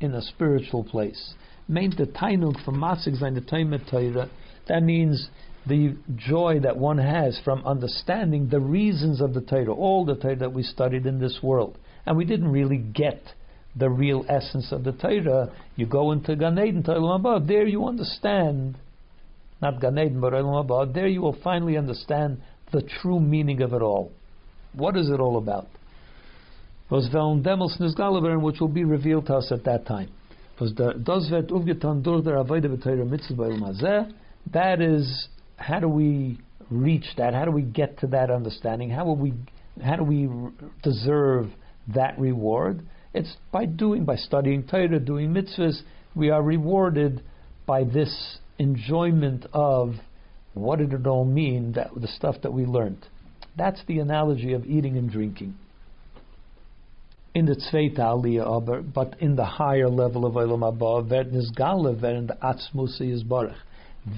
in 0.00 0.12
a 0.12 0.20
spiritual 0.20 0.84
place? 0.84 1.34
Meint 1.70 1.96
the 1.96 2.04
tainug 2.04 2.62
from 2.64 2.76
masig 2.76 3.18
zayin 3.18 3.34
the 3.34 3.80
Torah. 3.90 4.28
That 4.68 4.82
means 4.82 5.28
the 5.66 5.96
joy 6.16 6.60
that 6.62 6.76
one 6.76 6.98
has 6.98 7.40
from 7.44 7.64
understanding 7.64 8.48
the 8.48 8.60
reasons 8.60 9.20
of 9.20 9.32
the 9.34 9.40
Torah, 9.40 9.72
all 9.72 10.04
the 10.04 10.14
Torah 10.14 10.36
that 10.36 10.52
we 10.52 10.62
studied 10.62 11.06
in 11.06 11.18
this 11.20 11.38
world, 11.42 11.78
and 12.06 12.16
we 12.16 12.24
didn't 12.24 12.52
really 12.52 12.76
get 12.76 13.22
the 13.76 13.88
real 13.88 14.24
essence 14.28 14.70
of 14.72 14.84
the 14.84 14.92
Torah. 14.92 15.50
You 15.76 15.86
go 15.86 16.12
into 16.12 16.36
Gan 16.36 16.58
Eden, 16.58 16.82
to 16.84 16.92
Olam 16.92 17.46
there 17.46 17.66
you 17.66 17.86
understand, 17.86 18.76
not 19.62 19.80
Gan 19.80 19.98
Eden, 19.98 20.20
but 20.20 20.92
there 20.92 21.08
you 21.08 21.22
will 21.22 21.36
finally 21.42 21.76
understand 21.76 22.40
the 22.72 22.82
true 23.00 23.18
meaning 23.18 23.62
of 23.62 23.72
it 23.72 23.82
all. 23.82 24.12
What 24.74 24.96
is 24.96 25.08
it 25.08 25.18
all 25.18 25.38
about? 25.38 25.66
Was 26.90 27.08
which 28.42 28.60
will 28.60 28.68
be 28.68 28.84
revealed 28.84 29.26
to 29.26 29.36
us 29.36 29.50
at 29.50 29.64
that 29.64 29.86
time. 29.86 30.10
That 34.52 34.80
is, 34.80 35.28
how 35.56 35.80
do 35.80 35.88
we 35.88 36.38
reach 36.70 37.06
that? 37.16 37.34
How 37.34 37.44
do 37.44 37.50
we 37.50 37.62
get 37.62 37.98
to 38.00 38.06
that 38.08 38.30
understanding? 38.30 38.90
How 38.90 39.04
will 39.04 39.16
we, 39.16 39.34
how 39.82 39.96
do 39.96 40.04
we 40.04 40.28
deserve 40.82 41.46
that 41.94 42.18
reward? 42.18 42.86
It's 43.12 43.36
by 43.52 43.66
doing, 43.66 44.04
by 44.04 44.16
studying 44.16 44.66
Torah, 44.66 44.98
doing 44.98 45.32
mitzvahs. 45.32 45.80
We 46.14 46.30
are 46.30 46.42
rewarded 46.42 47.22
by 47.66 47.84
this 47.84 48.38
enjoyment 48.58 49.46
of 49.52 49.94
what 50.54 50.78
did 50.78 50.92
it 50.92 51.06
all 51.06 51.24
mean, 51.24 51.72
that 51.72 51.90
the 51.96 52.08
stuff 52.08 52.36
that 52.42 52.52
we 52.52 52.64
learned. 52.64 53.06
That's 53.56 53.80
the 53.86 53.98
analogy 53.98 54.52
of 54.52 54.64
eating 54.66 54.96
and 54.96 55.10
drinking. 55.10 55.54
In 57.34 57.46
the 57.46 57.56
Tzveita 57.56 57.98
Aliyah 57.98 58.92
but 58.94 59.16
in 59.20 59.34
the 59.34 59.44
higher 59.44 59.88
level 59.88 60.24
of 60.24 60.34
Olam 60.34 60.60
Haba, 60.60 61.08
wer 61.08 61.24
nizgale, 61.24 62.00
wer 62.00 62.14
in 62.14 62.28
the 62.28 62.34
Atzmus 62.34 63.00
Yisbarach. 63.00 63.56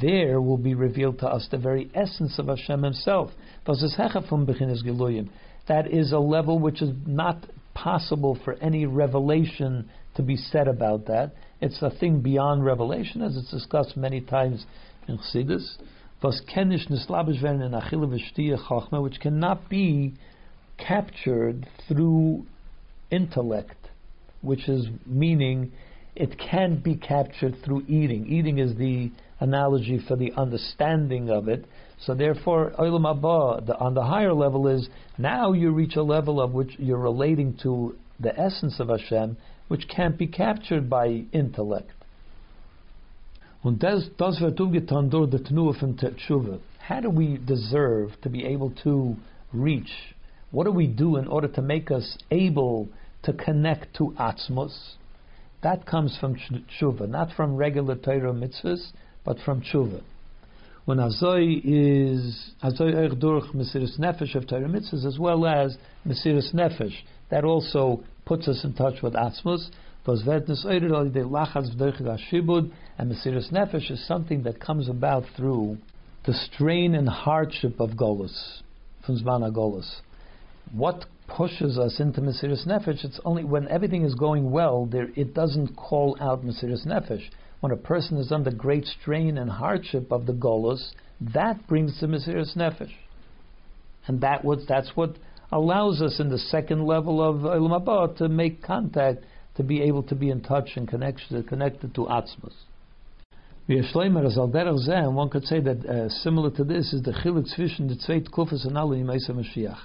There 0.01 0.41
will 0.41 0.57
be 0.57 0.75
revealed 0.75 1.19
to 1.21 1.29
us 1.29 1.47
the 1.51 1.59
very 1.59 1.91
essence 1.95 2.39
of 2.39 2.49
Hashem 2.49 2.83
Himself. 2.83 3.31
That 3.67 3.75
is 5.91 6.13
a 6.13 6.19
level 6.19 6.59
which 6.59 6.83
is 6.83 6.91
not 7.07 7.47
possible 7.75 8.39
for 8.45 8.55
any 8.55 8.87
revelation 8.87 9.89
to 10.17 10.23
be 10.23 10.37
said 10.37 10.67
about 10.67 11.07
that. 11.07 11.33
It's 11.61 11.81
a 11.83 11.91
thing 11.91 12.21
beyond 12.21 12.65
revelation, 12.65 13.23
as 13.23 13.37
it's 13.37 13.51
discussed 13.51 13.97
many 13.97 14.21
times 14.21 14.67
in 15.07 15.19
Chassidus 15.19 15.79
which 16.23 16.35
cannot 19.21 19.69
be 19.69 20.15
captured 20.79 21.69
through 21.87 22.47
intellect, 23.11 23.89
which 24.41 24.69
is 24.69 24.89
meaning 25.05 25.73
it 26.15 26.39
can't 26.39 26.83
be 26.83 26.97
captured 26.97 27.57
through 27.65 27.83
eating. 27.87 28.27
Eating 28.27 28.59
is 28.59 28.75
the 28.77 29.11
analogy 29.41 30.01
for 30.07 30.17
the 30.17 30.33
understanding 30.33 31.31
of 31.31 31.49
it. 31.49 31.65
So 31.99 32.15
therefore, 32.15 32.73
Olam 32.79 33.09
Abba, 33.09 33.77
on 33.79 33.95
the 33.95 34.05
higher 34.05 34.33
level 34.33 34.69
is 34.69 34.89
now 35.19 35.53
you 35.53 35.71
reach 35.71 35.97
a 35.97 36.03
level 36.03 36.41
of 36.41 36.53
which 36.53 36.73
you're 36.79 36.99
relating 36.99 37.59
to 37.63 37.97
the 38.21 38.39
essence 38.39 38.81
of 38.81 38.89
Hashem, 38.89 39.37
which 39.69 39.89
can't 39.89 40.17
be 40.17 40.27
captured 40.27 40.89
by 40.89 41.25
intellect. 41.33 41.91
How 43.63 43.71
do 47.01 47.11
we 47.11 47.39
deserve 47.39 48.11
to 48.23 48.29
be 48.29 48.45
able 48.45 48.71
to 48.85 49.17
reach? 49.53 49.91
What 50.51 50.65
do 50.65 50.71
we 50.71 50.87
do 50.87 51.17
in 51.17 51.27
order 51.27 51.49
to 51.49 51.63
make 51.63 51.91
us 51.91 52.17
able 52.31 52.89
to 53.25 53.33
connect 53.33 53.97
to 53.97 54.15
Atzmos? 54.19 54.95
That 55.63 55.85
comes 55.85 56.17
from 56.21 56.37
Tshuva, 56.37 57.09
not 57.09 57.33
from 57.33 57.57
regular 57.57 57.97
Torah 57.97 58.33
mitzvahs, 58.33 58.93
but 59.27 59.37
from 59.45 59.61
Tshuva. 59.61 60.01
When 60.87 60.99
Azoi 60.99 61.61
is 61.65 62.53
Azoi 62.63 62.95
Eich 62.95 63.19
Durch 63.19 63.45
Mesiris 63.53 63.99
Nefesh 63.99 64.37
of 64.37 64.47
Torah 64.47 64.69
mitzvahs 64.69 65.05
as 65.05 65.19
well 65.19 65.45
as 65.45 65.77
Mesiris 66.07 66.55
Nefesh, 66.55 66.95
that 67.29 67.45
also 67.45 68.05
puts 68.25 68.47
us 68.47 68.65
in 68.65 68.73
touch 68.75 69.03
with 69.03 69.15
Atzmos. 69.15 69.69
And 70.07 70.23
Mesiris 73.11 73.53
Nefesh 73.53 73.91
is 73.91 74.07
something 74.07 74.45
that 74.45 74.61
comes 74.61 74.89
about 74.89 75.25
through 75.37 75.79
the 76.25 76.33
strain 76.33 76.95
and 76.95 77.09
hardship 77.09 77.81
of 77.81 77.91
Golus, 77.91 78.63
from 79.05 79.19
Zmana 79.19 79.53
Golus. 79.53 80.03
What 80.73 81.05
pushes 81.27 81.77
us 81.79 81.99
into 81.99 82.21
Mesiris 82.21 82.65
Nefesh, 82.65 83.05
it's 83.05 83.19
only 83.25 83.43
when 83.43 83.67
everything 83.67 84.05
is 84.05 84.15
going 84.15 84.53
well, 84.53 84.87
there, 84.87 85.09
it 85.17 85.35
doesn't 85.35 85.75
call 85.75 86.17
out 86.21 86.45
Mesiris 86.45 86.87
Nefesh. 86.87 87.29
When 87.67 87.73
a 87.73 87.83
person 87.83 88.19
is 88.19 88.31
under 88.31 88.53
great 88.53 88.85
strain 88.85 89.37
and 89.39 89.51
hardship 89.51 90.13
of 90.13 90.27
the 90.27 90.33
Golus, 90.33 90.93
that 91.35 91.67
brings 91.67 91.99
the 91.99 92.07
Mesiris 92.07 92.57
Nefesh. 92.57 92.93
And 94.07 94.21
that 94.21 94.45
was, 94.45 94.65
that's 94.69 94.93
what 94.95 95.17
allows 95.51 96.01
us 96.01 96.21
in 96.21 96.29
the 96.29 96.39
second 96.39 96.87
level 96.87 97.21
of 97.21 97.39
Ilm 97.41 97.75
Abba 97.75 98.19
to 98.19 98.29
make 98.29 98.63
contact, 98.63 99.25
to 99.57 99.65
be 99.65 99.83
able 99.83 100.05
to 100.05 100.15
be 100.15 100.31
in 100.31 100.43
touch 100.43 100.77
and 100.77 100.87
connected, 100.87 101.49
connected 101.49 101.93
to 101.97 102.03
Atzmas. 102.03 102.55
And 103.67 105.17
one 105.17 105.29
could 105.29 105.45
say 105.47 105.59
that 105.59 105.87
uh, 105.87 106.09
similar 106.09 106.53
to 106.53 106.63
this 106.63 106.93
is 106.93 107.03
the 107.03 107.11
chilik 107.11 107.53
zwischen 107.53 107.89
the 107.89 107.97
zweit 107.97 108.31
kufas 108.31 108.65
and 108.65 108.79
alle 108.79 108.95
Mashiach 108.95 109.81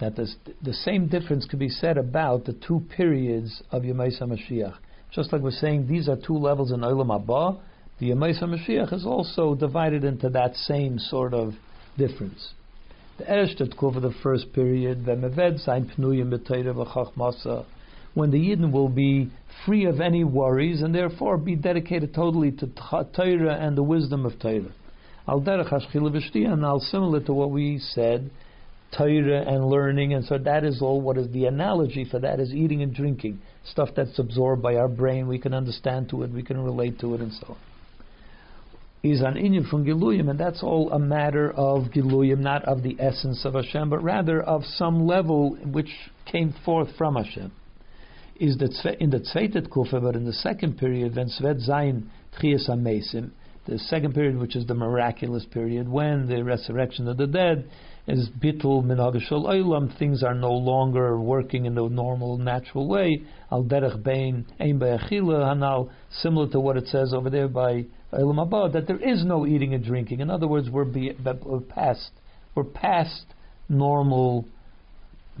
that 0.00 0.16
the 0.16 0.72
same 0.72 1.06
difference 1.06 1.46
could 1.46 1.60
be 1.60 1.68
said 1.68 1.96
about 1.96 2.44
the 2.44 2.54
two 2.54 2.82
periods 2.96 3.62
of 3.70 3.82
Yemaisa 3.82 4.22
Mashiach. 4.22 4.74
Just 5.14 5.32
like 5.32 5.42
we're 5.42 5.52
saying 5.52 5.86
these 5.86 6.08
are 6.08 6.16
two 6.16 6.36
levels 6.36 6.72
in 6.72 6.80
Olam 6.80 7.14
Abba, 7.14 7.60
the 8.00 8.10
Yemaisa 8.10 8.42
Mashiach 8.44 8.92
is 8.92 9.06
also 9.06 9.54
divided 9.54 10.02
into 10.02 10.28
that 10.30 10.56
same 10.56 10.98
sort 10.98 11.32
of 11.32 11.54
difference. 11.96 12.52
The 13.18 13.24
Ereshtet 13.24 13.78
for 13.78 14.00
the 14.00 14.12
first 14.24 14.52
period, 14.52 15.06
the 15.06 15.12
meved 15.12 15.60
Sain 15.60 15.92
Phnouyam 15.96 16.36
Tayra 16.38 16.74
Vachmasa, 16.74 17.64
when 18.14 18.32
the 18.32 18.38
Yidden 18.38 18.72
will 18.72 18.88
be 18.88 19.30
free 19.64 19.84
of 19.84 20.00
any 20.00 20.24
worries 20.24 20.82
and 20.82 20.92
therefore 20.92 21.38
be 21.38 21.54
dedicated 21.54 22.12
totally 22.12 22.50
to 22.50 22.66
Torah 22.66 23.54
and 23.54 23.76
the 23.78 23.84
wisdom 23.84 24.26
of 24.26 24.40
Torah. 24.40 24.72
Al 25.28 25.40
derech 25.40 26.34
and 26.34 26.64
al 26.64 26.80
similar 26.80 27.20
to 27.20 27.32
what 27.32 27.50
we 27.50 27.78
said 27.78 28.30
Torah 28.96 29.42
and 29.46 29.66
learning, 29.66 30.14
and 30.14 30.24
so 30.24 30.38
that 30.38 30.64
is 30.64 30.80
all. 30.80 31.00
What 31.00 31.18
is 31.18 31.30
the 31.32 31.46
analogy 31.46 32.04
for 32.04 32.18
that? 32.20 32.40
Is 32.40 32.52
eating 32.52 32.82
and 32.82 32.94
drinking 32.94 33.40
stuff 33.64 33.90
that's 33.96 34.18
absorbed 34.18 34.62
by 34.62 34.76
our 34.76 34.88
brain. 34.88 35.26
We 35.26 35.38
can 35.38 35.54
understand 35.54 36.10
to 36.10 36.22
it, 36.22 36.30
we 36.30 36.42
can 36.42 36.62
relate 36.62 37.00
to 37.00 37.14
it, 37.14 37.20
and 37.20 37.32
so 37.32 37.46
on. 37.48 37.56
Is 39.02 39.20
an 39.20 39.34
inyan 39.34 39.68
from 39.68 39.84
Giluyim, 39.84 40.30
and 40.30 40.40
that's 40.40 40.62
all 40.62 40.90
a 40.90 40.98
matter 40.98 41.50
of 41.50 41.92
Giluyim, 41.92 42.38
not 42.38 42.64
of 42.64 42.82
the 42.82 42.96
essence 42.98 43.44
of 43.44 43.52
Hashem, 43.52 43.90
but 43.90 44.02
rather 44.02 44.42
of 44.42 44.64
some 44.64 45.06
level 45.06 45.56
which 45.56 45.90
came 46.24 46.54
forth 46.64 46.88
from 46.96 47.16
Hashem. 47.16 47.52
Is 48.36 48.56
that 48.58 48.96
in 49.00 49.10
the 49.10 49.20
Tzveitet 49.20 49.70
Kufa, 49.70 50.00
but 50.00 50.16
in 50.16 50.24
the 50.24 50.32
second 50.32 50.78
period, 50.78 51.14
when 51.14 51.28
Svet 51.28 51.68
Zayin 51.68 52.06
Tchias 52.38 52.68
Amesim, 52.68 53.30
the 53.66 53.78
second 53.78 54.14
period, 54.14 54.38
which 54.38 54.56
is 54.56 54.66
the 54.66 54.74
miraculous 54.74 55.46
period, 55.46 55.88
when 55.88 56.26
the 56.26 56.42
resurrection 56.42 57.06
of 57.06 57.16
the 57.16 57.26
dead 57.26 57.68
is 58.06 58.28
bitul 58.42 58.84
minagashal 58.84 59.44
olam. 59.46 59.96
Things 59.98 60.22
are 60.22 60.34
no 60.34 60.52
longer 60.52 61.18
working 61.18 61.64
in 61.64 61.74
the 61.74 61.88
normal, 61.88 62.38
natural 62.38 62.86
way. 62.88 63.22
Al 63.50 63.64
derech 63.64 64.02
bein 64.02 64.46
ein 64.60 64.78
hanal, 64.78 65.90
similar 66.20 66.48
to 66.50 66.60
what 66.60 66.76
it 66.76 66.86
says 66.88 67.14
over 67.14 67.30
there 67.30 67.48
by 67.48 67.84
Elam 68.12 68.38
Abba, 68.38 68.70
that 68.72 68.86
there 68.86 69.02
is 69.02 69.24
no 69.24 69.46
eating 69.46 69.74
and 69.74 69.84
drinking. 69.84 70.20
In 70.20 70.30
other 70.30 70.46
words, 70.46 70.70
we're, 70.70 70.84
be, 70.84 71.16
we're 71.44 71.60
past 71.60 72.10
we're 72.54 72.64
past 72.64 73.24
normal 73.68 74.46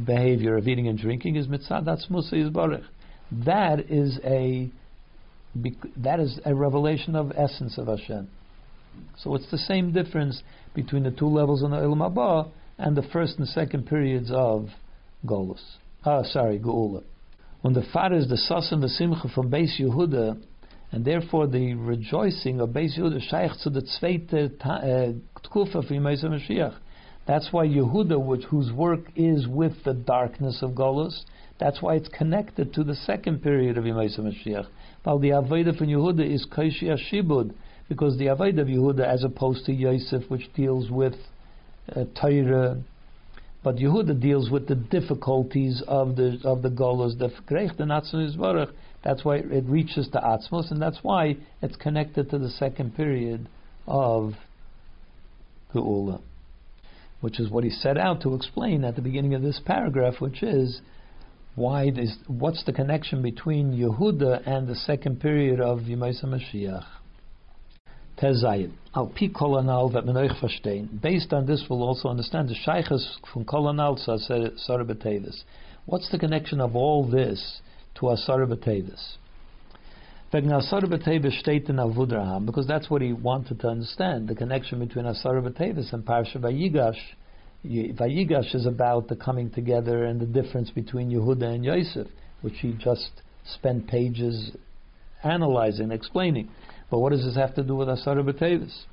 behavior 0.04 0.56
of 0.56 0.66
eating 0.66 0.88
and 0.88 0.98
drinking. 0.98 1.36
Is 1.36 1.48
mitzvah 1.48 1.82
that's 1.84 2.08
musa 2.10 2.36
is 2.36 2.50
barich. 2.50 2.84
That 3.30 3.90
is 3.90 4.18
a 4.24 4.70
that 5.96 6.18
is 6.18 6.40
a 6.44 6.54
revelation 6.54 7.14
of 7.14 7.32
essence 7.36 7.78
of 7.78 7.86
Hashem. 7.86 8.28
So 9.18 9.34
it's 9.34 9.50
the 9.50 9.58
same 9.58 9.92
difference 9.92 10.42
between 10.74 11.04
the 11.04 11.10
two 11.10 11.28
levels 11.28 11.62
in 11.62 11.70
the 11.70 11.76
Ilm 11.78 12.04
Abba 12.04 12.50
and 12.78 12.96
the 12.96 13.02
first 13.12 13.38
and 13.38 13.48
second 13.48 13.86
periods 13.86 14.30
of 14.32 14.68
Golus. 15.24 15.62
Ah, 16.04 16.22
sorry, 16.22 16.58
Geula. 16.58 17.02
When 17.62 17.72
the 17.72 17.84
father 17.92 18.16
is 18.16 18.28
the 18.28 18.36
Sas 18.36 18.72
and 18.72 18.82
the 18.82 18.88
Simcha 18.88 19.28
from 19.34 19.50
Beis 19.50 19.80
Yehuda, 19.80 20.38
and 20.92 21.04
therefore 21.04 21.46
the 21.46 21.74
rejoicing 21.74 22.60
of 22.60 22.70
Beis 22.70 22.98
Yehuda 22.98 23.20
shaykh 23.22 23.52
to 23.62 23.70
the 23.70 23.80
zweite 23.80 24.58
Tkufa 24.58 25.86
for 25.86 25.94
Yemeza 25.94 26.26
Mashiach. 26.26 26.76
That's 27.26 27.48
why 27.52 27.66
Yehuda, 27.66 28.22
which, 28.22 28.44
whose 28.44 28.70
work 28.70 29.10
is 29.16 29.48
with 29.48 29.82
the 29.84 29.94
darkness 29.94 30.60
of 30.62 30.72
Golus, 30.72 31.22
that's 31.58 31.80
why 31.80 31.94
it's 31.94 32.08
connected 32.08 32.74
to 32.74 32.84
the 32.84 32.94
second 32.94 33.42
period 33.42 33.78
of 33.78 33.84
Yemeza 33.84 34.20
Mashiach. 34.20 34.66
While 35.04 35.18
the 35.18 35.30
Aveda 35.30 35.76
from 35.76 35.86
Yehuda 35.86 36.32
is 36.32 36.46
Kaishi 36.46 36.84
Ashibud, 36.84 37.54
because 37.88 38.16
the 38.18 38.26
Avodah 38.26 38.60
of 38.60 38.68
Yehuda, 38.68 39.00
as 39.00 39.24
opposed 39.24 39.66
to 39.66 39.72
Yosef, 39.72 40.22
which 40.28 40.52
deals 40.54 40.90
with 40.90 41.14
uh, 41.94 42.04
Torah, 42.20 42.82
but 43.62 43.76
Yehuda 43.76 44.20
deals 44.20 44.50
with 44.50 44.68
the 44.68 44.74
difficulties 44.74 45.82
of 45.86 46.16
the 46.16 46.38
of 46.44 46.62
the 46.62 46.68
Golos, 46.68 47.18
the 47.18 47.30
Greich, 47.48 47.76
the 47.76 47.84
Natzon 47.84 48.72
That's 49.02 49.24
why 49.24 49.36
it 49.36 49.64
reaches 49.64 50.08
to 50.08 50.18
Atzmos, 50.18 50.70
and 50.70 50.80
that's 50.80 50.98
why 51.02 51.36
it's 51.62 51.76
connected 51.76 52.30
to 52.30 52.38
the 52.38 52.50
second 52.50 52.94
period 52.94 53.48
of 53.86 54.34
Geula, 55.74 56.20
which 57.20 57.40
is 57.40 57.50
what 57.50 57.64
he 57.64 57.70
set 57.70 57.96
out 57.96 58.22
to 58.22 58.34
explain 58.34 58.84
at 58.84 58.96
the 58.96 59.02
beginning 59.02 59.34
of 59.34 59.42
this 59.42 59.60
paragraph, 59.64 60.20
which 60.20 60.42
is 60.42 60.80
why 61.54 61.90
this, 61.90 62.16
what's 62.26 62.64
the 62.64 62.72
connection 62.72 63.22
between 63.22 63.72
Yehuda 63.72 64.46
and 64.46 64.66
the 64.66 64.74
second 64.74 65.20
period 65.20 65.60
of 65.60 65.80
Yemaisa 65.80 66.24
Mashiach. 66.24 66.84
Tezayin. 68.18 68.72
Al 68.94 69.06
pi 69.08 69.28
kolonal 69.28 69.92
that 69.92 70.06
men 70.06 70.16
euch 70.16 70.40
verstehen. 70.40 71.00
Based 71.00 71.32
on 71.32 71.46
this, 71.46 71.64
we'll 71.68 71.82
also 71.82 72.08
understand 72.08 72.48
the 72.48 72.54
shaykhs 72.54 73.18
from 73.32 73.44
kolonal 73.44 73.98
Sarah 73.98 74.84
What's 75.86 76.10
the 76.10 76.18
connection 76.18 76.60
of 76.60 76.76
all 76.76 77.08
this 77.08 77.60
to 77.96 78.10
Asar 78.10 78.46
B'Tevis? 78.46 79.16
Wegen 80.32 80.50
steht 80.50 81.68
in 81.68 81.76
Avudraham, 81.76 82.46
because 82.46 82.66
that's 82.66 82.88
what 82.90 83.02
he 83.02 83.12
wanted 83.12 83.60
to 83.60 83.68
understand, 83.68 84.28
the 84.28 84.34
connection 84.34 84.78
between 84.78 85.06
Asar 85.06 85.34
B'Tevis 85.40 85.92
and 85.92 86.04
Parsha 86.04 86.36
Vayigash. 86.36 86.98
Vayigash 87.64 88.54
is 88.54 88.66
about 88.66 89.08
the 89.08 89.16
coming 89.16 89.50
together 89.50 90.04
and 90.04 90.20
the 90.20 90.26
difference 90.26 90.70
between 90.70 91.10
Yehuda 91.10 91.54
and 91.54 91.64
Yosef, 91.64 92.06
which 92.40 92.58
he 92.60 92.72
just 92.72 93.10
spent 93.44 93.86
pages 93.86 94.52
analyzing, 95.22 95.90
explaining. 95.90 96.48
But 96.94 97.00
what 97.00 97.10
does 97.10 97.24
this 97.24 97.34
have 97.34 97.56
to 97.56 97.64
do 97.64 97.74
with 97.74 97.88
Asara 97.88 98.22
B'Tevis? 98.22 98.84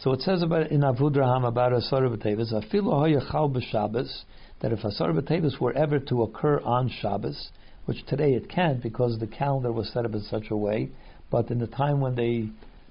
So 0.00 0.12
it 0.12 0.20
says 0.20 0.42
about 0.42 0.70
in 0.70 0.82
Avudraham 0.82 1.48
about 1.48 1.72
Asara 1.72 2.14
B'Tevis, 2.14 2.52
Afilu 2.52 2.92
Hayachal 2.92 3.56
B'Shabbos, 3.56 4.24
that 4.60 4.70
if 4.70 4.80
Asara 4.80 5.18
B'Tevis 5.18 5.58
were 5.58 5.72
ever 5.72 5.98
to 5.98 6.24
occur 6.24 6.60
on 6.60 6.90
Shabbos, 6.90 7.52
which 7.86 8.04
today 8.06 8.34
it 8.34 8.50
can't 8.50 8.82
because 8.82 9.18
the 9.18 9.26
calendar 9.26 9.72
was 9.72 9.90
set 9.94 10.04
up 10.04 10.12
in 10.12 10.20
such 10.24 10.50
a 10.50 10.56
way, 10.58 10.90
but 11.30 11.50
in 11.50 11.58
the 11.58 11.66
time 11.66 12.02
when 12.02 12.16
they 12.16 12.50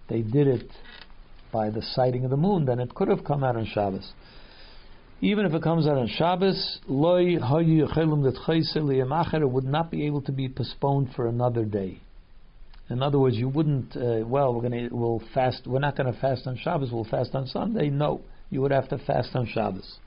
they 0.10 0.24
did 0.24 0.48
it 0.48 0.72
by 1.52 1.70
the 1.70 1.84
sighting 1.84 2.24
of 2.24 2.32
the 2.32 2.36
moon, 2.36 2.66
then 2.66 2.80
it 2.80 2.96
could 2.96 3.10
have 3.10 3.24
come 3.24 3.44
out 3.44 3.56
on 3.56 3.68
Shabbos. 3.68 4.12
Even 5.22 5.46
if 5.46 5.54
it 5.54 5.62
comes 5.62 5.86
out 5.86 6.00
on 6.00 6.08
Shabbos, 6.08 6.80
loy 6.88 7.36
it 7.36 7.44
would 9.52 9.66
not 9.66 9.92
be 9.92 10.08
able 10.08 10.22
to 10.24 10.32
be 10.32 10.50
postponed 10.50 11.10
for 11.16 11.28
another 11.28 11.64
day. 11.64 12.02
In 12.90 13.02
other 13.02 13.20
words, 13.20 13.36
you 13.36 13.50
wouldn't. 13.50 13.96
Uh, 13.96 14.26
well, 14.26 14.54
we're 14.54 14.68
going 14.68 14.90
to 14.90 14.96
we'll 14.96 15.22
fast. 15.34 15.66
We're 15.66 15.80
not 15.80 15.98
going 15.98 16.12
to 16.14 16.20
fast 16.20 16.46
on 16.46 16.58
Shabbos. 16.58 16.92
We'll 16.92 17.06
fast 17.06 17.34
on 17.34 17.48
Sunday. 17.48 17.90
No, 17.90 18.22
you 18.50 18.62
would 18.62 18.72
have 18.72 18.90
to 18.90 18.98
fast 19.00 19.36
on 19.36 19.48
Shabbos. 19.48 19.98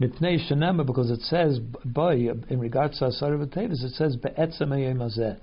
Mipnei 0.00 0.38
shenema 0.50 0.84
because 0.84 1.10
it 1.10 1.20
says 1.20 1.60
by 1.84 2.14
in 2.14 2.58
regards 2.58 2.98
to 2.98 3.06
Asar 3.06 3.30
V'Tevis, 3.30 3.84
it 3.84 3.94
says 3.94 4.16
be'etzem 4.16 5.38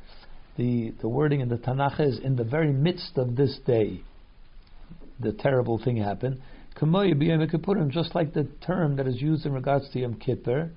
the, 0.57 0.93
the 0.99 1.07
wording 1.07 1.39
in 1.39 1.47
the 1.47 1.57
Tanakh 1.57 2.01
is 2.01 2.19
in 2.19 2.35
the 2.35 2.43
very 2.43 2.73
midst 2.73 3.17
of 3.17 3.37
this 3.37 3.57
day, 3.65 4.01
the 5.17 5.31
terrible 5.31 5.81
thing 5.81 5.95
happened. 5.95 6.41
Just 6.77 8.15
like 8.15 8.33
the 8.33 8.47
term 8.65 8.97
that 8.97 9.07
is 9.07 9.21
used 9.21 9.45
in 9.45 9.53
regards 9.53 9.89
to 9.91 9.99
Yom 9.99 10.15
Kippur, 10.15 10.71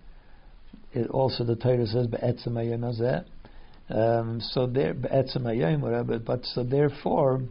it 0.93 1.11
also 1.11 1.43
the 1.43 1.57
Torah 1.57 1.87
says 1.87 2.07
be'etzem 2.07 3.25
um, 3.93 4.41
so 4.41 4.67
there. 4.67 4.95
But 4.95 6.45
so 6.45 6.65
therefore, 6.65 7.43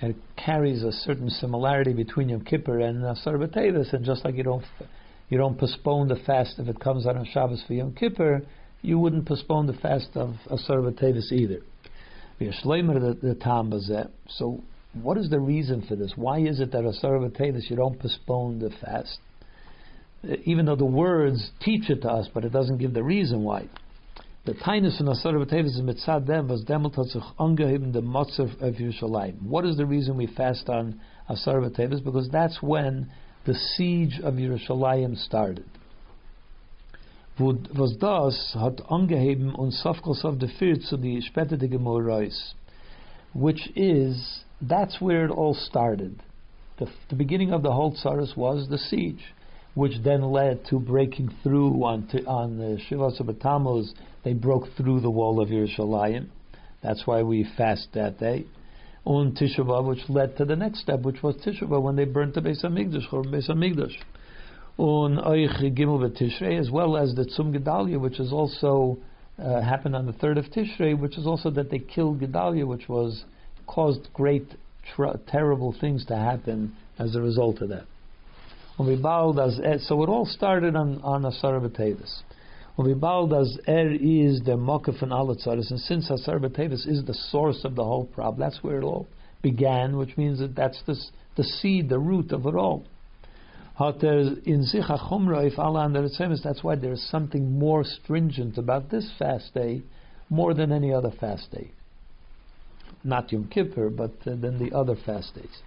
it 0.00 0.16
carries 0.36 0.82
a 0.82 0.92
certain 0.92 1.30
similarity 1.30 1.92
between 1.92 2.28
Yom 2.28 2.44
Kippur 2.44 2.80
and 2.80 3.04
Asar 3.04 3.34
and 3.36 4.04
just 4.04 4.24
like 4.24 4.36
you 4.36 4.44
don't 4.44 4.64
you 5.28 5.38
don't 5.38 5.58
postpone 5.58 6.08
the 6.08 6.16
fast 6.16 6.58
if 6.58 6.68
it 6.68 6.78
comes 6.80 7.06
out 7.06 7.16
on 7.16 7.26
Shabbos 7.26 7.62
for 7.66 7.74
Yom 7.74 7.94
Kippur, 7.94 8.42
you 8.80 8.98
wouldn't 8.98 9.26
postpone 9.26 9.66
the 9.66 9.74
fast 9.74 10.10
of 10.14 10.34
Asar 10.50 10.78
B'Tevis 10.78 11.32
either. 11.32 11.60
So 14.28 14.62
what 15.02 15.18
is 15.18 15.28
the 15.28 15.40
reason 15.40 15.84
for 15.86 15.96
this? 15.96 16.12
Why 16.16 16.38
is 16.38 16.60
it 16.60 16.72
that 16.72 16.84
Asar 16.84 17.18
you 17.18 17.76
don't 17.76 17.98
postpone 17.98 18.60
the 18.60 18.70
fast? 18.80 19.18
Even 20.44 20.66
though 20.66 20.76
the 20.76 20.84
words 20.84 21.50
teach 21.60 21.90
it 21.90 22.02
to 22.02 22.08
us, 22.08 22.28
but 22.32 22.44
it 22.44 22.52
doesn't 22.52 22.78
give 22.78 22.94
the 22.94 23.02
reason 23.02 23.42
why. 23.42 23.68
The 24.48 24.54
tinus 24.54 24.96
von 24.96 25.08
Asar 25.08 25.34
B'Tevis 25.34 25.76
is 25.76 25.82
mitzad 25.82 26.26
dem 26.26 26.48
was 26.48 26.64
demel 26.64 26.90
tatzich 26.90 27.36
angeheben 27.38 27.92
the 27.92 28.00
motzav 28.00 28.58
of 28.62 28.76
Yerushalayim. 28.76 29.42
What 29.42 29.66
is 29.66 29.76
the 29.76 29.84
reason 29.84 30.16
we 30.16 30.26
fast 30.26 30.70
on 30.70 30.98
Asar 31.28 31.60
B'Tevis? 31.60 32.02
Because 32.02 32.30
that's 32.30 32.62
when 32.62 33.10
the 33.44 33.52
siege 33.52 34.18
of 34.24 34.36
Yerushalayim 34.36 35.18
started. 35.18 35.66
Was 37.38 37.94
das 37.98 38.54
hat 38.54 38.78
angeheben 38.88 39.54
und 39.54 39.74
Sofkosov 39.74 40.38
defiert 40.38 40.82
zu 40.82 40.96
die 40.96 41.20
spätere 41.20 41.68
Gemorais, 41.68 42.54
which 43.34 43.70
is, 43.76 44.44
that's 44.62 44.98
where 44.98 45.26
it 45.26 45.30
all 45.30 45.52
started. 45.52 46.22
The, 46.78 46.86
the 47.10 47.16
beginning 47.16 47.52
of 47.52 47.62
the 47.62 47.72
whole 47.72 47.92
Tsaris 47.92 48.34
was 48.34 48.66
the 48.70 48.78
siege, 48.78 49.34
which 49.78 50.02
then 50.02 50.22
led 50.22 50.64
to 50.66 50.80
breaking 50.80 51.30
through 51.42 51.84
on, 51.84 52.08
on 52.26 52.58
the 52.58 52.78
Shivas 52.90 53.20
of 53.20 53.38
Tammuz. 53.38 53.94
They 54.24 54.32
broke 54.32 54.64
through 54.76 55.00
the 55.00 55.10
wall 55.10 55.40
of 55.40 55.50
Yerushalayim. 55.50 56.26
That's 56.82 57.06
why 57.06 57.22
we 57.22 57.48
fast 57.56 57.88
that 57.94 58.18
day 58.18 58.46
on 59.04 59.32
Tisha 59.32 59.84
which 59.84 60.00
led 60.08 60.36
to 60.36 60.44
the 60.44 60.56
next 60.56 60.80
step, 60.80 61.02
which 61.02 61.22
was 61.22 61.36
Tisha 61.36 61.80
when 61.80 61.96
they 61.96 62.04
burnt 62.04 62.34
the 62.34 62.40
Beis 62.40 62.64
Hamikdash, 62.64 63.12
or 63.12 63.22
Beis 63.22 63.48
Hamikdash. 63.48 63.94
On 64.76 65.16
Oich 65.16 65.76
Gimel 65.76 66.10
Tishrei, 66.10 66.58
as 66.58 66.70
well 66.70 66.96
as 66.96 67.14
the 67.14 67.24
Tzum 67.24 67.56
Gedalia, 67.56 67.98
which 68.00 68.20
is 68.20 68.32
also 68.32 68.98
uh, 69.38 69.62
happened 69.62 69.96
on 69.96 70.06
the 70.06 70.12
third 70.12 70.38
of 70.38 70.46
Tishrei, 70.46 70.98
which 70.98 71.16
is 71.16 71.26
also 71.26 71.50
that 71.50 71.70
they 71.70 71.78
killed 71.78 72.20
Gedalia, 72.20 72.66
which 72.66 72.88
was 72.88 73.24
caused 73.66 74.12
great, 74.12 74.56
terrible 75.28 75.74
things 75.80 76.04
to 76.06 76.16
happen 76.16 76.74
as 76.98 77.14
a 77.14 77.20
result 77.20 77.60
of 77.60 77.68
that. 77.68 77.86
So 78.78 80.02
it 80.02 80.08
all 80.08 80.26
started 80.30 80.76
on 80.76 81.00
on 81.02 81.24
Asar 81.24 81.58
B'Tevis. 81.60 82.22
As 82.78 83.58
er 83.66 83.90
is 83.90 84.40
the 84.44 84.56
mocker 84.56 84.92
von 84.92 85.12
alle 85.12 85.34
tzaris, 85.34 85.70
and 85.70 85.80
since 85.80 86.08
Asar 86.10 86.38
B'Tevis 86.38 86.86
is 86.86 87.04
the 87.04 87.14
source 87.14 87.64
of 87.64 87.74
the 87.74 87.82
whole 87.82 88.04
problem, 88.06 88.38
that's 88.38 88.62
where 88.62 88.78
it 88.78 88.84
all 88.84 89.08
began, 89.42 89.96
which 89.96 90.16
means 90.16 90.38
that 90.38 90.54
that's 90.54 90.80
the, 90.86 90.96
the 91.36 91.42
seed, 91.42 91.88
the 91.88 91.98
root 91.98 92.30
of 92.30 92.46
it 92.46 92.54
all. 92.54 92.84
in 93.80 94.62
sich 94.62 94.84
if 94.88 95.58
Allah 95.58 96.08
that's 96.44 96.62
why 96.62 96.76
there 96.76 96.92
is 96.92 97.10
something 97.10 97.58
more 97.58 97.82
stringent 97.82 98.58
about 98.58 98.90
this 98.90 99.10
fast 99.18 99.54
day 99.54 99.82
more 100.30 100.54
than 100.54 100.70
any 100.70 100.92
other 100.92 101.10
fast 101.10 101.50
day. 101.50 101.72
Not 103.02 103.32
Yom 103.32 103.48
Kippur, 103.48 103.90
but 103.90 104.12
uh, 104.26 104.36
than 104.36 104.58
the 104.58 104.76
other 104.76 104.94
fast 104.94 105.34
days. 105.34 105.62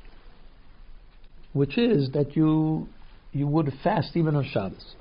Which 1.53 1.77
is 1.77 2.11
that 2.11 2.35
you 2.35 2.87
you 3.33 3.47
would 3.47 3.71
fast 3.83 4.15
even 4.15 4.35
on 4.35 4.45
Shabbos. 4.45 4.95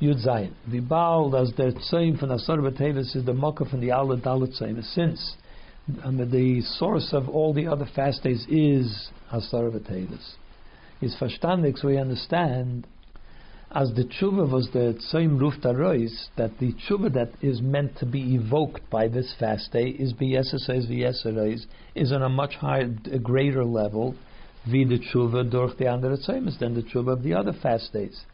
Yud 0.00 0.24
Zayin. 0.24 0.52
The 0.70 0.80
Baal, 0.80 1.36
as 1.36 1.52
the 1.56 1.72
Tzaim 1.90 2.18
from 2.18 2.30
Asar 2.30 2.58
B'Tevis, 2.58 3.16
is 3.16 3.24
the 3.24 3.34
Makkah 3.34 3.64
from 3.64 3.80
the 3.80 3.90
Allah 3.90 4.16
Dalit 4.16 4.60
Tzaim. 4.60 4.82
Since 4.94 5.36
um, 6.04 6.18
the 6.18 6.60
source 6.60 7.10
of 7.12 7.28
all 7.28 7.52
the 7.52 7.66
other 7.66 7.86
fast 7.96 8.22
days 8.22 8.46
is 8.48 9.08
Asar 9.32 9.64
B'Tevis. 9.70 10.34
Is 11.00 11.16
verstandig, 11.20 11.78
so 11.78 11.88
we 11.88 11.98
understand, 11.98 12.86
as 13.72 13.92
the 13.94 14.04
tshuva 14.04 14.50
was 14.50 14.68
the 14.72 14.96
Tzaim 15.12 15.40
Ruf 15.40 15.54
Tarois, 15.60 16.28
that 16.36 16.58
the 16.60 16.74
tshuva 16.74 17.12
that 17.14 17.32
is 17.42 17.60
meant 17.60 17.98
to 17.98 18.06
be 18.06 18.36
evoked 18.36 18.88
by 18.90 19.08
this 19.08 19.34
fast 19.38 19.72
day 19.72 19.88
is 19.88 20.12
B'Yesasays 20.12 20.88
V'Yesarais, 20.88 21.66
is 21.96 22.12
on 22.12 22.22
a 22.22 22.28
much 22.28 22.54
higher, 22.54 22.88
a 23.10 23.18
greater 23.18 23.64
level, 23.64 24.14
V'I 24.66 24.88
the 24.88 24.98
tshuva 24.98 25.50
durch 25.50 25.76
the 25.76 25.86
andere 25.86 26.16
Tzaimis, 26.16 26.58
than 26.58 26.74
the 26.74 26.82
tshuva 26.82 27.12
of 27.12 27.22
the 27.22 27.34
other 27.34 27.52
fast 27.52 27.92
days 27.92 28.24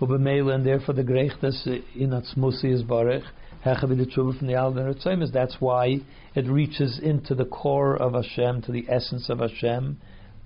and 0.00 0.66
therefore 0.66 0.94
the 0.94 1.04
Grechtes 1.04 1.66
in 1.94 2.10
Atzmusi 2.10 2.72
is 2.72 2.82
Barech, 2.82 3.24
the 3.64 4.06
Tshuva 4.06 4.38
from 4.38 4.46
the 4.48 4.54
Alden 4.54 5.30
That's 5.32 5.56
why 5.60 6.00
it 6.34 6.46
reaches 6.46 6.98
into 7.02 7.34
the 7.34 7.44
core 7.44 7.96
of 7.96 8.12
Hashem, 8.12 8.62
to 8.62 8.72
the 8.72 8.84
essence 8.88 9.30
of 9.30 9.38
Hashem, 9.38 9.98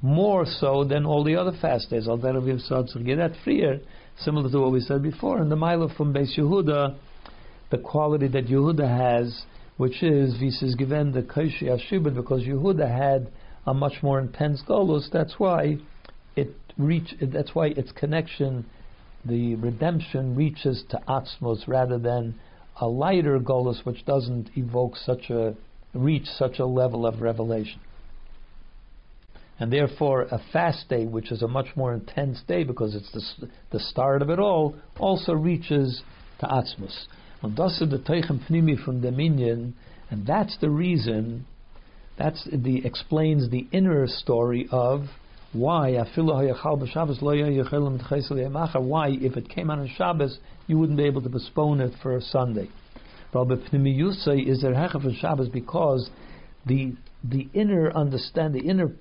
more 0.03 0.45
so 0.47 0.85
than 0.85 1.05
all 1.05 1.25
the 1.25 1.35
other 1.35 1.53
fast 1.61 1.91
days. 1.91 2.07
Al 2.07 2.19
Deraviv 2.19 2.61
Sad 2.61 3.37
freer, 3.43 3.81
similar 4.19 4.51
to 4.51 4.61
what 4.61 4.71
we 4.71 4.81
said 4.81 5.03
before. 5.03 5.39
And 5.39 5.51
the 5.51 5.57
Mila 5.57 5.89
from 5.97 6.15
Beis 6.15 6.39
Yehuda, 6.39 6.97
the 7.71 7.79
quality 7.79 8.29
that 8.29 8.47
Yehuda 8.47 8.87
has, 8.87 9.45
which 9.77 10.03
is 10.03 10.37
Vises 10.37 10.75
given 10.77 11.13
the 11.13 11.23
Kaishi 11.23 11.65
Ashibud, 11.65 12.15
because 12.15 12.43
Yehuda 12.43 12.87
had 12.87 13.29
a 13.69 13.75
much 13.75 14.03
more 14.03 14.19
intense 14.19 14.63
golus. 14.67 15.11
That's 15.13 15.35
why 15.39 15.77
it 16.35 16.55
reach. 16.79 17.15
That's 17.21 17.55
why 17.55 17.67
its 17.69 17.93
connection 17.93 18.65
the 19.25 19.57
redemption 19.57 20.35
reaches 20.35 20.85
to 20.89 20.99
Atzmos 21.07 21.69
rather 21.69 21.99
than 21.99 22.39
a 22.81 22.87
lighter 22.87 23.39
Golus 23.39 23.85
which 23.85 24.05
doesn't 24.07 24.51
evoke 24.57 24.97
such 24.97 25.29
a 25.29 25.55
reach 25.93 26.27
such 26.27 26.59
a 26.59 26.65
level 26.65 27.07
of 27.07 27.21
revelation. 27.21 27.81
And 29.61 29.73
therefore, 29.73 30.23
a 30.31 30.41
fast 30.53 30.89
day, 30.89 31.05
which 31.05 31.33
is 31.33 31.43
a 31.43 31.49
much 31.49 31.67
more 31.75 31.93
intense 31.93 32.41
day 32.47 32.63
because 32.63 32.95
it's 32.95 33.11
the, 33.13 33.49
the 33.73 33.81
start 33.81 34.23
of 34.23 34.31
it 34.31 34.39
all, 34.39 34.77
also 34.99 35.33
reaches 35.33 36.03
to 36.39 36.47
Atzmos. 36.47 37.07
And 37.43 37.57
the 37.57 37.99
Teichem 37.99 38.47
from 38.85 39.01
and 40.11 40.27
that's 40.27 40.57
the 40.61 40.71
reason, 40.71 41.45
that's 42.19 42.47
the 42.53 42.85
explains 42.85 43.49
the 43.51 43.67
inner 43.73 44.07
story 44.07 44.69
of 44.71 45.07
why 45.53 45.97
why 48.81 49.09
if 49.09 49.37
it 49.37 49.49
came 49.49 49.71
on 49.71 49.81
a 49.81 49.89
Shabbos 49.89 50.39
you 50.67 50.79
wouldn't 50.79 50.99
be 50.99 51.05
able 51.05 51.23
to 51.23 51.31
postpone 51.31 51.81
it 51.81 51.93
for 52.03 52.21
Sunday. 52.21 52.69
is 53.33 54.63
for 55.03 55.13
Shabbos 55.13 55.49
because 55.49 56.11
the 56.67 56.95
the 57.25 57.49
inner 57.55 57.91
understand 57.93 58.55
the 58.55 58.61
inner 58.61 58.93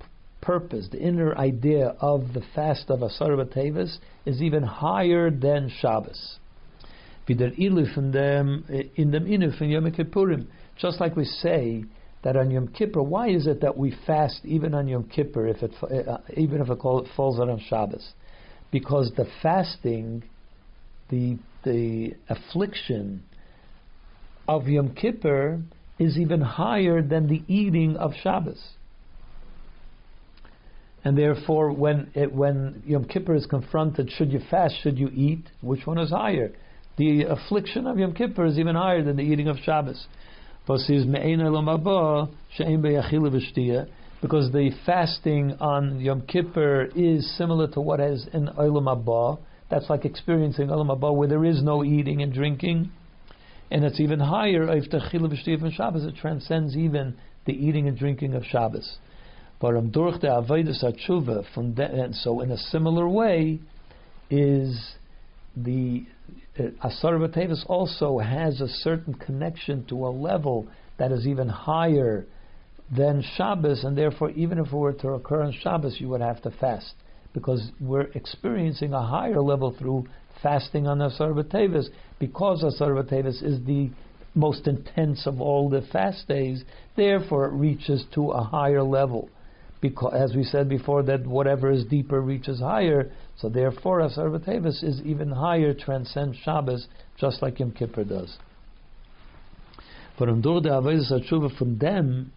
purpose, 0.41 0.87
the 0.91 0.99
inner 1.01 1.35
idea 1.37 1.95
of 1.99 2.33
the 2.33 2.43
fast 2.55 2.89
of 2.89 3.01
Asar 3.01 3.31
B'Tevis 3.31 3.97
is 4.25 4.41
even 4.41 4.63
higher 4.63 5.29
than 5.29 5.69
Shabbos. 5.81 6.37
just 10.77 11.01
like 11.01 11.15
we 11.15 11.25
say 11.25 11.83
that 12.27 12.35
on 12.35 12.51
Yom 12.51 12.67
Kippur, 12.67 13.01
why 13.01 13.29
is 13.29 13.47
it 13.47 13.61
that 13.61 13.77
we 13.77 13.95
fast 14.05 14.41
even 14.43 14.73
on 14.73 14.89
Yom 14.89 15.05
Kippur 15.05 15.47
if 15.47 15.63
it 15.63 15.71
uh, 15.81 16.17
even 16.35 16.59
if 16.59 16.69
it 16.69 16.77
falls 17.15 17.39
on 17.39 17.57
Shabbos? 17.69 18.05
Because 18.69 19.13
the 19.15 19.25
fasting, 19.41 20.23
the 21.09 21.37
the 21.63 22.15
affliction 22.27 23.23
of 24.45 24.67
Yom 24.67 24.93
Kippur 24.93 25.61
is 25.99 26.17
even 26.17 26.41
higher 26.41 27.01
than 27.01 27.29
the 27.29 27.43
eating 27.47 27.95
of 27.95 28.11
Shabbos. 28.21 28.61
And 31.05 31.17
therefore, 31.17 31.71
when 31.71 32.11
it, 32.13 32.33
when 32.33 32.83
Yom 32.85 33.05
Kippur 33.05 33.35
is 33.35 33.45
confronted, 33.45 34.11
should 34.11 34.33
you 34.33 34.41
fast? 34.51 34.75
Should 34.81 34.99
you 34.99 35.07
eat? 35.13 35.45
Which 35.61 35.87
one 35.87 35.97
is 35.97 36.09
higher? 36.09 36.51
The 36.97 37.23
affliction 37.23 37.87
of 37.87 37.97
Yom 37.97 38.13
Kippur 38.13 38.47
is 38.47 38.59
even 38.59 38.75
higher 38.75 39.01
than 39.01 39.15
the 39.15 39.23
eating 39.23 39.47
of 39.47 39.59
Shabbos 39.63 40.07
because 44.21 44.51
the 44.51 44.71
fasting 44.85 45.53
on 45.59 45.99
Yom 46.01 46.21
Kippur 46.27 46.89
is 46.93 47.37
similar 47.37 47.67
to 47.69 47.79
what 47.79 48.01
is 48.01 48.27
in 48.33 48.47
Olam 48.47 48.83
Haba. 48.85 49.39
That's 49.69 49.89
like 49.89 50.03
experiencing 50.03 50.67
Olam 50.67 50.87
Haba 50.87 51.15
where 51.15 51.29
there 51.29 51.45
is 51.45 51.63
no 51.63 51.85
eating 51.85 52.21
and 52.21 52.33
drinking. 52.33 52.91
And 53.71 53.85
it's 53.85 53.99
even 54.01 54.19
higher 54.19 54.67
Shabbos. 55.73 56.03
It 56.03 56.15
transcends 56.15 56.75
even 56.75 57.15
the 57.45 57.53
eating 57.53 57.87
and 57.87 57.97
drinking 57.97 58.33
of 58.33 58.43
Shabbos. 58.43 58.97
And 59.61 59.95
so 62.15 62.41
in 62.41 62.51
a 62.51 62.57
similar 62.57 63.07
way, 63.07 63.59
is 64.29 64.95
the 65.55 66.05
Uh, 66.59 66.63
Asar 66.83 67.13
B'Tevis 67.13 67.63
also 67.67 68.19
has 68.19 68.61
a 68.61 68.67
certain 68.67 69.13
connection 69.13 69.85
to 69.85 70.07
a 70.07 70.09
level 70.09 70.67
that 70.97 71.11
is 71.11 71.27
even 71.27 71.47
higher 71.47 72.25
than 72.95 73.23
Shabbos, 73.35 73.83
and 73.83 73.97
therefore, 73.97 74.31
even 74.31 74.57
if 74.59 74.67
it 74.67 74.73
were 74.73 74.93
to 74.93 75.09
occur 75.09 75.43
on 75.43 75.53
Shabbos, 75.61 75.99
you 75.99 76.09
would 76.09 76.21
have 76.21 76.41
to 76.43 76.51
fast 76.51 76.93
because 77.33 77.71
we're 77.79 78.09
experiencing 78.15 78.93
a 78.93 79.05
higher 79.05 79.41
level 79.41 79.75
through 79.77 80.07
fasting 80.41 80.87
on 80.87 81.01
Asar 81.01 81.33
because 81.33 82.63
Asar 82.63 82.99
is 82.99 83.59
the 83.65 83.89
most 84.33 84.67
intense 84.67 85.27
of 85.27 85.41
all 85.41 85.69
the 85.69 85.81
fast 85.91 86.27
days. 86.27 86.63
Therefore, 86.95 87.45
it 87.47 87.53
reaches 87.53 88.05
to 88.13 88.29
a 88.29 88.43
higher 88.43 88.83
level. 88.83 89.29
Because, 89.79 90.13
as 90.15 90.35
we 90.35 90.43
said 90.43 90.67
before, 90.67 91.03
that 91.03 91.25
whatever 91.27 91.71
is 91.71 91.85
deeper 91.85 92.19
reaches 92.19 92.59
higher. 92.59 93.11
So 93.37 93.47
therefore, 93.49 93.99
Asar 93.99 94.29
B'Tevis 94.29 94.83
is 94.83 95.01
even 95.01 95.29
higher, 95.31 95.73
transcends 95.73 96.37
Shabbos, 96.37 96.87
just 97.19 97.41
like 97.41 97.59
Yom 97.59 97.71
Kippur 97.71 98.03
does. 98.03 98.37
But 100.17 100.29
from 100.29 100.41
them, 101.77 102.31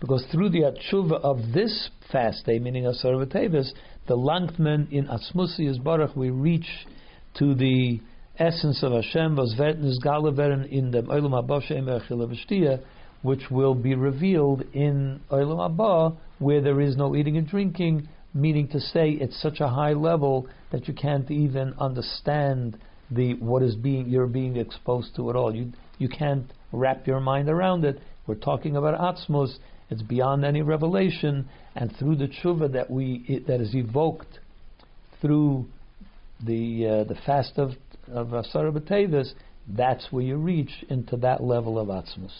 because 0.00 0.26
through 0.30 0.50
the 0.50 0.70
atshuva 0.70 1.20
of 1.22 1.52
this 1.54 1.88
fast 2.12 2.44
day, 2.44 2.58
meaning 2.58 2.86
Asar 2.86 3.12
B'Tevis, 3.12 3.72
the 4.06 4.16
Langtman 4.16 4.92
in 4.92 5.06
Atzmusi 5.06 5.66
is 5.68 5.78
Baruch, 5.78 6.14
we 6.14 6.28
reach 6.28 6.86
to 7.38 7.54
the 7.54 8.00
essence 8.38 8.82
of 8.82 8.92
Hashem, 8.92 9.36
was 9.36 9.54
in 9.58 10.90
the 10.90 11.02
Olam 11.02 11.32
Haba 11.32 11.62
She'em 11.62 11.88
which 13.22 13.50
will 13.50 13.74
be 13.74 13.94
revealed 13.94 14.62
in 14.72 15.20
Olam 15.30 15.76
Haba, 15.76 16.16
where 16.38 16.60
there 16.60 16.80
is 16.80 16.96
no 16.96 17.16
eating 17.16 17.36
and 17.36 17.48
drinking, 17.48 18.08
meaning 18.32 18.68
to 18.68 18.80
say 18.80 19.10
it's 19.10 19.40
such 19.40 19.60
a 19.60 19.68
high 19.68 19.92
level 19.92 20.48
that 20.70 20.86
you 20.86 20.94
can't 20.94 21.30
even 21.30 21.74
understand 21.78 22.78
the 23.10 23.34
what 23.34 23.62
is 23.62 23.74
being 23.74 24.08
you're 24.08 24.26
being 24.26 24.56
exposed 24.56 25.16
to 25.16 25.30
at 25.30 25.36
all. 25.36 25.54
You 25.54 25.72
you 25.98 26.08
can't 26.08 26.52
wrap 26.72 27.06
your 27.06 27.20
mind 27.20 27.48
around 27.48 27.84
it. 27.84 28.00
We're 28.26 28.34
talking 28.34 28.76
about 28.76 28.98
Atzmos. 29.00 29.56
It's 29.90 30.02
beyond 30.02 30.44
any 30.44 30.60
revelation, 30.60 31.48
and 31.74 31.94
through 31.98 32.16
the 32.16 32.28
tshuva 32.28 32.72
that 32.72 32.90
we 32.90 33.24
it, 33.26 33.46
that 33.46 33.60
is 33.60 33.74
evoked 33.74 34.38
through 35.20 35.66
the 36.44 36.86
uh, 36.86 37.04
the 37.04 37.16
fast 37.26 37.56
of 37.56 37.72
of 38.12 38.28
Asara 38.28 38.72
B'Tevis, 38.72 39.32
that's 39.68 40.06
where 40.10 40.24
you 40.24 40.36
reach 40.36 40.84
into 40.88 41.16
that 41.18 41.42
level 41.42 41.78
of 41.78 41.88
Atzmos. 41.88 42.32